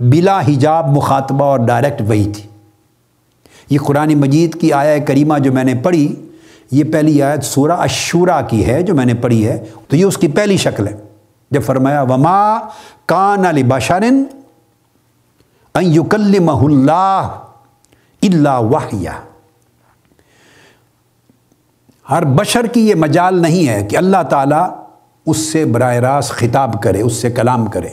بلا 0.00 0.40
حجاب 0.40 0.88
مخاطبہ 0.88 1.44
اور 1.44 1.58
ڈائریکٹ 1.58 2.02
وہی 2.08 2.24
تھی۔ 2.24 2.48
یہ 3.70 3.78
قرآن 3.86 4.14
مجید 4.14 4.60
کی 4.60 4.72
آیا 4.72 4.98
کریمہ 4.98 5.38
جو 5.38 5.52
میں 5.52 5.64
نے 5.64 5.74
پڑھی، 5.74 6.14
یہ 6.70 6.84
پہلی 6.84 7.22
آیت 7.22 7.44
سورہ 7.44 7.72
اشورا 7.72 8.40
کی 8.40 8.66
ہے 8.66 8.82
جو 8.82 8.94
میں 8.94 9.06
نے 9.06 9.14
پڑھی 9.14 9.46
ہے، 9.46 9.64
تو 9.88 9.96
یہ 9.96 10.04
اس 10.04 10.18
کی 10.18 10.28
پہلی 10.28 10.56
شکل 10.56 10.88
ہے۔ 10.88 10.96
جب 11.50 11.62
فرمایا، 11.62 12.02
وما 12.02 12.58
کان 13.06 13.46
علی 13.46 13.62
بشرن 13.62 14.24
یکلمہ 15.80 16.52
اللہ 16.52 17.28
اللہ 18.22 18.48
واحیہ 18.48 19.10
ہر 22.10 22.24
بشر 22.24 22.66
کی 22.66 22.88
یہ 22.88 22.94
مجال 22.94 23.42
نہیں 23.42 23.68
ہے 23.68 23.86
کہ 23.86 23.96
اللہ 23.96 24.22
تعالیٰ 24.30 24.84
اس 25.26 25.36
سے 25.36 25.64
براہ 25.64 25.94
راست 25.94 26.30
خطاب 26.30 26.82
کرے، 26.82 27.00
اس 27.00 27.12
سے 27.12 27.30
کلام 27.30 27.66
کرے۔ 27.66 27.88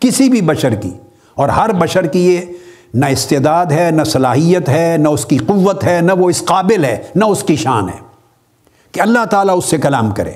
کسی 0.00 0.28
بھی 0.28 0.40
بشر 0.40 0.74
کی۔ 0.74 0.90
اور 1.34 1.48
ہر 1.48 1.72
بشر 1.72 2.06
کی 2.06 2.34
یہ 2.34 2.40
نہ 2.94 3.06
استعداد 3.06 3.66
ہے، 3.66 3.90
نہ 3.90 4.04
صلاحیت 4.04 4.68
ہے، 4.68 4.96
نہ 4.98 5.08
اس 5.08 5.26
کی 5.26 5.36
قوت 5.36 5.84
ہے، 5.84 5.98
نہ 6.00 6.12
وہ 6.12 6.30
اس 6.30 6.44
قابل 6.44 6.84
ہے، 6.84 7.02
نہ 7.14 7.24
اس 7.24 7.42
کی 7.42 7.56
شان 7.56 7.88
ہے 7.88 7.98
کہ 8.92 9.00
اللہ 9.00 9.24
تعالیٰ 9.24 9.58
اس 9.58 9.64
سے 9.64 9.78
کلام 9.78 10.10
کرے۔ 10.10 10.32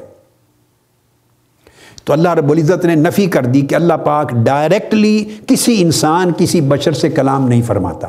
تو 2.04 2.12
اللہ 2.12 2.28
رب 2.28 2.50
العزت 2.50 2.84
نے 2.84 2.94
نفی 2.94 3.26
کر 3.26 3.44
دی 3.44 3.60
کہ 3.60 3.74
اللہ 3.74 3.94
پاک 3.94 4.30
ڈائریکٹلی 4.30 5.38
کسی 5.46 5.82
انسان، 5.82 6.32
کسی 6.38 6.60
بشر 6.60 6.92
سے 6.92 7.10
کلام 7.10 7.48
نہیں 7.48 7.62
فرماتا۔ 7.62 8.08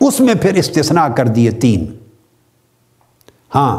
اس 0.00 0.20
میں 0.20 0.34
پھر 0.34 0.54
استثناء 0.54 1.08
کر 1.08 1.26
دیے 1.26 1.50
تین۔ 1.50 2.05
ہاں 3.56 3.78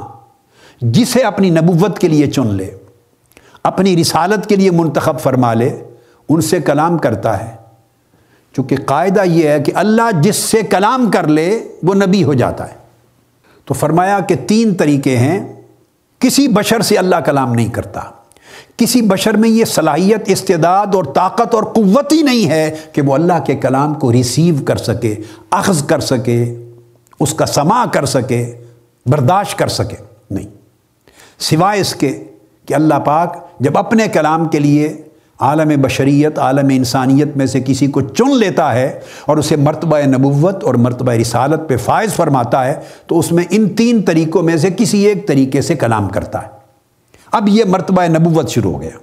جسے 0.82 1.22
اپنی 1.22 1.50
نبوت 1.50 2.00
کے 2.00 2.08
لیے 2.08 2.28
چن 2.28 2.48
لے، 2.48 2.72
اپنی 3.64 4.02
رسالت 4.02 4.50
کے 4.50 4.56
لیے 4.56 4.72
منتخب 4.72 5.20
فرما 5.20 5.54
لے، 5.54 5.84
ان 6.30 6.42
سے 6.42 6.62
کلام 6.62 6.98
کرتا 6.98 7.48
ہے۔ 7.48 7.56
چونکہ 8.56 8.76
قاعدہ 8.86 9.24
یہ 9.26 9.50
ہے 9.50 9.60
کہ 9.60 9.72
اللہ 9.76 10.22
جس 10.22 10.36
سے 10.36 10.62
کلام 10.62 11.12
کر 11.12 11.28
لے، 11.28 11.64
وہ 11.84 11.94
نبی 11.94 12.24
ہو 12.24 12.34
جاتا 12.34 12.70
ہے۔ 12.70 12.74
تو 13.66 13.74
فرمایا 13.74 14.20
کہ 14.20 14.36
تین 14.48 14.76
طریقے 14.76 15.18
ہیں، 15.18 15.62
کسی 16.20 16.48
بشر 16.48 16.82
سے 16.82 16.96
اللہ 16.96 17.16
کلام 17.16 17.54
نہیں 17.54 17.70
کرتا۔ 17.70 18.02
کسی 18.78 19.02
بشر 19.02 19.34
میں 19.34 19.50
یہ 19.50 19.66
صلاحیت، 19.66 20.22
استعداد 20.26 20.88
اور 20.94 21.04
طاقت 21.04 21.56
اور 21.56 21.64
قوت 21.64 22.14
ہی 22.14 22.22
نہیں 22.22 22.50
ہے 22.50 22.76
کہ 22.94 23.02
وہ 23.02 23.14
اللہ 23.14 23.40
کے 23.46 23.56
کلام 23.56 23.94
کو 23.94 24.12
ریسیو 24.12 24.56
کر 24.66 24.76
سکے، 24.76 25.16
اخذ 25.52 25.86
کر 25.86 26.00
سکے، 26.00 26.56
اس 27.20 27.34
کا 27.34 27.46
سما 27.46 27.86
کر 27.86 28.06
سکے۔ 28.06 28.54
برداشت 29.08 29.58
کر 29.58 29.68
سکے۔ 29.68 29.96
نہیں۔ 30.32 30.48
سوائے 31.40 31.82
اس 31.82 31.96
کے 31.96 32.24
کہ 32.66 32.74
اللہ 32.74 32.94
پاک 32.94 33.48
جب 33.60 33.78
اپنے 33.78 34.08
کلام 34.08 34.46
کے 34.46 34.60
لیے 34.60 35.02
عالم 35.40 35.82
بشریت، 35.82 36.40
عالم 36.40 36.68
انسانیت 36.72 37.38
میں 37.38 37.46
سے 37.46 37.62
کسی 37.66 37.88
کو 37.88 38.02
چن 38.02 38.38
لیتا 38.38 38.74
ہے 38.74 39.00
اور 39.26 39.38
اسے 39.38 39.56
مرتبہ 39.56 39.98
نبوت 39.98 40.64
اور 40.64 40.76
مرتبہ 40.76 41.12
رسالت 41.12 41.70
پہ 41.70 41.78
فائز 41.78 42.14
فرماتا 42.14 42.66
ہے، 42.66 42.80
تو 43.08 43.20
اس 43.20 43.32
میں 43.32 43.44
ان 43.50 43.70
تین 43.70 44.02
طریقوں 44.02 44.44
میں 44.44 44.58
سے 44.58 44.70
کسی 44.78 45.06
ایک 45.06 45.28
طریقے 45.28 45.62
سے 45.62 45.76
کلام 45.76 46.10
کرتا 46.10 46.42
ہے۔ 46.42 46.48
اب 47.32 47.48
یہ 47.48 47.64
مرتبہ 47.66 48.04
نبوت 48.04 48.50
شروع 48.50 48.74
ہو 48.74 48.82
گیا۔ 48.82 48.98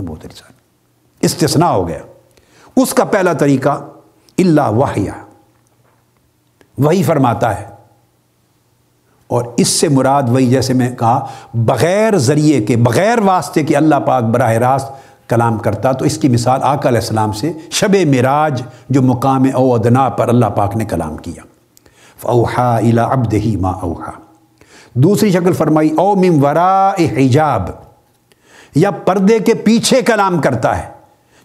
نبوت 0.00 0.26
رسالت۔ 0.26 0.52
استثناء 1.20 1.70
ہو 1.70 1.88
گیا۔ 1.88 1.98
اس 2.76 2.94
کا 2.94 3.04
پہلا 3.04 3.32
طریقہ 3.32 3.88
اللہ 4.38 4.68
واحیہ 4.68 5.10
وہی 6.78 7.02
فرماتا 7.02 7.60
ہے۔ 7.60 7.71
اور 9.32 9.44
اس 9.56 9.68
سے 9.68 9.88
مراد 9.88 10.22
وہی 10.28 10.46
جیسے 10.46 10.72
میں 10.72 10.90
کہا، 10.90 11.26
بغیر 11.54 12.18
ذریعے 12.18 12.62
کے، 12.62 12.76
بغیر 12.76 13.18
واسطے 13.18 13.62
کے 13.62 13.76
اللہ 13.76 13.94
پاک 13.94 14.22
براہ 14.22 14.52
راست 14.52 14.92
کلام 15.28 15.58
کرتا، 15.58 15.92
تو 15.92 16.04
اس 16.04 16.18
کی 16.18 16.28
مثال 16.28 16.60
آقا 16.62 16.88
علیہ 16.88 17.00
السلام 17.00 17.32
سے 17.32 17.52
شب 17.70 17.94
معراج 18.06 18.62
جو 18.90 19.02
مقام 19.02 19.44
او 19.54 19.74
ادنا 19.74 20.08
پر 20.08 20.28
اللہ 20.28 20.46
پاک 20.46 20.76
نے 20.76 20.84
کلام 20.84 21.16
کیا۔ 21.16 21.42
فوحا 22.20 22.76
الا 22.76 23.04
ابد 23.04 23.34
ہی 23.34 23.56
ما 23.56 23.70
اوحا۔ 23.70 24.10
دوسری 24.94 25.30
شکل 25.30 25.52
فرمائی، 25.52 25.90
او 25.98 26.14
مم 26.14 26.44
ورا 26.44 26.90
حجاب۔ 26.98 27.68
یا 28.74 28.90
پردے 28.90 29.38
کے 29.38 29.54
پیچھے 29.54 30.02
کلام 30.02 30.40
کرتا 30.40 30.78
ہے، 30.78 30.88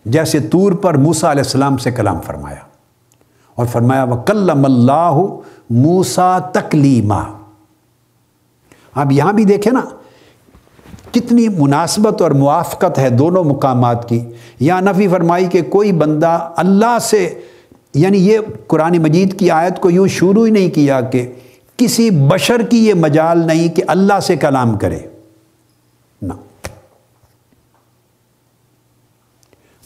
جیسے 0.05 0.39
طور 0.39 0.71
پر 0.71 0.93
موسا 0.97 1.31
علیہ 1.31 1.43
السلام 1.43 1.77
سے 1.77 1.91
کلام 1.91 2.19
فرمایا۔ 2.21 2.67
اور 3.55 3.65
فرمایا 3.65 4.03
وہ 4.03 4.15
کلم 4.15 4.65
اللہ 4.65 5.13
موسا 5.69 6.39
تکلیمہ 6.39 7.36
اب 8.97 9.11
یہاں 9.11 9.33
بھی 9.33 9.43
دیکھیں 9.43 9.73
نا، 9.73 9.81
کتنی 11.11 11.49
مناسبت 11.49 12.21
اور 12.21 12.31
موافقت 12.31 12.99
ہے 12.99 13.09
دونوں 13.09 13.43
مقامات 13.43 14.09
کی۔ 14.09 14.29
یہاں 14.59 14.81
نفی 14.81 15.07
فرمائی 15.07 15.45
کہ 15.45 15.61
کوئی 15.61 15.91
بندہ 15.91 16.53
اللہ 16.57 16.97
سے 17.01 17.41
یعنی 17.93 18.17
یہ 18.17 18.39
قرآن 18.67 18.97
مجید 18.97 19.39
کی 19.39 19.51
آیت 19.51 19.79
کو 19.79 19.89
یوں 19.89 20.07
شروع 20.07 20.45
ہی 20.45 20.51
نہیں 20.51 20.69
کیا 20.69 21.01
کہ 21.01 21.31
کسی 21.77 22.09
بشر 22.09 22.61
کی 22.61 22.87
یہ 22.87 22.93
مجال 22.93 23.47
نہیں 23.47 23.67
کہ 23.67 23.83
اللہ 23.87 24.19
سے 24.19 24.35
کلام 24.35 24.77
کرے۔ 24.77 24.99
نہ۔ 26.21 26.33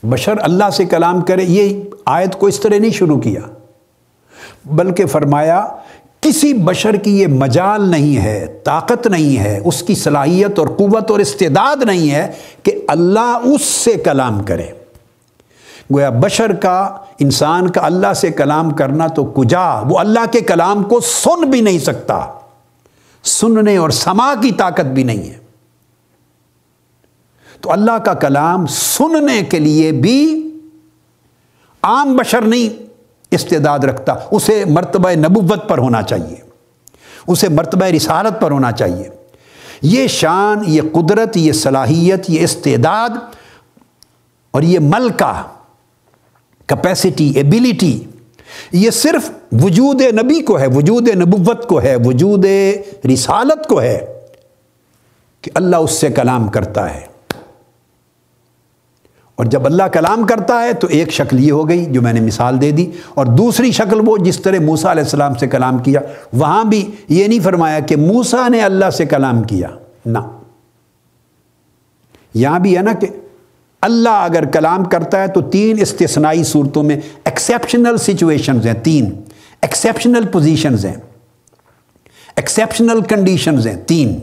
بشر 0.04 0.34
اللہ 0.42 0.70
سے 0.70 0.86
کلام 0.86 1.22
کرے، 1.22 1.44
یہ 1.44 1.84
آیت 2.06 2.40
کو 2.40 2.48
اس 2.48 2.60
طرح 2.60 2.78
نہیں 2.78 2.92
شروع 2.92 3.20
کیا۔ 3.20 3.42
بلکہ 4.66 5.06
فرمایا 5.06 5.68
کسی 6.22 6.54
بشر 6.54 6.96
کی 6.96 7.22
یہ 7.22 7.28
مجال 7.28 7.90
نہیں 7.90 8.18
ہے، 8.18 8.60
طاقت 8.64 9.08
نہیں 9.08 9.40
ہے، 9.40 9.60
اس 9.66 9.84
کی 9.84 9.96
صلاحیت 9.96 10.60
اور 10.60 10.68
قوت 10.68 11.12
اور 11.12 11.20
استعداد 11.20 11.84
نہیں 11.84 12.12
ہے 12.12 12.32
کہ 12.64 12.72
اللہ 12.88 13.40
اس 13.44 13.62
سے 13.62 13.94
کلام 13.94 14.44
کرے۔ 14.44 14.66
گویا 15.94 16.10
بشر 16.10 16.54
کا، 16.54 16.98
انسان 17.20 17.70
کا 17.70 17.82
اللہ 17.86 18.14
سے 18.14 18.32
کلام 18.32 18.70
کرنا 18.70 19.08
تو 19.08 19.26
کجا، 19.26 19.80
وہ 19.80 20.00
اللہ 20.00 20.26
کے 20.32 20.42
کلام 20.42 20.84
کو 20.84 21.00
سن 21.00 21.50
بھی 21.50 21.62
نہیں 21.62 21.80
سکتا۔ 21.80 22.26
سننے 23.24 23.78
اور 23.78 23.90
سما 23.90 24.34
کی 24.42 24.52
طاقت 24.52 24.86
بھی 24.86 25.04
نہیں 25.04 25.30
ہے۔ 25.30 25.38
تو 27.62 27.72
اللہ 27.72 27.98
کا 27.98 28.14
کلام 28.14 28.66
سننے 28.68 29.42
کے 29.42 29.60
لیے 29.60 29.92
بھی 29.92 30.50
عام 31.82 32.16
بشر 32.16 32.42
نہیں۔ 32.42 32.91
استعداد 33.32 33.80
رکھتا، 33.80 34.16
اسے 34.32 34.64
مرتبہ 34.66 35.10
نبوت 35.10 35.70
پر 35.70 35.78
ہونا 35.78 36.02
چاہیے۔ 36.02 36.36
اسے 37.28 37.50
مرتبہ 37.50 37.86
رسالت 37.86 38.42
پر 38.42 38.52
ہونا 38.52 38.72
چاہیے۔ 38.72 39.10
یہ 39.82 40.08
شان، 40.08 40.64
یہ 40.68 40.82
قدرت، 40.94 41.38
یہ 41.38 41.52
صلاحیت، 41.52 42.30
یہ 42.30 42.44
استعداد 42.44 43.10
اور 44.52 44.62
یہ 44.62 44.80
ملکہ 44.80 45.44
کیپیسٹی 46.68 47.32
ایبیلٹی 47.36 48.04
یہ 48.72 48.90
صرف 48.90 49.30
وجود 49.52 50.02
نبی 50.02 50.42
کو 50.42 50.60
ہے، 50.60 50.68
وجود 50.68 51.08
نبوت 51.08 51.68
کو 51.68 51.82
ہے، 51.82 51.96
وجود 51.96 52.46
رسالت 53.14 53.68
کو 53.68 53.82
ہے 53.82 54.06
کہ 55.42 55.52
اللہ 55.56 55.76
اس 55.76 55.92
سے 55.92 56.10
کلام 56.10 56.48
کرتا 56.48 56.96
ہے۔ 56.96 57.11
اور 59.36 59.46
جب 59.46 59.66
اللہ 59.66 59.84
کلام 59.84 60.26
کرتا 60.26 60.64
ہے 60.64 60.74
تو 60.74 60.88
ایک 60.88 61.12
شکل 61.12 61.40
یہ 61.40 61.52
ہو 61.52 61.70
گئی 61.70 61.86
جو 61.86 62.02
میں 62.02 62.14
نے 62.14 62.20
مثال 62.20 62.62
دے 62.62 62.72
دی 62.72 62.92
اور 63.14 63.26
دوسری 63.26 63.72
شکل 63.72 64.02
وہ 64.06 64.18
جس 64.18 64.42
طرح 64.42 64.60
موسا 64.60 64.92
علیہ 64.92 65.04
السلام 65.04 65.34
سے 65.34 65.48
کلام 65.48 65.78
کیا، 65.78 66.00
وہاں 66.34 66.64
بھی 66.64 66.92
یہ 67.10 67.28
نہیں 67.28 67.40
فرمایا 67.40 67.80
کہ 67.80 67.96
موسا 67.96 68.48
نے 68.48 68.62
اللہ 68.62 68.90
سے 68.90 69.06
کلام 69.06 69.44
کیا، 69.44 69.68
نہ۔ 70.06 70.20
یہاں 72.34 72.60
بھی 72.60 72.78
ہے 72.78 72.82
نا 72.82 72.94
کہ 72.94 73.08
اللہ 73.82 74.10
اگر 74.10 74.46
کلام 74.46 74.84
کرتا 74.84 75.22
ہے 75.22 75.28
تو 75.28 75.42
تین 75.42 75.78
استثنائی 75.82 76.44
صورتوں 76.44 76.84
میں 76.84 77.00
ایکسیپشنل 77.26 77.98
سچویشنز 77.98 78.68
ہیں، 78.68 78.74
تین۔ 78.74 79.22
ایکسیپشنل 79.62 80.28
پوزیشنز 80.32 80.86
ہیں۔ 80.86 80.96
ایکسیپشنل 82.36 83.02
کنڈیشنز 83.02 83.68
ہیں، 83.68 83.76
تین۔ 83.76 84.20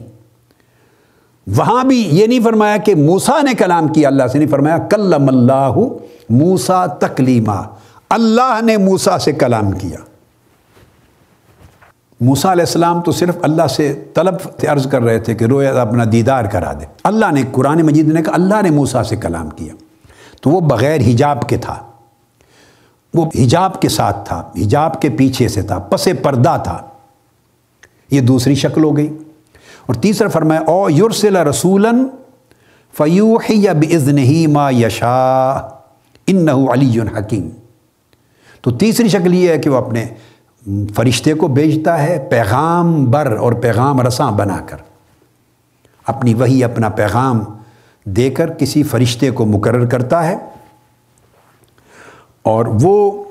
وہاں 1.57 1.85
بھی 1.85 2.09
یہ 2.13 2.27
نہیں 2.27 2.41
فرمایا 2.45 2.77
کہ 2.77 2.95
موسا 2.95 3.43
نے 3.43 3.55
کلام 3.55 3.89
کیا، 3.89 4.09
اللہ 4.09 4.27
سے 4.27 4.39
نہیں 4.39 4.49
فرمایا، 4.49 4.79
کلم 4.79 5.29
اللہ 5.29 5.73
موسا 6.31 6.87
تکلیمہ 6.87 7.63
اللہ 8.11 8.59
نے 8.63 8.77
موسا 8.77 9.19
سے 9.19 9.33
کلام 9.33 9.71
کیا۔ 9.71 9.99
موسا 12.21 12.53
علیہ 12.53 12.63
السلام 12.63 13.01
تو 13.01 13.13
صرف 13.13 13.37
اللہ 13.43 13.67
سے 13.67 14.05
طلب 14.15 14.35
عرض 14.69 14.87
کر 14.87 15.03
رہے 15.03 15.19
تھے 15.19 15.35
کہ 15.35 15.45
رویا 15.45 15.83
اپنا 15.83 16.05
دیدار 16.13 16.45
کرا 16.45 16.73
دے۔ 16.73 16.87
اللہ 17.05 17.33
نے، 17.33 17.43
قرآن 17.53 17.83
مجید 17.83 18.09
نے 18.09 18.23
کہا، 18.23 18.35
اللہ 18.35 18.63
نے 18.63 18.71
موسا 18.71 19.05
سے 19.05 19.17
کلام 19.17 19.51
کیا۔ 19.51 19.75
تو 20.43 20.51
وہ 20.51 20.61
بغیر 20.61 21.01
حجاب 21.01 21.49
کے 21.49 21.57
تھا۔ 21.57 21.77
وہ 23.15 23.27
حجاب 23.35 23.83
کے 23.83 23.89
ساتھ 23.89 24.29
تھا، 24.29 24.51
حجاب 24.57 25.03
کے 25.03 25.09
پیچھے 25.09 25.49
سے 25.49 25.63
تھا، 25.63 25.79
پس 25.79 26.09
پردہ 26.23 26.61
تھا۔ 26.65 26.83
یہ 28.11 28.21
دوسری 28.21 28.55
شکل 28.55 28.85
ہو 28.85 28.97
گئی۔ 28.97 29.17
اور 29.89 29.95
تیسرا 29.95 30.29
فرمایا، 30.29 30.61
او 30.61 30.91
یورسل 30.91 31.37
رسولن 31.47 32.07
فیوح 32.95 33.45
یا 33.49 33.73
بزن 33.73 34.19
ہی 34.19 34.47
ما 34.47 34.71
یشا 34.71 35.53
ان 36.27 36.49
علی 36.49 37.01
حکیم. 37.01 37.49
تو 38.65 38.71
تیسری 38.71 39.09
شکل 39.09 39.35
یہ 39.35 39.49
ہے 39.49 39.59
کہ 39.59 39.71
وہ 39.71 39.77
اپنے 39.77 40.05
فرشتے 40.97 41.35
کو 41.35 41.49
بیچتا 41.49 42.03
ہے 42.03 42.19
پیغام 42.31 43.05
بر 43.11 43.37
اور 43.37 43.53
پیغام 43.53 44.01
رساں 44.01 44.31
بنا 44.33 44.61
کر، 44.67 44.77
اپنی 46.07 46.35
وہی 46.35 46.63
اپنا 46.65 46.89
پیغام 46.89 47.43
دے 48.07 48.29
کر 48.31 48.51
کسی 48.51 48.83
فرشتے 48.83 49.31
کو 49.31 49.47
مقرر 49.47 49.87
کرتا 49.87 50.27
ہے 50.27 50.37
اور 52.43 52.67
وہ 52.83 53.25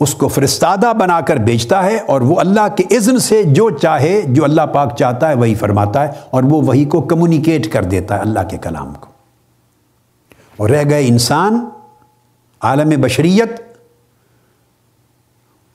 اس 0.00 0.14
کو 0.14 0.28
فرستادہ 0.28 0.92
بنا 1.00 1.20
کر 1.20 1.36
بیچتا 1.36 1.84
ہے 1.84 1.98
اور 2.08 2.20
وہ 2.20 2.40
اللہ 2.40 2.68
کے 2.76 2.96
اذن 2.96 3.18
سے 3.18 3.42
جو 3.42 3.70
چاہے، 3.70 4.22
جو 4.26 4.44
اللہ 4.44 4.62
پاک 4.62 4.96
چاہتا 4.96 5.28
ہے، 5.28 5.34
وہی 5.34 5.54
فرماتا 5.54 6.08
ہے 6.08 6.12
اور 6.30 6.42
وہ 6.42 6.62
وہی 6.62 6.84
کو 6.84 7.00
کمیونیکیٹ 7.00 7.72
کر 7.72 7.84
دیتا 7.84 8.16
ہے 8.16 8.20
اللہ 8.20 8.40
کے 8.50 8.56
کلام 8.56 8.94
کو۔ 8.94 9.06
اور 10.56 10.68
رہ 10.68 10.82
گئے 10.90 11.06
انسان، 11.06 11.68
عالم 12.60 13.00
بشریت۔ 13.00 13.60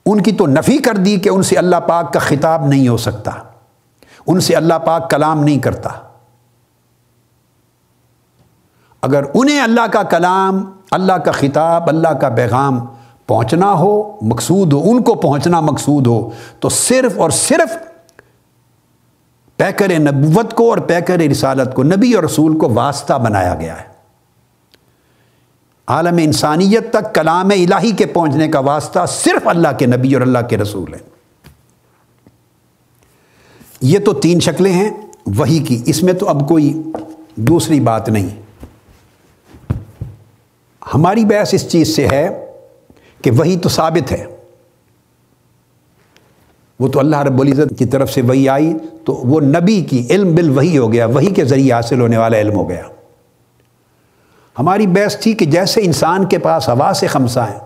ان 0.06 0.22
کی 0.22 0.32
تو 0.32 0.46
نفی 0.46 0.78
کر 0.78 0.94
دی 0.94 1.16
کہ 1.16 1.28
ان 1.28 1.42
سے 1.42 1.56
اللہ 1.56 1.76
پاک 1.76 2.12
کا 2.12 2.20
خطاب 2.20 2.66
نہیں 2.66 2.88
ہو 2.88 2.96
سکتا۔ 2.96 3.30
ان 4.26 4.40
سے 4.40 4.54
اللہ 4.54 4.74
پاک 4.74 5.10
کلام 5.10 5.44
نہیں 5.44 5.58
کرتا۔ 5.58 5.90
اگر 9.02 9.22
انہیں 9.34 9.60
اللہ 9.60 9.86
کا 9.92 10.02
کلام، 10.02 10.70
اللہ 10.90 11.12
کا 11.12 11.32
خطاب، 11.32 11.88
اللہ 11.88 12.08
کا 12.08 12.28
پیغام 12.28 12.86
پہنچنا 13.26 13.72
ہو، 13.72 14.18
مقصود 14.22 14.72
ہو، 14.72 14.90
ان 14.90 15.02
کو 15.02 15.14
پہنچنا 15.14 15.60
مقصود 15.60 16.06
ہو، 16.06 16.30
تو 16.60 16.68
صرف 16.68 17.18
اور 17.18 17.30
صرف 17.30 17.76
پیکر 19.56 19.98
نبوت 19.98 20.54
کو 20.54 20.70
اور 20.70 20.78
پیکر 20.78 21.18
رسالت 21.18 21.74
کو، 21.74 21.82
نبی 21.82 22.14
اور 22.14 22.22
رسول 22.22 22.58
کو 22.58 22.70
واسطہ 22.74 23.14
بنایا 23.14 23.54
گیا 23.54 23.80
ہے۔ 23.80 23.94
عالم 25.88 26.16
انسانیت 26.22 26.90
تک 26.90 27.14
کلام 27.14 27.46
الہی 27.46 27.90
کے 27.90 28.06
پہنچنے 28.06 28.48
کا 28.48 28.58
واسطہ 28.58 29.06
صرف 29.08 29.48
اللہ 29.48 29.68
کے 29.78 29.86
نبی 29.86 30.14
اور 30.14 30.22
اللہ 30.22 30.38
کے 30.48 30.56
رسول 30.56 30.94
ہے 30.94 30.98
یہ 33.80 33.98
تو 33.98 34.12
تین 34.12 34.40
شکلیں 34.40 34.72
ہیں، 34.72 34.90
وہی 35.26 35.58
کی۔ 35.58 35.82
اس 35.86 36.02
میں 36.02 36.12
تو 36.12 36.28
اب 36.28 36.48
کوئی 36.48 36.82
دوسری 37.34 37.80
بات 37.80 38.08
نہیں۔ 38.08 38.28
ہماری 40.94 41.24
بحث 41.24 41.54
اس 41.54 41.68
چیز 41.68 41.96
سے 41.96 42.08
ہے 42.08 42.43
کہ 43.24 43.30
وہی 43.30 43.56
تو 43.56 43.68
ثابت 43.68 44.12
ہے۔ 44.12 44.24
وہ 46.80 46.88
تو 46.88 46.98
اللہ 46.98 47.16
رب 47.16 47.40
العزت 47.40 47.78
کی 47.78 47.84
طرف 47.84 48.12
سے 48.12 48.22
وہی 48.22 48.48
آئی 48.48 48.72
تو 49.04 49.12
وہ 49.12 49.40
نبی 49.40 49.80
کی 49.80 50.06
علم 50.10 50.34
بل 50.34 50.50
وہی 50.50 50.78
ہو 50.78 50.92
گیا، 50.92 51.06
وہی 51.06 51.26
کے 51.26 51.44
ذریعے 51.44 51.72
حاصل 51.72 52.00
ہونے 52.00 52.16
والا 52.16 52.38
علم 52.38 52.56
ہو 52.56 52.68
گیا۔ 52.68 52.82
ہماری 54.58 54.86
بحث 54.86 55.16
تھی 55.16 55.32
کہ 55.32 55.44
جیسے 55.44 55.80
انسان 55.84 56.24
کے 56.24 56.38
پاس 56.38 56.68
ہوا 56.68 56.92
سے 56.96 57.06
خمسہ 57.06 57.40
ہے 57.40 57.58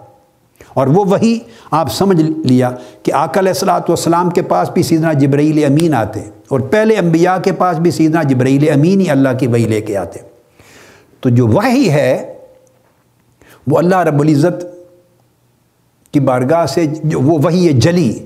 اور 0.75 0.87
وہ 0.87 1.05
وہی 1.05 1.39
آپ 1.71 1.93
سمجھ 1.93 2.23
لیا 2.23 2.71
کہ 3.03 3.13
آقا 3.13 3.41
علیہ 3.41 3.51
السلاۃ 3.51 3.89
والسلام 3.89 4.31
کے 4.31 4.43
پاس 4.43 4.71
بھی 4.71 4.83
سیدنا 4.83 5.13
جبرائیل 5.13 5.65
امین 5.65 5.95
آتے 5.95 6.21
اور 6.49 6.61
پہلے 6.61 6.97
انبیاء 6.97 7.37
کے 7.45 7.53
پاس 7.53 7.79
بھی 7.79 7.91
سیدنا 7.91 8.23
جبرائیل 8.23 8.69
امین 8.71 9.01
ہی 9.01 9.11
اللہ 9.11 9.29
کی 9.41 9.47
وہی 9.47 9.67
لے 9.67 9.81
کے 9.81 9.97
آتے۔ 9.97 10.21
تو 11.21 11.29
جو 11.29 11.47
وہی 11.47 11.91
ہے 11.91 12.35
وہ 13.67 13.79
اللہ 13.79 13.97
رب 13.97 14.21
العزت 14.21 14.78
کی 16.13 16.21
بارگاہ 16.21 16.67
سے 16.67 16.87
جو 16.87 17.21
وہ 17.21 17.39
وہی 17.43 17.67
ہے 17.67 17.73
جلی 17.73 18.19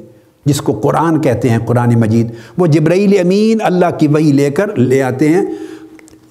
جس 0.44 0.60
کو 0.60 0.72
قرآن 0.72 1.20
کہتے 1.20 1.50
ہیں، 1.50 1.58
قرآن 1.66 2.00
مجید۔ 2.00 2.30
وہ 2.58 2.66
جبرائیل 2.66 3.18
امین 3.18 3.58
اللہ 3.60 3.86
کی 3.98 4.08
وہی 4.08 4.32
لے 4.32 4.50
کر 4.50 4.76
لے 4.76 5.02
آتے 5.02 5.28
ہیں۔ 5.28 5.42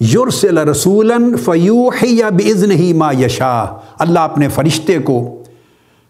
یورسل 0.00 0.58
رسول 0.58 1.12
فیوح 1.44 1.94
یا 2.02 2.28
بزن 2.28 2.70
ہی 2.70 2.92
ما 2.92 3.12
یشا 3.12 3.64
اللہ 3.98 4.18
اپنے 4.18 4.48
فرشتے 4.48 4.98
کو 4.98 5.42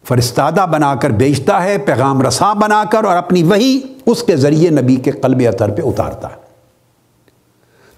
فرستادہ 0.09 0.67
بنا 0.73 0.95
کر 0.95 1.11
بیچتا 1.11 1.65
ہے، 1.65 1.79
پیغام 1.79 2.23
رساں 2.23 2.55
بنا 2.55 2.85
کر 2.91 3.05
اور 3.05 3.17
اپنی 3.17 3.43
وہی 3.43 3.81
اس 4.07 4.23
کے 4.23 4.37
ذریعے 4.37 4.71
نبی 4.71 4.97
کے 4.97 5.11
قلب 5.11 5.43
اطر 5.49 5.71
پہ 5.71 5.83
اتارتا 5.85 6.29
ہے۔ 6.29 6.43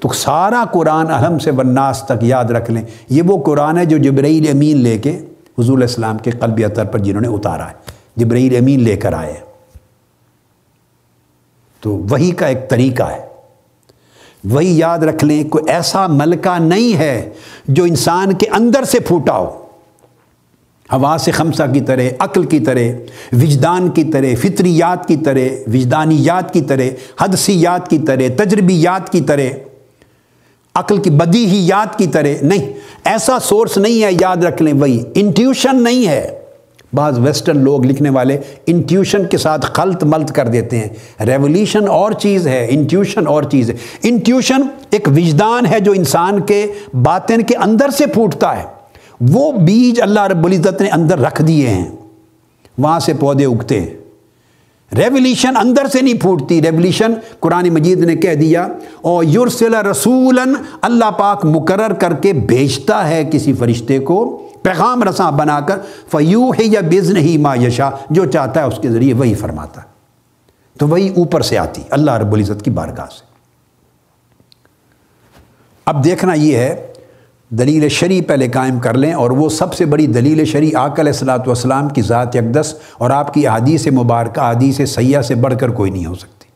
تو 0.01 0.09
سارا 0.15 0.65
قرآن 0.73 1.07
اہم 1.11 1.39
سے 1.39 1.53
بناس 1.53 2.03
تک 2.03 2.23
یاد 2.23 2.45
رکھ 2.45 2.71
لیں۔ 2.71 2.83
یہ 3.09 3.23
وہ 3.23 3.43
قرآن 3.43 3.79
ہے 3.79 3.85
جو 3.85 3.99
جبرائیل 3.99 4.49
امین 4.53 4.77
لے 4.77 4.99
کے 4.99 5.19
حضور 5.59 5.79
السلام 5.79 6.19
کے 6.19 6.31
قلب 6.31 6.61
اطر 6.65 6.85
پر 6.85 6.99
جنہوں 6.99 7.21
نے 7.21 7.29
اتارا 7.29 7.69
ہے، 7.69 7.75
جبرائیل 8.17 8.57
امین 8.57 8.83
لے 8.83 8.97
کر 8.97 9.13
آئے 9.13 9.35
تو 11.81 12.03
وہی 12.11 12.31
کا 12.31 12.47
ایک 12.47 12.71
طریقہ 12.71 13.03
ہے۔ 13.03 13.27
وہی 14.45 14.79
یاد 14.79 14.99
رکھ 14.99 15.25
لیں، 15.25 15.45
کوئی 15.45 15.65
ایسا 15.69 16.07
ملکہ 16.07 16.59
نہیں 16.61 16.99
ہے 16.99 17.31
جو 17.69 17.85
انسان 17.85 18.35
کے 18.35 18.47
اندر 18.49 18.85
سے 18.85 19.01
پھوٹا 19.01 19.39
ہو۔ 19.39 19.61
ہوا 20.93 21.17
سے 21.21 21.31
خمسہ 21.31 21.63
کی 21.73 21.81
طرح، 21.81 22.03
عقل 22.19 22.47
کی 22.47 22.61
طرح، 22.61 22.81
وجدان 23.33 23.91
کی 23.91 24.05
طرح 24.05 24.35
فطریات 24.41 25.09
کی 25.09 25.17
طرح، 25.17 25.71
وجدانیات 25.73 26.53
کی 26.53 26.63
طرح، 26.63 26.83
حدثیات 27.21 27.89
کی 27.89 27.99
طرح، 27.99 28.45
تجربیات 28.45 29.13
کی 29.13 29.21
طرح۔ 29.21 29.74
عقل 30.75 30.97
کی 30.97 31.11
بدی 31.11 31.47
ہی 31.47 31.67
یاد 31.67 31.99
کی 31.99 32.07
طرح 32.07 32.29
نہیں۔ 32.43 32.73
ایسا 33.05 33.39
سورس 33.39 33.79
نہیں 33.79 34.03
ہے، 34.03 34.11
یاد 34.21 34.37
رکھ 34.37 34.63
لیں 34.63 34.73
وہی 34.73 35.03
انٹیوشن 35.15 35.83
نہیں 35.83 36.09
ہے۔ 36.09 36.39
بعض 36.93 37.19
ویسٹرن 37.19 37.59
لوگ 37.59 37.85
لکھنے 37.85 38.11
والے 38.11 38.39
انٹیوشن 38.67 39.27
کے 39.27 39.39
ساتھ 39.39 39.67
خلط 39.67 40.05
ملط 40.05 40.33
کر 40.33 40.49
دیتے 40.49 40.79
ہیں۔ 40.79 40.89
ریولیوشن 41.27 41.89
اور 41.89 42.13
چیز 42.13 42.49
ہے 42.49 42.67
انٹیوشن 42.71 43.27
اور 43.27 43.43
چیز 43.43 43.71
ہے۔ 43.71 43.75
انٹیوشن 44.03 44.63
ایک 44.91 45.09
وجدان 45.09 45.67
ہے 45.67 45.81
جو 45.81 45.93
انسان 45.93 46.41
کے 46.41 46.67
باطن 47.03 47.43
کے 47.43 47.57
اندر 47.57 47.91
سے 47.91 48.07
پھوٹتا 48.07 48.59
ہے۔ 48.59 48.65
وہ 49.21 49.53
بیج 49.53 50.01
اللہ 50.03 50.21
رب 50.21 50.45
العزت 50.45 50.81
نے 50.81 50.89
اندر 50.89 51.19
رکھ 51.19 51.43
دیے 51.43 51.69
ہیں۔ 51.69 51.89
وہاں 52.79 53.01
سے 53.01 53.13
پودے 53.21 53.45
اگتے 53.45 53.81
ہیں۔ 53.81 54.04
ریولیوشن 54.93 55.57
اندر 55.57 55.87
سے 55.87 56.01
نہیں 56.01 56.21
پھوٹتی۔ 56.21 56.63
ریولیوشن 56.63 57.13
قرآن 57.41 57.69
مجید 57.69 58.01
نے 58.01 58.17
کہہ 58.17 58.35
دیا 58.35 58.67
اور 59.01 59.25
یورسل 59.25 59.75
رسول 59.75 60.39
اللہ 60.83 61.11
پاک 61.19 61.45
مقرر 61.45 61.93
کر 61.93 62.13
کے 62.13 62.33
بھیجتا 62.33 63.09
ہے 63.09 63.25
کسی 63.33 63.53
فرشتے 63.53 63.99
کو 63.99 64.49
پیغام 64.63 65.03
رساں 65.03 65.31
بنا 65.33 65.61
کر 65.61 65.79
فیو 66.11 66.51
ہے 66.51 66.65
یا 66.65 66.81
بزن 66.91 67.17
ہی 67.17 67.37
ما 67.39 67.55
یشا 67.55 67.91
جو 68.11 68.25
چاہتا 68.25 68.61
ہے 68.61 68.67
اس 68.67 68.79
کے 68.83 68.91
ذریعے 68.91 69.15
وہی 69.15 69.35
فرماتا۔ 69.35 69.81
ہے 69.81 69.93
تو 70.79 70.89
وہی 70.89 71.09
اوپر 71.09 71.41
سے 71.41 71.59
آتی، 71.59 71.83
اللہ 71.91 72.11
رب 72.11 72.33
العزت 72.33 72.65
کی 72.65 72.71
بارگاہ 72.71 73.07
سے۔ 73.07 73.23
اب 75.87 76.05
دیکھنا 76.05 76.35
یہ 76.35 76.57
ہے 76.57 76.93
دلیل 77.59 77.89
شریع 77.89 78.21
پہلے 78.27 78.49
قائم 78.49 78.79
کر 78.79 78.95
لیں 78.95 79.13
اور 79.13 79.31
وہ 79.31 79.49
سب 79.49 79.75
سے 79.75 79.85
بڑی 79.85 80.07
دلیل 80.07 80.45
شریع 80.45 80.71
آک 80.75 81.01
علیہ 81.01 81.13
السلاۃ 81.13 81.47
والسلام 81.47 81.89
کی 81.89 82.03
ذات 82.03 82.37
اقدس 82.37 82.75
اور 82.99 83.11
آپ 83.11 83.35
کی 83.35 83.49
حدیث 83.49 83.87
مبارکہ 83.87 84.41
حدیث 84.41 84.81
سیاح 84.91 85.23
سے 85.23 85.35
بڑھ 85.35 85.55
کر 85.61 85.71
کوئی 85.71 85.91
نہیں 85.91 86.07
ہو 86.07 86.15
سکتی۔ 86.15 86.49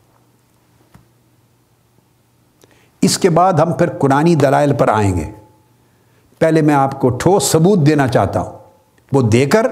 اس 3.01 3.17
کے 3.17 3.29
بعد 3.29 3.53
ہم 3.53 3.73
پھر 3.73 3.89
قرآن 3.89 4.33
دلائل 4.41 4.73
پر 4.73 4.89
آئیں 4.89 5.15
گے۔ 5.17 5.31
پہلے 6.39 6.61
میں 6.61 6.75
آپ 6.75 6.99
کو 7.01 7.09
ٹھوس 7.09 7.43
ثبوت 7.43 7.79
دینا 7.79 8.07
چاہتا 8.07 8.39
ہوں، 8.39 8.57
وہ 9.11 9.21
دے 9.21 9.45
کر 9.45 9.67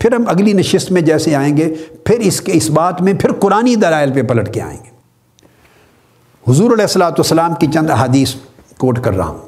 پھر 0.00 0.12
ہم 0.12 0.24
اگلی 0.26 0.52
نشست 0.52 0.92
میں 0.92 1.02
جیسے 1.02 1.34
آئیں 1.34 1.56
گے، 1.56 1.74
پھر 2.04 2.18
اس 2.18 2.40
کے، 2.40 2.52
اس 2.54 2.70
بات 2.70 3.02
میں 3.02 3.12
پھر 3.12 3.32
قرآن 3.32 3.74
دلائل 3.82 4.12
پہ 4.12 4.22
پلٹ 4.22 4.54
کے 4.54 4.60
آئیں 4.60 4.78
گے۔ 4.84 4.90
حضور 6.50 6.72
علیہ 6.72 6.84
السلاۃ 6.84 7.10
والسلام 7.10 7.54
کی 7.54 7.66
چند 7.66 7.90
حدیث 7.90 8.34
کوٹ 8.78 8.98
کر 9.00 9.16
رہا 9.16 9.26
ہوں۔ 9.26 9.47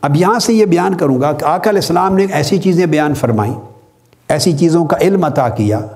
اب 0.00 0.16
یہاں 0.16 0.38
سے 0.38 0.54
یہ 0.54 0.66
بیان 0.66 0.96
کروں 0.96 1.20
گا 1.20 1.32
کہ 1.32 1.44
آقا 1.44 1.70
علیہ 1.70 1.80
السلام 1.80 2.16
نے 2.16 2.26
ایسی 2.32 2.58
چیزیں 2.58 2.86
بیان 2.86 3.14
فرمائیں، 3.14 3.54
ایسی 4.28 4.58
چیزوں 4.58 4.84
کا 4.84 4.96
علم 5.00 5.24
عطا 5.24 5.48
کیا 5.48 5.86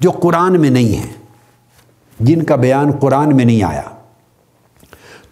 جو 0.00 0.10
قرآن 0.10 0.60
میں 0.60 0.70
نہیں 0.70 0.96
ہیں، 0.96 1.12
جن 2.20 2.42
کا 2.42 2.56
بیان 2.56 2.92
قرآن 2.92 3.36
میں 3.36 3.44
نہیں 3.44 3.62
آیا۔ 3.62 3.82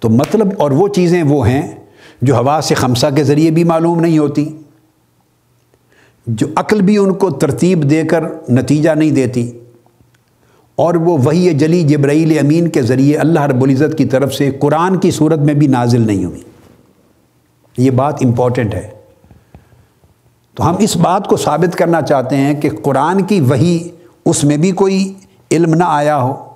تو 0.01 0.09
مطلب 0.09 0.48
اور 0.59 0.70
وہ 0.70 0.88
چیزیں 0.88 1.22
وہ 1.22 1.48
ہیں 1.48 1.76
جو 2.22 2.36
ہوا 2.36 2.61
سے 2.62 2.74
خمسہ 2.74 3.07
کے 3.16 3.24
ذریعے 3.24 3.51
بھی 3.51 3.64
معلوم 3.64 4.01
نہیں 4.01 4.18
ہوتی، 4.18 4.57
جو 6.26 6.46
عقل 6.57 6.82
بھی 6.82 6.98
ان 6.98 7.14
کو 7.14 7.30
ترتیب 7.30 7.90
دے 7.90 8.03
کر 8.03 8.24
نتیجہ 8.48 8.90
نہیں 8.90 9.11
دیتی۔ 9.11 9.51
اور 10.76 10.94
وہ 10.94 11.18
وہی 11.24 11.55
جلی 11.55 11.82
جبرائیل 11.82 12.38
امین 12.38 12.68
کے 12.68 12.82
ذریعے 12.82 13.16
اللہ 13.16 13.40
رب 13.40 13.62
العزت 13.62 13.98
کی 13.98 14.05
طرف 14.05 14.34
سے 14.34 14.51
قرآن 14.51 14.98
کی 14.98 15.11
صورت 15.11 15.38
میں 15.38 15.55
بھی 15.55 15.66
نازل 15.66 16.07
نہیں 16.07 16.24
ہوئی۔ 16.24 16.40
یہ 17.81 17.91
بات 17.91 18.14
امپورٹنٹ 18.24 18.74
ہے۔ 18.74 18.91
تو 20.55 20.68
ہم 20.68 20.76
اس 20.78 20.97
بات 20.97 21.26
کو 21.26 21.37
ثابت 21.37 21.76
کرنا 21.76 22.03
چاہتے 22.03 22.37
ہیں 22.37 22.61
کہ 22.61 22.70
قرآن 22.83 23.22
کی 23.22 23.41
وہی 23.41 23.91
اس 24.26 24.45
میں 24.45 24.57
بھی 24.57 24.70
کوئی 24.70 25.14
علم 25.51 25.74
نہ 25.74 25.85
آیا 25.87 26.22
ہو 26.22 26.55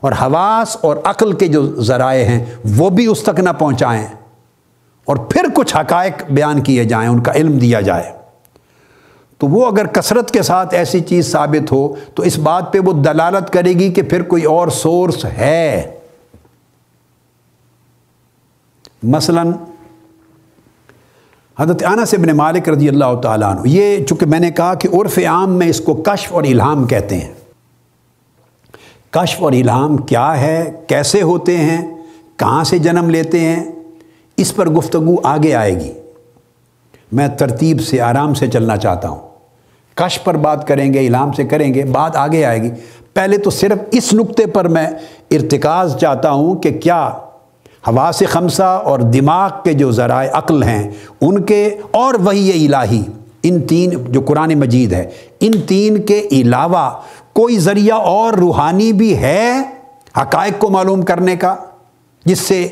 اور 0.00 0.12
حواس 0.12 0.76
اور 0.80 0.96
عقل 1.04 1.32
کے 1.32 1.46
جو 1.46 1.82
ذرائع 1.82 2.24
ہیں 2.24 2.44
وہ 2.78 2.90
بھی 2.90 3.06
اس 3.06 3.22
تک 3.22 3.40
نہ 3.40 3.50
پہنچائیں 3.58 4.06
اور 5.04 5.16
پھر 5.16 5.44
کچھ 5.54 5.76
حقائق 5.76 6.30
بیان 6.30 6.62
کیے 6.62 6.84
جائیں، 6.84 7.08
ان 7.08 7.22
کا 7.22 7.32
علم 7.32 7.58
دیا 7.58 7.80
جائے۔ 7.80 8.12
تو 9.38 9.46
وہ 9.46 9.66
اگر 9.66 9.86
کثرت 9.86 10.30
کے 10.30 10.42
ساتھ 10.42 10.74
ایسی 10.74 11.00
چیز 11.00 11.32
ثابت 11.32 11.72
ہو، 11.72 11.94
تو 12.14 12.22
اس 12.22 12.38
بات 12.38 12.72
پہ 12.72 12.78
وہ 12.78 12.92
دلالت 12.92 13.52
کرے 13.52 13.72
گی 13.72 13.92
کہ 13.92 14.02
پھر 14.02 14.22
کوئی 14.22 14.44
اور 14.44 14.68
سورس 14.68 15.24
ہے۔ 15.24 15.98
مثلاً 19.02 19.52
حضرت 21.58 22.08
سے 22.08 22.16
ابن 22.16 22.36
مالک 22.36 22.68
رضی 22.68 22.88
اللہ 22.88 23.20
تعالیٰ 23.22 23.50
عنہ، 23.50 23.60
یہ 23.64 24.04
چونکہ 24.04 24.26
میں 24.26 24.40
نے 24.40 24.50
کہا 24.50 24.74
کہ 24.74 24.88
عرف 24.92 25.18
عام 25.18 25.50
میں 25.50 25.66
اس 25.66 25.80
کو 25.80 25.94
کشف 25.94 26.32
اور 26.32 26.42
الہام 26.42 26.86
کہتے 26.86 27.18
ہیں۔ 27.18 27.32
کشف 29.10 29.42
اور 29.42 29.52
الہام 29.52 29.96
کیا 29.96 30.40
ہے؟ 30.40 30.72
کیسے 30.86 31.22
ہوتے 31.22 31.56
ہیں؟ 31.56 31.96
کہاں 32.36 32.64
سے 32.64 32.78
جنم 32.78 33.10
لیتے 33.10 33.40
ہیں؟ 33.40 33.72
اس 34.36 34.56
پر 34.56 34.70
گفتگو 34.70 35.16
آگے 35.24 35.54
آئے 35.54 35.80
گی۔ 35.80 35.92
میں 37.12 37.28
ترتیب 37.28 37.80
سے 37.80 38.00
آرام 38.00 38.34
سے 38.34 38.46
چلنا 38.46 38.76
چاہتا 38.76 39.08
ہوں۔ 39.08 39.28
کش 39.94 40.24
پر 40.24 40.36
بات 40.36 40.68
کریں 40.68 40.94
گے 40.94 41.00
علام 41.00 41.32
سے 41.32 41.44
کریں 41.44 41.74
گے، 41.74 41.84
بات 41.84 42.16
آگے 42.16 42.44
آئے 42.44 42.62
گی۔ 42.62 42.70
پہلے 43.14 43.38
تو 43.38 43.50
صرف 43.50 43.78
اس 43.92 44.14
نقطے 44.14 44.46
پر 44.46 44.68
میں 44.68 44.86
ارتکاز 45.30 45.96
چاہتا 45.96 46.30
ہوں 46.30 46.54
کہ 46.54 46.70
کیا 46.72 47.10
ہوا 47.86 48.10
سے 48.14 48.26
خمسہ 48.26 48.62
اور 48.62 48.98
دماغ 48.98 49.50
کے 49.64 49.72
جو 49.72 49.90
ذرائع 49.90 50.30
عقل 50.32 50.62
ہیں، 50.62 50.90
ان 51.20 51.42
کے 51.42 51.76
اور 51.90 52.14
وہی 52.14 52.66
الہی، 52.66 53.02
ان 53.42 53.66
تین 53.66 53.90
جو 54.08 54.20
قرآن 54.20 54.54
مجید 54.54 54.92
ہے، 54.92 55.10
ان 55.40 55.52
تین 55.66 56.02
کے 56.02 56.28
علاوہ 56.32 56.90
کوئی 57.32 57.58
ذریعہ 57.58 57.96
اور 57.96 58.32
روحانی 58.32 58.92
بھی 58.92 59.16
ہے 59.16 59.52
حقائق 60.16 60.52
کو 60.58 60.70
معلوم 60.70 61.02
کرنے 61.02 61.36
کا، 61.36 61.56
جس 62.24 62.38
سے 62.38 62.68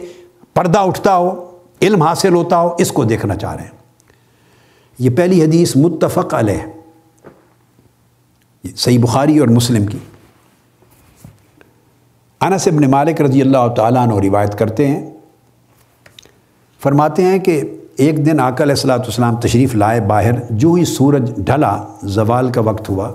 پردہ 0.55 0.79
اٹھتا 0.79 1.17
ہو، 1.17 1.51
علم 1.83 2.03
حاصل 2.03 2.35
ہوتا 2.35 2.59
ہو، 2.59 2.77
اس 2.79 2.93
کو 2.93 3.05
دیکھنا 3.05 3.37
چاہ 3.37 3.55
رہے 3.55 3.65
ہیں۔ 3.65 3.71
یہ 4.99 5.11
پہلی 5.11 5.43
حدیث 5.43 5.77
متفق 5.77 6.35
علیہ 6.35 6.61
صحیح 8.77 8.99
بخاری 8.99 9.39
اور 9.39 9.49
مسلم 9.49 9.87
کی۔ 9.87 9.99
انس 12.41 12.67
ابن 12.69 12.91
مالک 12.91 13.21
رضی 13.21 13.41
اللہ 13.43 13.69
تعالیٰ 13.77 14.07
عنہ 14.07 14.19
روایت 14.23 14.59
کرتے 14.59 14.87
ہیں، 14.87 15.11
فرماتے 16.81 17.23
ہیں 17.25 17.39
کہ 17.39 17.61
ایک 17.97 18.25
دن 18.27 18.41
آقا 18.41 18.65
علیہ 18.65 18.73
السلاۃ 18.73 18.99
والسلام 18.99 19.37
تشریف 19.37 19.75
لائے 19.75 20.01
باہر، 20.01 20.35
جو 20.51 20.73
ہی 20.73 20.85
سورج 20.85 21.31
ڈھلا، 21.37 21.77
زوال 22.17 22.51
کا 22.53 22.61
وقت 22.61 22.89
ہوا۔ 22.89 23.11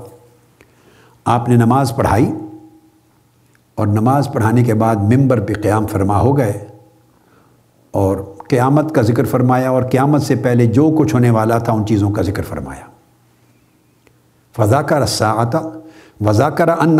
آپ 1.26 1.50
نے 1.50 1.56
نماز 1.56 1.96
پڑھائی 1.96 2.30
اور 3.78 3.88
نماز 3.88 4.28
پڑھانے 4.34 4.64
کے 4.64 4.74
بعد 4.74 4.96
ممبر 5.14 5.40
پہ 5.40 5.54
قیام 5.54 5.88
فرما 5.88 6.20
ہو 6.20 6.38
گئے 6.38 6.68
اور 7.94 8.18
قیامت 8.48 8.94
کا 8.96 9.02
ذکر 9.02 9.26
فرمایا 9.26 9.70
اور 9.70 9.84
قیامت 9.84 10.22
سے 10.22 10.36
پہلے 10.36 10.66
جو 10.66 10.90
کچھ 11.00 11.14
ہونے 11.16 11.30
والا 11.30 11.58
تھا 11.58 11.74
ان 11.74 11.86
چیزوں 11.86 12.10
کا 12.12 12.22
ذکر 12.22 12.44
فرمایا۔ 12.44 12.86
فضا 14.56 14.82
کا 14.82 15.00
رسا 15.00 15.32
آتا 15.42 15.60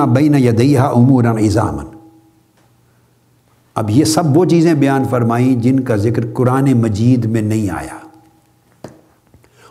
بین 0.06 0.36
یدیہ 0.36 0.80
امور 0.80 1.24
ایزامن 1.38 1.93
اب 3.76 3.90
یہ 3.90 4.06
سب 4.06 4.38
وہ 4.38 4.46
چیزیں 4.46 4.74
بیان 4.74 5.04
فرمائیں 5.10 5.56
جن 5.56 5.80
کا 5.80 5.96
ذکر 5.96 6.24
قرآن 6.34 6.74
مجید 6.74 7.26
میں 7.26 7.42
نہیں 7.42 7.70
آیا۔ 7.70 7.98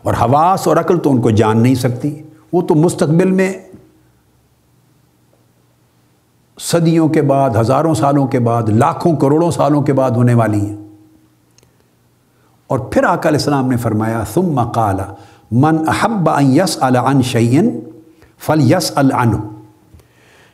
اور 0.03 0.15
حواس 0.15 0.67
اور 0.69 0.77
عقل 0.77 0.99
تو 0.99 1.11
ان 1.11 1.21
کو 1.21 1.31
جان 1.31 1.63
نہیں 1.63 1.75
سکتی، 1.75 2.23
وہ 2.53 2.63
تو 2.63 2.75
مستقبل 2.75 3.31
میں 3.31 3.53
صدیوں 6.61 7.09
کے 7.09 7.23
بعد، 7.23 7.51
ہزاروں 7.61 7.95
سالوں 7.95 8.27
کے 8.27 8.39
بعد، 8.39 8.63
لاکھوں 8.69 9.17
کروڑوں 9.17 9.51
سالوں 9.51 9.83
کے 9.83 9.93
بعد 9.93 10.11
ہونے 10.11 10.35
والی 10.35 10.67
ہیں۔ 10.67 10.77
اور 12.67 12.79
پھر 12.79 13.05
آقا 13.05 13.29
علیہ 13.29 13.39
السلام 13.39 13.71
نے 13.71 13.77
فرمایا، 13.77 14.23
ثم 14.35 14.63
قال، 14.63 14.97
من 15.51 15.89
احب 15.89 16.31
ان 16.31 16.57
یس 16.57 16.79
عن 16.83 17.23
شعین 17.23 17.81
فل 18.39 18.73
یس 18.73 18.93
العنو 18.95 19.39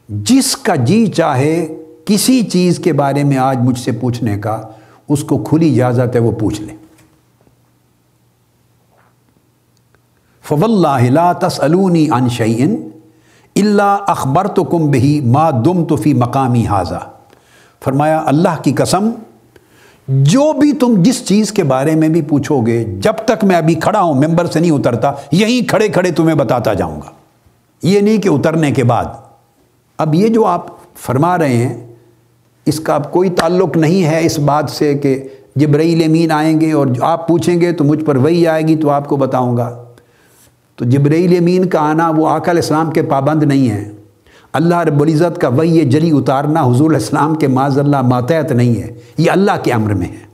جس 0.09 0.57
کا 0.57 0.75
جی 0.75 1.07
چاہے 1.07 1.85
کسی 2.09 2.43
چیز 2.43 2.79
کے 2.79 2.93
بارے 2.93 3.25
میں 3.25 3.37
آج 3.37 3.59
مجھ 3.59 3.79
سے 3.79 3.93
پوچھنے 3.93 4.39
کا، 4.39 4.63
اس 5.09 5.25
کو 5.25 5.39
کھلی 5.39 5.83
اجازت 5.83 6.15
ہے، 6.15 6.21
وہ 6.21 6.33
پوچھ 6.33 6.63
لے۔ 6.63 6.77
فو 10.43 10.57
اللہ 10.63 11.33
تسلونی 11.41 12.09
ان 12.11 12.29
شعین 12.29 12.89
اللہ 13.57 13.97
اخبر 14.07 14.47
تو 14.47 14.65
کم 14.65 14.91
بہی 14.91 15.21
ما 15.21 15.51
دم 15.51 15.85
تو 15.85 15.97
فی 15.97 16.15
مقامی 16.15 16.67
حاضہ 16.67 17.11
فرمایا، 17.85 18.23
اللہ 18.27 18.63
کی 18.63 18.73
قسم، 18.73 19.11
جو 20.09 20.53
بھی 20.53 20.73
تم 20.73 20.95
جس 20.99 21.27
چیز 21.27 21.53
کے 21.53 21.63
بارے 21.63 21.95
میں 21.95 22.09
بھی 22.09 22.23
پوچھو 22.23 22.61
گے، 22.61 22.85
جب 22.85 23.13
تک 23.13 23.45
میں 23.45 23.57
ابھی 23.57 23.75
کھڑا 23.75 24.01
ہوں، 24.01 24.15
ممبر 24.15 24.47
سے 24.47 24.61
نہیں 24.61 24.71
اترتا، 24.71 25.13
یہیں 25.33 25.69
کھڑے 25.69 25.89
کھڑے 25.89 26.11
تمہیں 26.11 26.35
بتاتا 26.35 26.75
جاؤں 26.75 27.01
گا۔ 27.01 27.11
یہ 27.83 28.01
نہیں 28.01 28.19
کہ 28.19 28.29
اترنے 28.29 28.73
کے 28.73 28.85
بعد۔ 28.85 29.05
اب 29.99 30.15
یہ 30.15 30.29
جو 30.29 30.47
آپ 30.47 30.67
فرما 30.95 31.39
رہے 31.39 31.57
ہیں 31.57 31.88
اس 32.69 32.81
کا 32.81 32.95
اب 32.95 33.13
کوئی 33.13 33.31
تعلق 33.31 33.77
نہیں 33.77 34.05
ہے 34.05 34.27
اس 34.27 34.39
بات 34.39 34.71
سے 34.71 34.95
کہ 34.95 35.23
جبرائیل 35.57 36.03
امین 36.07 36.31
آئیں 36.31 36.61
گے 36.61 36.73
اور 36.73 36.87
آپ 37.01 37.29
پوچھیں 37.29 37.61
گے 37.61 37.73
تو 37.73 37.85
مجھ 37.85 38.05
پر 38.05 38.17
وہی 38.17 38.47
آئے 38.47 38.63
گی 38.63 38.77
تو 38.77 38.91
آپ 38.91 39.09
کو 39.09 39.17
بتاؤں 39.17 39.57
گا۔ 39.57 39.85
تو 40.77 40.85
جبرائیل 40.85 41.37
امین 41.37 41.65
کا 41.65 41.81
آنا 41.81 42.11
وہ 42.11 42.29
آقا 42.29 42.51
علیہ 42.51 42.63
السلام 42.63 42.91
کے 42.91 43.03
پابند 43.03 43.43
نہیں 43.43 43.71
ہیں۔ 43.71 43.93
اللہ 44.53 44.79
رب 44.79 45.03
العزت 45.03 45.41
کا 45.41 45.49
وہی 45.49 45.81
جلی 45.81 46.11
اتارنا 46.11 46.63
حضور 46.63 46.91
السلام 46.91 47.35
کے 47.35 47.47
معذ 47.47 47.79
اللہ 47.79 48.03
ماتحت 48.03 48.53
نہیں 48.53 48.83
ہے۔ 48.83 48.95
یہ 49.19 49.31
اللہ 49.31 49.53
کے 49.63 49.73
امر 49.73 49.95
میں 49.95 50.07
ہے۔ 50.07 50.28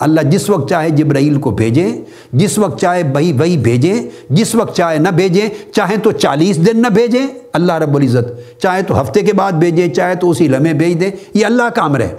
اللہ 0.00 0.20
جس 0.20 0.50
وقت 0.50 0.70
چاہے 0.70 0.90
جبرائیل 0.90 1.40
کو 1.40 1.50
بھیجیں 1.50 1.88
جس 2.32 2.58
وقت 2.58 2.80
چاہے 2.80 3.02
بھائی 3.02 3.32
وہی 3.32 3.56
بھیجیں 3.56 3.94
جس 4.30 4.54
وقت 4.54 4.76
چاہے 4.76 4.98
نہ 4.98 5.08
بھیجیں 5.08 5.72
چاہے 5.72 5.96
تو 5.96 6.12
چالیس 6.12 6.66
دن 6.66 6.82
نہ 6.82 6.88
بھیجیں 6.88 7.26
اللہ 7.52 7.72
رب 7.72 7.96
العزت 7.96 8.60
چاہے 8.60 8.82
تو 8.82 9.00
ہفتے 9.00 9.20
کے 9.20 9.32
بعد 9.32 9.52
بھیجیں 9.52 9.88
چاہے 9.88 10.14
تو 10.14 10.30
اسی 10.30 10.48
لمحے 10.48 10.72
بھیج 10.72 11.00
دیں 11.00 11.10
یہ 11.34 11.46
اللہ 11.46 11.68
کا 11.74 11.82
امر 11.82 12.00
ہے۔ 12.00 12.14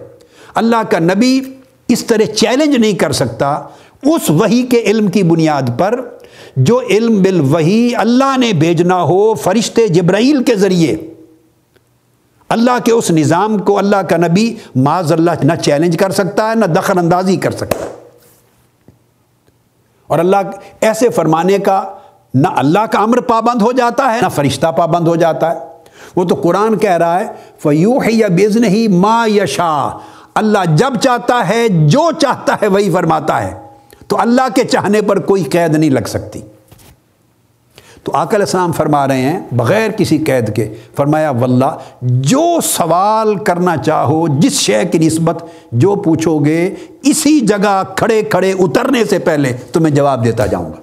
اللہ 0.55 0.83
کا 0.89 0.99
نبی 0.99 1.41
اس 1.87 2.05
طرح 2.05 2.25
چیلنج 2.25 2.75
نہیں 2.75 2.93
کر 2.93 3.11
سکتا 3.11 3.53
اس 4.03 4.29
وہی 4.29 4.63
کے 4.63 4.81
علم 4.85 5.07
کی 5.07 5.23
بنیاد 5.23 5.79
پر 5.79 6.01
جو 6.55 6.81
علم 6.89 7.21
بال 7.21 7.39
وہی 7.39 7.95
اللہ 7.95 8.37
نے 8.37 8.53
بھیجنا 8.53 9.03
ہو 9.03 9.33
فرشتے 9.33 9.87
جبرائیل 9.87 10.43
کے 10.43 10.55
ذریعے۔ 10.55 10.95
اللہ 12.51 12.71
کے 12.83 12.91
اس 12.91 13.11
نظام 13.11 13.57
کو 13.57 13.77
اللہ 13.77 13.95
کا 13.95 14.17
نبی 14.17 14.55
معاذ 14.75 15.11
اللہ 15.11 15.31
نہ 15.43 15.55
چیلنج 15.55 15.97
کر 15.97 16.09
سکتا 16.09 16.49
ہے، 16.49 16.55
نہ 16.55 16.65
دخل 16.65 16.97
اندازی 16.97 17.35
کر 17.35 17.51
سکتا 17.51 17.85
ہے۔ 17.85 17.91
اور 20.07 20.19
اللہ 20.19 20.35
ایسے 20.81 21.09
فرمانے 21.09 21.57
کا 21.57 21.83
نہ 22.33 22.47
اللہ 22.47 22.79
کا 22.79 22.99
امر 22.99 23.21
پابند 23.21 23.61
ہو 23.61 23.71
جاتا 23.71 24.13
ہے، 24.13 24.19
نہ 24.21 24.27
فرشتہ 24.27 24.67
پابند 24.67 25.07
ہو 25.07 25.15
جاتا 25.15 25.55
ہے۔ 25.55 25.59
وہ 26.15 26.25
تو 26.25 26.35
قرآن 26.35 26.77
کہہ 26.77 26.97
رہا 26.97 27.19
ہے 27.19 27.25
فیو 27.59 27.97
ہے 27.97 28.11
یا 28.11 28.27
بزن 28.27 28.63
ہی 28.63 28.87
ماں 28.87 29.27
یشا 29.27 29.89
اللہ 30.35 30.75
جب 30.75 30.93
چاہتا 31.01 31.49
ہے، 31.49 31.67
جو 31.67 32.11
چاہتا 32.11 32.55
ہے، 32.61 32.67
وہی 32.67 32.91
فرماتا 32.91 33.43
ہے۔ 33.43 33.61
تو 34.07 34.21
اللہ 34.21 34.47
کے 34.55 34.63
چاہنے 34.63 35.01
پر 35.01 35.19
کوئی 35.19 35.43
قید 35.43 35.75
نہیں 35.75 35.89
لگ 35.89 36.07
سکتی۔ 36.07 36.41
تو 38.03 38.11
علیہ 38.15 38.39
السلام 38.39 38.71
فرما 38.71 39.07
رہے 39.07 39.21
ہیں، 39.21 39.39
بغیر 39.51 39.91
کسی 39.91 40.17
قید 40.17 40.55
کے، 40.55 40.73
فرمایا، 40.95 41.31
واللہ، 41.31 41.77
جو 42.01 42.61
سوال 42.63 43.35
کرنا 43.35 43.77
چاہو، 43.77 44.27
جس 44.27 44.53
شے 44.53 44.83
کی 44.91 44.97
نسبت 44.97 45.43
جو 45.71 45.95
پوچھو 45.95 46.39
گے، 46.39 46.75
اسی 47.03 47.39
جگہ 47.39 47.83
کھڑے 47.95 48.21
کھڑے 48.21 48.51
اترنے 48.51 49.05
سے 49.05 49.19
پہلے 49.19 49.53
تمہیں 49.73 49.95
جواب 49.95 50.25
دیتا 50.25 50.45
جاؤں 50.45 50.65
گا۔ 50.65 50.81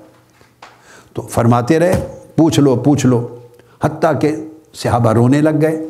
تو 1.12 1.22
فرماتے 1.22 1.78
رہے، 1.78 2.06
پوچھ 2.36 2.60
لو 2.60 2.76
پوچھ 2.76 3.06
لو، 3.06 3.36
حتیٰ 3.84 4.20
کہ 4.20 4.36
صحابہ 4.74 5.12
رونے 5.12 5.40
لگ 5.40 5.60
گئے۔ 5.62 5.86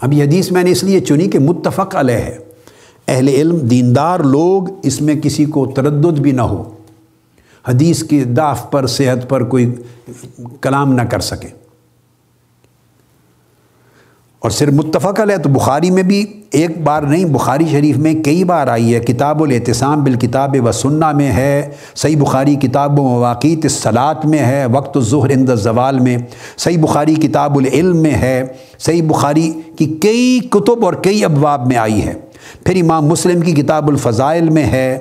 اب 0.00 0.12
یہ 0.12 0.24
حدیث 0.24 0.50
میں 0.50 0.62
نے 0.62 0.70
اس 0.70 0.84
لیے 0.84 1.00
چنی 1.00 1.26
کہ 1.26 1.38
متفق 1.38 1.96
علیہ 1.96 2.16
ہے۔ 2.16 2.38
اہل 3.08 3.28
علم، 3.28 3.58
دیندار 3.58 4.20
لوگ، 4.20 4.62
اس 4.82 5.00
میں 5.00 5.14
کسی 5.14 5.44
کو 5.44 5.66
تردد 5.66 6.18
بھی 6.18 6.30
نہ 6.30 6.42
ہو۔ 6.42 6.70
حدیث 7.68 8.02
کی 8.02 8.24
داف 8.24 8.70
پر، 8.70 8.86
صحت 8.86 9.28
پر 9.28 9.44
کوئی 9.44 9.74
کلام 10.60 10.92
نہ 10.92 11.02
کر 11.02 11.20
سکے۔ 11.20 11.48
اور 14.38 14.50
صرف 14.50 14.72
متفق 14.72 15.20
ہے 15.30 15.38
تو 15.38 15.48
بخاری 15.48 15.90
میں 15.90 16.02
بھی 16.02 16.42
ایک 16.50 16.82
بار 16.82 17.02
نہیں، 17.02 17.24
بخاری 17.24 17.64
شریف 17.70 17.96
میں 17.96 18.14
کئی 18.14 18.44
بار 18.44 18.66
آئی 18.66 18.94
ہے۔ 18.94 19.00
کتاب 19.00 19.42
الاعتصام 19.42 20.04
بالکتاب 20.04 20.56
و 20.64 20.72
سنہ 20.72 21.12
میں 21.12 21.32
ہے، 21.32 21.70
صحیح 21.94 22.16
بخاری 22.20 22.54
کتاب 22.54 23.00
و 23.00 23.02
مواقع 23.02 23.68
صلاط 23.70 24.26
میں 24.26 24.38
ہے، 24.38 24.66
وقت 24.66 24.96
الظہر 24.96 25.30
اند 25.30 25.48
زوال 25.48 25.98
میں، 25.98 26.16
صحیح 26.56 26.78
بخاری 26.82 27.14
کتاب 27.14 27.58
العلم 27.58 27.96
میں 27.96 28.14
ہے۔ 28.14 28.44
صحیح 28.78 29.02
بخاری 29.02 29.52
کی 29.78 29.98
کئی 30.02 30.40
کتب 30.50 30.84
اور 30.84 30.94
کئی 30.94 31.24
ابواب 31.24 31.66
میں 31.66 31.76
آئی 31.76 32.06
ہے۔ 32.06 32.14
پھر 32.64 32.82
امام 32.82 33.06
مسلم 33.06 33.40
کی 33.40 33.52
کتاب 33.52 33.88
الفضائل 33.88 34.50
میں 34.50 34.64
ہے۔ 34.64 34.98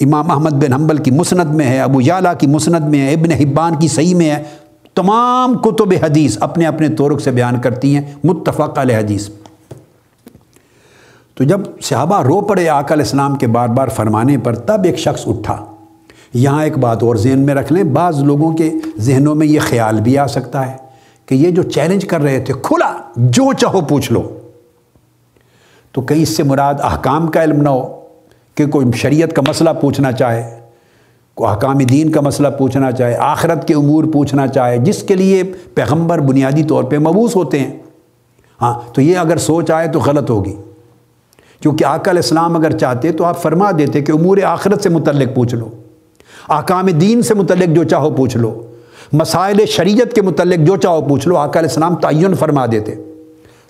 امام 0.00 0.30
احمد 0.30 0.50
بن 0.50 0.72
حنبل 0.72 0.96
کی 0.96 1.10
مسند 1.10 1.54
میں 1.54 1.66
ہے، 1.66 1.80
ابو 1.80 2.00
یالا 2.00 2.32
کی 2.32 2.46
مسند 2.46 2.88
میں 2.88 3.08
ہے، 3.08 3.12
ابن 3.12 3.32
حبان 3.32 3.74
کی 3.74 3.88
صحیح 3.88 4.14
میں 4.14 4.30
ہے۔ 4.30 4.42
تمام 4.94 5.58
کتب 5.58 5.92
حدیث 6.02 6.36
اپنے 6.40 6.66
اپنے 6.66 6.88
طورق 6.88 7.20
سے 7.20 7.30
بیان 7.30 7.60
کرتی 7.60 7.96
ہیں، 7.96 8.02
متفق 8.24 8.78
علیہ 8.78 8.96
حدیث۔ 8.96 9.28
تو 11.34 11.44
جب 11.44 11.60
صحابہ 11.82 12.22
رو 12.22 12.40
پڑے 12.40 12.68
آقا 12.68 12.94
علیہ 12.94 13.04
السلام 13.04 13.36
کے 13.36 13.46
بار 13.46 13.68
بار 13.68 13.88
فرمانے 13.88 14.38
پر، 14.38 14.54
تب 14.54 14.84
ایک 14.84 14.98
شخص 14.98 15.22
اٹھا۔ 15.26 15.64
یہاں 16.34 16.64
ایک 16.64 16.78
بات 16.78 17.02
اور 17.02 17.16
ذہن 17.16 17.38
میں 17.38 17.54
رکھ 17.54 17.72
لیں، 17.72 17.84
بعض 17.84 18.22
لوگوں 18.22 18.52
کے 18.52 18.72
ذہنوں 18.98 19.34
میں 19.34 19.46
یہ 19.46 19.60
خیال 19.60 20.00
بھی 20.00 20.18
آ 20.18 20.26
سکتا 20.26 20.72
ہے 20.72 20.76
کہ 21.26 21.34
یہ 21.34 21.50
جو 21.50 21.62
چیلنج 21.62 22.04
کر 22.04 22.20
رہے 22.20 22.40
تھے، 22.40 22.54
کھلا، 22.62 22.92
جو 23.16 23.52
چاہو 23.52 23.80
پوچھ 23.80 24.12
لو۔ 24.12 24.38
تو 25.92 26.00
کہیں 26.00 26.22
اس 26.22 26.36
سے 26.36 26.42
مراد 26.42 26.74
احکام 26.82 27.26
کا 27.26 27.42
علم 27.42 27.62
نہ 27.62 27.68
ہو۔ 27.68 28.03
کہ 28.54 28.66
کوئی 28.66 28.92
شریعت 28.92 29.32
کا 29.32 29.42
مسئلہ 29.48 29.70
پوچھنا 29.80 30.12
چاہے، 30.12 30.60
کوئی 31.34 31.52
حکام 31.52 31.78
دین 31.78 32.10
کا 32.10 32.20
مسئلہ 32.20 32.48
پوچھنا 32.48 32.92
چاہے، 32.92 33.16
آخرت 33.16 33.68
کے 33.68 33.74
امور 33.74 34.04
پوچھنا 34.12 34.46
چاہے، 34.46 34.78
جس 34.78 35.02
کے 35.02 35.14
لیے 35.14 35.42
پیغمبر 35.74 36.18
بنیادی 36.18 36.64
طور 36.64 36.84
پہ 36.84 36.98
مبوس 36.98 37.36
ہوتے 37.36 37.58
ہیں۔ 37.58 37.72
ہاں 38.62 38.94
تو 38.94 39.00
یہ 39.00 39.16
اگر 39.16 39.36
سوچ 39.36 39.70
آئے 39.70 39.88
تو 39.88 40.00
غلط 40.00 40.30
ہوگی۔ 40.30 40.56
کیونکہ 41.60 41.84
آقا 41.84 42.10
علیہ 42.10 42.22
السلام 42.22 42.56
اگر 42.56 42.70
چاہتے 42.70 43.12
تو 43.12 43.24
آپ 43.24 43.42
فرما 43.42 43.70
دیتے 43.78 44.00
کہ 44.00 44.12
امور 44.12 44.38
آخرت 44.44 44.82
سے 44.82 44.88
متعلق 44.88 45.34
پوچھ 45.34 45.54
لو 45.54 45.68
آکام 46.48 46.86
دین 46.86 47.22
سے 47.22 47.34
متعلق 47.34 47.76
جو 47.76 47.84
چاہو 47.84 48.10
پوچھ 48.10 48.36
لو، 48.36 48.62
مسائل 49.12 49.66
شریعت 49.66 50.14
کے 50.14 50.22
متعلق 50.22 50.66
جو 50.66 50.76
چاہو 50.76 51.00
پوچھ 51.02 51.28
لو، 51.28 51.36
آقا 51.36 51.58
علیہ 51.58 51.68
السلام 51.68 51.94
تعین 51.94 52.34
فرما 52.34 52.66
دیتے۔ 52.66 52.94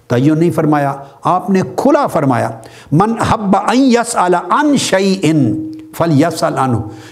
تعین 0.09 0.39
نہیں 0.39 0.51
فرمایا، 0.51 0.95
آپ 1.25 1.51
نے 1.51 1.61
کھلا 1.77 2.07
فرمایا، 2.07 2.51
من 2.93 3.13
حب 3.29 3.57
ان 3.57 3.81
یس 3.81 4.17
ان 4.17 4.77
شعی 4.77 5.17
ان 5.23 5.73
فل 5.99 6.21
یس 6.21 6.45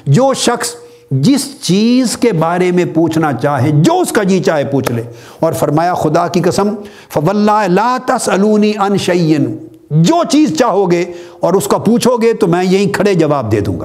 جو 0.07 0.35
شخص 0.35 0.75
جس 1.11 1.47
چیز 1.61 2.17
کے 2.17 2.33
بارے 2.33 2.73
میں 2.73 2.85
پوچھنا 2.95 3.33
چاہے، 3.33 3.71
جو 3.71 4.01
اس 4.01 4.13
کا 4.13 4.23
جی 4.23 4.43
چاہے 4.43 4.65
پوچھ 4.65 4.93
لے۔ 4.93 5.03
اور 5.41 5.53
فرمایا، 5.53 5.95
خدا 5.95 6.27
کی 6.29 6.41
قسم 6.41 6.75
فولہ 7.11 7.67
لا 7.67 7.97
تسلونی 8.07 8.73
ان 8.81 8.97
شعین 8.97 9.57
جو 9.91 10.25
چیز 10.29 10.59
چاہو 10.59 10.91
گے 10.91 11.05
اور 11.41 11.53
اس 11.53 11.67
کا 11.67 11.79
پوچھو 11.79 12.17
گے، 12.17 12.33
تو 12.33 12.47
میں 12.47 12.65
یہیں 12.65 12.93
کھڑے 12.93 13.15
جواب 13.15 13.53
دے 13.53 13.61
دوں 13.61 13.81
گا۔ 13.81 13.85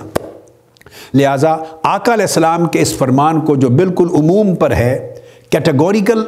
لہٰذا، 1.13 1.55
آقا 1.83 2.13
علیہ 2.13 2.25
السلام 2.25 2.65
کے 2.65 2.81
اس 2.81 2.97
فرمان 2.97 3.41
کو 3.41 3.55
جو 3.55 3.69
بالکل 3.69 4.07
عموم 4.13 4.55
پر 4.55 4.71
ہے، 4.71 5.15
کیٹیگوریکل 5.49 6.23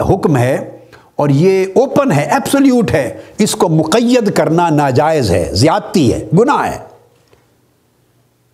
حکم 0.00 0.36
ہے 0.36 0.79
اور 1.20 1.28
یہ 1.28 1.66
اوپن 1.74 2.12
ہے 2.12 2.22
ایپسلیوٹ 2.22 2.90
ہے. 2.90 3.18
اس 3.38 3.52
کو 3.52 3.68
مقید 3.68 4.32
کرنا 4.32 4.68
ناجائز 4.70 5.30
ہے، 5.30 5.48
زیادتی 5.52 6.12
ہے، 6.12 6.24
گناہ 6.38 6.72
ہے. 6.72 6.78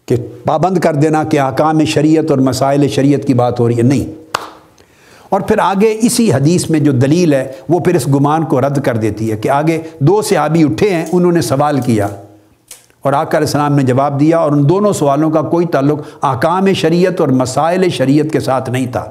کہ 0.06 0.16
پابند 0.44 0.78
کر 0.78 0.94
دینا 0.94 1.24
کہ 1.24 1.38
آکام 1.38 1.84
شریعت 1.84 2.30
اور 2.30 2.38
مسائل 2.38 2.88
شریعت 2.88 3.26
کی 3.26 3.34
بات 3.34 3.60
ہو 3.60 3.68
رہی 3.68 3.76
ہے. 3.76 3.82
نہیں. 3.82 4.04
اور 5.28 5.40
پھر 5.40 5.58
آگے 5.58 5.96
اسی 6.00 6.32
حدیث 6.32 6.70
میں 6.70 6.80
جو 6.80 6.92
دلیل 6.92 7.34
ہے، 7.34 7.52
وہ 7.68 7.78
پھر 7.80 7.94
اس 7.94 8.06
گمان 8.08 8.44
کو 8.44 8.60
رد 8.60 8.84
کر 8.84 8.96
دیتی 8.96 9.30
ہے 9.30 9.36
کہ 9.36 9.48
آگے 9.48 9.78
دو 9.98 10.22
صحابی 10.22 10.64
اٹھے 10.64 10.90
ہیں، 10.90 11.04
انہوں 11.12 11.32
نے 11.32 11.40
سوال 11.40 11.80
کیا 11.80 12.08
اور 13.02 13.12
آقا 13.12 13.38
علیہ 13.38 13.46
السلام 13.46 13.76
نے 13.76 13.82
جواب 13.82 14.20
دیا 14.20 14.38
اور 14.38 14.52
ان 14.52 14.68
دونوں 14.68 14.92
سوالوں 14.92 15.30
کا 15.30 15.42
کوئی 15.42 15.66
تعلق 15.66 15.98
آکام 16.20 16.72
شریعت 16.72 17.20
اور 17.20 17.28
مسائل 17.28 17.88
شریعت 17.88 18.32
کے 18.32 18.40
ساتھ 18.40 18.70
نہیں 18.70 18.86
تھا. 18.86 19.04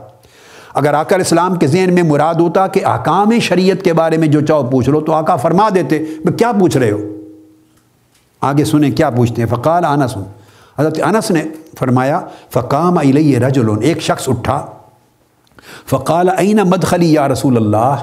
اگر 0.75 0.93
آقا 0.93 1.15
علیہ 1.15 1.25
السلام 1.25 1.55
کے 1.55 1.67
ذہن 1.67 1.93
میں 1.93 2.03
مراد 2.03 2.35
ہوتا 2.35 2.67
کہ 2.67 2.85
آکام 2.85 3.31
شریعت 3.39 3.83
کے 3.83 3.93
بارے 3.93 4.17
میں 4.17 4.27
جو 4.27 4.41
چاہو 4.41 4.69
پوچھ 4.69 4.89
لو 4.89 5.01
تو 5.01 5.13
آقا 5.13 5.35
فرما 5.35 5.69
دیتے 5.75 5.99
کیا 6.37 6.51
پوچھ 6.59 6.77
رہے 6.77 6.91
ہو؟ 6.91 7.01
آگے 8.41 8.65
سنیں 8.65 8.91
کیا 8.91 9.09
پوچھتے 9.09 9.41
ہیں؟ 9.41 9.49
فقال 9.49 9.85
آنا 9.85 10.07
سن 10.07 10.23
حضرت 10.79 10.99
انس 11.03 11.31
نے 11.31 11.43
فرمایا، 11.79 12.19
فقام 12.53 12.97
علیہ 12.97 13.39
رجل 13.39 13.69
ایک 13.81 14.01
شخص 14.01 14.29
اٹھا، 14.29 14.65
فقال 15.89 16.29
عین 16.29 16.59
مدخلی 16.65 17.13
یا 17.13 17.27
رسول 17.27 17.57
اللہ؟ 17.57 17.95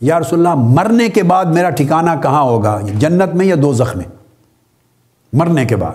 یا 0.00 0.20
رسول 0.20 0.46
اللہ، 0.46 0.62
مرنے 0.74 1.08
کے 1.08 1.22
بعد 1.22 1.44
میرا 1.44 1.70
ٹھکانہ 1.70 2.10
کہاں 2.22 2.42
ہوگا؟ 2.42 2.78
جنت 2.94 3.34
میں 3.34 3.46
یا 3.46 3.56
دو 3.62 3.72
میں؟ 3.94 4.04
مرنے 5.32 5.64
کے 5.64 5.76
بعد 5.76 5.92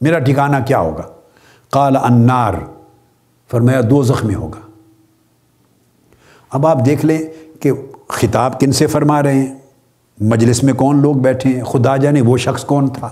میرا 0.00 0.18
ٹھکانہ 0.18 0.56
کیا 0.66 0.78
ہوگا؟ 0.78 1.02
قال 1.70 1.96
انار 1.96 2.54
فرمایا 3.50 3.80
دو 3.90 4.02
میں 4.24 4.34
ہوگا. 4.34 4.60
اب 6.54 6.66
آپ 6.66 6.86
دیکھ 6.86 7.06
لیں 7.06 7.18
کہ 7.60 7.72
خطاب 8.08 8.60
کن 8.60 8.72
سے 8.72 8.86
فرما 8.86 9.22
رہے 9.22 9.34
ہیں؟ 9.34 9.54
مجلس 10.20 10.62
میں 10.62 10.72
کون 10.72 11.02
لوگ 11.02 11.14
بیٹھے 11.14 11.50
ہیں؟ 11.50 11.62
خدا 11.62 11.96
جانے 11.96 12.20
وہ 12.20 12.36
شخص 12.36 12.64
کون 12.64 12.88
تھا؟ 12.88 13.08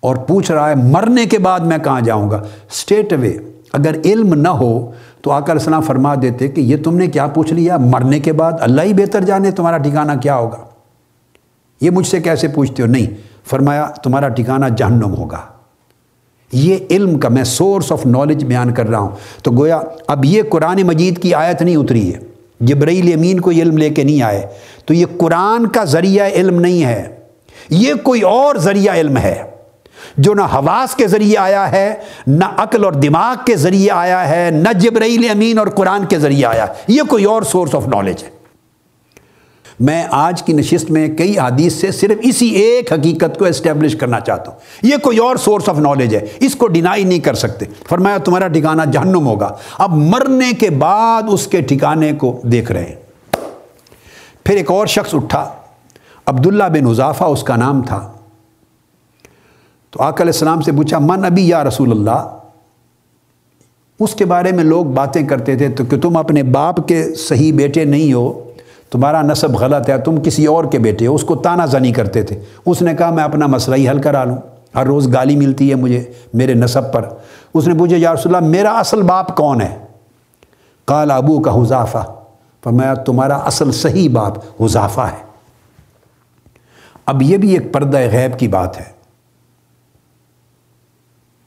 اور 0.00 0.16
پوچھ 0.16 0.52
رہا 0.52 0.70
ہے، 0.70 0.74
مرنے 0.74 1.26
کے 1.26 1.38
بعد 1.38 1.60
میں 1.60 1.78
کہاں 1.78 2.00
جاؤں 2.00 2.30
گا؟ 2.30 2.36
اسٹیٹ 2.70 3.12
اوے 3.12 3.36
اگر 3.72 4.00
علم 4.04 4.34
نہ 4.34 4.48
ہو 4.48 4.92
تو 5.22 5.30
آ 5.30 5.40
کر 5.40 5.52
السلام 5.52 5.82
فرما 5.82 6.14
دیتے 6.22 6.48
کہ 6.48 6.60
یہ 6.60 6.76
تم 6.84 6.96
نے 6.96 7.06
کیا 7.06 7.26
پوچھ 7.26 7.52
لیا؟ 7.52 7.76
مرنے 7.76 8.20
کے 8.20 8.32
بعد 8.32 8.52
اللہ 8.60 8.82
ہی 8.82 8.94
بہتر 8.94 9.20
جانے 9.20 9.50
تمہارا 9.50 9.78
ٹھکانہ 9.78 10.12
کیا 10.22 10.36
ہوگا۔ 10.36 10.58
یہ 11.80 11.90
مجھ 11.90 12.06
سے 12.06 12.20
کیسے 12.20 12.48
پوچھتے 12.48 12.82
ہو؟ 12.82 12.88
نہیں، 12.88 13.06
فرمایا 13.44 13.86
تمہارا 13.86 14.28
ٹھکانہ 14.28 14.66
جہنم 14.76 15.14
ہوگا۔ 15.14 15.55
یہ 16.52 16.76
علم 16.90 17.18
کا 17.18 17.28
میں 17.28 17.44
سورس 17.44 17.92
آف 17.92 18.06
نالج 18.06 18.44
بیان 18.44 18.74
کر 18.74 18.88
رہا 18.88 18.98
ہوں۔ 18.98 19.10
تو 19.42 19.50
گویا 19.50 19.80
اب 20.06 20.24
یہ 20.24 20.42
قرآن 20.50 20.82
مجید 20.82 21.22
کی 21.22 21.34
آیت 21.34 21.62
نہیں 21.62 21.76
اتری 21.76 22.14
ہے۔ 22.14 22.20
جبرائیل 22.60 23.12
امین 23.14 23.40
کو 23.40 23.52
یہ 23.52 23.62
علم 23.62 23.78
لے 23.78 23.90
کے 23.90 24.04
نہیں 24.04 24.22
آئے۔ 24.22 24.46
تو 24.84 24.94
یہ 24.94 25.06
قرآن 25.18 25.66
کا 25.66 25.84
ذریعہ 25.84 26.26
علم 26.26 26.60
نہیں 26.60 26.84
ہے۔ 26.84 27.16
یہ 27.70 27.94
کوئی 28.02 28.20
اور 28.20 28.56
ذریعہ 28.56 28.94
علم 28.94 29.16
ہے۔ 29.16 29.42
جو 30.16 30.34
نہ 30.34 30.42
حواس 30.42 30.94
کے 30.94 31.06
ذریعے 31.06 31.38
آیا 31.38 31.72
ہے، 31.72 31.94
نہ 32.26 32.44
عقل 32.56 32.84
اور 32.84 32.92
دماغ 32.92 33.36
کے 33.46 33.56
ذریعے 33.56 33.90
آیا 33.90 34.28
ہے، 34.28 34.50
نہ 34.50 34.72
جبرائیل 34.72 35.30
امین 35.30 35.58
اور 35.58 35.66
قرآن 35.66 36.04
کے 36.04 36.18
ذریعے 36.18 36.44
آیا۔ 36.44 36.66
یہ 36.88 37.02
کوئی 37.08 37.24
اور 37.24 37.42
سورس 37.42 37.74
آف 37.74 37.88
نالج 37.88 38.24
ہے۔ 38.24 38.35
میں 39.80 40.04
آج 40.10 40.42
کی 40.42 40.52
نشست 40.52 40.90
میں 40.90 41.08
کئی 41.08 41.38
حدیث 41.38 41.72
سے 41.72 41.90
صرف 41.90 42.18
اسی 42.22 42.46
ایک 42.46 42.92
حقیقت 42.92 43.38
کو 43.38 43.44
اسٹیبلش 43.44 43.96
کرنا 43.96 44.20
چاہتا 44.20 44.50
ہوں۔ 44.50 44.58
یہ 44.82 44.96
کوئی 45.02 45.18
اور 45.18 45.36
سورس 45.36 45.68
آف 45.68 45.78
نالج 45.78 46.14
ہے۔ 46.14 46.26
اس 46.40 46.56
کو 46.56 46.68
ڈینائی 46.68 47.04
نہیں 47.04 47.18
کر 47.18 47.34
سکتے۔ 47.34 47.66
فرمایا 47.88 48.18
تمہارا 48.18 48.48
ٹھکانہ 48.48 48.82
جہنم 48.92 49.26
ہوگا۔ 49.26 49.56
اب 49.78 49.92
مرنے 49.92 50.52
کے 50.52 50.70
بعد 50.70 51.22
اس 51.28 51.46
کے 51.46 51.60
ٹھکانے 51.60 52.12
کو 52.12 52.40
دیکھ 52.42 52.72
رہے 52.72 52.84
ہیں۔ 52.84 52.94
پھر 54.44 54.56
ایک 54.56 54.70
اور 54.70 54.86
شخص 54.86 55.14
اٹھا۔ 55.14 55.50
عبداللہ 56.26 56.64
بن 56.64 56.86
اضافہ 56.86 57.24
اس 57.24 57.42
کا 57.42 57.56
نام 57.56 57.82
تھا۔ 57.82 58.12
تو 59.90 60.02
آقا 60.02 60.22
علیہ 60.22 60.32
السلام 60.32 60.60
سے 60.60 60.72
پوچھا، 60.72 60.98
من 60.98 61.24
ابھی 61.24 61.48
یا 61.48 61.64
رسول 61.64 61.90
اللہ؟ 61.90 62.38
اس 64.00 64.14
کے 64.14 64.24
بارے 64.24 64.52
میں 64.52 64.64
لوگ 64.64 64.84
باتیں 64.84 65.28
کرتے 65.28 65.56
تھے 65.56 65.68
تو 65.68 65.84
کہ 65.84 66.00
تم 66.00 66.16
اپنے 66.16 66.42
باپ 66.42 66.88
کے 66.88 67.14
صحیح 67.14 67.52
بیٹے 67.52 67.84
نہیں 67.84 68.12
ہو۔ 68.12 68.45
تمہارا 68.90 69.22
نصب 69.22 69.56
غلط 69.56 69.88
ہے، 69.88 69.98
تم 69.98 70.20
کسی 70.20 70.46
اور 70.46 70.64
کے 70.64 70.78
بیٹے 70.78 71.06
ہو، 71.06 71.14
اس 71.14 71.22
کو 71.22 71.36
تانا 71.36 71.66
زنی 71.66 71.92
کرتے 71.92 72.22
تھے۔ 72.22 72.40
اس 72.66 72.82
نے 72.82 72.94
کہا، 72.94 73.10
میں 73.10 73.24
اپنا 73.24 73.46
مسئلہ 73.46 73.76
ہی 73.76 73.88
حل 73.88 74.00
کرا 74.00 74.24
لوں۔ 74.24 74.36
ہر 74.74 74.86
روز 74.86 75.12
گالی 75.12 75.36
ملتی 75.36 75.70
ہے 75.70 75.74
مجھے 75.74 76.12
میرے 76.34 76.54
نصب 76.54 76.92
پر۔ 76.92 77.08
اس 77.54 77.68
نے 77.68 77.74
پوچھا، 77.78 77.96
یا 77.98 78.14
رسول 78.14 78.34
اللہ، 78.34 78.48
میرا 78.48 78.78
اصل 78.78 79.02
باپ 79.02 79.36
کون 79.36 79.60
ہے؟ 79.60 79.78
قال 80.84 81.10
ابو 81.10 81.40
کا 81.40 81.62
حضافہ 81.62 82.14
فرمایا، 82.64 82.94
تمہارا 82.94 83.36
اصل 83.36 83.72
صحیح 83.72 84.08
باپ 84.12 84.62
حضافہ 84.62 85.00
ہے۔ 85.00 85.26
اب 87.06 87.22
یہ 87.22 87.36
بھی 87.36 87.50
ایک 87.50 87.72
پردہ 87.72 87.98
غیب 87.98 88.38
کی 88.38 88.48
بات 88.48 88.80
ہے۔ 88.80 88.96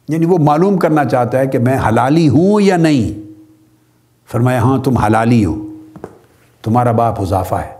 یعنی 0.09 0.25
وہ 0.25 0.37
معلوم 0.37 0.77
کرنا 0.77 1.05
چاہتا 1.05 1.39
ہے 1.39 1.47
کہ 1.47 1.59
میں 1.59 1.77
حلالی 1.87 2.29
ہوں 2.29 2.61
یا 2.61 2.77
نہیں۔ 2.77 3.31
فرمایا 4.31 4.61
ہاں 4.61 4.77
تم 4.77 4.97
حلالی 4.97 5.45
ہو۔ 5.45 5.68
تمہارا 6.61 6.91
باپ 6.91 7.21
اضافہ 7.21 7.55
ہے۔ 7.55 7.79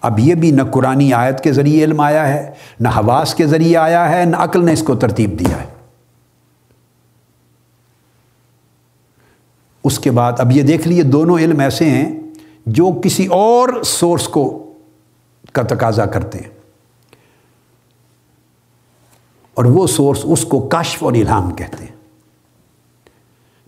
اب 0.00 0.18
یہ 0.18 0.34
بھی 0.34 0.50
نہ 0.50 0.62
قرآن 0.62 1.12
آیت 1.12 1.40
کے 1.40 1.52
ذریعے 1.52 1.84
علم 1.84 2.00
آیا 2.00 2.28
ہے، 2.28 2.50
نہ 2.80 2.88
حواس 2.88 3.34
کے 3.34 3.46
ذریعے 3.46 3.76
آیا 3.76 4.10
ہے، 4.10 4.24
نہ 4.24 4.36
عقل 4.36 4.64
نے 4.64 4.72
اس 4.72 4.82
کو 4.82 4.94
ترتیب 4.94 5.38
دیا 5.38 5.60
ہے۔ 5.60 5.66
اس 9.84 9.98
کے 9.98 10.10
بعد 10.10 10.32
اب 10.38 10.52
یہ 10.52 10.62
دیکھ 10.62 10.88
لیے 10.88 11.02
دونوں 11.02 11.38
علم 11.38 11.60
ایسے 11.60 11.90
ہیں 11.90 12.20
جو 12.66 13.00
کسی 13.04 13.26
اور 13.26 13.82
سورس 13.82 14.28
کو 14.28 14.72
کا 15.52 15.62
تقاضا 15.62 16.06
کرتے 16.06 16.38
ہیں۔ 16.38 16.50
اور 19.54 19.64
وہ 19.64 19.86
سورس 19.86 20.20
اس 20.24 20.44
کو 20.44 20.60
کشف 20.60 21.02
اور 21.02 21.12
الہام 21.12 21.54
کہتے 21.54 21.84
ہیں۔ 21.84 21.96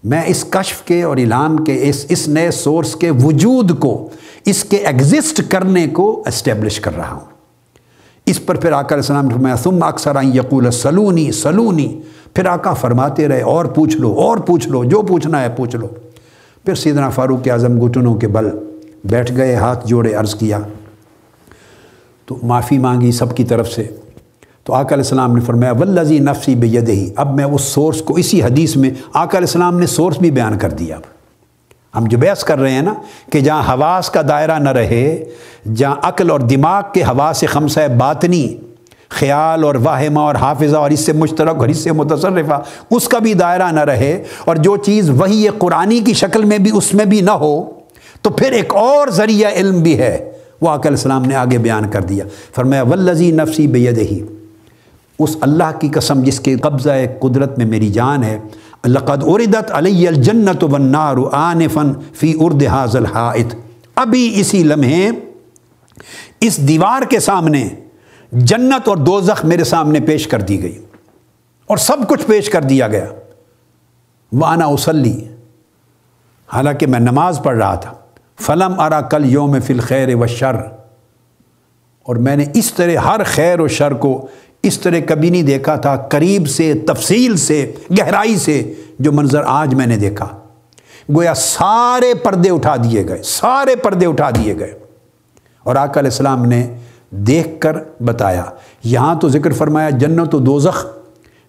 میں 0.04 0.22
اس 0.26 0.44
کشف 0.50 0.82
کے 0.82 1.02
اور 1.02 1.16
الہام 1.16 1.64
کے 1.64 1.88
اس 1.88 2.06
اس 2.08 2.28
نئے 2.28 2.50
سورس 2.50 2.96
کے 2.96 3.10
وجود 3.10 3.78
کو 3.78 4.10
اس 4.46 4.64
کے 4.64 4.76
ایگزسٹ 4.76 5.42
کرنے 5.48 5.86
کو 5.86 6.22
اسٹیبلش 6.26 6.80
کر 6.80 6.96
رہا 6.96 7.12
ہوں۔ 7.12 7.36
اس 8.26 8.46
پر 8.46 8.54
پھر 8.54 8.72
آقا 8.72 8.86
علیہ 8.86 8.96
السلام 8.96 9.28
فرمایا، 9.28 9.56
ثم 9.56 9.82
اکثر 9.82 10.16
آئیں 10.16 10.34
یقول 10.34 10.70
سلونی 10.70 11.32
سلونی۔ 11.32 12.00
پھر 12.34 12.46
آقا 12.46 12.74
فرماتے 12.74 13.28
رہے، 13.28 13.42
اور 13.42 13.64
پوچھ 13.64 13.96
لو، 13.96 14.12
اور 14.12 14.36
پوچھ 14.36 14.68
لو، 14.68 14.84
جو 14.84 15.02
پوچھنا 15.02 15.42
ہے 15.42 15.48
پوچھ 15.56 15.76
لو۔ 15.76 15.86
پھر 16.64 16.74
سیدنا 16.74 17.08
فاروق 17.08 17.48
اعظم 17.50 17.86
گھٹنوں 17.86 18.14
کے 18.14 18.28
بل 18.28 18.48
بیٹھ 19.04 19.32
گئے، 19.36 19.54
ہاتھ 19.54 19.86
جوڑے 19.86 20.14
عرض 20.14 20.34
کیا۔ 20.34 20.58
تو 22.26 22.38
معافی 22.42 22.78
مانگی 22.78 23.12
سب 23.12 23.36
کی 23.36 23.44
طرف 23.44 23.72
سے۔ 23.72 23.88
تو 24.64 24.72
آقا 24.72 24.94
علیہ 24.94 25.04
السلام 25.04 25.34
نے 25.34 25.40
فرمایا 25.40 25.72
ولزی 25.72 26.18
نفسی 26.18 26.54
بے 26.54 27.12
اب 27.16 27.34
میں 27.34 27.44
اس 27.44 27.62
سورس 27.62 28.02
کو 28.02 28.14
اسی 28.14 28.42
حدیث 28.42 28.76
میں، 28.76 28.90
آقا 29.12 29.38
علیہ 29.38 29.48
السلام 29.48 29.80
نے 29.80 29.86
سورس 29.86 30.18
بھی 30.18 30.30
بیان 30.30 30.58
کر 30.58 30.70
دیا۔ 30.70 30.96
اب 30.96 31.15
ہم 31.96 32.04
جو 32.04 32.18
بحث 32.18 32.44
کر 32.44 32.58
رہے 32.58 32.70
ہیں 32.70 32.82
نا 32.82 32.94
کہ 33.32 33.40
جہاں 33.40 33.62
حواس 33.72 34.10
کا 34.10 34.22
دائرہ 34.28 34.58
نہ 34.58 34.70
رہے، 34.70 35.24
جہاں 35.74 35.96
عقل 36.02 36.30
اور 36.30 36.40
دماغ 36.40 36.82
کے 36.94 37.02
ہوا 37.04 37.32
سے 37.34 37.46
خمسہ 37.46 37.80
باطنی، 37.98 38.56
خیال 39.08 39.64
اور 39.64 39.74
واہمہ 39.74 40.20
اور 40.20 40.34
حافظہ 40.34 40.76
اور 40.76 40.90
اس 40.90 41.00
سے 41.00 41.12
مشترک 41.12 41.56
اور 41.56 41.68
اس 41.68 41.76
سے 41.76 41.92
متصرفہ، 41.92 42.62
اس 42.90 43.08
کا 43.08 43.18
بھی 43.18 43.34
دائرہ 43.34 43.70
نہ 43.72 43.80
رہے 43.80 44.24
اور 44.44 44.56
جو 44.56 44.76
چیز 44.76 45.10
وہی 45.10 45.46
قرآنی 45.58 46.00
کی 46.00 46.12
شکل 46.12 46.44
میں 46.44 46.58
بھی 46.58 46.70
اس 46.74 46.94
میں 46.94 47.04
بھی 47.04 47.20
نہ 47.20 47.30
ہو، 47.30 47.70
تو 48.22 48.30
پھر 48.30 48.52
ایک 48.52 48.74
اور 48.74 49.08
ذریعہ 49.08 49.50
علم 49.54 49.82
بھی 49.82 49.98
ہے۔ 49.98 50.32
وہ 50.60 50.68
آقا 50.68 50.80
علیہ 50.80 50.90
السلام 50.90 51.22
نے 51.22 51.34
آگے 51.34 51.58
بیان 51.58 51.90
کر 51.90 52.02
دیا۔ 52.02 52.24
فرمایا 52.54 52.82
ولزی 52.82 53.30
نفسی 53.30 53.66
بے 53.66 53.90
ہی 54.00 54.22
اس 55.18 55.36
اللہ 55.40 55.78
کی 55.80 55.88
قسم 55.88 56.22
جس 56.22 56.40
کے 56.40 56.56
قبضہ 56.56 56.90
قدرت 57.20 57.58
میں 57.58 57.66
میری 57.66 57.88
جان 57.88 58.24
ہے 58.24 58.38
لقد 58.86 59.22
اردت 59.26 59.72
علی 59.72 60.08
الجنت 60.08 60.64
والنار 60.64 61.16
آنفا 61.32 61.82
فی 62.14 62.34
ارد 62.40 62.62
حاض 62.62 62.96
الحائط۔ 62.96 63.54
ابھی 63.94 64.40
اسی 64.40 64.62
لمحے، 64.62 65.10
اس 66.40 66.68
دیوار 66.68 67.02
کے 67.02 67.20
سامنے 67.20 67.68
جنت 68.32 68.88
اور 68.88 68.96
دوزخ 68.96 69.44
میرے 69.44 69.64
سامنے 69.64 70.00
پیش 70.00 70.26
کر 70.26 70.40
دی 70.40 70.62
گئی۔ 70.62 70.78
اور 71.66 71.76
سب 71.76 72.08
کچھ 72.08 72.26
پیش 72.26 72.50
کر 72.50 72.62
دیا 72.62 72.88
گیا۔ 72.88 73.06
وانا 74.32 74.64
اسلی 74.64 75.28
حالانکہ 76.52 76.86
میں 76.86 77.00
نماز 77.00 77.40
پڑھ 77.44 77.56
رہا 77.56 77.74
تھا۔ 77.74 77.94
فلم 78.40 78.80
ارا 78.80 79.00
کل 79.00 79.32
یوم 79.32 79.60
فل 79.60 79.80
خیر 79.80 80.14
و 80.14 80.26
شر 80.26 80.56
اور 82.02 82.16
میں 82.16 82.36
نے 82.36 82.44
اس 82.54 82.72
طرح 82.72 82.96
ہر 82.96 83.20
خیر 83.24 83.60
و 83.60 83.68
شر 83.68 83.92
کو 83.92 84.26
اس 84.66 84.78
طرح 84.78 84.98
کبھی 85.08 85.30
نہیں 85.30 85.42
دیکھا 85.42 85.76
تھا، 85.76 85.96
قریب 85.96 86.48
سے، 86.48 86.74
تفصیل 86.74 87.36
سے، 87.36 87.72
گہرائی 87.90 88.36
سے 88.36 88.74
جو 88.98 89.12
منظر 89.12 89.42
آج 89.46 89.74
میں 89.74 89.86
نے 89.86 89.96
دیکھا۔ 89.96 90.28
گویا 91.14 91.34
سارے 91.34 92.14
پردے 92.14 92.50
اٹھا 92.50 92.76
دیے 92.76 93.08
گئے، 93.08 93.22
سارے 93.24 93.76
پردے 93.76 94.06
اٹھا 94.06 94.30
دیے 94.30 94.58
گئے۔ 94.58 94.78
اور 95.62 95.76
آقا 95.76 96.00
علیہ 96.00 96.10
السلام 96.10 96.44
نے 96.44 96.74
دیکھ 97.10 97.48
کر 97.60 97.76
بتایا، 98.00 98.44
یہاں 98.84 99.14
تو 99.14 99.28
ذکر 99.28 99.52
فرمایا، 99.52 99.90
جنت 99.90 100.34
و 100.34 100.38
دوزخ 100.38 100.86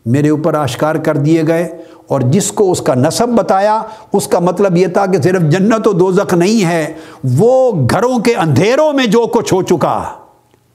میرے 0.06 0.30
اوپر 0.30 0.54
آشکار 0.54 0.96
کر 0.96 1.18
دیے 1.18 1.44
گئے۔ 1.48 1.78
اور 2.08 2.22
جس 2.22 2.52
کو 2.52 2.72
اس 2.72 2.82
کا 2.82 2.94
نصب 2.96 3.30
بتایا، 3.30 3.82
اس 4.14 4.28
کا 4.28 4.40
مطلب 4.40 4.78
یہ 4.78 4.88
تھا 4.88 5.06
کہ 5.06 5.22
صرف 5.22 5.42
جنت 5.42 5.88
و 5.88 5.94
دوزخ 5.94 6.34
نہیں 6.34 6.66
ہے، 6.66 6.94
وہ 7.24 7.72
گھروں 7.72 8.20
کے 8.20 8.36
اندھیروں 8.36 8.94
میں 8.94 9.06
جو 9.06 9.28
کچھ 9.28 9.54
ہو 9.54 9.62
چکا۔ 9.62 10.04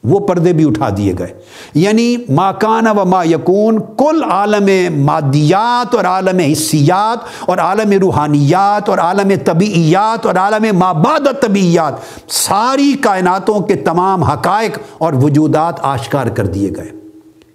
وہ 0.05 0.26
پردے 0.26 0.53
بھی 0.53 0.68
اٹھا 0.68 0.88
دیے 0.96 1.14
گئے۔ 1.18 1.34
یعنی 1.74 2.16
ماکان 2.28 2.86
و 2.86 3.05
ما 3.05 3.24
یکون، 3.24 3.80
کل 3.98 4.24
عالم 4.30 4.96
مادیات 5.05 5.94
اور 5.94 6.05
عالم 6.05 6.38
حصیات 6.38 7.18
اور 7.40 7.59
عالم 7.59 7.90
روحانیات 7.90 8.88
اور 8.88 8.98
عالم 8.98 9.32
طبیعیات 9.44 10.26
اور 10.26 10.34
عالم 10.34 10.78
ماباد 10.78 11.42
طبیعیات، 11.42 11.94
ساری 12.32 12.92
کائناتوں 12.92 13.61
کے 13.61 13.74
تمام 13.74 14.22
حقائق 14.22 14.78
اور 14.98 15.12
وجودات 15.12 15.74
آشکار 15.80 16.26
کر 16.26 16.46
دیے 16.46 16.70
گئے۔ 16.76 16.90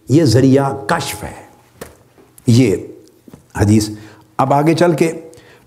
یہ 0.09 0.23
ذریعہ 0.23 0.73
کشف 0.87 1.23
ہے۔ 1.23 1.47
یہ 2.47 2.75
حدیث۔ 3.57 3.89
اب 4.37 4.53
آگے 4.53 4.73
چل 4.73 4.93
کے 4.93 5.11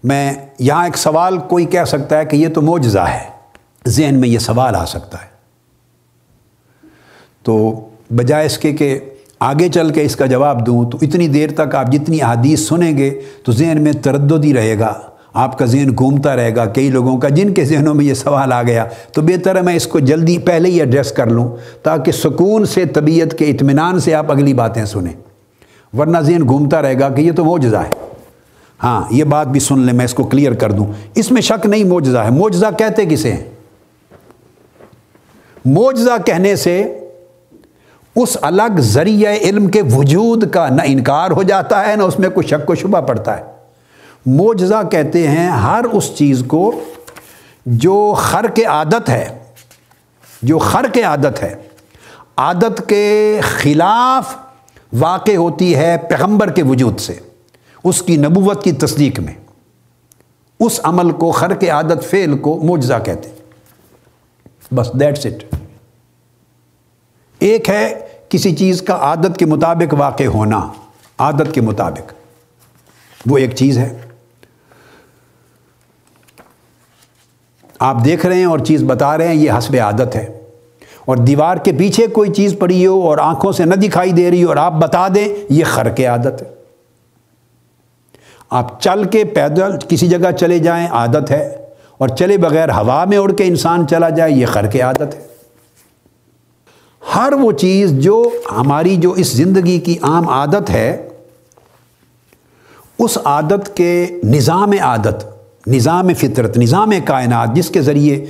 میں 0.04 0.32
یہاں 0.58 0.84
ایک 0.84 0.96
سوال 0.96 1.38
کوئی 1.38 1.64
کہہ 1.64 1.84
سکتا 1.84 2.18
ہے 2.18 2.24
کہ 2.24 2.36
یہ 2.36 2.48
تو 2.48 2.62
معجزہ 2.62 2.98
ہے۔ 2.98 3.28
ذہن 3.88 4.14
میں 4.14 4.28
یہ 4.28 4.38
سوال 4.38 4.74
آ 4.74 4.84
سکتا 4.84 5.18
ہے۔ 5.22 5.29
تو 7.42 7.80
بجائے 8.10 8.46
اس 8.46 8.58
کے 8.58 8.72
کہ 8.72 8.98
آگے 9.40 9.68
چل 9.68 9.90
کے 9.90 10.02
اس 10.02 10.16
کا 10.16 10.26
جواب 10.26 10.66
دوں، 10.66 10.90
تو 10.90 10.98
اتنی 11.02 11.28
دیر 11.28 11.50
تک 11.56 11.74
آپ 11.74 11.92
جتنی 11.92 12.22
حدیث 12.22 12.60
سنیں 12.60 12.98
گے 12.98 13.20
تو 13.44 13.52
ذہن 13.52 13.82
میں 13.82 13.92
تردد 13.92 14.44
ہی 14.44 14.54
رہے 14.54 14.78
گا۔ 14.78 14.94
آپ 15.32 15.58
کا 15.58 15.64
ذہن 15.64 15.90
گھومتا 15.98 16.36
رہے 16.36 16.56
گا 16.56 16.64
کئی 16.64 16.90
لوگوں 16.90 17.18
کا، 17.18 17.28
جن 17.28 17.54
کے 17.54 17.64
ذہنوں 17.64 17.94
میں 17.94 18.04
یہ 18.04 18.14
سوال 18.14 18.52
آ 18.52 18.62
گیا۔ 18.62 18.84
تو 19.12 19.22
بہتر 19.22 19.56
ہے 19.56 19.62
میں 19.62 19.74
اس 19.74 19.86
کو 19.86 19.98
جلدی 19.98 20.38
پہلے 20.38 20.68
ہی 20.68 20.80
ایڈریس 20.80 21.12
کر 21.12 21.26
لوں 21.26 21.56
تاکہ 21.82 22.12
سکون 22.12 22.64
سے، 22.64 22.84
طبیعت 22.84 23.38
کے 23.38 23.44
اطمینان 23.44 24.00
سے 24.00 24.14
آپ 24.14 24.30
اگلی 24.30 24.54
باتیں 24.54 24.84
سنیں۔ 24.84 25.12
ورنہ 25.98 26.18
ذہن 26.18 26.48
گھومتا 26.48 26.82
رہے 26.82 27.00
گا 27.00 27.08
کہ 27.08 27.20
یہ 27.20 27.32
تو 27.32 27.44
موجزہ 27.44 27.76
ہے۔ 27.76 28.06
ہاں 28.82 29.02
یہ 29.10 29.24
بات 29.24 29.46
بھی 29.46 29.60
سن 29.60 29.78
لیں، 29.78 29.94
میں 29.94 30.04
اس 30.04 30.14
کو 30.14 30.24
کلیئر 30.24 30.52
کر 30.52 30.72
دوں۔ 30.72 30.86
اس 31.14 31.30
میں 31.30 31.42
شک 31.42 31.66
نہیں 31.66 31.84
موجزہ 31.84 32.18
ہے۔ 32.18 32.30
موجزہ 32.30 32.66
کہتے 32.78 33.04
کسے 33.04 33.32
ہیں؟ 33.32 33.44
موجزہ 35.64 36.22
کہنے 36.26 36.56
سے 36.56 36.99
اس 38.16 38.36
الگ 38.40 38.80
ذریعہ 38.80 39.32
علم 39.32 39.68
کے 39.68 39.82
وجود 39.82 40.50
کا 40.50 40.68
نہ 40.68 40.82
انکار 40.84 41.30
ہو 41.30 41.42
جاتا 41.42 41.88
ہے، 41.88 41.96
نہ 41.96 42.02
اس 42.02 42.18
میں 42.18 42.30
کوئی 42.30 42.46
شک 42.46 42.70
و 42.70 42.74
شبہ 42.74 43.00
پڑتا 43.00 43.38
ہے۔ 43.38 43.42
موجزہ 44.26 44.82
کہتے 44.90 45.28
ہیں 45.28 45.48
ہر 45.48 45.84
اس 45.92 46.16
چیز 46.16 46.42
کو 46.46 46.80
جو 47.66 48.14
خر 48.16 48.46
کے 48.46 48.64
عادت 48.64 49.08
ہے، 49.08 49.38
جو 50.42 50.58
خر 50.58 50.84
کے 50.92 51.02
عادت 51.02 51.42
ہے۔ 51.42 51.54
عادت 52.36 52.88
کے 52.88 53.40
خلاف 53.42 54.34
واقع 54.92 55.36
ہوتی 55.36 55.74
ہے 55.74 55.96
پیغمبر 56.08 56.50
کے 56.50 56.62
وجود 56.62 57.00
سے، 57.00 57.14
اس 57.84 58.02
کی 58.02 58.16
نبوت 58.16 58.64
کی 58.64 58.72
تصدیق 58.72 59.20
میں۔ 59.20 59.34
اس 60.60 60.80
عمل 60.82 61.10
کو 61.10 61.30
خر 61.30 61.54
کے 61.54 61.68
عادت، 61.68 62.10
فعل 62.10 62.38
کو 62.38 62.60
موجزہ 62.62 62.94
کہتے 63.04 63.28
ہیں۔ 63.28 63.36
بس 64.74 64.90
دیٹس 65.00 65.26
اٹ 65.26 65.54
ایک 67.40 67.70
ہے 67.70 68.06
کسی 68.28 68.56
چیز 68.56 68.82
کا 68.82 68.94
عادت 68.94 69.36
کے 69.36 69.46
مطابق 69.46 69.94
واقع 69.94 70.24
ہونا، 70.24 70.68
عادت 71.18 71.52
کے 71.52 71.60
مطابق۔ 71.60 72.12
وہ 73.26 73.38
ایک 73.38 73.56
چیز 73.56 73.78
ہے۔ 73.78 74.00
آپ 77.78 77.96
دیکھ 78.04 78.26
رہے 78.26 78.36
ہیں 78.36 78.44
اور 78.44 78.58
چیز 78.58 78.82
بتا 78.82 79.18
رہے 79.18 79.28
ہیں، 79.28 79.34
یہ 79.34 79.50
حسب 79.58 79.76
عادت 79.82 80.16
ہے۔ 80.16 80.40
اور 81.04 81.16
دیوار 81.16 81.56
کے 81.56 81.72
پیچھے 81.72 82.06
کوئی 82.06 82.32
چیز 82.32 82.54
پڑی 82.58 82.86
ہو 82.86 83.00
اور 83.00 83.18
آنکھوں 83.18 83.52
سے 83.52 83.64
نہ 83.64 83.74
دکھائی 83.74 84.12
دے 84.12 84.30
رہی 84.30 84.44
ہو 84.44 84.48
اور 84.48 84.56
آپ 84.56 84.72
بتا 84.72 85.08
دیں، 85.14 85.28
یہ 85.50 85.64
خر 85.64 85.88
کے 85.88 86.06
عادت 86.06 86.42
ہے۔ 86.42 86.54
آپ 88.50 88.82
چل 88.82 89.04
کے 89.04 89.24
پیدل 89.24 89.76
کسی 89.88 90.08
جگہ 90.08 90.30
چلے 90.30 90.58
جائیں، 90.58 90.88
عادت 90.88 91.30
ہے۔ 91.30 91.56
اور 91.98 92.08
چلے 92.08 92.38
بغیر 92.38 92.68
ہوا 92.68 93.04
میں 93.04 93.18
اڑ 93.18 93.32
کے 93.32 93.44
انسان 93.44 93.88
چلا 93.88 94.08
جائے، 94.08 94.32
یہ 94.32 94.46
خر 94.46 94.66
کے 94.66 94.80
عادت 94.80 95.14
ہے۔ 95.14 95.39
ہر 97.02 97.32
وہ 97.40 97.50
چیز 97.52 97.92
جو 97.92 98.22
ہماری 98.50 98.96
جو 98.96 99.12
اس 99.12 99.32
زندگی 99.32 99.78
کی 99.78 99.96
عام 100.02 100.28
عادت 100.28 100.70
ہے، 100.70 101.06
اس 102.98 103.18
عادت 103.24 103.76
کے 103.76 104.20
نظام 104.24 104.72
عادت، 104.82 105.24
نظام 105.66 106.12
فطرت، 106.18 106.56
نظام 106.58 106.90
کائنات 107.04 107.54
جس 107.54 107.68
کے 107.70 107.82
ذریعے 107.82 108.24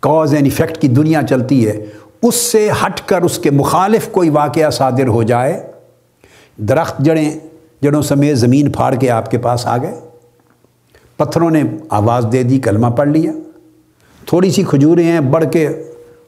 کاز 0.00 0.34
اینڈ 0.34 0.46
افیکٹ 0.46 0.78
کی 0.78 0.88
دنیا 0.88 1.22
چلتی 1.22 1.66
ہے، 1.68 1.84
اس 2.22 2.34
سے 2.34 2.68
ہٹ 2.84 3.00
کر 3.06 3.22
اس 3.22 3.38
کے 3.38 3.50
مخالف 3.50 4.08
کوئی 4.12 4.30
واقعہ 4.30 4.70
صادر 4.70 5.08
ہو 5.08 5.22
جائے، 5.22 5.60
درخت 6.58 6.98
جڑیں، 6.98 7.30
جڑوں 7.82 8.02
سمیت 8.02 8.38
زمین 8.38 8.70
پھاڑ 8.72 8.94
کے 8.94 9.10
آپ 9.10 9.30
کے 9.30 9.38
پاس 9.38 9.66
آ 9.66 9.76
گئے، 9.76 9.94
پتھروں 11.16 11.50
نے 11.50 11.62
آواز 11.88 12.26
دے 12.32 12.42
دی، 12.42 12.58
کلمہ 12.58 12.86
پڑھ 12.86 13.08
لیا، 13.08 13.32
تھوڑی 14.26 14.50
سی 14.50 14.62
کھجوریں 14.62 15.04
ہیں، 15.04 15.20
بڑھ 15.20 15.44
کے 15.52 15.68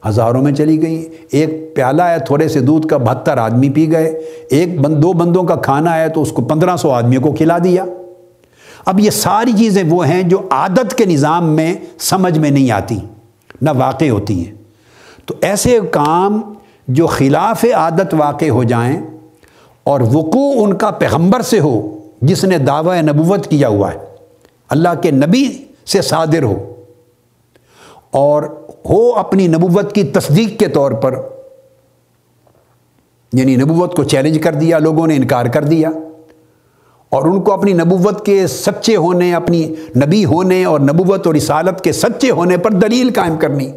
ہزاروں 0.07 0.41
میں 0.41 0.51
چلی 0.51 0.81
گئی 0.81 1.09
ایک 1.31 1.75
پیالہ 1.75 2.03
ہے، 2.03 2.19
تھوڑے 2.19 2.47
سے 2.47 2.59
دودھ 2.59 2.87
کا 2.87 2.97
بہتر 2.97 3.37
آدمی 3.37 3.69
پی 3.69 3.91
گئے۔ 3.91 4.21
ایک 4.49 4.81
بند، 4.81 5.03
دو 5.03 5.13
بندوں 5.13 5.43
کا 5.43 5.55
کھانا 5.55 5.97
ہے 5.97 6.09
تو 6.09 6.21
اس 6.21 6.31
کو 6.31 6.41
پندرہ 6.41 6.75
سو 6.75 6.91
آدمیوں 6.91 7.21
کو 7.21 7.31
کھلا 7.31 7.57
دیا۔ 7.63 7.85
اب 8.85 8.99
یہ 8.99 9.09
ساری 9.09 9.51
چیزیں 9.51 9.83
وہ 9.89 10.07
ہیں 10.07 10.23
جو 10.23 10.41
عادت 10.51 10.93
کے 10.93 11.05
نظام 11.05 11.49
میں 11.55 11.75
سمجھ 11.99 12.39
میں 12.39 12.51
نہیں 12.51 12.71
آتی، 12.71 12.99
نہ 13.61 13.69
واقع 13.75 14.09
ہوتی 14.09 14.47
ہیں۔ 14.47 14.55
تو 15.25 15.33
ایسے 15.41 15.79
کام 15.91 16.41
جو 16.87 17.07
خلاف 17.07 17.65
عادت 17.73 18.13
واقع 18.13 18.49
ہو 18.49 18.63
جائیں 18.63 19.01
اور 19.83 20.01
وقوع 20.01 20.63
ان 20.63 20.73
کا 20.73 20.91
پیغمبر 20.91 21.41
سے 21.41 21.59
ہو، 21.59 21.97
جس 22.21 22.43
نے 22.43 22.57
دعوی 22.57 23.01
نبوت 23.01 23.47
کیا 23.47 23.67
ہوا 23.67 23.91
ہے، 23.91 23.97
اللہ 24.69 24.89
کے 25.01 25.11
نبی 25.11 25.57
سے 25.85 26.01
صادر 26.01 26.43
ہو 26.43 26.73
اور 28.11 28.43
ہو 28.89 29.13
اپنی 29.15 29.47
نبوت 29.47 29.95
کی 29.95 30.03
تصدیق 30.03 30.59
کے 30.59 30.67
طور 30.67 30.91
پر 30.91 31.15
یعنی 33.33 33.55
نبوت 33.55 33.95
کو 33.95 34.03
چیلنج 34.03 34.39
کر 34.39 34.53
دیا، 34.53 34.79
لوگوں 34.79 35.07
نے 35.07 35.15
انکار 35.15 35.45
کر 35.45 35.63
دیا، 35.63 35.89
اور 37.09 37.23
ان 37.23 37.41
کو 37.41 37.53
اپنی 37.53 37.73
نبوت 37.73 38.25
کے 38.25 38.47
سچے 38.47 38.95
ہونے، 38.95 39.33
اپنی 39.33 39.75
نبی 40.05 40.25
ہونے 40.25 40.65
اور 40.65 40.79
نبوت 40.79 41.27
اور 41.27 41.35
رسالت 41.35 41.81
کے 41.81 41.91
سچے 41.91 42.31
ہونے 42.31 42.57
پر 42.57 42.71
دلیل 42.71 43.13
قائم 43.15 43.37
کرنی۔ 43.37 43.71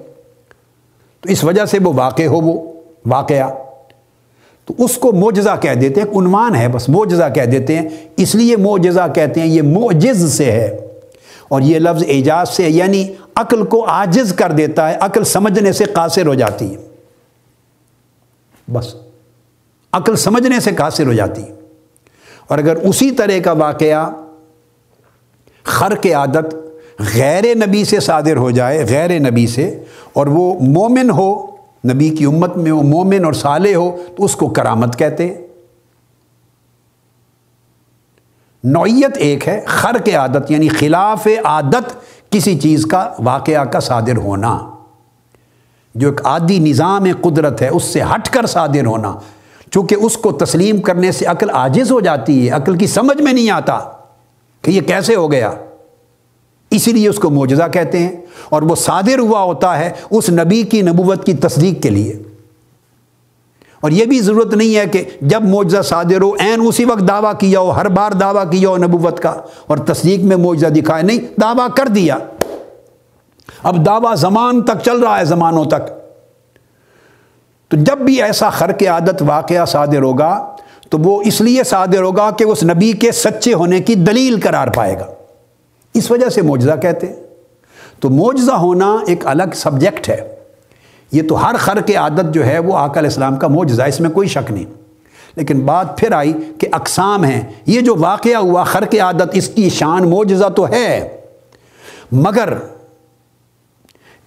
تو 1.20 1.28
اس 1.28 1.45
وجہ 1.45 1.64
سے 1.64 1.78
وہ 1.83 1.93
واقع 1.97 2.22
ہو، 2.22 2.41
وہ 2.41 2.72
واقعہ۔ 3.07 3.51
تو 4.64 4.74
اس 4.78 4.97
کو 4.97 5.12
موجزہ 5.12 5.57
کہہ 5.61 5.74
دیتے 5.74 6.01
ہیں 6.01 6.18
عنوان 6.18 6.57
ہے، 6.57 6.68
بس 6.68 6.89
موجزہ 6.89 7.24
کہہ 7.35 7.45
دیتے 7.45 7.76
ہیں۔ 7.76 7.89
اس 8.16 8.35
لیے 8.35 8.57
موجزہ 8.57 9.12
کہتے 9.14 9.41
ہیں، 9.41 9.49
یہ 9.49 9.62
موجز 9.62 10.37
سے 10.37 10.53
ہے۔ 10.53 10.89
اور 11.49 11.61
یہ 11.61 11.78
لفظ 11.78 12.05
اعجاز 12.09 12.49
سے 12.49 12.64
یعنی 12.68 13.09
عقل 13.37 13.64
کو 13.64 13.85
آجز 13.85 14.33
کر 14.33 14.53
دیتا 14.53 14.89
ہے، 14.89 14.97
عقل 15.01 15.24
سمجھنے 15.24 15.72
سے 15.72 15.85
قاصر 15.85 16.26
ہو 16.26 16.35
جاتی 16.35 16.76
ہے۔ 16.76 16.89
بس، 18.72 18.95
عقل 19.93 20.16
سمجھنے 20.16 20.61
سے 20.61 20.70
قاصر 20.74 21.07
ہو 21.07 21.12
جاتی 21.12 21.43
ہے۔ 21.43 21.53
اور 22.49 22.59
اگر 22.59 22.76
اسی 22.76 23.11
طرح 23.11 23.39
کا 23.45 23.53
واقعہ 23.53 24.11
خر 25.62 25.95
کے 25.95 26.12
عادت 26.12 26.55
غیر 27.14 27.45
نبی 27.55 27.85
سے 27.85 28.01
صادر 28.01 28.37
ہو 28.37 28.51
جائے، 28.51 28.87
غیر 28.89 29.18
نبی 29.18 29.47
سے، 29.47 29.85
اور 30.12 30.26
وہ 30.26 30.55
مومن 30.61 31.11
ہو، 31.11 31.47
نبی 31.93 32.11
کی 32.11 32.24
امت 32.24 32.57
میں 32.57 32.72
وہ 32.72 32.83
مومن 32.83 33.24
اور 33.24 33.33
صالح 33.33 33.74
ہو، 33.74 34.05
تو 34.16 34.24
اس 34.24 34.37
کو 34.37 34.49
کرامت 34.49 34.99
کہتے 34.99 35.26
ہیں۔ 35.26 35.43
نوعیت 38.64 39.16
ایک 39.16 39.49
ہے 39.49 39.64
خر 39.66 39.99
کے 40.05 40.12
عادت 40.12 40.51
یعنی 40.51 40.68
خلاف 40.68 41.28
عادت 41.45 41.97
کسی 42.33 42.59
چیز 42.59 42.87
کا 42.87 43.12
واقعہ 43.18 43.64
کا 43.64 43.80
صادر 43.80 44.16
ہونا، 44.16 44.70
جو 45.95 46.09
ایک 46.09 46.26
عادی 46.26 46.59
نظام 46.59 47.05
قدرت 47.20 47.62
ہے، 47.62 47.68
اس 47.68 47.85
سے 47.85 48.03
ہٹ 48.03 48.28
کر 48.28 48.47
صادر 48.47 48.87
ہونا، 48.87 49.14
چونکہ 49.70 49.95
اس 49.95 50.16
کو 50.16 50.33
تسلیم 50.33 50.80
کرنے 50.80 51.12
سے 51.12 51.24
عقل 51.24 51.51
عاجز 51.51 51.93
ہو 51.93 52.01
جاتی 52.01 52.47
ہے، 52.47 52.55
عقل 52.55 52.76
کی 52.76 52.87
سمجھ 52.87 53.22
میں 53.22 53.33
نہیں 53.33 53.51
آتا 53.51 53.78
کہ 54.62 54.70
یہ 54.70 54.80
کیسے 54.80 55.14
ہو 55.14 55.33
گیا۔ 55.33 55.51
اسی 56.70 56.93
لیے 56.93 57.09
اس 57.09 57.16
کو 57.16 57.30
معجزہ 57.30 57.68
کہتے 57.72 57.99
ہیں 57.99 58.16
اور 58.49 58.62
وہ 58.62 58.74
صادر 58.74 59.18
ہوا 59.18 59.43
ہوتا 59.43 59.78
ہے 59.78 59.91
اس 60.11 60.30
نبی 60.30 60.62
کی 60.62 60.83
نبوت 60.83 61.26
کی 61.26 61.35
تصدیق 61.35 61.83
کے 61.83 61.91
لیے۔ 61.91 62.22
اور 63.83 63.91
یہ 63.91 64.05
بھی 64.05 64.20
ضرورت 64.20 64.55
نہیں 64.55 64.76
ہے 64.76 64.87
کہ 64.87 65.05
جب 65.20 65.43
معجزہ 65.43 65.83
صادر 65.83 66.22
ہو، 66.22 66.35
عین 66.35 66.66
اسی 66.66 66.85
وقت 66.85 67.09
دعویٰ 67.09 67.33
کیا 67.39 67.61
ہو، 67.61 67.70
ہر 67.70 67.89
بار 67.89 68.12
دعویٰ 68.12 68.51
کیا 68.51 68.68
ہو 68.68 68.76
نبوت 68.76 69.20
کا، 69.20 69.35
اور 69.66 69.76
تصدیق 69.76 70.20
میں 70.20 70.37
معجزہ 70.37 70.66
دکھائے، 70.66 71.03
نہیں، 71.03 71.41
دعویٰ 71.41 71.68
کر 71.76 71.87
دیا۔ 71.87 72.18
اب 73.62 73.87
دعویٰ 73.87 74.16
زمان 74.16 74.62
تک 74.62 74.85
چل 74.85 75.01
رہا 75.01 75.18
ہے، 75.18 75.24
زمانوں 75.24 75.64
تک۔ 75.64 75.89
تو 77.68 77.76
جب 77.76 77.99
بھی 77.99 78.22
ایسا 78.22 78.51
خرق 78.51 78.83
عادت 78.83 79.22
واقعہ 79.26 79.64
صادر 79.64 80.03
ہوگا، 80.03 80.57
تو 80.89 80.99
وہ 80.99 81.22
اس 81.22 81.41
لیے 81.41 81.64
صادر 81.64 82.03
ہوگا 82.03 82.30
کہ 82.30 82.45
اس 82.45 82.64
نبی 82.64 82.93
کے 82.93 83.12
سچے 83.12 83.55
ہونے 83.55 83.80
کی 83.80 83.95
دلیل 83.95 84.41
قرار 84.41 84.68
پائے 84.68 84.99
گا۔ 85.01 85.07
اس 85.95 86.11
وجہ 86.11 86.28
سے 86.28 86.43
معجزہ 86.43 86.72
کہتے 86.83 87.07
ہیں۔ 87.07 87.16
تو 88.01 88.11
معجزہ 88.11 88.53
ہونا 88.53 88.97
ایک 89.07 89.26
الگ 89.26 89.43
سبجیکٹ 89.55 90.09
ہے۔ 90.09 90.32
یہ 91.12 91.22
تو 91.28 91.46
ہر 91.46 91.54
خر 91.58 91.80
کے 91.80 91.94
عادت 91.94 92.34
جو 92.34 92.46
ہے 92.46 92.58
وہ 92.58 92.76
آقا 92.76 92.98
علیہ 92.98 93.08
السلام 93.08 93.36
کا 93.36 93.48
معجزہ 93.48 93.82
اس 93.82 94.00
میں 94.00 94.10
کوئی 94.10 94.28
شک 94.28 94.52
نہیں۔ 94.52 94.64
لیکن 95.36 95.60
بات 95.60 95.98
پھر 95.98 96.12
آئی 96.12 96.32
کہ 96.58 96.68
اقسام 96.72 97.24
ہیں۔ 97.24 97.40
یہ 97.66 97.80
جو 97.80 97.96
واقعہ 97.96 98.36
ہوا، 98.36 98.64
خر 98.64 98.84
کے 98.84 98.98
عادت، 98.98 99.28
اس 99.32 99.48
کی 99.48 99.70
شان 99.70 100.10
معجزہ 100.10 100.48
تو 100.48 100.68
ہے۔ 100.68 101.20
مگر 102.12 102.52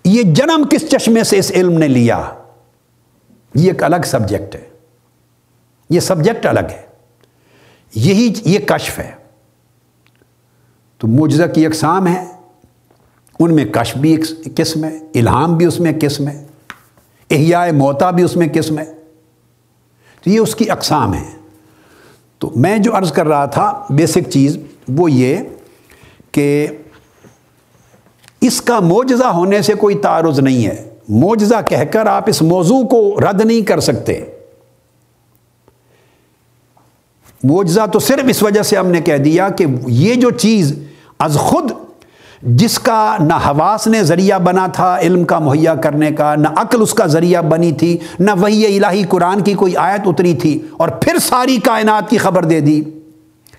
یہ 0.05 0.23
جنم 0.23 0.63
کس 0.69 0.89
چشمے 0.89 1.23
سے 1.23 1.37
اس 1.37 1.51
علم 1.51 1.71
نے 1.71 1.87
لیا؟ 1.87 2.29
یہ 3.55 3.67
ایک 3.67 3.83
الگ 3.83 3.95
سبجیکٹ 4.05 4.55
ہے۔ 4.55 4.61
یہ 5.89 5.99
سبجیکٹ 5.99 6.45
الگ 6.45 6.59
ہے۔ 6.59 6.81
یہی 7.95 8.33
یہ 8.45 8.59
کشف 8.59 8.99
ہے۔ 8.99 9.11
تو 10.97 11.07
معجزہ 11.07 11.43
کی 11.55 11.65
اقسام 11.65 12.07
ہے 12.07 12.31
ان 13.39 13.55
میں 13.55 13.65
کشف 13.65 13.97
بھی 13.97 14.11
ایک 14.11 14.55
قسم 14.55 14.83
ہے، 14.83 14.97
الہام 15.15 15.57
بھی 15.57 15.65
اس 15.65 15.79
میں 15.79 15.91
قسم 16.01 16.27
ہے۔ 16.27 16.45
احیاء 17.29 17.71
موتا 17.71 18.11
بھی 18.11 18.23
اس 18.23 18.35
میں 18.35 18.47
قسم 18.53 18.79
ہے۔ 18.79 18.85
تو 20.23 20.29
یہ 20.29 20.39
اس 20.39 20.55
کی 20.55 20.69
اقسام 20.69 21.13
ہیں۔ 21.13 21.31
تو 22.39 22.51
میں 22.55 22.77
جو 22.77 22.97
عرض 22.97 23.11
کر 23.11 23.27
رہا 23.27 23.45
تھا 23.45 23.85
بیسک 23.89 24.29
چیز، 24.29 24.57
وہ 24.89 25.11
یہ 25.11 25.37
کہ 26.31 26.67
اس 28.41 28.61
کا 28.61 28.79
معجزہ 28.79 29.23
ہونے 29.23 29.61
سے 29.61 29.73
کوئی 29.73 29.95
تعارض 29.95 30.39
نہیں 30.39 30.65
ہے۔ 30.67 30.89
معجزہ 31.09 31.55
کہہ 31.69 31.83
کر 31.91 32.05
آپ 32.05 32.23
اس 32.27 32.41
موضوع 32.41 32.87
کو 32.87 33.19
رد 33.19 33.45
نہیں 33.45 33.61
کر 33.61 33.79
سکتے۔ 33.79 34.25
معجزہ 37.43 37.81
تو 37.93 37.99
صرف 37.99 38.23
اس 38.29 38.43
وجہ 38.43 38.61
سے 38.61 38.77
ہم 38.77 38.87
نے 38.87 39.01
کہہ 39.01 39.17
دیا 39.17 39.49
کہ 39.49 39.65
یہ 39.87 40.15
جو 40.15 40.29
چیز 40.29 40.79
از 41.19 41.35
خود 41.35 41.71
جس 42.45 42.79
کا 42.79 43.17
نہ 43.19 43.33
حواس 43.33 43.87
نے 43.87 44.03
ذریعہ 44.03 44.39
بنا 44.39 44.67
تھا 44.67 44.97
علم 44.99 45.23
کا 45.23 45.39
مہیا 45.39 45.75
کرنے 45.75 46.11
کا، 46.11 46.35
نہ 46.35 46.47
عقل 46.55 46.81
اس 46.81 46.93
کا 46.93 47.05
ذریعہ 47.05 47.41
بنی 47.41 47.71
تھی، 47.71 47.97
نہ 48.19 48.31
وہی 48.39 48.79
الہی 48.79 49.03
قرآن 49.03 49.41
کی 49.41 49.53
کوئی 49.53 49.77
آیت 49.77 50.01
اتری 50.05 50.33
تھی 50.33 50.61
اور 50.71 50.89
پھر 50.89 51.17
ساری 51.19 51.57
کائنات 51.57 52.09
کی 52.09 52.17
خبر 52.17 52.43
دے 52.43 52.59
دی۔ 52.59 52.81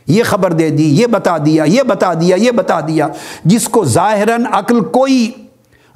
یہ 0.06 0.22
خبر 0.22 0.52
دے 0.52 0.70
دی، 0.70 1.00
یہ 1.00 1.06
بتا 1.06 1.36
دیا، 1.38 1.64
یہ 1.64 1.82
بتا 1.82 2.14
دیا، 2.14 2.36
یہ 2.36 2.50
بتا 2.50 2.80
دیا۔ 2.80 3.08
جس 3.44 3.68
کو 3.68 3.84
ظاہراً 3.84 4.44
عقل 4.52 4.84
کوئی 4.84 5.30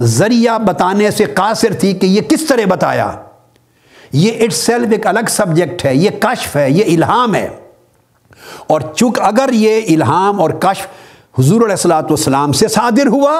ذریعہ 0.03 0.59
بتانے 0.59 1.11
سے 1.11 1.25
قاصر 1.25 1.73
تھی 1.81 1.93
کہ 1.93 2.07
یہ 2.07 2.21
کس 2.21 2.47
طرح 2.49 2.67
بتایا۔ 2.69 3.11
یہ 4.13 4.33
اٹ 4.41 4.53
سیلف 4.53 4.89
ایک 4.93 5.07
الگ 5.07 5.29
سبجیکٹ 5.29 5.85
ہے، 5.85 5.97
یہ 5.97 6.11
کشف 6.21 6.57
ہے، 6.57 6.71
یہ 6.71 6.97
الہام 6.97 7.35
ہے۔ 7.35 7.49
اور 8.67 8.81
چونکہ 8.97 9.21
اگر 9.21 9.49
یہ 9.53 9.81
الہام 9.89 10.41
اور 10.41 10.51
کشف 10.51 10.87
حضور 11.41 11.61
علیہ 11.61 11.73
السلاۃ 11.73 12.11
والسلام 12.11 12.53
سے 12.53 12.69
صادر 12.69 13.07
ہوا 13.07 13.33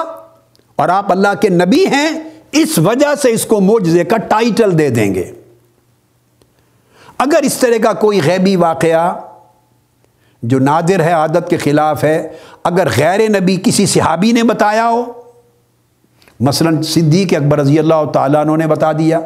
اور 0.75 0.89
آپ 0.89 1.11
اللہ 1.11 1.33
کے 1.41 1.49
نبی 1.49 1.85
ہیں، 1.85 2.09
اس 2.51 2.77
وجہ 2.79 3.13
سے 3.21 3.31
اس 3.31 3.45
کو 3.45 3.59
معجزے 3.61 4.03
کا 4.03 4.17
ٹائٹل 4.29 4.77
دے 4.77 4.89
دیں 4.89 5.13
گے۔ 5.15 5.31
اگر 7.17 7.43
اس 7.43 7.57
طرح 7.57 7.83
کا 7.83 7.91
کوئی 7.93 8.21
غیبی 8.25 8.55
واقعہ 8.55 9.13
جو 10.43 10.59
نادر 10.59 10.99
ہے، 10.99 11.11
عادت 11.11 11.49
کے 11.49 11.57
خلاف 11.57 12.03
ہے، 12.03 12.17
اگر 12.63 12.87
غیر 12.97 13.27
نبی 13.29 13.55
کسی 13.63 13.85
صحابی 13.85 14.31
نے 14.31 14.43
بتایا 14.43 14.87
ہو، 14.89 15.03
مثلا 16.39 16.71
صدیق 16.83 17.33
اکبر 17.37 17.59
رضی 17.59 17.79
اللہ 17.79 18.03
تعالیٰ 18.13 18.41
عنہ 18.41 18.55
نے 18.57 18.67
بتا 18.67 18.91
دیا، 18.91 19.19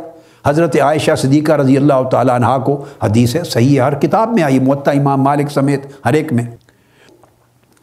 حضرت 0.48 0.76
عائشہ 0.82 1.16
صدیقہ 1.18 1.52
رضی 1.52 1.78
اللہ 1.78 2.04
تعالیٰ 2.12 2.36
عنہ 2.36 2.58
کو 2.66 2.76
حدیث 3.04 3.36
ہے 3.36 3.44
صحیح 3.44 3.76
ہے، 3.76 3.80
ہر 3.80 4.00
کتاب 4.00 4.34
میں 4.34 4.44
آئی 4.44 4.60
معطا 4.60 4.92
امام 4.92 5.22
مالک 5.22 5.52
سمیت 5.52 5.86
ہر 6.06 6.14
ایک 6.14 6.34
میں۔ 6.34 6.46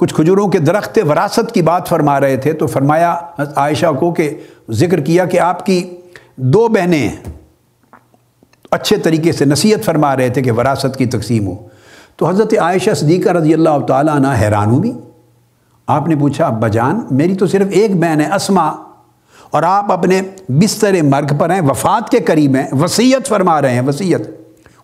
کچھ 0.03 0.15
کھجوروں 0.15 0.49
کے 0.49 0.59
درخت 0.59 0.99
وراثت 1.09 1.53
کی 1.53 1.63
بات 1.63 1.89
فرما 1.89 2.21
رہے 2.21 2.37
تھے 2.37 2.53
تو 2.53 2.67
فرمایا، 2.67 3.21
عائشہ 3.57 3.93
کو 4.01 4.13
کہ 4.13 4.39
ذکر 4.71 5.01
کیا 5.01 5.25
کہ 5.25 5.41
آپ 5.41 5.67
کی 5.67 5.97
دو 6.37 6.69
بہنیں 6.69 7.11
اچھے 8.71 8.97
طریقے 8.97 9.33
سے 9.33 9.45
نصیحت 9.45 9.85
فرما 9.85 10.17
رہے 10.17 10.29
تھے 10.29 10.43
کہ 10.43 10.53
وراثت 10.53 10.97
کی 10.97 11.07
تقسیم 11.07 11.47
ہو۔ 11.47 11.55
تو 12.17 12.29
حضرت 12.29 12.55
عائشہ 12.59 12.95
صدیقہ 12.95 13.31
رضی 13.31 13.55
اللہ 13.55 13.79
تعالیٰ 13.89 14.15
عنہ 14.15 14.27
حیران 14.41 14.71
ہوئی۔ 14.71 14.93
آپ 15.87 16.09
نے 16.09 16.17
پوچھا، 16.17 16.47
ابا 16.47 16.69
جان، 16.69 17.01
میری 17.11 17.35
تو 17.35 17.47
صرف 17.47 17.67
ایک 17.71 17.97
بہن 17.97 18.21
ہے 18.21 18.35
اسما 18.35 18.69
اور 19.51 19.63
آپ 19.63 19.93
اپنے 19.93 20.23
بستر 20.49 21.03
مرگ 21.03 21.39
پر 21.39 21.51
ہیں، 21.51 21.61
وفات 21.61 22.11
کے 22.11 22.19
قریب 22.19 22.57
ہیں 22.57 22.67
وسیعت 22.73 23.29
فرما 23.29 23.63
رہے 23.63 23.75
ہیں 23.75 23.87
وسیعت 23.87 24.21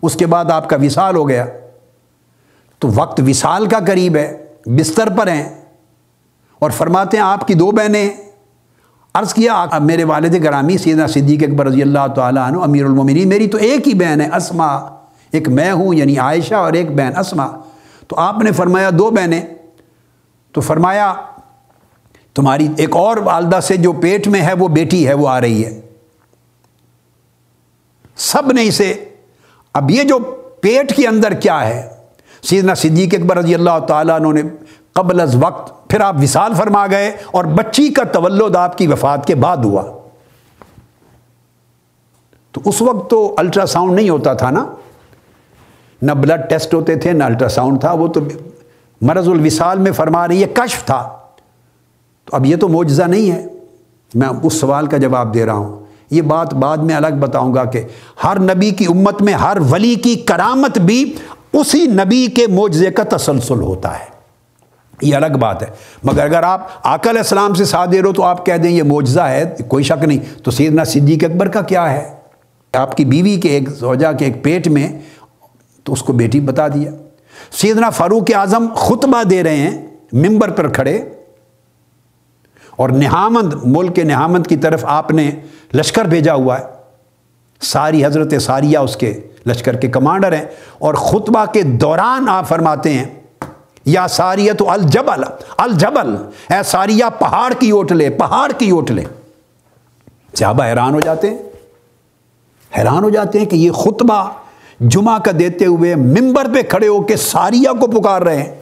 اس 0.01 0.13
کے 0.13 0.25
بعد 0.25 0.45
آپ 0.45 0.69
کا 0.69 0.77
وصال 0.83 1.15
ہو 1.15 1.29
گیا۔ 1.29 1.45
تو 2.79 2.89
وقت 2.95 3.21
وصال 3.27 3.65
کا 3.65 3.79
قریب 3.87 4.15
ہے۔ 4.15 4.48
بستر 4.65 5.09
پر 5.17 5.27
ہیں 5.27 5.47
اور 6.61 6.71
فرماتے 6.71 7.17
ہیں 7.17 7.23
آپ 7.23 7.47
کی 7.47 7.53
دو 7.53 7.71
بہنیں 7.71 8.09
عرض 9.15 9.33
کیا 9.33 9.65
میرے 9.81 10.03
والد 10.03 10.33
گرامی 10.43 10.77
سیدنا 10.77 11.07
صدیق 11.07 11.43
اکبر 11.43 11.65
رضی 11.65 11.81
اللہ 11.81 12.07
تعالیٰ 12.15 12.47
عنہ، 12.47 12.57
امیر 12.57 12.85
المومنین، 12.85 13.29
میری 13.29 13.47
تو 13.47 13.57
ایک 13.57 13.87
ہی 13.87 13.93
بہن 13.93 14.21
ہے 14.21 14.29
اسما 14.35 14.67
ایک 15.31 15.49
میں 15.49 15.71
ہوں 15.71 15.93
یعنی 15.95 16.17
عائشہ، 16.17 16.55
اور 16.55 16.73
ایک 16.73 16.91
بہن 16.95 17.17
اسما 17.17 17.47
تو 18.07 18.15
آپ 18.19 18.41
نے 18.43 18.51
فرمایا 18.51 18.89
دو 18.99 19.09
بہنیں۔ 19.09 19.41
تو 20.55 20.61
فرمایا، 20.61 21.13
تمہاری 22.35 22.67
ایک 22.77 22.95
اور 22.95 23.17
والدہ 23.17 23.59
سے 23.63 23.75
جو 23.77 23.91
پیٹ 23.93 24.27
میں 24.27 24.41
ہے، 24.41 24.53
وہ 24.53 24.67
بیٹی 24.67 25.07
ہے، 25.07 25.13
وہ 25.13 25.27
آ 25.29 25.39
رہی 25.41 25.65
ہے۔ 25.65 25.79
سب 28.15 28.51
نے 28.51 28.63
اسے، 28.63 28.93
اب 29.75 29.91
یہ 29.91 30.03
جو 30.03 30.19
پیٹ 30.61 30.95
کے 30.95 31.07
اندر 31.07 31.33
کیا 31.33 31.59
ہے 31.67 31.87
سیدنا 32.43 32.75
صدیق 32.75 33.13
اکبر 33.13 33.37
رضی 33.37 33.55
اللہ 33.55 33.79
تعالیٰ 33.87 34.15
انہوں 34.15 34.33
نے 34.33 34.41
قبل 34.93 35.19
از 35.19 35.35
وقت 35.39 35.89
پھر 35.89 36.01
آپ 36.01 36.15
وصال 36.21 36.53
فرما 36.53 36.87
گئے 36.87 37.11
اور 37.25 37.45
بچی 37.45 37.89
کا 37.89 38.03
تولد 38.03 38.55
آپ 38.55 38.77
کی 38.77 38.87
وفات 38.87 39.25
کے 39.25 39.35
بعد 39.35 39.57
ہوا۔ 39.57 39.83
تو 42.51 42.61
اس 42.65 42.81
وقت 42.81 43.09
تو 43.09 43.35
الٹرا 43.37 43.65
ساؤنڈ 43.65 43.93
نہیں 43.93 44.09
ہوتا 44.09 44.33
تھا 44.33 44.49
نا۔ 44.49 44.65
نہ 46.01 46.11
بلڈ 46.11 46.49
ٹیسٹ 46.49 46.73
ہوتے 46.73 46.95
تھے، 46.95 47.13
نہ 47.13 47.23
الٹرا 47.23 47.49
ساؤنڈ 47.49 47.81
تھا۔ 47.81 47.91
وہ 47.91 48.07
تو 48.07 48.21
مرض 49.01 49.29
الوصال 49.29 49.79
میں 49.79 49.91
فرما 49.91 50.27
رہی 50.27 50.41
یہ 50.41 50.45
کشف 50.53 50.85
تھا۔ 50.85 51.17
تو 52.25 52.35
اب 52.35 52.45
یہ 52.45 52.55
تو 52.55 52.67
معجزہ 52.67 53.03
نہیں 53.03 53.31
ہے۔ 53.31 53.45
میں 54.15 54.29
اس 54.43 54.53
سوال 54.53 54.87
کا 54.87 54.97
جواب 54.97 55.33
دے 55.33 55.45
رہا 55.45 55.53
ہوں۔ 55.53 55.85
یہ 56.11 56.21
بات 56.21 56.53
بعد 56.53 56.77
میں 56.77 56.95
الگ 56.95 57.15
بتاؤں 57.19 57.53
گا 57.53 57.65
کہ 57.65 57.83
ہر 58.23 58.39
نبی 58.39 58.71
کی 58.71 58.85
امت 58.85 59.21
میں، 59.21 59.33
ہر 59.33 59.57
ولی 59.71 59.95
کی 59.95 60.15
کرامت 60.15 60.77
بھی 60.77 61.15
اسی 61.53 61.85
نبی 61.85 62.27
کے 62.27 62.47
معجزے 62.47 62.91
کا 62.91 63.17
تسلسل 63.17 63.59
ہوتا 63.59 63.99
ہے۔ 63.99 64.19
یہ 65.01 65.15
الگ 65.15 65.37
بات 65.39 65.61
ہے۔ 65.61 65.67
مگر 66.03 66.23
اگر 66.23 66.43
آپ 66.43 66.67
آکل 66.83 67.17
السلام 67.17 67.53
سے 67.53 67.65
ساتھ 67.65 67.89
دے 67.89 68.01
رہے 68.01 68.07
ہو 68.07 68.13
تو 68.13 68.23
آپ 68.23 68.45
کہہ 68.45 68.57
دیں 68.57 68.71
یہ 68.71 68.83
معجزہ 68.83 69.21
ہے، 69.21 69.55
کوئی 69.67 69.83
شک 69.83 70.03
نہیں۔ 70.03 70.43
تو 70.43 70.51
سیدنا 70.51 70.83
صدیق 70.83 71.23
اکبر 71.23 71.47
کا 71.47 71.61
کیا 71.61 71.93
ہے؟ 71.93 72.13
آپ 72.73 72.97
کی 72.97 73.05
بیوی 73.05 73.35
کے 73.35 73.49
ایک 73.49 73.69
زوجہ 73.69 74.17
کے 74.17 74.25
ایک 74.25 74.43
پیٹ 74.43 74.67
میں 74.67 74.99
تو 75.83 75.93
اس 75.93 76.01
کو 76.01 76.13
بیٹی 76.13 76.39
بتا 76.39 76.67
دیا۔ 76.67 76.91
سیدنا 77.51 77.89
فاروق 77.89 78.23
اعظم 78.35 78.65
خطبہ 78.75 79.23
دے 79.23 79.43
رہے 79.43 79.55
ہیں، 79.55 79.87
ممبر 80.13 80.49
پر 80.49 80.69
کھڑے۔ 80.69 81.01
اور 82.71 82.89
نہامند، 82.89 83.53
ملک 83.63 83.95
کے 83.95 84.03
نہامند 84.03 84.47
کی 84.47 84.57
طرف 84.57 84.85
آپ 84.87 85.11
نے 85.11 85.31
لشکر 85.73 86.05
بھیجا 86.05 86.33
ہوا 86.33 86.59
ہے۔ 86.59 86.63
ساری 87.61 88.05
حضرت 88.05 88.33
ساریہ 88.41 88.77
اس 88.77 88.95
کے 88.95 89.19
لشکر 89.45 89.75
کے 89.75 89.87
کمانڈر 89.87 90.33
ہیں 90.33 90.45
اور 90.79 90.93
خطبہ 90.93 91.45
کے 91.45 91.61
دوران 91.61 92.29
آپ 92.29 92.47
فرماتے 92.47 92.93
ہیں، 92.93 93.05
یا 93.85 94.07
ساریہ 94.07 94.53
تو 94.53 94.69
الجبل 94.69 95.23
الجبل، 95.57 96.15
اے 96.49 96.61
ساریہ 96.65 97.05
پہاڑ 97.19 97.53
کی 97.59 97.69
اوٹ 97.71 97.91
لے، 97.91 98.09
پہاڑ 98.09 98.51
کی 98.51 98.69
اوٹ 98.69 98.91
لے۔ 98.91 99.03
صحابہ 100.37 100.63
حیران 100.63 100.93
ہو 100.93 100.99
جاتے 100.99 101.29
ہیں، 101.29 101.37
حیران 102.77 103.03
ہو 103.03 103.09
جاتے 103.09 103.39
ہیں 103.39 103.45
کہ 103.45 103.55
یہ 103.55 103.71
خطبہ 103.71 104.23
جمعہ 104.79 105.17
کا 105.19 105.31
دیتے 105.39 105.65
ہوئے 105.65 105.95
ممبر 105.95 106.47
پہ 106.53 106.61
کھڑے 106.61 106.87
ہو 106.87 107.01
کے 107.01 107.15
ساریہ 107.15 107.69
کو 107.79 107.87
پکار 107.91 108.21
رہے 108.21 108.41
ہیں۔ 108.43 108.55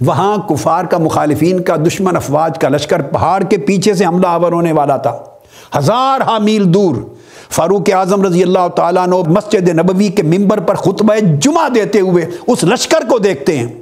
وہاں 0.00 0.36
کفار 0.48 0.84
کا، 0.84 0.98
مخالفین 0.98 1.62
کا، 1.62 1.76
دشمن 1.76 2.16
افواج 2.16 2.58
کا 2.58 2.68
لشکر 2.68 3.02
پہاڑ 3.02 3.42
کے 3.42 3.56
پیچھے 3.58 3.94
سے 3.94 4.06
حملہ 4.06 4.26
آور 4.26 4.52
ہونے 4.52 4.72
والا 4.72 4.96
تھا۔ 4.96 5.18
ہزار 5.78 6.20
ہا 6.20 6.38
میل 6.38 6.72
دور 6.74 6.96
فاروق 7.52 7.90
اعظم 7.94 8.22
رضی 8.22 8.42
اللہ 8.42 8.68
تعالیٰ 8.76 9.06
نے 9.06 9.30
مسجد 9.30 9.68
نبوی 9.68 10.08
کے 10.08 10.22
ممبر 10.22 10.60
پر 10.60 10.74
خطبہ 10.74 11.14
جمعہ 11.40 11.68
دیتے 11.68 12.00
ہوئے 12.00 12.26
اس 12.46 12.64
لشکر 12.64 13.00
کو 13.08 13.18
دیکھتے 13.18 13.58
ہیں 13.58 13.72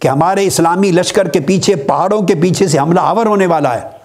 کہ 0.00 0.08
ہمارے 0.08 0.46
اسلامی 0.46 0.92
لشکر 0.92 1.28
کے 1.28 1.40
پیچھے، 1.40 1.76
پہاڑوں 1.76 2.22
کے 2.22 2.34
پیچھے 2.34 2.68
سے 2.68 2.78
حملہ 2.78 3.00
آور 3.02 3.26
ہونے 3.26 3.46
والا 3.46 3.74
ہے۔ 3.74 4.00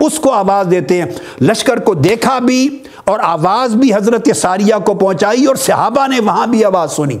اس 0.00 0.18
کو 0.18 0.32
آواز 0.32 0.68
دیتے 0.70 1.02
ہیں۔ 1.02 1.10
لشکر 1.40 1.80
کو 1.80 1.94
دیکھا 1.94 2.38
بھی 2.38 2.78
اور 3.04 3.18
آواز 3.22 3.74
بھی 3.74 3.94
حضرت 3.94 4.28
ساریہ 4.36 4.74
کو 4.84 4.94
پہنچائی 4.94 5.44
اور 5.44 5.56
صحابہ 5.56 6.06
نے 6.06 6.20
وہاں 6.20 6.46
بھی 6.46 6.64
آواز 6.64 6.92
سنی 6.92 7.18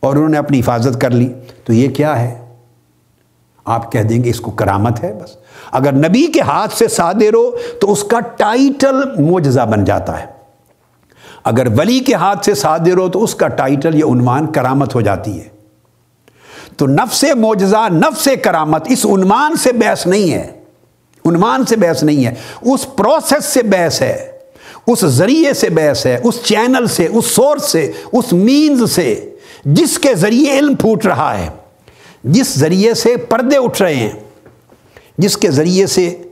اور 0.00 0.16
انہوں 0.16 0.28
نے 0.28 0.38
اپنی 0.38 0.60
حفاظت 0.60 1.00
کر 1.00 1.10
لی۔ 1.10 1.32
تو 1.64 1.72
یہ 1.72 1.88
کیا 1.88 2.22
ہے؟ 2.22 2.47
آپ 3.68 3.92
کہہ 3.92 4.02
دیں 4.02 4.24
گے 4.24 4.30
اس 4.30 4.40
کو 4.40 4.50
کرامت 4.50 5.04
ہے، 5.04 5.12
بس۔ 5.12 5.30
اگر 5.72 5.92
نبی 5.92 6.26
کے 6.26 6.40
ہاتھ 6.40 6.74
سے 6.74 6.88
صادر 6.88 7.34
ہو 7.34 7.56
تو 7.80 7.92
اس 7.92 8.04
کا 8.04 8.20
ٹائٹل 8.20 9.20
موجزہ 9.20 9.60
بن 9.60 9.84
جاتا 9.84 10.20
ہے۔ 10.20 10.26
اگر 11.44 11.66
ولی 11.78 12.00
کے 12.00 12.14
ہاتھ 12.14 12.44
سے 12.44 12.54
صادر 12.54 12.96
ہو 12.96 13.08
تو 13.08 13.24
اس 13.24 13.34
کا 13.34 13.48
ٹائٹل 13.48 13.94
یا 13.94 14.06
عنوان 14.06 14.52
کرامت 14.52 14.94
ہو 14.94 15.00
جاتی 15.00 15.40
ہے۔ 15.40 15.48
تو 16.76 16.86
نفس 16.86 17.24
موجزہ 17.34 17.88
نفس 17.88 18.28
کرامت 18.42 18.86
اس 18.86 19.06
عنوان 19.06 19.56
سے 19.56 19.72
بحث 19.72 20.06
نہیں 20.06 20.32
ہے۔ 20.32 20.60
عنوان 21.26 21.64
سے 21.64 21.76
بحث 21.76 22.02
نہیں 22.02 22.26
ہے۔ 22.26 22.34
اس 22.62 22.96
پروسیس 22.96 23.44
سے 23.44 23.62
بحث 23.62 24.02
ہے۔ 24.02 24.30
اس 24.86 25.00
ذریعے 25.00 25.54
سے 25.54 25.70
بحث 25.70 26.06
ہے۔ 26.06 26.20
اس 26.24 26.42
چینل 26.44 26.86
سے، 26.86 27.06
اس 27.12 27.26
سورس 27.26 27.72
سے، 27.72 27.92
اس 28.12 28.32
مینز 28.32 28.92
سے 28.92 29.34
جس 29.64 29.98
کے 29.98 30.14
ذریعے 30.14 30.58
علم 30.58 30.74
پھوٹ 30.74 31.06
رہا 31.06 31.38
ہے۔ 31.38 31.48
جس 32.24 32.58
ذریعے 32.58 32.94
سے 32.94 33.16
پردے 33.16 33.56
اٹھ 33.56 33.82
رہے 33.82 33.94
ہیں، 33.94 34.10
جس 35.18 35.36
کے 35.36 35.50
ذریعے 35.50 35.86
سے 35.86 36.22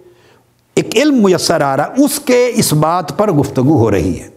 ایک 0.75 0.97
علم 0.97 1.23
میسر 1.23 1.61
آ 1.61 1.77
رہا، 1.77 1.89
اس 1.97 2.21
کے 2.21 2.53
اس 2.55 2.73
بات 2.73 3.19
پر 3.19 3.33
گفتگو 3.33 3.79
ہو 3.79 3.91
رہی 3.91 4.21
ہے۔ 4.21 4.29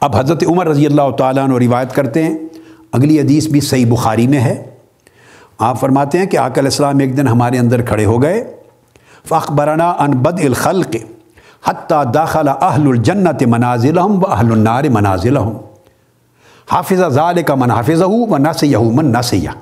اب 0.00 0.16
حضرت 0.16 0.44
عمر 0.46 0.68
رضی 0.68 0.86
اللہ 0.86 1.10
تعالیٰ 1.18 1.44
عنہ 1.44 1.54
روایت 1.54 1.94
کرتے 1.94 2.22
ہیں، 2.22 2.38
اگلی 2.92 3.20
حدیث 3.20 3.46
بھی 3.46 3.60
صحیح 3.60 3.86
بخاری 3.86 4.26
میں 4.26 4.40
ہے۔ 4.40 4.70
آپ 5.58 5.80
فرماتے 5.80 6.18
ہیں 6.18 6.26
کہ 6.26 6.36
آک 6.36 6.58
السلام 6.58 6.98
ایک 6.98 7.16
دن 7.16 7.28
ہمارے 7.28 7.58
اندر 7.58 7.82
کھڑے 7.82 8.04
ہو 8.04 8.22
گئے 8.22 8.54
فخبرنا 9.28 9.90
ان 9.90 10.10
بد 10.10 10.40
الخلق 10.44 10.96
حتیٰ 11.64 12.02
داخلہ 12.14 12.50
اہل 12.50 12.88
الجنت 12.88 13.42
منازل 13.42 13.98
و 13.98 14.26
اہل 14.28 14.52
النار 14.52 14.84
منازل 14.84 15.36
حافظ 16.72 17.02
ظال 17.08 17.42
کا 17.42 17.54
من 17.54 17.70
حافظ 17.70 18.02
و 18.02 18.36
نہ 18.36 18.52
سیاح 18.52 18.80
من 18.80 19.12
نہ 19.12 19.20
سیاح 19.24 19.54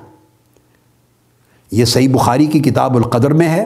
یہ 1.71 1.85
صحیح 1.85 2.09
بخاری 2.13 2.45
کی 2.45 2.59
کتاب 2.59 2.95
القدر 2.95 3.33
میں 3.33 3.49
ہے، 3.49 3.65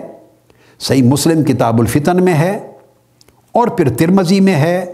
صحیح 0.79 1.03
مسلم 1.03 1.43
کتاب 1.43 1.79
الفتن 1.79 2.23
میں 2.23 2.33
ہے 2.33 2.57
اور 3.51 3.67
پھر 3.67 3.89
ترمزی 3.89 4.39
میں 4.39 4.55
ہے، 4.55 4.93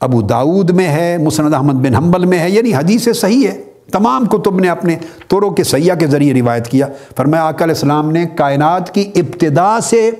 ابو 0.00 0.22
داود 0.22 0.70
میں 0.70 0.86
ہے، 0.88 1.16
مسند 1.18 1.54
احمد 1.54 1.86
بن 1.86 1.94
حنبل 1.94 2.24
میں 2.24 2.38
ہے 2.38 2.50
یعنی 2.50 2.74
حدیث 2.74 3.08
صحیح 3.20 3.46
ہے۔ 3.48 3.62
تمام 3.92 4.24
کتب 4.26 4.58
نے 4.60 4.68
اپنے 4.68 4.96
طوروں 5.28 5.50
کے 5.50 5.64
سیاح 5.64 5.94
کے 5.94 6.06
ذریعے 6.06 6.34
روایت 6.34 6.68
کیا۔ 6.68 6.86
فرمایا، 7.16 7.44
آقا 7.44 7.64
علیہ 7.64 7.74
السلام 7.74 8.10
نے 8.10 8.24
کائنات 8.36 8.94
کی 8.94 9.10
ابتدا 9.14 9.80
سے 9.80 10.10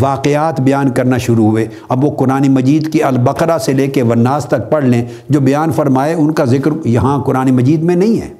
واقعات 0.00 0.60
بیان 0.60 0.90
کرنا 0.90 1.18
شروع 1.18 1.46
ہوئے۔ 1.46 1.66
اب 1.88 2.04
وہ 2.04 2.10
قرآن 2.10 2.54
مجید 2.54 2.92
کی 2.92 3.02
البقرہ 3.02 3.58
سے 3.58 3.72
لے 3.72 3.86
کے 3.86 4.02
وناس 4.02 4.44
تک 4.44 4.70
پڑھ 4.70 4.84
لیں، 4.84 5.04
جو 5.28 5.40
بیان 5.40 5.72
فرمائے، 5.72 6.14
ان 6.14 6.32
کا 6.32 6.44
ذکر 6.44 6.70
یہاں 6.84 7.24
قرآن 7.24 7.50
مجید 7.50 7.82
میں 7.82 7.96
نہیں 7.96 8.20
ہے۔ 8.20 8.32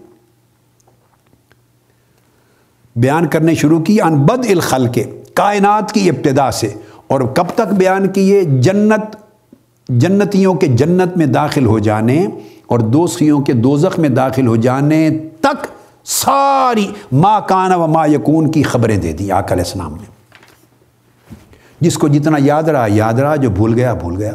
بیان 2.96 3.26
کرنے 3.26 3.54
شروع 3.54 3.80
کی، 3.80 4.00
ان 4.00 4.16
بد 4.16 4.46
الخل 4.50 4.86
کے 4.86 5.04
کائنات 5.34 5.92
کی 5.92 6.08
ابتدا 6.08 6.50
سے۔ 6.50 6.74
اور 7.06 7.20
کب 7.20 7.44
تک 7.54 7.72
بیان 7.72 8.08
کیے؟ 8.08 8.44
جنت، 8.44 9.16
جنتیوں 9.88 10.54
کے 10.54 10.66
جنت 10.66 11.16
میں 11.16 11.26
داخل 11.26 11.66
ہو 11.66 11.78
جانے 11.78 12.26
اور 12.66 12.78
دوسریوں 12.78 13.40
کے 13.40 13.52
دوزخ 13.52 13.98
میں 13.98 14.08
داخل 14.08 14.46
ہو 14.46 14.56
جانے 14.56 15.10
تک 15.40 15.66
ساری 16.04 16.86
ما 17.12 17.40
کانا 17.40 17.76
و 17.76 17.86
ما 17.86 18.06
یکون 18.06 18.50
کی 18.50 18.62
خبریں 18.62 18.96
دے 18.96 19.12
دی 19.12 19.32
آقا 19.32 19.54
علیہ 19.54 19.64
السلام 19.64 19.92
نے۔ 19.92 20.17
جس 21.80 21.98
کو 21.98 22.09
جتنا 22.09 22.38
یاد 22.40 22.62
رہا 22.62 22.86
یاد 22.88 23.14
رہا، 23.14 23.36
جو 23.36 23.50
بھول 23.50 23.74
گیا 23.74 23.94
بھول 23.94 24.16
گیا۔ 24.16 24.32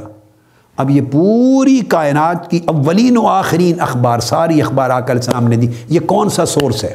اب 0.77 0.89
یہ 0.89 1.01
پوری 1.11 1.81
کائنات 1.87 2.51
کی 2.51 2.59
اولین 2.65 3.17
و 3.17 3.27
آخرین 3.27 3.79
اخبار، 3.79 4.19
ساری 4.19 4.61
اخبار 4.61 4.89
آقا 4.89 5.05
علیہ 5.05 5.21
السلام 5.25 5.47
نے 5.47 5.55
دی۔ 5.55 5.67
یہ 5.87 5.99
کون 5.99 6.29
سا 6.29 6.45
سورس 6.45 6.83
ہے؟ 6.83 6.93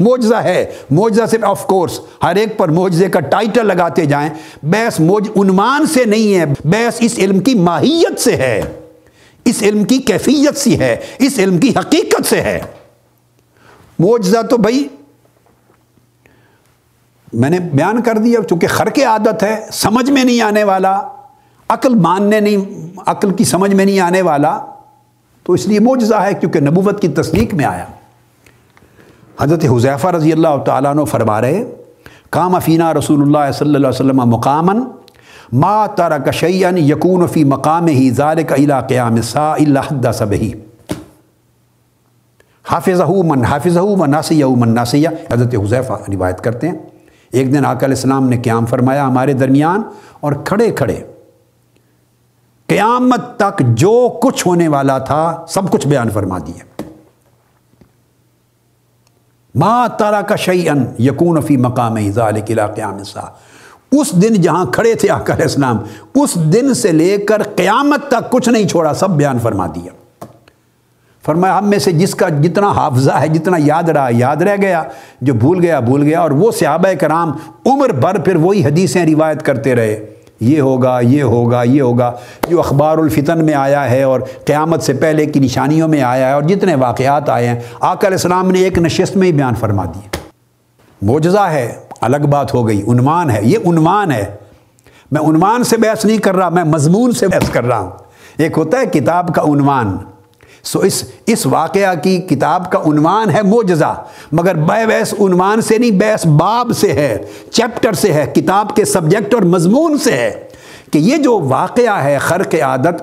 موجزہ 0.00 0.34
ہے۔ 0.34 0.72
موجزہ 0.90 1.22
سے 1.30 1.36
آف 1.42 1.66
کورس 1.66 2.00
ہر 2.22 2.36
ایک 2.36 2.58
پر 2.58 2.68
موجزے 2.68 3.08
کا 3.08 3.20
ٹائٹل 3.20 3.66
لگاتے 3.66 4.04
جائیں۔ 4.04 4.30
بیس 4.62 5.00
موج 5.00 5.28
عنوان 5.36 5.86
سے 5.86 6.04
نہیں 6.04 6.34
ہے 6.34 6.44
بیس 6.64 6.94
اس 7.00 7.18
علم 7.18 7.38
کی 7.38 7.54
ماہیت 7.54 8.20
سے 8.20 8.36
ہے۔ 8.36 8.62
اس 9.44 9.62
علم 9.62 9.84
کی 9.84 9.98
کیفیت 9.98 10.56
سی 10.56 10.78
ہے، 10.78 10.96
اس 11.18 11.38
علم 11.38 11.58
کی 11.58 11.70
حقیقت 11.78 12.26
سے 12.26 12.40
ہے۔ 12.40 12.60
موجزہ 13.98 14.42
تو 14.42 14.56
بھائی 14.56 14.88
میں 17.32 17.50
نے 17.50 17.58
بیان 17.60 18.02
کر 18.02 18.18
دیا، 18.18 18.40
چونکہ 18.48 18.66
خر 18.66 18.86
کے 18.86 19.04
عادت 19.04 19.42
ہے، 19.42 19.54
سمجھ 19.72 20.10
میں 20.10 20.24
نہیں 20.24 20.40
آنے 20.42 20.64
والا، 20.64 21.00
عقل 21.68 21.94
ماننے 21.94 22.40
نہیں، 22.40 23.00
عقل 23.06 23.30
کی 23.34 23.44
سمجھ 23.44 23.74
میں 23.74 23.84
نہیں 23.84 24.00
آنے 24.00 24.22
والا، 24.22 24.58
تو 25.44 25.52
اس 25.52 25.66
لیے 25.66 25.80
موجزہ 25.80 26.14
ہے 26.14 26.34
کیونکہ 26.34 26.60
نبوت 26.60 27.00
کی 27.00 27.08
تصدیق 27.08 27.54
میں 27.54 27.64
آیا۔ 27.64 27.84
حضرت 29.40 29.64
حضیفہ 29.64 30.08
رضی 30.08 30.32
اللہ 30.32 30.62
تعالیٰ 30.64 30.90
عنہ 30.90 31.04
فرما 31.04 31.40
رہے، 31.40 31.64
کام 32.30 32.54
افینہ 32.54 32.92
رسول 32.92 33.22
اللہ 33.22 33.50
صلی 33.52 33.66
اللہ 33.66 33.78
علیہ 33.78 34.00
وسلم 34.00 34.20
مقامن 34.30 34.82
ما 35.52 35.86
تارا 35.86 36.18
کشین 36.18 36.78
یقون 36.78 37.26
فی 37.26 37.44
مقام 37.44 37.86
ہی 37.86 38.10
زار 38.10 38.36
کا 38.48 38.80
قیام 38.80 39.20
سا 39.22 39.52
اللہ 39.52 40.12
صبحی 40.18 40.52
حافظ 42.70 43.00
من 43.24 43.44
حافظ 43.44 43.76
و 43.76 44.06
ناسیہ 44.06 44.46
من 44.58 44.74
ناسیہ، 44.74 45.08
حضرت 45.32 45.54
حضیفہ 45.54 45.92
روایت 46.12 46.40
کرتے 46.40 46.68
ہیں۔ 46.68 46.78
ایک 47.32 47.52
دن 47.52 47.64
آقا 47.64 47.86
علیہ 47.86 47.96
السلام 47.96 48.28
نے 48.28 48.36
قیام 48.36 48.66
فرمایا 48.66 49.06
ہمارے 49.06 49.32
درمیان 49.32 49.82
اور 50.20 50.32
کھڑے 50.44 50.70
کھڑے۔ 50.70 51.02
قیامت 52.68 53.20
تک 53.36 53.62
جو 53.76 54.18
کچھ 54.22 54.46
ہونے 54.46 54.68
والا 54.68 54.98
تھا 54.98 55.44
سب 55.48 55.70
کچھ 55.70 55.86
بیان 55.88 56.10
فرما 56.10 56.38
دیا 56.38 56.64
ما 59.54 59.86
تارا 59.98 60.20
کا 60.22 60.36
شعی 60.36 60.68
ان 60.68 60.84
یقون 60.98 61.40
فی 61.40 61.56
مقام 61.56 61.96
قیام 62.46 63.02
سا 63.04 63.20
اس 63.92 64.12
دن 64.22 64.40
جہاں 64.42 64.64
کھڑے 64.72 64.94
تھے 64.94 65.10
آقا 65.10 65.34
علیہ 65.34 65.44
السلام، 65.44 65.78
اس 66.14 66.34
دن 66.52 66.74
سے 66.74 66.92
لے 66.92 67.16
کر 67.28 67.42
قیامت 67.56 68.08
تک 68.08 68.30
کچھ 68.30 68.48
نہیں 68.48 68.68
چھوڑا، 68.68 68.94
سب 68.94 69.10
بیان 69.10 69.38
فرما 69.38 69.66
دیا 69.66 69.92
فرمایا 71.26 71.58
ہم 71.58 71.70
میں 71.70 71.78
سے 71.78 71.92
جس 71.92 72.14
کا 72.14 72.28
جتنا 72.28 72.68
حافظہ 72.68 73.12
ہے، 73.12 73.28
جتنا 73.28 73.56
یاد 73.60 73.82
رہا، 73.82 74.08
یاد 74.10 74.36
رہ 74.36 74.56
گیا، 74.62 74.82
جو 75.20 75.34
بھول 75.34 75.60
گیا 75.60 75.80
بھول 75.80 76.02
گیا، 76.02 76.20
اور 76.20 76.30
وہ 76.30 76.52
صحابہ 76.52 76.94
کرام 77.00 77.32
عمر 77.66 77.88
بھر 77.88 78.18
پھر 78.18 78.36
وہی 78.36 78.64
حدیثیں 78.64 79.06
روایت 79.06 79.42
کرتے 79.42 79.74
رہے۔ 79.74 80.06
یہ 80.40 80.60
ہوگا 80.60 81.00
یہ 81.00 81.22
ہوگا 81.22 81.62
یہ 81.62 81.82
ہوگا، 81.82 82.12
جو 82.48 82.58
اخبار 82.58 82.98
الفتن 82.98 83.44
میں 83.44 83.54
آیا 83.54 83.90
ہے 83.90 84.02
اور 84.02 84.20
قیامت 84.44 84.82
سے 84.82 84.92
پہلے 84.92 85.26
کی 85.26 85.40
نشانیوں 85.40 85.88
میں 85.88 86.02
آیا 86.02 86.28
ہے 86.28 86.32
اور 86.32 86.42
جتنے 86.42 86.74
واقعات 86.74 87.28
آئے 87.28 87.48
ہیں۔ 87.48 87.60
آقا 87.80 88.06
علیہ 88.06 88.16
السلام 88.16 88.50
نے 88.50 88.58
ایک 88.58 88.78
نشست 88.78 89.16
میں 89.16 89.26
ہی 89.26 89.32
بیان 89.32 89.54
فرما 89.54 89.84
دی۔ 89.84 90.18
معجزہ 91.02 91.48
ہے، 91.50 91.74
الگ 92.00 92.26
بات 92.30 92.54
ہو 92.54 92.68
گئی، 92.68 92.82
عنوان 92.88 93.30
ہے، 93.30 93.40
یہ 93.42 93.58
عنوان 93.66 94.10
ہے۔ 94.10 94.24
میں 95.10 95.20
عنوان 95.20 95.64
سے 95.64 95.76
بحث 95.76 96.04
نہیں 96.04 96.18
کر 96.18 96.36
رہا، 96.36 96.48
میں 96.48 96.64
مضمون 96.64 97.12
سے 97.12 97.28
بحث 97.28 97.50
کر 97.50 97.64
رہا 97.64 97.78
ہوں۔ 97.78 97.90
ایک 98.38 98.58
ہوتا 98.58 98.78
ہے، 98.78 98.86
کتاب 98.86 99.34
کا 99.34 99.42
عنوان۔ 99.42 99.96
سو 100.64 100.78
اس 100.80 101.02
اس 101.26 101.44
واقعہ 101.46 101.94
کی 102.02 102.16
کتاب 102.28 102.70
کا 102.72 102.78
عنوان 102.86 103.30
ہے 103.30 103.42
موجزہ 103.42 103.94
مگر 104.32 104.56
بے 104.56 104.84
بحث 104.86 105.14
عنوان 105.20 105.60
سے 105.60 105.78
نہیں 105.78 105.98
بحث 106.00 106.26
باب 106.38 106.70
سے 106.80 106.92
ہے، 106.92 107.16
چیپٹر 107.50 107.92
سے 107.92 108.12
ہے، 108.12 108.26
کتاب 108.34 108.74
کے 108.76 108.84
سبجیکٹ 108.84 109.34
اور 109.34 109.42
مضمون 109.52 109.98
سے 109.98 110.12
ہے 110.12 110.30
کہ 110.92 110.98
یہ 110.98 111.16
جو 111.16 111.38
واقعہ 111.40 112.02
ہے 112.04 112.16
خرق 112.18 112.54
عادت، 112.62 113.02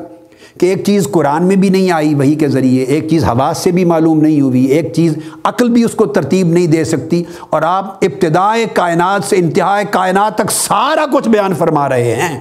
کہ 0.59 0.65
ایک 0.65 0.83
چیز 0.85 1.07
قرآن 1.11 1.43
میں 1.43 1.55
بھی 1.55 1.69
نہیں 1.69 1.91
آئی 1.91 2.13
وہی 2.13 2.35
کے 2.35 2.47
ذریعے، 2.47 2.83
ایک 2.83 3.09
چیز 3.09 3.23
حواس 3.23 3.57
سے 3.57 3.71
بھی 3.71 3.85
معلوم 3.85 4.21
نہیں 4.21 4.39
ہوئی، 4.41 4.63
ایک 4.65 4.93
چیز 4.93 5.17
عقل 5.43 5.69
بھی 5.69 5.83
اس 5.83 5.93
کو 5.95 6.05
ترتیب 6.05 6.47
نہیں 6.47 6.67
دے 6.67 6.83
سکتی، 6.83 7.23
اور 7.49 7.61
آپ 7.61 8.05
ابتدائے 8.05 8.65
کائنات 8.73 9.23
سے 9.23 9.35
انتہائے 9.35 9.85
کائنات 9.91 10.37
تک 10.37 10.51
سارا 10.51 11.05
کچھ 11.13 11.29
بیان 11.29 11.53
فرما 11.53 11.87
رہے 11.89 12.15
ہیں۔ 12.15 12.39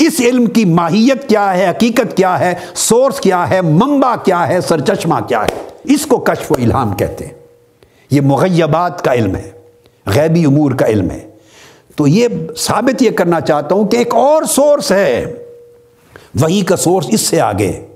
اس 0.00 0.20
علم 0.20 0.46
کی 0.46 0.64
ماہیت 0.64 1.28
کیا 1.28 1.56
ہے؟ 1.56 1.70
حقیقت 1.70 2.16
کیا 2.16 2.38
ہے؟ 2.38 2.54
سورس 2.74 3.20
کیا 3.20 3.50
ہے؟ 3.50 3.60
منبع 3.60 4.14
کیا 4.24 4.48
ہے؟ 4.48 4.60
سرچشمہ 4.60 5.14
کیا 5.28 5.42
ہے؟ 5.42 5.68
اس 5.84 6.06
کو 6.06 6.16
کشف 6.18 6.52
و 6.52 6.54
الہام 6.58 6.94
کہتے 6.94 7.26
ہیں۔ 7.26 7.34
یہ 8.10 8.20
مغیبات 8.20 9.04
کا 9.04 9.14
علم 9.14 9.36
ہے، 9.36 9.50
غیبی 10.06 10.44
امور 10.44 10.70
کا 10.70 10.86
علم 10.86 11.10
ہے۔ 11.10 11.30
تو 11.96 12.06
یہ 12.06 12.28
ثابت 12.56 13.02
یہ 13.02 13.10
کرنا 13.10 13.40
چاہتا 13.40 13.74
ہوں 13.74 13.88
کہ 13.88 13.96
ایک 13.96 14.14
اور 14.14 14.42
سورس 14.42 14.92
ہے۔ 14.92 15.34
وہی 16.40 16.60
کا 16.60 16.76
سورس 16.76 17.06
اس 17.08 17.20
سے 17.20 17.40
آگے 17.40 17.86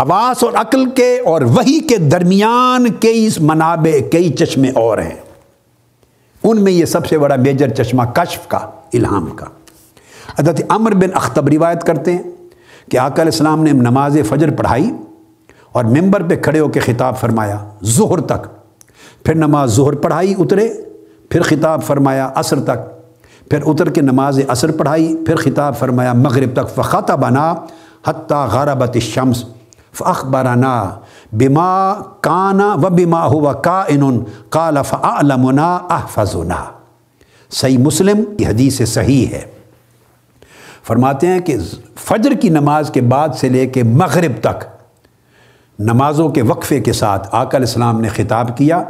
حواس 0.00 0.44
اور 0.44 0.52
عقل 0.52 0.90
کے 0.90 1.20
اور 1.20 1.42
وہی 1.42 1.80
کے 1.80 1.96
درمیان 1.96 2.92
کئی 2.92 3.28
منابع، 3.40 4.08
کئی 4.12 4.28
چشمے 4.32 4.68
اور 4.74 4.98
ہیں۔ 4.98 5.20
ان 6.44 6.64
میں 6.64 6.72
یہ 6.72 6.84
سب 6.84 7.06
سے 7.06 7.18
بڑا 7.18 7.36
میجر 7.36 7.68
چشمہ 7.68 8.02
کشف 8.02 8.48
کا، 8.48 8.58
الہام 8.92 9.26
کا۔ 9.26 9.46
حضرت 10.38 10.60
عمر 10.68 10.94
بن 10.94 11.08
اختب 11.14 11.48
روایت 11.48 11.82
کرتے 11.82 12.12
ہیں 12.12 12.22
کہ 12.90 12.96
آقا 12.96 13.22
علیہ 13.22 13.32
السلام 13.32 13.62
نے 13.62 13.72
نماز 13.72 14.16
فجر 14.28 14.50
پڑھائی 14.50 14.90
اور 15.72 15.84
ممبر 15.84 16.22
پہ 16.22 16.36
کھڑے 16.36 16.60
ہو 16.60 16.68
کے 16.68 16.80
خطاب 16.80 17.18
فرمایا، 17.18 17.58
ظہر 17.84 18.20
تک۔ 18.20 18.48
پھر 19.24 19.34
نماز 19.34 19.76
ظہر 19.76 19.94
پڑھائی، 19.94 20.34
اترے، 20.38 20.68
پھر 21.28 21.42
خطاب 21.42 21.82
فرمایا 21.82 22.30
عصر 22.34 22.60
تک۔ 22.60 22.94
پھر 23.50 23.58
اتر 23.66 23.90
کے 23.90 24.00
نماز 24.00 24.40
عصر 24.48 24.70
پڑھائی، 24.70 25.16
پھر 25.26 25.36
خطاب 25.36 25.76
فرمایا 25.76 26.12
مغرب 26.12 26.50
تک۔ 26.52 26.74
فخط 26.74 27.10
بنا 27.10 27.54
حتیٰ 28.06 28.48
غاربت 28.48 28.90
الشمس 28.94 29.44
فخبرنا 29.92 30.90
بما 31.32 31.94
کانا 32.20 32.74
و 32.74 32.90
بما 32.90 33.26
ہوا 33.26 33.52
کا 33.52 33.84
ان 33.88 34.24
کال 34.48 34.76
فعلمنا 34.84 35.74
احفظنا 35.74 36.64
صحیح 37.50 37.78
مسلم 37.78 38.24
یہ 38.38 38.48
حدیث 38.48 38.82
صحیح 38.88 39.26
ہے۔ 39.26 39.44
فرماتے 40.86 41.26
ہیں 41.26 41.40
کہ 41.40 41.56
فجر 42.00 42.32
کی 42.34 42.48
نماز 42.48 42.90
کے 42.90 43.00
بعد 43.00 43.28
سے 43.28 43.48
لے 43.48 43.66
کے 43.66 43.82
مغرب 43.82 44.32
تک 44.40 44.64
نمازوں 45.78 46.28
کے 46.28 46.42
وقفے 46.42 46.80
کے 46.80 46.92
ساتھ 46.92 47.28
آقا 47.32 47.56
علیہ 47.56 47.66
السلام 47.66 48.00
نے 48.00 48.08
خطاب 48.08 48.56
کیا 48.56 48.82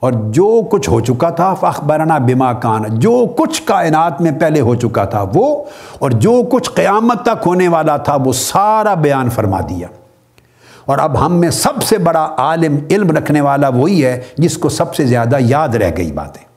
اور 0.00 0.12
جو 0.12 0.62
کچھ 0.70 0.90
ہو 0.90 1.00
چکا 1.00 1.30
تھا 1.30 1.54
فخبرنا 1.54 2.18
بما 2.18 2.52
کان، 2.52 2.82
جو 2.88 3.26
کچھ 3.36 3.62
کائنات 3.62 4.20
میں 4.20 4.32
پہلے 4.32 4.60
ہو 4.60 4.74
چکا 4.74 5.04
تھا 5.04 5.24
وہ 5.34 5.64
اور 5.98 6.10
جو 6.10 6.42
کچھ 6.50 6.70
قیامت 6.70 7.22
تک 7.22 7.46
ہونے 7.46 7.68
والا 7.68 7.96
تھا 7.96 8.16
وہ 8.24 8.32
سارا 8.32 8.94
بیان 8.94 9.30
فرما 9.30 9.60
دیا۔ 9.60 9.88
اور 10.84 10.98
اب 10.98 11.26
ہم 11.26 11.32
میں 11.32 11.50
سب 11.50 11.82
سے 11.82 11.98
بڑا 11.98 12.28
عالم 12.36 12.76
علم 12.90 13.10
رکھنے 13.10 13.40
والا 13.40 13.68
وہی 13.68 14.06
ہے 14.06 14.22
جس 14.38 14.58
کو 14.58 14.68
سب 14.68 14.94
سے 14.94 15.06
زیادہ 15.06 15.36
یاد 15.40 15.68
رہ 15.68 15.90
گئی 15.96 16.12
باتیں۔ 16.12 16.47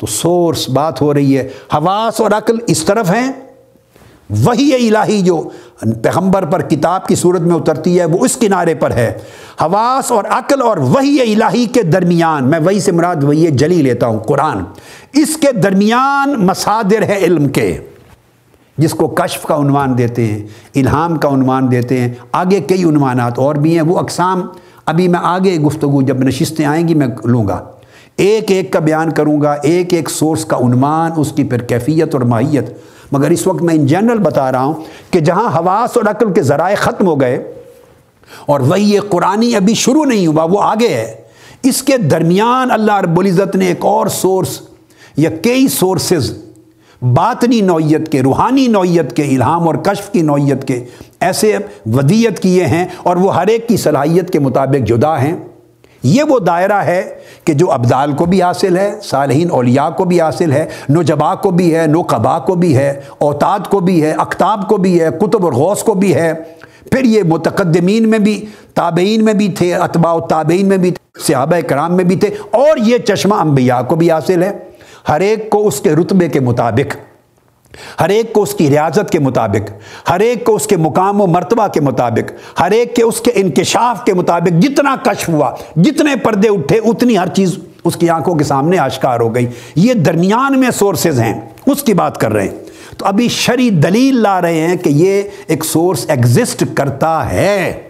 تو 0.00 0.06
سورس 0.06 0.68
بات 0.68 1.02
ہو 1.02 1.14
رہی 1.14 1.38
ہے 1.38 1.48
حواس 1.74 2.20
اور 2.20 2.30
عقل 2.30 2.56
اس 2.66 2.84
طرف 2.84 3.10
ہیں۔ 3.10 3.32
وہی 4.44 4.88
الہی 4.88 5.22
جو 5.22 5.48
پیغمبر 6.02 6.46
پر 6.46 6.62
کتاب 6.62 7.06
کی 7.06 7.14
صورت 7.14 7.40
میں 7.40 7.54
اترتی 7.54 8.00
ہے، 8.00 8.04
وہ 8.04 8.24
اس 8.24 8.36
کنارے 8.36 8.74
پر 8.74 8.90
ہے۔ 8.90 9.18
حواس 9.62 10.12
اور 10.12 10.24
عقل 10.24 10.62
اور 10.62 10.76
وہی 10.76 11.34
الہی 11.34 11.66
کے 11.66 11.82
درمیان۔ 11.82 12.50
میں 12.50 12.58
وہی 12.58 12.80
سے 12.80 12.92
مراد 12.92 13.16
وہی 13.22 13.50
جلی 13.50 13.82
لیتا 13.82 14.06
ہوں، 14.06 14.18
قرآن۔ 14.18 14.58
اس 15.12 15.36
کے 15.36 15.52
درمیان 15.52 16.46
مسادر 16.46 17.02
ہے 17.02 17.18
علم 17.18 17.48
کے، 17.48 17.78
جس 18.78 18.90
کو 18.90 19.08
کشف 19.08 19.42
کا 19.42 19.56
عنوان 19.56 19.98
دیتے 19.98 20.26
ہیں، 20.26 20.46
الہام 20.74 21.16
کا 21.16 21.28
عنوان 21.28 21.70
دیتے 21.70 22.00
ہیں۔ 22.00 22.14
آگے 22.32 22.60
کئی 22.60 22.84
عنوانات 22.84 23.38
اور 23.38 23.54
بھی 23.54 23.74
ہیں، 23.74 23.82
وہ 23.82 23.98
اقسام۔ 23.98 24.42
ابھی 24.86 25.08
میں 25.08 25.20
آگے 25.22 25.56
گفتگو 25.56 26.02
جب 26.02 26.18
نشستیں 26.18 26.66
آئیں 26.66 26.88
گی، 26.88 26.94
میں 26.94 27.06
لوں 27.24 27.48
گا۔ 27.48 27.64
ایک 28.20 28.50
ایک 28.50 28.72
کا 28.72 28.78
بیان 28.78 29.12
کروں 29.12 29.40
گا، 29.40 29.52
ایک 29.52 29.94
ایک 29.94 30.10
سورس 30.10 30.44
کا 30.44 30.56
عنوان، 30.56 31.10
اس 31.16 31.32
کی 31.32 31.44
پھر 31.44 31.62
کیفیت 31.62 32.14
اور 32.14 32.22
ماہیت۔ 32.22 32.70
مگر 33.12 33.30
اس 33.30 33.46
وقت 33.46 33.62
میں 33.62 33.74
ان 33.74 33.86
جنرل 33.86 34.18
بتا 34.18 34.52
رہا 34.52 34.64
ہوں 34.64 34.74
کہ 35.10 35.20
جہاں 35.20 35.58
حواس 35.58 35.96
اور 35.96 36.04
عقل 36.06 36.32
کے 36.32 36.42
ذرائع 36.42 36.76
ختم 36.76 37.06
ہو 37.06 37.20
گئے 37.20 37.52
اور 38.46 38.60
وہی 38.60 38.94
یہ 38.94 39.00
قرآن 39.00 39.42
ابھی 39.56 39.74
شروع 39.74 40.04
نہیں 40.04 40.26
ہوا، 40.26 40.44
وہ 40.44 40.62
آگے 40.62 40.88
ہے۔ 40.88 41.14
اس 41.62 41.82
کے 41.82 41.96
درمیان 41.96 42.70
اللہ 42.70 43.00
رب 43.00 43.20
العزت 43.20 43.56
نے 43.56 43.66
ایک 43.66 43.84
اور 43.84 44.06
سورس 44.06 44.60
یا 45.16 45.30
کئی 45.42 45.68
سورسز 45.68 46.32
باطنی 47.02 47.60
نوعیت 47.60 48.12
کے، 48.12 48.22
روحانی 48.22 48.66
نوعیت 48.66 49.16
کے، 49.16 49.22
الہام 49.22 49.66
اور 49.66 49.74
کشف 49.74 50.10
کی 50.10 50.22
نوعیت 50.22 50.68
کے، 50.68 50.84
ایسے 51.20 51.56
ودیت 51.86 52.40
کیے 52.40 52.66
ہیں 52.66 52.86
اور 53.02 53.16
وہ 53.16 53.34
ہر 53.34 53.46
ایک 53.46 53.68
کی 53.68 53.76
صلاحیت 53.76 54.30
کے 54.30 54.38
مطابق 54.38 54.86
جدا 54.86 55.22
ہیں۔ 55.22 55.36
یہ 56.02 56.22
وہ 56.22 56.38
دائرہ 56.38 56.82
ہے 56.84 57.19
کہ 57.50 57.54
جو 57.54 57.70
ابدال 57.72 58.12
کو 58.12 58.24
بھی 58.24 58.42
حاصل 58.42 58.76
ہے، 58.76 58.90
صالحین 59.02 59.50
اولیاء 59.50 59.88
کو 59.90 60.04
بھی 60.04 60.20
حاصل 60.20 60.52
ہے 60.52 60.66
نوجبا 60.88 61.34
کو 61.34 61.50
بھی 61.50 61.74
ہے 61.76 61.86
نوقبا 61.86 62.38
کو 62.38 62.54
بھی 62.54 62.76
ہے، 62.76 63.00
اوتاد 63.18 63.58
کو 63.68 63.80
بھی 63.80 64.02
ہے 64.04 64.10
اختاب 64.10 64.68
کو 64.68 64.76
بھی 64.76 65.00
ہے 65.00 65.08
کتب 65.20 65.44
اور 65.44 65.52
غوث 65.52 65.82
کو 65.82 65.94
بھی 65.94 66.14
ہے۔ 66.14 66.32
پھر 66.92 67.04
یہ 67.04 67.22
متقدمین 67.22 68.08
میں 68.08 68.18
بھی، 68.18 68.44
تابعین 68.74 69.24
میں 69.24 69.34
بھی 69.34 69.48
تھے، 69.48 69.74
اتباع 69.74 70.18
تابعین 70.18 70.68
میں 70.68 70.76
بھی 70.76 70.90
تھے، 70.90 71.20
صحابہ 71.20 71.60
کرام 71.66 71.96
میں 71.96 72.04
بھی 72.04 72.16
تھے، 72.16 72.28
اور 72.50 72.76
یہ 72.76 72.98
چشمہ 72.98 73.34
انبیاء 73.34 73.80
کو 73.82 73.96
بھی 73.96 74.10
حاصل 74.10 74.42
ہے۔ 74.42 74.52
ہر 75.08 75.20
ایک 75.20 75.50
کو 75.50 75.66
اس 75.66 75.80
کے 75.80 75.92
رتبے 75.92 76.28
کے 76.28 76.40
مطابق۔ 76.40 77.09
ہر 78.00 78.08
ایک 78.08 78.32
کو 78.32 78.42
اس 78.42 78.54
کی 78.54 78.70
ریاضت 78.70 79.10
کے 79.10 79.18
مطابق، 79.18 79.70
ہر 80.10 80.20
ایک 80.20 80.44
کو 80.44 80.54
اس 80.54 80.66
کے 80.66 80.76
مقام 80.76 81.20
و 81.20 81.26
مرتبہ 81.26 81.66
کے 81.66 81.80
مطابق، 81.80 82.60
ہر 82.60 82.70
ایک 82.70 82.96
کے 82.96 83.02
اس 83.02 83.20
کے 83.20 83.30
انکشاف 83.34 84.04
کے 84.04 84.14
مطابق 84.14 84.62
جتنا 84.62 84.96
کشف 85.02 85.28
ہوا، 85.28 85.54
جتنے 85.76 86.16
پردے 86.16 86.48
اٹھے، 86.48 86.78
اتنی 86.78 87.18
ہر 87.18 87.26
چیز 87.26 87.58
اس 87.84 87.96
کی 87.96 88.08
آنکھوں 88.08 88.34
کے 88.34 88.44
سامنے 88.44 88.78
آشکار 88.78 89.20
ہو 89.20 89.34
گئی۔ 89.34 89.46
یہ 89.74 89.94
درمیان 89.94 90.60
میں 90.60 90.70
سورسز 90.70 91.20
ہیں، 91.20 91.40
اس 91.66 91.82
کی 91.82 91.94
بات 91.94 92.18
کر 92.18 92.32
رہے 92.32 92.48
ہیں۔ 92.48 92.58
تو 92.96 93.06
ابھی 93.06 93.28
شری 93.28 93.70
دلیل 93.70 94.22
لا 94.22 94.40
رہے 94.40 94.60
ہیں 94.60 94.76
کہ 94.76 94.88
یہ 94.88 95.22
ایک 95.46 95.64
سورس 95.64 96.04
ایگزسٹ 96.08 96.64
کرتا 96.74 97.32
ہے۔ 97.32 97.82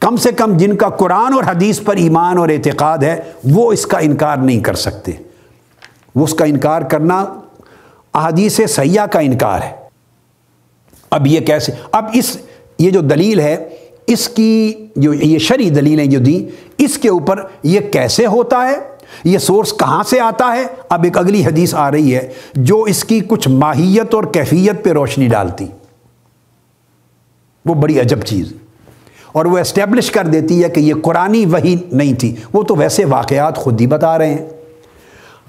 کم 0.00 0.16
سے 0.16 0.32
کم 0.32 0.56
جن 0.56 0.76
کا 0.76 0.88
قرآن 0.88 1.32
اور 1.32 1.44
حدیث 1.44 1.80
پر 1.80 1.96
ایمان 1.96 2.38
اور 2.38 2.48
اعتقاد 2.48 2.98
ہے، 2.98 3.20
وہ 3.44 3.72
اس 3.72 3.86
کا 3.86 3.98
انکار 3.98 4.36
نہیں 4.36 4.60
کر 4.60 4.74
سکتے۔ 4.74 5.12
وہ 6.14 6.24
اس 6.24 6.34
کا 6.34 6.44
انکار 6.44 6.82
کرنا 6.82 7.24
احادیث 8.14 8.60
سیاح 8.68 9.06
کا 9.06 9.18
انکار 9.18 9.60
ہے۔ 9.62 9.72
اب 11.10 11.26
یہ 11.26 11.40
کیسے؟ 11.40 11.72
اب 11.92 12.04
اس، 12.12 12.36
یہ 12.78 12.90
جو 12.90 13.00
دلیل 13.00 13.40
ہے، 13.40 13.68
اس 14.06 14.28
کی 14.28 14.72
جو، 14.96 15.14
یہ 15.14 15.38
شرعی 15.38 15.70
دلیلیں 15.70 16.06
جو 16.06 16.18
دیں، 16.18 16.72
اس 16.78 16.98
کے 16.98 17.08
اوپر 17.08 17.42
یہ 17.62 17.80
کیسے 17.80 18.26
ہوتا 18.26 18.68
ہے؟ 18.68 18.74
یہ 19.24 19.38
سورس 19.38 19.72
کہاں 19.72 20.02
سے 20.02 20.20
آتا 20.20 20.56
ہے؟ 20.56 20.64
اب 20.88 21.04
ایک 21.04 21.18
اگلی 21.18 21.46
حدیث 21.46 21.74
آ 21.74 21.90
رہی 21.90 22.14
ہے 22.14 22.32
جو 22.54 22.82
اس 22.82 23.04
کی 23.04 23.20
کچھ 23.28 23.48
ماہیت 23.48 24.14
اور 24.14 24.24
کیفیت 24.24 24.84
پہ 24.84 24.90
روشنی 24.90 25.26
ڈالتی۔ 25.26 25.66
وہ 27.66 27.74
بڑی 27.74 28.00
عجب 28.00 28.20
چیز۔ 28.20 28.52
اور 29.32 29.44
وہ 29.44 29.58
اسٹیبلش 29.58 30.10
کر 30.10 30.26
دیتی 30.26 30.64
ہے 30.64 30.68
کہ 30.68 30.80
یہ 30.80 30.94
قرآن 31.02 31.44
وہی 31.50 31.76
نہیں 31.92 32.14
تھی۔ 32.14 32.36
وہ 32.52 32.62
تو 32.62 32.76
ویسے 32.76 33.04
واقعات 33.04 33.56
خود 33.56 33.80
ہی 33.80 33.86
بتا 33.86 34.18
رہے 34.18 34.34
ہیں۔ 34.34 34.46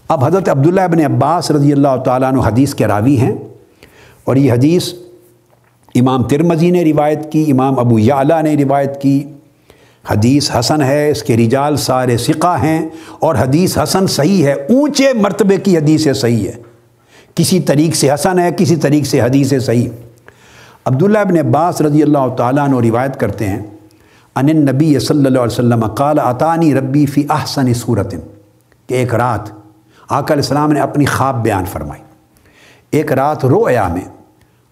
اب 0.08 0.26
حضرت 0.26 0.50
عبداللہ 0.50 0.82
ابن 0.82 1.06
عباس 1.06 1.52
رضی 1.52 1.74
اللہ 1.74 1.96
تعالیٰ 2.06 2.32
عنہ 2.32 2.42
حدیث 2.42 2.74
کے 2.74 2.88
راوی 2.88 3.18
ہیں 3.18 3.36
اور 4.24 4.36
یہ 4.36 4.54
حدیث 4.54 4.94
امام 5.96 6.24
ترمزی 6.24 6.72
نے 6.72 6.84
روایت 6.84 7.32
کی، 7.32 7.52
امام 7.52 7.80
ابو 7.80 8.00
یعلا 8.00 8.42
نے 8.42 8.56
روایت 8.56 9.02
کی۔ 9.02 9.24
حدیث 10.10 10.52
حسن 10.60 10.82
ہے، 10.82 11.10
اس 11.10 11.24
کے 11.24 11.38
رجال 11.38 11.78
سارے 11.78 12.18
سقہ 12.18 12.58
ہیں 12.64 12.90
اور 13.20 13.36
حدیث 13.36 13.78
حسن 13.78 14.08
صحیح 14.08 14.46
ہے۔ 14.46 14.52
اونچے 14.52 15.14
مرتبے 15.14 15.58
کی 15.58 15.78
حدیث 15.78 16.08
صحیح 16.16 16.48
ہے۔ 16.48 16.54
کسی 17.36 17.60
طریق 17.60 17.96
سے 17.96 18.14
حسن 18.14 18.40
ہے، 18.40 18.50
کسی 18.58 18.76
طریق 18.76 19.06
سے 19.06 19.22
حدیث 19.22 19.54
صحیح۔ 19.62 19.90
عبداللہ 20.86 21.18
ابن 21.18 21.38
عباس 21.38 21.82
رضی 21.82 22.04
اللہ 22.04 22.36
تعالیٰ 22.38 22.64
عنہ 22.64 22.76
روایت 22.80 23.20
کرتے 23.20 23.48
ہیں۔ 23.48 23.64
ان 24.36 24.46
نبی 24.46 25.00
صلی 25.00 25.18
اللہ 25.18 25.40
علیہ 25.40 25.54
وسلم 25.54 25.88
قال 25.88 26.20
عطانی 26.20 26.74
ربی 26.74 27.06
فی 27.06 27.24
احسن 27.30 27.74
صورت 27.74 28.16
کہ 28.88 28.94
ایک 28.94 29.16
رات 29.16 29.65
آقا 30.10 30.34
علیہ 30.34 30.44
السلام 30.44 30.72
نے 30.72 30.80
اپنی 30.80 31.06
خواب 31.06 31.44
بیان 31.44 31.66
فرمائی۔ 31.66 32.02
ایک 32.92 33.14
رات 33.14 33.46
رویا 33.46 33.88
میں 33.88 34.02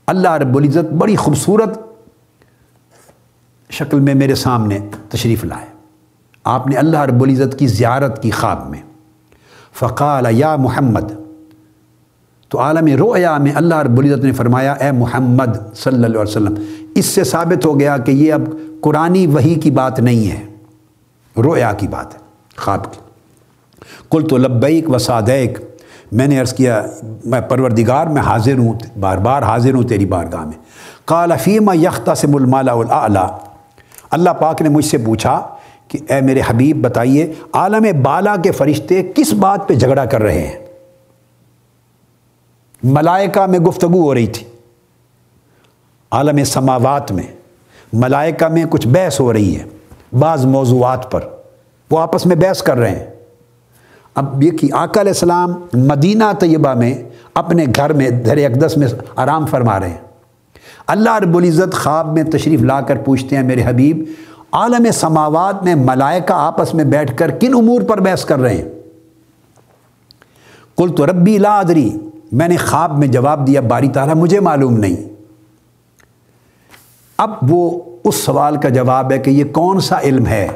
اللہ 0.08 0.32
رب 0.32 0.58
العزت 0.58 0.94
بڑی 0.94 1.16
خوبصورت 1.16 1.80
شکل 3.70 4.00
میں 4.00 4.14
میرے 4.14 4.36
سامنے 4.36 4.80
تشریف 5.10 5.44
لائے۔ 5.44 5.66
آپ 6.44 6.68
نے 6.68 6.76
اللہ 6.76 7.00
رب 7.00 7.24
العزت 7.24 7.60
کی 7.60 7.68
زیارت 7.68 8.24
کی 8.24 8.32
خواب 8.32 8.70
میں۔ 8.70 8.82
فقال، 9.74 10.26
یا 10.30 10.56
محمد۔ 10.56 11.14
تو 12.50 12.60
عالم 12.60 12.98
رویا 12.98 13.38
میں 13.38 13.52
اللہ 13.56 13.76
رب 13.76 14.00
العزت 14.00 14.24
نے 14.24 14.32
فرمایا، 14.32 14.72
اے 14.72 14.92
محمد 14.92 15.76
صلی 15.76 15.94
اللہ 15.94 16.08
علیہ 16.08 16.22
وسلم، 16.22 16.54
اس 16.96 17.06
سے 17.06 17.24
ثابت 17.24 17.66
ہو 17.66 17.80
گیا 17.80 17.98
کہ 17.98 18.12
یہ 18.12 18.34
اب 18.34 18.42
قرآن 18.82 19.26
وہی 19.34 19.56
کی 19.56 19.72
بات 19.72 20.00
نہیں 20.00 20.32
ہے۔ 20.32 20.56
رویا 21.38 21.74
کی 21.74 21.88
بات 21.88 22.14
ہے، 22.14 22.20
خواب 22.58 22.94
کی۔ 22.94 23.03
کل 24.14 24.28
تو 24.28 24.38
لبیک 24.38 24.90
و 24.90 24.98
صادیک 24.98 25.58
میں 26.12 26.28
نے 26.28 26.40
عرض 26.40 26.54
کیا، 26.54 26.84
میں 27.26 27.42
پروردگار 27.42 28.08
میں 28.08 28.22
حاضر 28.22 28.58
ہوں، 28.58 28.74
بار 29.00 29.18
بار 29.18 29.42
حاضر 29.42 29.74
ہوں 29.74 29.84
تیری 29.84 30.06
بارگاہ 30.06 30.42
میں۔ 30.42 30.58
قال، 31.06 31.32
فیما 31.42 31.74
یختہ 31.74 32.14
سے 32.14 32.28
ملمالا 32.28 32.74
اللہ 34.12 34.30
پاک 34.30 34.62
نے 34.62 34.70
مجھ 34.70 34.86
سے 34.86 34.98
پوچھا 34.98 35.48
کہ، 35.88 36.00
اے 36.10 36.22
میرے 36.22 36.42
حبیب، 36.48 36.82
بتائیے، 36.82 37.34
عالم 37.54 38.02
بالا 38.04 38.36
کے 38.36 38.52
فرشتے 38.52 39.04
کس 39.16 39.34
بات 39.34 39.68
پہ 39.68 39.74
جھگڑا 39.74 40.06
کر 40.06 40.22
رہے 40.22 40.48
ہیں؟ 40.48 40.60
ملائکہ 42.84 43.42
میں 43.42 43.60
گفتگو 43.60 44.02
ہو 44.02 44.14
رہی 44.14 44.28
تھی۔ 44.28 44.46
عالم 46.12 46.44
سماوات 46.44 47.12
میں 47.12 47.28
ملائکہ 47.94 48.46
میں 48.46 48.66
کچھ 48.70 48.88
بحث 48.88 49.20
ہو 49.20 49.34
رہی 49.34 49.56
ہے، 49.56 49.64
بعض 50.20 50.46
موضوعات 50.46 51.12
پر۔ 51.12 51.22
وہ 51.92 52.00
آپس 52.00 52.26
میں 52.26 52.36
بحث 52.36 52.64
کر 52.64 52.78
رہے 52.78 52.92
ہیں۔ 52.92 53.13
اب 54.16 54.44
یہ 54.44 54.52
کہ 54.52 54.68
آقا 54.74 55.02
علیہ 55.02 55.12
السلام 55.12 55.54
مدینہ 55.74 56.24
طیبہ 56.40 56.74
میں 56.74 57.04
اپنے 57.34 57.66
گھر 57.76 57.94
میں 57.94 58.10
در 58.10 58.38
اقدس 58.38 58.78
میں 58.78 58.88
آرام 59.16 59.46
فرما 59.46 59.80
رہے 59.80 59.90
ہیں۔ 59.90 59.98
اللہ 60.88 61.18
رب 61.18 61.38
العزت 61.38 61.74
خواب 61.74 62.14
میں 62.14 62.24
تشریف 62.24 62.62
لا 62.62 62.82
کر 62.82 62.96
پوچھتے 62.96 63.36
ہیں، 63.36 63.44
میرے 63.44 63.64
حبیب، 63.66 64.04
عالم 64.52 64.92
سماوات 64.94 65.64
میں 65.64 65.76
ملائکہ 65.76 66.34
آپس 66.34 66.74
میں 66.74 66.84
بیٹھ 66.84 67.18
کر 67.18 67.32
کن 67.32 67.54
امور 67.54 67.82
پر 67.82 68.00
بحث 68.00 68.26
کر 68.26 68.40
رہے 68.40 68.58
ہیں؟ 68.58 68.70
کل 70.78 70.96
تو 70.96 71.06
ربی 71.06 71.38
لا 71.38 71.60
ادری۔ 71.60 71.90
میں 72.32 72.48
نے 72.48 72.58
خواب 72.58 72.98
میں 72.98 73.08
جواب 73.08 73.48
دیا، 73.48 73.62
باری 73.62 73.88
تعالیٰ، 73.88 74.16
مجھے 74.16 74.40
معلوم 74.40 74.78
نہیں۔ 74.78 75.14
اب 77.18 77.30
وہ 77.42 77.82
اس 78.04 78.16
سوال 78.16 78.58
کا 78.58 78.70
جواب 78.70 79.12
ہے 79.12 79.18
کہ 79.18 79.30
یہ 79.30 79.44
کون 79.44 79.80
سا 79.80 80.00
علم 80.00 80.26
ہے؟ 80.26 80.48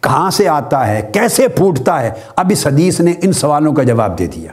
کہاں 0.00 0.30
سے 0.30 0.48
آتا 0.48 0.86
ہے، 0.86 1.10
کیسے 1.12 1.48
پھوٹتا 1.48 2.02
ہے؟ 2.02 2.10
اب 2.36 2.46
اس 2.50 2.66
حدیث 2.66 3.00
نے 3.00 3.14
ان 3.22 3.32
سوالوں 3.32 3.72
کا 3.72 3.82
جواب 3.82 4.18
دے 4.18 4.26
دیا۔ 4.26 4.52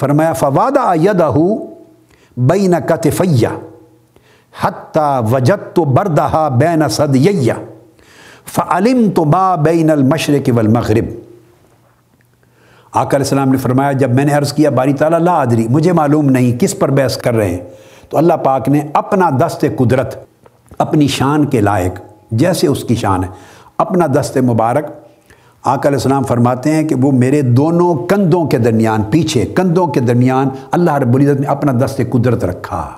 فرمایا 0.00 0.32
فوادہ 0.32 0.94
یدہ 0.94 1.32
بین 2.36 2.74
کتفیہ 2.86 3.48
حتیٰ 4.60 5.22
وجت 5.30 5.76
تو 5.76 5.84
بردہ 5.84 6.48
بین 6.58 6.88
صد 6.88 7.16
فعلم 8.46 9.10
تو 9.10 9.24
با 9.24 9.54
بین 9.54 9.90
المشرق 9.90 10.50
والمغرب۔ 10.54 11.04
آقا 12.92 13.16
علیہ 13.16 13.18
السلام 13.18 13.48
نے 13.48 13.58
فرمایا، 13.58 13.92
جب 13.92 14.10
میں 14.10 14.24
نے 14.24 14.32
عرض 14.32 14.52
کیا، 14.52 14.70
باری 14.70 14.92
تعالیٰ، 14.92 15.18
لا 15.18 15.40
ادری، 15.40 15.68
مجھے 15.68 15.92
معلوم 15.92 16.30
نہیں 16.30 16.58
کس 16.58 16.78
پر 16.78 16.90
بحث 16.90 17.16
کر 17.16 17.34
رہے 17.34 17.50
ہیں۔ 17.50 17.60
تو 18.08 18.18
اللہ 18.18 18.34
پاک 18.34 18.68
نے 18.68 18.80
اپنا 18.92 19.30
دست 19.30 19.64
قدرت، 19.76 20.24
اپنی 20.78 21.08
شان 21.08 21.44
کے 21.44 21.60
لائق 21.60 22.07
جیسے 22.30 22.66
اس 22.66 22.84
کی 22.84 22.94
شان 22.94 23.24
ہے۔ 23.24 23.28
اپنا 23.78 24.06
دست 24.06 24.36
مبارک 24.36 24.84
آقا 25.64 25.88
علیہ 25.88 25.98
السلام 25.98 26.24
فرماتے 26.24 26.74
ہیں 26.74 26.88
کہ 26.88 26.94
وہ 26.94 27.12
میرے 27.12 27.42
دونوں 27.42 28.06
کندھوں 28.06 28.46
کے 28.46 28.58
درمیان، 28.58 29.02
پیچھے 29.02 29.44
کندھوں 29.44 29.86
کے 29.86 30.00
درمیان 30.00 30.48
اللہ 30.70 30.94
رب 30.94 31.14
العزت 31.14 31.40
نے 31.40 31.46
اپنا 31.46 31.72
دست 31.84 32.00
قدرت 32.12 32.44
رکھا، 32.44 32.90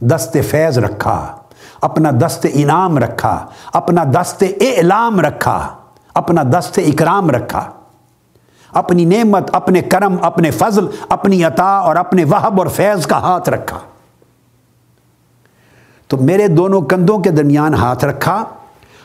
دست 0.00 0.36
فیض 0.50 0.78
رکھا، 0.78 1.36
اپنا 1.82 2.10
دست 2.10 2.46
انعام 2.52 2.98
رکھا، 2.98 3.46
اپنا 3.72 4.04
دست 4.04 4.44
اعلام 4.60 5.20
رکھا، 5.20 5.68
اپنا 6.14 6.42
دست 6.42 6.80
اکرام 6.86 7.30
رکھا۔ 7.30 7.70
اپنی 8.72 9.04
نعمت، 9.04 9.50
اپنے 9.52 9.82
کرم، 9.82 10.16
اپنے 10.22 10.50
فضل، 10.50 10.86
اپنی 11.08 11.44
عطا 11.44 11.70
اور 11.78 11.96
اپنے 11.96 12.24
وہب 12.24 12.58
اور 12.58 12.66
فیض 12.66 13.06
کا 13.06 13.18
ہاتھ 13.18 13.48
رکھا۔ 13.48 13.78
تو 16.10 16.16
میرے 16.16 16.46
دونوں 16.48 16.80
کندھوں 16.82 17.18
کے 17.18 17.30
درمیان 17.30 17.74
ہاتھ 17.74 18.04
رکھا، 18.04 18.42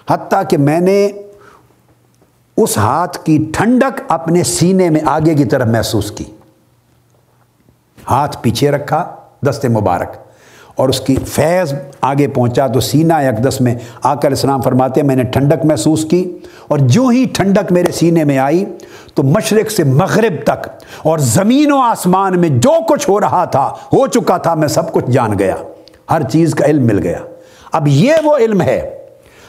حتیٰ 0.10 0.41
کہ 0.49 0.57
میں 0.57 0.80
نے 0.80 1.07
اس 2.57 2.77
ہاتھ 2.77 3.18
کی 3.26 3.38
ٹھنڈک 3.53 4.02
اپنے 4.07 4.44
سینے 4.44 4.90
میں 4.90 5.02
آگے 5.06 5.34
کی 5.34 5.45
طرف 5.45 5.68
محسوس 5.68 6.11
کی۔ 6.11 6.23
ہاتھ 8.10 8.38
پیچھے 8.41 8.72
رکھا، 8.72 9.03
دست 9.48 9.65
مبارک، 9.65 10.15
اور 10.76 10.90
اس 10.90 10.99
کی 10.99 11.15
فیض 11.26 11.73
آگے 12.02 12.27
پہنچا۔ 12.27 12.68
تو 12.68 12.80
سینہ 12.80 13.14
اقدس 13.14 13.60
میں 13.61 13.76
آ 14.03 14.14
کر 14.15 14.32
اسلام 14.32 14.61
فرماتے 14.61 15.02
ہیں، 15.02 15.07
میں 15.07 15.15
نے 15.15 15.23
ٹھنڈک 15.23 15.65
محسوس 15.65 16.06
کی، 16.06 16.23
اور 16.68 16.80
جو 16.80 17.07
ہی 17.07 17.26
ٹھنڈک 17.34 17.72
میرے 17.72 17.91
سینے 17.91 18.23
میں 18.23 18.38
آئی، 18.38 18.65
تو 19.15 19.23
مشرق 19.23 19.72
سے 19.72 19.84
مغرب 19.84 20.44
تک 20.44 20.68
اور 21.03 21.18
زمین 21.30 21.72
و 21.72 21.80
آسمان 21.82 22.40
میں 22.41 22.49
جو 22.49 22.77
کچھ 22.90 23.10
ہو 23.10 23.19
رہا 23.22 23.45
تھا، 23.45 23.68
ہو 23.94 24.06
چکا 24.07 24.38
تھا، 24.38 24.53
میں 24.53 24.68
سب 24.68 24.91
کچھ 24.94 25.11
جان 25.11 25.40
گیا۔ 25.40 25.56
ہر 26.11 26.22
چیز 26.23 26.56
کا 26.56 26.65
علم 26.65 26.86
مل 26.86 26.99
گیا۔ 26.99 27.19
اب 27.72 27.88
یہ 27.88 28.14
وہ 28.23 28.38
علم 28.38 28.61
ہے۔ 28.61 28.98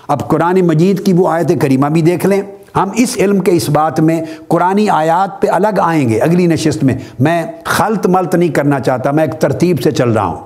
اب 0.08 0.28
قرآن 0.28 0.60
مجید 0.60 1.06
کی 1.06 1.12
وہ 1.12 1.28
آیت 1.28 1.52
کریمہ 1.60 1.86
بھی 1.86 2.02
دیکھ 2.02 2.26
لیں۔ 2.26 2.42
ہم 2.76 2.88
اس 2.94 3.16
علم 3.16 3.40
کے 3.40 3.52
اس 3.52 3.68
بات 3.70 4.00
میں 4.00 4.22
قرآن 4.48 4.86
آیات 4.90 5.42
پہ 5.42 5.46
الگ 5.50 5.80
آئیں 5.80 6.08
گے۔ 6.08 6.18
اگلی 6.18 6.46
نشست 6.46 6.84
میں 6.84 6.94
میں 7.20 7.46
خلط 7.64 8.06
ملت 8.06 8.34
نہیں 8.34 8.48
کرنا 8.48 8.80
چاہتا، 8.80 9.10
میں 9.10 9.24
ایک 9.24 9.40
ترتیب 9.40 9.82
سے 9.82 9.90
چل 9.90 10.10
رہا 10.10 10.24
ہوں۔ 10.24 10.36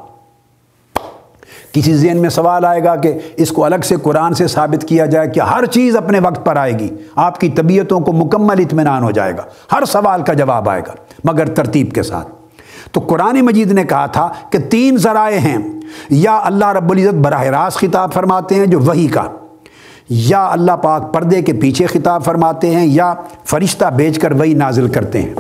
کسی 1.72 1.94
ذہن 1.94 2.16
میں 2.16 2.30
سوال 2.30 2.64
آئے 2.64 2.84
گا 2.84 2.96
کہ 2.96 3.12
اس 3.36 3.50
کو 3.50 3.64
الگ 3.64 3.82
سے 3.84 3.94
قرآن 4.02 4.34
سے 4.34 4.46
ثابت 4.46 4.84
کیا 4.88 5.06
جائے 5.06 5.28
کہ 5.28 5.40
ہر 5.40 5.66
چیز 5.66 5.96
اپنے 5.96 6.18
وقت 6.20 6.46
پر 6.46 6.56
آئے 6.56 6.72
گی۔ 6.72 6.88
آپ 7.16 7.40
کی 7.40 7.48
طبیعتوں 7.48 8.00
کو 8.00 8.12
مکمل 8.12 8.56
اطمینان 8.58 9.02
ہو 9.02 9.10
جائے 9.10 9.32
گا۔ 9.32 9.42
ہر 9.72 9.84
سوال 9.84 10.22
کا 10.22 10.32
جواب 10.32 10.68
آئے 10.68 10.82
گا، 10.86 10.92
مگر 11.24 11.46
ترتیب 11.46 11.92
کے 11.92 12.02
ساتھ۔ 12.02 12.39
تو 12.92 13.00
قرآن 13.00 13.40
مجید 13.40 13.72
نے 13.72 13.84
کہا 13.84 14.06
تھا 14.06 14.32
کہ 14.50 14.58
تین 14.58 14.96
ذرائع 14.96 15.38
ہیں۔ 15.38 15.58
یا 16.10 16.40
اللہ 16.42 16.68
رب 16.68 16.90
العزت 16.90 17.14
براہ 17.14 17.42
راست 17.42 17.78
خطاب 17.78 18.12
فرماتے 18.12 18.54
ہیں 18.54 18.66
جو 18.66 18.80
وہی 18.80 19.06
کا، 19.06 19.22
یا 20.08 20.46
اللہ 20.46 20.72
پاک 20.72 21.14
پردے 21.14 21.42
کے 21.42 21.52
پیچھے 21.52 21.86
خطاب 21.86 22.24
فرماتے 22.24 22.70
ہیں، 22.70 22.86
یا 22.86 23.14
فرشتہ 23.44 23.84
بیچ 23.84 24.18
کر 24.18 24.32
وہی 24.32 24.54
نازل 24.54 24.88
کرتے 24.88 25.22
ہیں۔ 25.22 25.34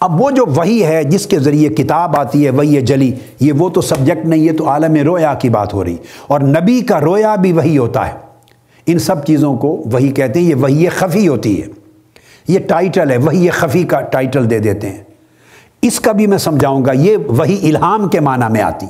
اب 0.00 0.20
وہ 0.20 0.30
جو 0.30 0.44
وہی 0.46 0.84
ہے 0.84 1.04
جس 1.04 1.26
کے 1.26 1.38
ذریعے 1.38 1.68
کتاب 1.68 2.16
آتی 2.16 2.44
ہے 2.44 2.50
وہی 2.50 2.80
جلی، 2.80 3.12
یہ 3.40 3.52
وہ 3.52 3.68
تو 3.68 3.80
سبجیکٹ 3.80 4.26
نہیں 4.26 4.48
ہے، 4.48 4.52
تو 4.52 4.68
عالم 4.68 4.94
رویا 4.94 5.34
کی 5.34 5.48
بات 5.48 5.74
ہو 5.74 5.84
رہی۔ 5.84 5.96
اور 6.26 6.40
نبی 6.40 6.80
کا 6.80 7.00
رویا 7.00 7.34
بھی 7.34 7.52
وہی 7.52 7.78
ہوتا 7.78 8.08
ہے۔ 8.08 8.12
ان 8.86 8.98
سب 8.98 9.24
چیزوں 9.24 9.56
کو 9.56 9.82
وہی 9.92 10.08
کہتے 10.08 10.40
ہیں، 10.40 10.46
یہ 10.46 10.54
وہی 10.54 10.88
خفی 10.88 11.28
ہوتی 11.28 11.62
ہے۔ 11.62 11.66
یہ 12.48 12.58
ٹائٹل 12.58 13.10
ہے 13.10 13.16
وہی 13.16 13.50
خفی 13.50 13.82
کا 13.82 14.00
ٹائٹل 14.00 14.50
دے 14.50 14.58
دیتے 14.58 14.90
ہیں۔ 14.90 15.04
اس 15.86 16.00
کا 16.00 16.12
بھی 16.12 16.26
میں 16.26 16.38
سمجھاؤں 16.38 16.84
گا، 16.84 16.92
یہ 16.92 17.16
وہی 17.16 17.70
الہام 17.70 18.08
کے 18.08 18.20
معنی 18.20 18.52
میں 18.52 18.62
آتی۔ 18.62 18.86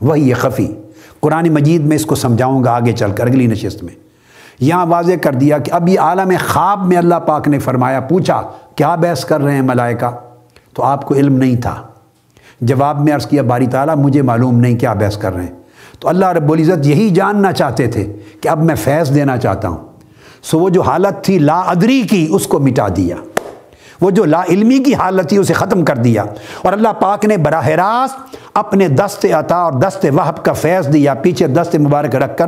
وہی 0.00 0.32
خفی۔ 0.32 0.74
قرآن 1.20 1.48
مجید 1.48 1.84
میں 1.84 1.96
اس 1.96 2.06
کو 2.06 2.14
سمجھاؤں 2.14 2.64
گا 2.64 2.70
آگے 2.70 2.92
چل 2.92 3.12
کر، 3.12 3.26
اگلی 3.26 3.46
نشست 3.46 3.82
میں۔ 3.82 3.94
یہاں 4.60 4.86
واضح 4.86 5.12
کر 5.22 5.32
دیا 5.32 5.58
کہ 5.58 5.72
اب 5.72 5.88
یہ 5.88 6.00
عالم 6.00 6.32
خواب 6.48 6.86
میں 6.86 6.96
اللہ 6.96 7.14
پاک 7.14 7.48
نے 7.48 7.58
فرمایا، 7.58 8.00
پوچھا، 8.00 8.42
کیا 8.74 8.94
بحث 8.94 9.24
کر 9.24 9.40
رہے 9.40 9.54
ہیں 9.54 9.62
ملائکہ؟ 9.62 10.10
تو 10.74 10.82
آپ 10.82 11.04
کو 11.04 11.14
علم 11.14 11.36
نہیں 11.36 11.56
تھا۔ 11.56 11.82
جواب 12.60 13.00
میں 13.00 13.14
عرض 13.14 13.26
کیا، 13.26 13.42
باری 13.42 13.66
تعالیٰ، 13.66 13.96
مجھے 13.96 14.22
معلوم 14.22 14.58
نہیں 14.58 14.78
کیا 14.78 14.92
بحث 14.92 15.16
کر 15.16 15.34
رہے 15.34 15.42
ہیں۔ 15.42 15.56
تو 16.00 16.08
اللہ 16.08 16.26
رب 16.26 16.52
العزت 16.52 16.86
یہی 16.86 17.10
جاننا 17.10 17.52
چاہتے 17.52 17.86
تھے 17.86 18.12
کہ 18.40 18.48
اب 18.48 18.64
میں 18.64 18.74
فیض 18.74 19.14
دینا 19.14 19.36
چاہتا 19.36 19.68
ہوں۔ 19.68 19.86
سو 20.42 20.58
وہ 20.58 20.68
جو 20.68 20.82
حالت 20.82 21.24
تھی، 21.24 21.38
لا 21.38 21.60
ادری 21.60 22.02
کی، 22.10 22.26
اس 22.30 22.46
کو 22.46 22.58
مٹا 22.58 22.86
دیا۔ 22.96 23.16
وہ 24.00 24.10
جو 24.10 24.24
لا 24.24 24.42
علمی 24.48 24.78
کی 24.78 24.94
حالت 24.94 25.28
تھی 25.28 25.36
اسے 25.36 25.52
ختم 25.52 25.84
کر 25.84 25.96
دیا۔ 25.96 26.24
اور 26.62 26.72
اللہ 26.72 26.88
پاک 26.88 27.24
نے 27.24 27.36
براہ 27.36 27.66
راست 27.66 28.36
اپنے 28.54 28.88
دست 28.88 29.26
عطا 29.32 29.56
اور 29.56 29.72
دست 29.72 30.06
وحب 30.16 30.44
کا 30.44 30.52
فیض 30.52 30.92
دیا، 30.92 31.14
پیچھے 31.14 31.46
دست 31.46 31.76
مبارک 31.76 32.14
رکھ 32.14 32.36
کر۔ 32.36 32.46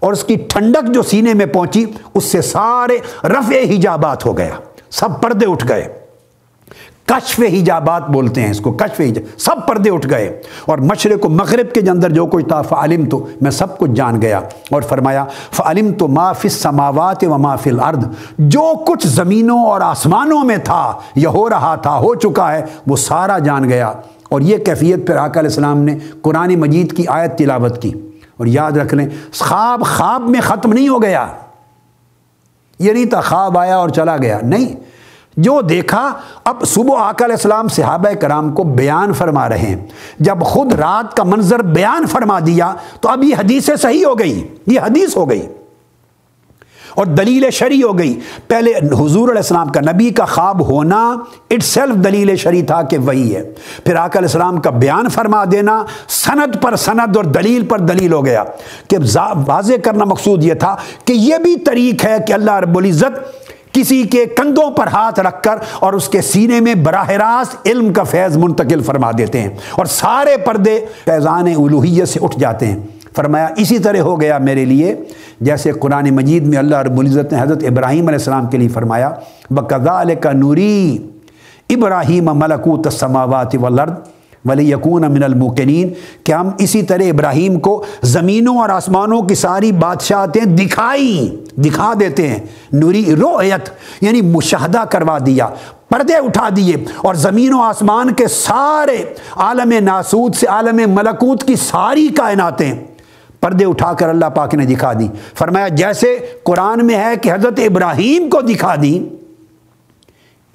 اور 0.00 0.12
اس 0.12 0.24
کی 0.24 0.36
ٹھنڈک 0.48 0.94
جو 0.94 1.02
سینے 1.02 1.34
میں 1.34 1.46
پہنچی، 1.46 1.84
اس 2.14 2.24
سے 2.24 2.42
سارے 2.42 2.98
رفع 3.24 3.74
حجابات 3.74 4.26
ہو 4.26 4.38
گیا۔ 4.38 4.54
سب 4.90 5.08
پردے 5.22 5.46
اٹھ 5.46 5.68
گئے۔ 5.68 6.05
کشف 7.06 7.40
حجابات 7.40 8.08
بولتے 8.08 8.40
ہیں 8.40 8.50
اس 8.50 8.60
کو، 8.60 8.72
کشف 8.72 9.00
حجاب، 9.00 9.40
سب 9.40 9.68
پردے 9.68 9.90
اٹھ 9.90 10.10
گئے۔ 10.10 10.42
اور 10.66 10.78
مشرق 10.78 11.26
و 11.26 11.28
مغرب 11.28 11.72
کے 11.72 11.90
اندر 11.90 12.10
جو 12.10 12.26
کچھ 12.26 12.46
تھا 12.48 12.62
فعلم 12.62 13.04
تو 13.04 13.26
میں 13.40 13.50
سب 13.50 13.78
کچھ 13.78 13.90
جان 13.90 14.22
گیا۔ 14.22 14.40
اور 14.70 14.82
فرمایا 14.82 15.24
فعلم 15.52 15.92
تو 15.92 16.08
ما 16.08 16.32
فی 16.32 16.48
السماوات 16.48 17.24
و 17.24 17.38
ما 17.38 17.56
فی 17.56 17.70
الارض۔ 17.70 17.98
جو 18.38 18.72
کچھ 18.86 19.06
زمینوں 19.06 19.64
اور 19.64 19.80
آسمانوں 19.80 20.44
میں 20.44 20.56
تھا 20.56 20.92
یا 21.14 21.28
ہو 21.28 21.50
رہا 21.50 21.74
تھا، 21.74 21.98
ہو 21.98 22.14
چکا 22.14 22.52
ہے، 22.52 22.64
وہ 22.86 22.96
سارا 22.96 23.38
جان 23.38 23.68
گیا۔ 23.68 23.92
اور 24.30 24.40
یہ 24.40 24.56
کیفیت 24.56 25.06
پھر 25.06 25.16
آقا 25.16 25.40
علیہ 25.40 25.50
السلام 25.50 25.78
نے 25.78 25.98
قرآن 26.22 26.54
مجید 26.54 26.96
کی 26.96 27.06
آیت 27.06 27.38
تلاوت 27.38 27.82
کی۔ 27.82 27.92
اور 28.36 28.46
یاد 28.46 28.72
رکھ 28.72 28.94
لیں، 28.94 29.08
خواب 29.40 29.82
خواب 29.86 30.20
میں 30.20 30.40
ختم 30.40 30.72
نہیں 30.72 30.88
ہو 30.88 31.02
گیا۔ 31.02 31.26
یہ 32.78 32.92
نہیں 32.92 33.04
تھا، 33.04 33.20
خواب 33.20 33.58
آیا 33.58 33.76
اور 33.76 33.88
چلا 33.88 34.16
گیا۔ 34.16 34.38
نہیں 34.42 34.85
جو 35.36 35.60
دیکھا، 35.60 36.12
اب 36.44 36.62
صبح 36.66 36.96
آقا 36.98 37.24
علیہ 37.24 37.34
السلام 37.34 37.68
صحابہ 37.68 38.14
کرام 38.14 38.52
کو 38.52 38.62
بیان 38.64 39.12
فرما 39.12 39.48
رہے 39.48 39.58
ہیں۔ 39.58 39.86
جب 40.18 40.40
خود 40.40 40.72
رات 40.72 41.16
کا 41.16 41.22
منظر 41.24 41.62
بیان 41.62 42.06
فرما 42.06 42.38
دیا، 42.46 42.74
تو 43.00 43.08
اب 43.08 43.24
یہ 43.24 43.36
حدیث 43.36 43.70
صحیح 43.82 44.06
ہو 44.06 44.18
گئی 44.18 44.48
یہ 44.66 44.80
حدیث 44.80 45.16
ہو 45.16 45.30
گئی۔ 45.30 45.46
اور 46.94 47.06
دلیل 47.06 47.50
شری 47.50 47.82
ہو 47.82 47.98
گئی۔ 47.98 48.20
پہلے 48.48 48.70
حضور 48.70 49.28
علیہ 49.28 49.36
السلام 49.36 49.68
کا 49.68 49.80
نبی 49.80 50.10
کا 50.10 50.24
خواب 50.24 50.66
ہونا 50.66 51.16
اٹ 51.50 51.62
سیلف 51.62 51.94
دلیل 51.94 52.36
شری 52.36 52.62
تھا 52.62 52.82
کہ 52.82 52.98
وہی 52.98 53.36
ہے۔ 53.36 53.42
پھر 53.84 53.94
آقا 53.94 54.18
علیہ 54.18 54.28
السلام 54.28 54.60
کا 54.60 54.70
بیان 54.70 55.08
فرما 55.08 55.44
دینا 55.52 55.84
سند 56.08 56.62
پر 56.62 56.76
سند 56.76 57.16
اور 57.16 57.24
دلیل 57.24 57.66
پر 57.66 57.78
دلیل 57.78 58.12
ہو 58.12 58.24
گیا۔ 58.24 58.44
کہ 58.88 58.96
واضح 59.46 59.72
کرنا 59.84 60.04
مقصود 60.04 60.44
یہ 60.44 60.54
تھا 60.54 60.76
کہ 61.04 61.12
یہ 61.12 61.38
بھی 61.38 61.56
طریق 61.56 62.04
ہے 62.04 62.16
کہ 62.26 62.32
اللہ 62.32 62.52
رب 62.52 62.78
العزت 62.78 63.46
کسی 63.76 64.02
کے 64.02 64.24
کندھوں 64.26 64.70
پر 64.70 64.86
ہاتھ 64.86 65.20
رکھ 65.20 65.42
کر 65.42 65.56
اور 65.80 65.92
اس 65.92 66.08
کے 66.08 66.20
سینے 66.20 66.60
میں 66.60 66.74
براہ 66.74 67.10
راست 67.10 67.66
علم 67.66 67.92
کا 67.92 68.02
فیض 68.02 68.36
منتقل 68.36 68.80
فرما 68.80 69.10
دیتے 69.18 69.40
ہیں 69.40 69.48
اور 69.72 69.86
سارے 69.86 70.36
پردے 70.36 70.84
فیضان 71.04 71.46
الوحیت 71.46 72.08
سے 72.08 72.20
اٹھ 72.22 72.38
جاتے 72.38 72.66
ہیں۔ 72.66 72.78
فرمایا، 73.16 73.48
اسی 73.56 73.78
طرح 73.78 74.00
ہو 74.00 74.20
گیا 74.20 74.38
میرے 74.38 74.64
لیے۔ 74.64 74.94
جیسے 75.40 75.72
قرآن 75.72 76.10
مجید 76.10 76.46
میں 76.46 76.58
اللہ 76.58 76.76
رب 76.76 76.98
العزت 76.98 77.32
نے 77.32 77.42
حضرت 77.42 77.64
ابراہیم 77.64 78.06
علیہ 78.08 78.18
السلام 78.18 78.46
کے 78.46 78.58
لیے 78.58 78.68
فرمایا 78.68 79.10
بقضا 79.50 80.02
کا 80.20 80.32
نوری 80.32 80.98
ابراہیم 81.70 82.24
ملکوت 82.34 82.86
السماوات 82.86 83.54
والارض 83.60 83.92
ولی 84.46 84.70
یقون 84.70 85.12
من 85.12 85.22
الموقنین 85.22 85.92
کہ 86.24 86.32
ہم 86.32 86.50
اسی 86.58 86.82
طرح 86.82 87.02
ابراہیم 87.02 87.60
کو 87.60 87.84
زمینوں 88.02 88.58
اور 88.58 88.68
آسمانوں 88.68 89.22
کی 89.22 89.34
ساری 89.34 89.72
بادشاہتیں 89.72 90.44
دکھائی، 90.44 91.42
دکھا 91.56 91.92
دیتے 92.00 92.28
ہیں۔ 92.28 92.38
نوری 92.72 93.16
رویت 93.16 93.68
یعنی 94.00 94.22
مشاہدہ 94.22 94.84
کروا 94.90 95.18
دیا، 95.26 95.48
پردے 95.90 96.14
اٹھا 96.14 96.48
دیے۔ 96.56 96.76
اور 96.96 97.14
زمین 97.14 97.54
و 97.54 97.60
آسمان 97.60 98.12
کے 98.12 98.28
سارے 98.28 99.04
عالم 99.36 99.72
ناسود 99.84 100.34
سے 100.34 100.46
عالم 100.46 100.94
ملکوت 100.94 101.44
کی 101.44 101.56
ساری 101.56 102.08
کائناتیں 102.08 102.74
پردے 103.40 103.64
اٹھا 103.64 103.92
کر 103.92 104.08
اللہ 104.08 104.26
پاک 104.26 104.54
نے 104.54 104.64
دکھا 104.64 104.92
دی۔ 104.92 105.08
فرمایا، 105.34 105.68
جیسے 105.68 106.18
قرآن 106.42 106.86
میں 106.86 106.94
ہے 106.94 107.16
کہ 107.22 107.32
حضرت 107.32 107.58
ابراہیم 107.58 108.30
کو 108.30 108.40
دکھا 108.40 108.74
دی 108.82 109.08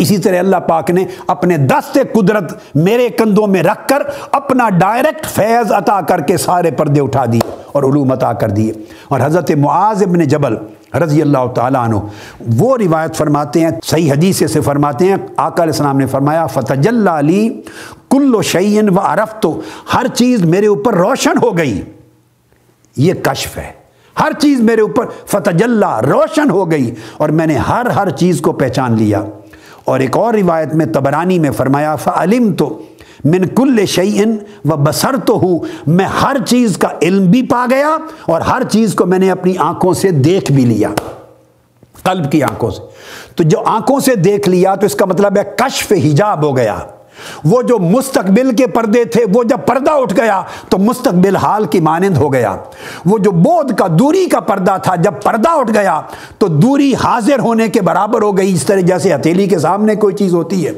اسی 0.01 0.17
طرح 0.17 0.39
اللہ 0.39 0.57
پاک 0.57 0.91
نے 0.91 1.05
اپنے 1.27 1.57
دست 1.57 1.97
قدرت 2.13 2.53
میرے 2.75 3.09
کندھوں 3.09 3.47
میں 3.47 3.63
رکھ 3.63 3.87
کر 3.87 4.03
اپنا 4.31 4.69
ڈائریکٹ 4.69 5.25
فیض 5.25 5.71
عطا 5.71 6.01
کر 6.01 6.21
کے 6.21 6.37
سارے 6.37 6.71
پردے 6.71 7.01
اٹھا 7.01 7.25
دیے 7.33 7.51
اور 7.71 7.83
علوم 7.83 8.11
عطا 8.11 8.33
کر 8.33 8.49
دیے۔ 8.49 8.73
اور 9.07 9.19
حضرت 9.23 9.51
معاذ 9.51 10.03
ابن 10.03 10.19
جبل 10.19 10.55
رضی 10.93 11.21
اللہ 11.21 11.47
تعالیٰ 11.55 11.83
عنہ 11.83 11.95
وہ 12.57 12.77
روایت 12.77 13.15
فرماتے 13.15 13.61
ہیں، 13.61 13.69
صحیح 13.83 14.11
حدیث 14.11 14.51
سے 14.51 14.61
فرماتے 14.61 15.05
ہیں۔ 15.05 15.15
آقا 15.37 15.63
علیہ 15.63 15.73
السلام 15.73 15.97
نے 15.97 16.05
فرمایا 16.05 16.47
فتح 16.47 16.89
علی 17.09 17.61
کل 18.09 18.35
و 18.35 18.41
شعین 18.41 18.89
و 18.89 18.99
عرف 18.99 19.39
تو 19.41 19.59
ہر 19.93 20.07
چیز 20.07 20.45
میرے 20.45 20.67
اوپر 20.67 20.93
روشن 20.93 21.37
ہو 21.41 21.57
گئی۔ 21.57 21.81
یہ 22.97 23.13
کشف 23.13 23.57
ہے۔ 23.57 23.71
ہر 24.19 24.31
چیز 24.39 24.61
میرے 24.61 24.81
اوپر 24.81 25.05
فتح 25.25 25.63
روشن 26.01 26.49
ہو 26.49 26.71
گئی۔ 26.71 26.95
اور 27.17 27.29
میں 27.29 27.47
نے 27.47 27.55
ہر 27.55 27.85
ہر 27.85 28.09
چیز 28.09 28.41
کو 28.41 28.51
پہچان 28.51 28.93
لیا۔ 28.93 29.23
اور 29.91 29.99
ایک 29.99 30.17
اور 30.17 30.33
روایت 30.33 30.75
میں 30.75 30.85
تبرانی 30.85 31.39
میں 31.39 31.51
فرمایا 31.51 31.95
فعلم 31.95 32.53
تو 32.53 32.81
من 33.25 33.47
کل 33.47 33.85
شعین 33.85 34.37
و 34.65 34.75
بسر 34.75 35.15
تو 35.25 35.39
ہوں 35.39 35.59
میں 35.87 36.05
ہر 36.05 36.35
چیز 36.47 36.77
کا 36.77 36.87
علم 37.01 37.25
بھی 37.25 37.41
پا 37.41 37.65
گیا 37.69 37.97
اور 38.25 38.41
ہر 38.41 38.61
چیز 38.69 38.93
کو 38.93 39.05
میں 39.05 39.19
نے 39.19 39.31
اپنی 39.31 39.53
آنکھوں 39.57 39.93
سے 39.93 40.11
دیکھ 40.11 40.51
بھی 40.51 40.65
لیا، 40.65 40.89
قلب 42.03 42.31
کی 42.31 42.43
آنکھوں 42.43 42.71
سے۔ 42.71 42.81
تو 43.35 43.43
جو 43.43 43.57
آنکھوں 43.65 43.99
سے 43.99 44.15
دیکھ 44.15 44.49
لیا 44.49 44.75
تو 44.75 44.85
اس 44.85 44.95
کا 44.95 45.05
مطلب 45.05 45.37
ہے 45.37 45.43
کشف 45.57 45.91
حجاب 45.91 46.43
ہو 46.43 46.57
گیا۔ 46.57 46.77
وہ 47.43 47.61
جو 47.61 47.79
مستقبل 47.79 48.55
کے 48.55 48.67
پردے 48.67 49.03
تھے، 49.03 49.25
وہ 49.33 49.43
جب 49.43 49.57
پردہ 49.65 49.91
اٹھ 49.91 50.13
گیا 50.13 50.41
تو 50.69 50.77
مستقبل 50.77 51.35
حال 51.35 51.65
کی 51.65 51.79
مانند 51.79 52.17
ہو 52.17 52.33
گیا۔ 52.33 52.57
وہ 53.05 53.17
جو 53.17 53.31
بود 53.31 53.77
کا، 53.77 53.87
دوری 53.99 54.25
کا 54.25 54.39
پردہ 54.39 54.77
تھا، 54.83 54.95
جب 54.95 55.13
پردہ 55.23 55.49
اٹھ 55.49 55.71
گیا 55.73 56.01
تو 56.37 56.47
دوری 56.47 56.93
حاضر 57.03 57.39
ہونے 57.39 57.67
کے 57.67 57.81
برابر 57.81 58.21
ہو 58.21 58.37
گئی۔ 58.37 58.53
اس 58.53 58.63
طرح 58.63 58.79
جیسے 58.79 59.13
ہتھیلی 59.13 59.47
کے 59.47 59.59
سامنے 59.59 59.95
کوئی 59.95 60.15
چیز 60.15 60.33
ہوتی 60.33 60.67
ہے۔ 60.67 60.71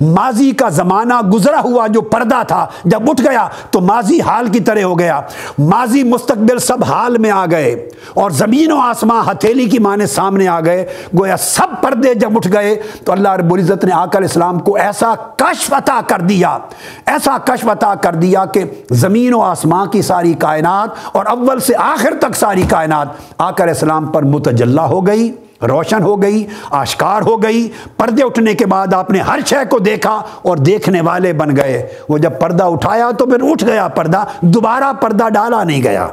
ماضی 0.00 0.50
کا 0.50 0.68
زمانہ 0.68 1.20
گزرا 1.34 1.60
ہوا 1.64 1.86
جو 1.86 2.00
پردہ 2.00 2.42
تھا، 2.48 2.66
جب 2.84 3.10
اٹھ 3.10 3.22
گیا 3.22 3.48
تو 3.70 3.80
ماضی 3.80 4.20
حال 4.20 4.48
کی 4.48 4.60
طرح 4.60 4.82
ہو 4.82 4.98
گیا۔ 4.98 5.20
ماضی 5.58 6.02
مستقبل 6.02 6.58
سب 6.58 6.84
حال 6.84 7.18
میں 7.18 7.30
آ 7.30 7.46
گئے 7.50 7.88
اور 8.14 8.30
زمین 8.30 8.72
و 8.72 8.78
آسماں 8.80 9.22
ہتھیلی 9.30 9.64
کی 9.64 9.78
معنی 9.78 10.06
سامنے 10.06 10.48
آ 10.48 10.60
گئے۔ 10.60 10.86
گویا 11.18 11.36
سب 11.36 11.82
پردے 11.82 12.14
جب 12.14 12.36
اٹھ 12.36 12.48
گئے 12.52 12.82
تو 13.04 13.12
اللہ 13.12 13.28
رب 13.28 13.54
العزت 13.54 13.84
نے 13.84 13.92
آکر 13.92 14.22
اسلام 14.22 14.58
کو 14.58 14.76
ایسا 14.76 15.14
کشف 15.36 15.72
عطا 15.72 16.00
کر 16.06 16.20
دیا۔ 16.20 16.58
ایسا 17.06 17.36
کشف 17.44 17.68
عطا 17.68 17.94
کر 17.94 18.14
دیا 18.14 18.44
کہ 18.44 18.64
زمین 18.90 19.34
و 19.34 19.40
آسماں 19.40 19.86
کی 19.86 20.02
ساری 20.02 20.34
کائنات 20.34 20.88
اور 21.12 21.26
اول 21.26 21.60
سے 21.60 21.72
آخر 21.78 22.14
تک 22.20 22.36
ساری 22.36 22.62
کائنات 22.62 23.08
آکر 23.38 23.68
اسلام 23.68 24.06
پر 24.06 24.22
متجلہ 24.22 24.80
ہو 24.80 25.06
گئی۔ 25.06 25.32
روشن 25.62 26.02
ہو 26.02 26.22
گئی، 26.22 26.46
آشکار 26.70 27.22
ہو 27.22 27.42
گئی۔ 27.42 27.68
پردے 27.96 28.24
اٹھنے 28.24 28.54
کے 28.54 28.66
بعد 28.66 28.94
آپ 28.94 29.10
نے 29.10 29.20
ہر 29.20 29.38
شے 29.46 29.56
کو 29.70 29.78
دیکھا 29.78 30.22
اور 30.42 30.56
دیکھنے 30.56 31.00
والے 31.00 31.32
بن 31.32 31.56
گئے۔ 31.56 31.88
وہ 32.08 32.18
جب 32.18 32.32
پردہ 32.40 32.64
اٹھایا 32.64 33.10
تو 33.18 33.26
پھر 33.26 33.38
اٹھ 33.42 33.64
گیا 33.64 33.88
پردہ، 33.88 34.24
دوبارہ 34.40 34.92
پردہ 34.92 35.28
ڈالا 35.28 35.64
نہیں 35.64 35.82
گیا۔ 35.82 36.08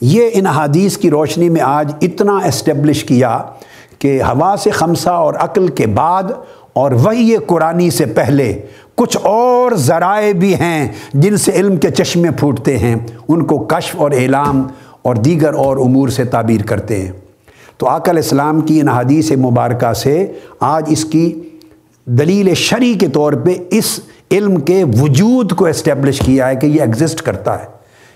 یہ 0.00 0.30
ان 0.32 0.46
حدیث 0.46 0.96
کی 0.96 1.10
روشنی 1.10 1.48
میں 1.48 1.60
آج 1.60 1.92
اتنا 2.02 2.38
اسٹیبلش 2.44 3.04
کیا 3.04 3.38
کہ 3.98 4.22
ہوا 4.22 4.54
سے 4.58 4.70
خمسہ 4.70 5.08
اور 5.08 5.34
عقل 5.34 5.68
کے 5.68 5.86
بعد 5.86 6.22
اور 6.72 6.90
وہی 6.90 7.36
قرآنی 7.46 7.90
سے 7.90 8.06
پہلے 8.06 8.62
کچھ 8.94 9.18
اور 9.22 9.72
ذرائع 9.72 10.32
بھی 10.32 10.54
ہیں 10.54 10.88
جن 11.14 11.36
سے 11.36 11.52
علم 11.52 11.76
کے 11.76 11.90
چشمے 11.90 12.30
پھوٹتے 12.30 12.78
ہیں۔ 12.78 12.96
ان 13.28 13.44
کو 13.44 13.58
کشف 13.58 13.96
اور 13.96 14.10
اعلام 14.10 14.68
اور 15.02 15.16
دیگر 15.16 15.54
اور 15.54 15.76
امور 15.76 16.08
سے 16.08 16.24
تعبیر 16.24 16.60
کرتے 16.62 17.02
ہیں۔ 17.02 17.12
تو 17.80 17.86
آقا 17.86 18.10
علیہ 18.10 18.22
السلام 18.22 18.60
کی 18.60 18.80
ان 18.80 18.88
حدیث 18.88 19.32
مبارکہ 19.32 19.92
سے 19.92 20.32
آج 20.60 20.84
اس 20.88 21.04
کی 21.04 21.40
دلیل 22.06 22.54
شرعی 22.54 22.94
کے 22.94 23.08
طور 23.08 23.32
پہ 23.32 23.54
اس 23.70 24.00
علم 24.30 24.60
کے 24.60 24.84
وجود 24.84 25.52
کو 25.52 25.66
اسٹیبلش 25.66 26.18
کیا 26.18 26.48
ہے 26.48 26.56
کہ 26.56 26.66
یہ 26.66 26.80
ایگزسٹ 26.80 27.22
کرتا 27.22 27.60
ہے۔ 27.60 27.64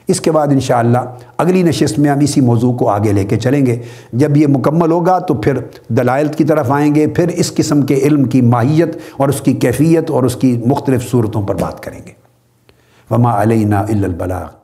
اس 0.08 0.20
کے 0.20 0.30
بعد 0.30 0.46
انشاءاللہ 0.46 0.98
اگلی 1.38 1.62
نشست 1.62 1.98
میں 1.98 2.10
ہم 2.10 2.18
اسی 2.18 2.40
موضوع 2.40 2.72
کو 2.72 2.88
آگے 2.88 3.12
لے 3.12 3.24
کے 3.24 3.36
چلیں 3.36 3.66
گے۔ 3.66 3.76
جب 4.12 4.36
یہ 4.36 4.46
مکمل 4.46 4.90
ہوگا 4.90 5.18
تو 5.18 5.34
پھر 5.34 5.58
دلائل 5.88 6.28
کی 6.28 6.44
طرف 6.44 6.70
آئیں 6.70 6.94
گے، 6.94 7.06
پھر 7.06 7.28
اس 7.28 7.54
قسم 7.54 7.82
کے 7.82 7.94
علم 7.94 8.24
کی 8.24 8.40
ماہیت 8.40 8.96
اور 9.16 9.28
اس 9.28 9.40
کی 9.40 9.52
کیفیت 9.52 10.10
اور 10.10 10.22
اس 10.22 10.36
کی 10.36 10.62
مختلف 10.66 11.10
صورتوں 11.10 11.42
پر 11.42 11.54
بات 11.54 11.82
کریں 11.82 12.00
گے۔ 12.06 12.12
وما 13.10 13.42
علینا 13.42 13.80
البلاغ۔ 13.80 14.63